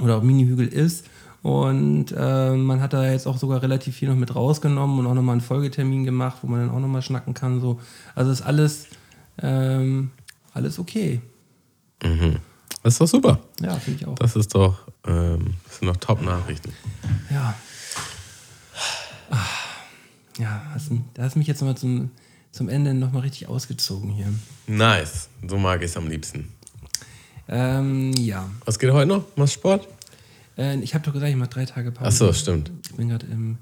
Oder 0.00 0.16
auch 0.16 0.22
Mini-Hügel 0.22 0.68
ist. 0.68 1.06
Und 1.42 2.12
äh, 2.16 2.52
man 2.52 2.80
hat 2.82 2.92
da 2.92 3.10
jetzt 3.10 3.26
auch 3.26 3.38
sogar 3.38 3.62
relativ 3.62 3.96
viel 3.96 4.08
noch 4.10 4.16
mit 4.16 4.34
rausgenommen 4.34 4.98
und 4.98 5.06
auch 5.06 5.14
nochmal 5.14 5.32
einen 5.34 5.40
Folgetermin 5.40 6.04
gemacht, 6.04 6.38
wo 6.42 6.46
man 6.48 6.60
dann 6.60 6.70
auch 6.70 6.80
nochmal 6.80 7.00
schnacken 7.02 7.32
kann. 7.32 7.60
So. 7.60 7.80
Also 8.14 8.30
ist 8.30 8.42
alles, 8.42 8.86
ähm, 9.42 10.10
alles 10.52 10.78
okay. 10.78 11.20
Das 12.82 12.94
ist 12.94 13.00
doch 13.00 13.06
super. 13.08 13.40
Ja, 13.62 13.74
finde 13.76 14.00
ich 14.00 14.06
auch. 14.06 14.14
Das 14.16 14.36
ist 14.36 14.54
doch, 14.54 14.80
ähm, 15.06 15.54
das 15.66 15.78
sind 15.78 15.88
doch 15.88 15.96
Top-Nachrichten. 15.96 16.72
Ja. 17.30 17.54
Ah, 19.30 19.36
Ja, 20.40 20.62
hast, 20.72 20.90
da 21.14 21.24
hast 21.24 21.34
du 21.34 21.38
mich 21.38 21.48
jetzt 21.48 21.60
nochmal 21.60 21.76
zum, 21.76 22.10
zum 22.50 22.70
Ende 22.70 22.94
nochmal 22.94 23.22
richtig 23.22 23.48
ausgezogen 23.48 24.10
hier. 24.10 24.32
Nice. 24.66 25.28
So 25.46 25.58
mag 25.58 25.82
ich 25.82 25.90
es 25.90 25.96
am 25.98 26.08
liebsten. 26.08 26.48
Ähm, 27.46 28.12
ja. 28.14 28.48
Was 28.64 28.78
geht 28.78 28.90
heute 28.90 29.06
noch? 29.08 29.24
Machst 29.36 29.54
Sport? 29.54 29.86
Äh, 30.56 30.78
ich 30.78 30.94
habe 30.94 31.04
doch 31.04 31.12
gesagt, 31.12 31.30
ich 31.30 31.36
mache 31.36 31.50
drei 31.50 31.66
Tage 31.66 31.92
Pause. 31.92 32.08
Ach 32.08 32.12
so, 32.12 32.32
stimmt. 32.32 32.70
Ich 32.84 32.96
bin 32.96 33.10
gerade 33.10 33.26
im. 33.26 33.58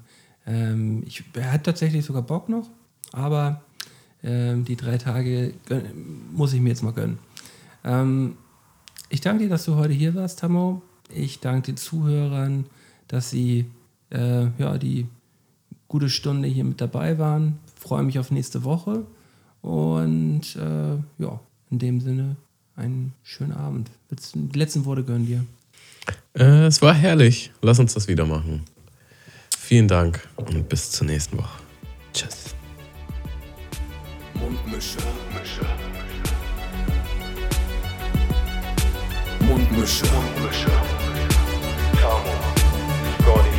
Ähm, 0.47 1.03
ich 1.05 1.23
er 1.33 1.51
hat 1.51 1.65
tatsächlich 1.65 2.05
sogar 2.05 2.21
Bock 2.21 2.47
noch, 2.47 2.69
aber 3.11 3.61
ähm, 4.23 4.63
die 4.63 4.77
drei 4.77 4.97
Tage 4.97 5.53
gönn, 5.65 6.31
muss 6.31 6.53
ich 6.53 6.61
mir 6.61 6.69
jetzt 6.69 6.81
mal 6.81 6.93
gönnen. 6.93 7.19
Ähm, 7.83 8.37
ich 9.09 9.19
danke 9.19 9.43
dir, 9.43 9.49
dass 9.49 9.65
du 9.65 9.75
heute 9.75 9.93
hier 9.93 10.15
warst, 10.15 10.39
Tamo. 10.39 10.81
Ich 11.13 11.39
danke 11.39 11.63
den 11.63 11.77
Zuhörern, 11.77 12.67
dass 13.07 13.31
sie 13.31 13.65
äh, 14.11 14.47
ja, 14.57 14.77
die 14.77 15.07
gute 15.89 16.09
Stunde 16.09 16.47
hier 16.47 16.63
mit 16.63 16.79
dabei 16.79 17.19
waren. 17.19 17.59
Freue 17.75 18.03
mich 18.03 18.17
auf 18.17 18.31
nächste 18.31 18.63
Woche. 18.63 19.05
Und 19.61 20.55
äh, 20.55 20.95
ja, 21.21 21.39
in 21.69 21.79
dem 21.79 21.99
Sinne, 21.99 22.37
einen 22.77 23.13
schönen 23.23 23.51
Abend. 23.51 23.89
Die 24.09 24.57
letzten 24.57 24.85
Worte 24.85 25.03
gönnen 25.03 25.25
dir. 25.25 25.45
Äh, 26.33 26.67
es 26.67 26.81
war 26.81 26.93
herrlich. 26.93 27.51
Lass 27.61 27.79
uns 27.79 27.93
das 27.93 28.07
wieder 28.07 28.25
machen. 28.25 28.63
Vielen 29.57 29.87
Dank 29.87 30.27
und 30.37 30.69
bis 30.69 30.91
zur 30.91 31.07
nächsten 31.07 31.37
Woche. 31.37 31.59
Tschüss. 32.13 32.55
Mundmische. 34.33 34.97
Mundmische. 39.41 40.05
Mundmische. 40.11 40.71
Tamo. 41.99 42.33
Scotty. 43.21 43.58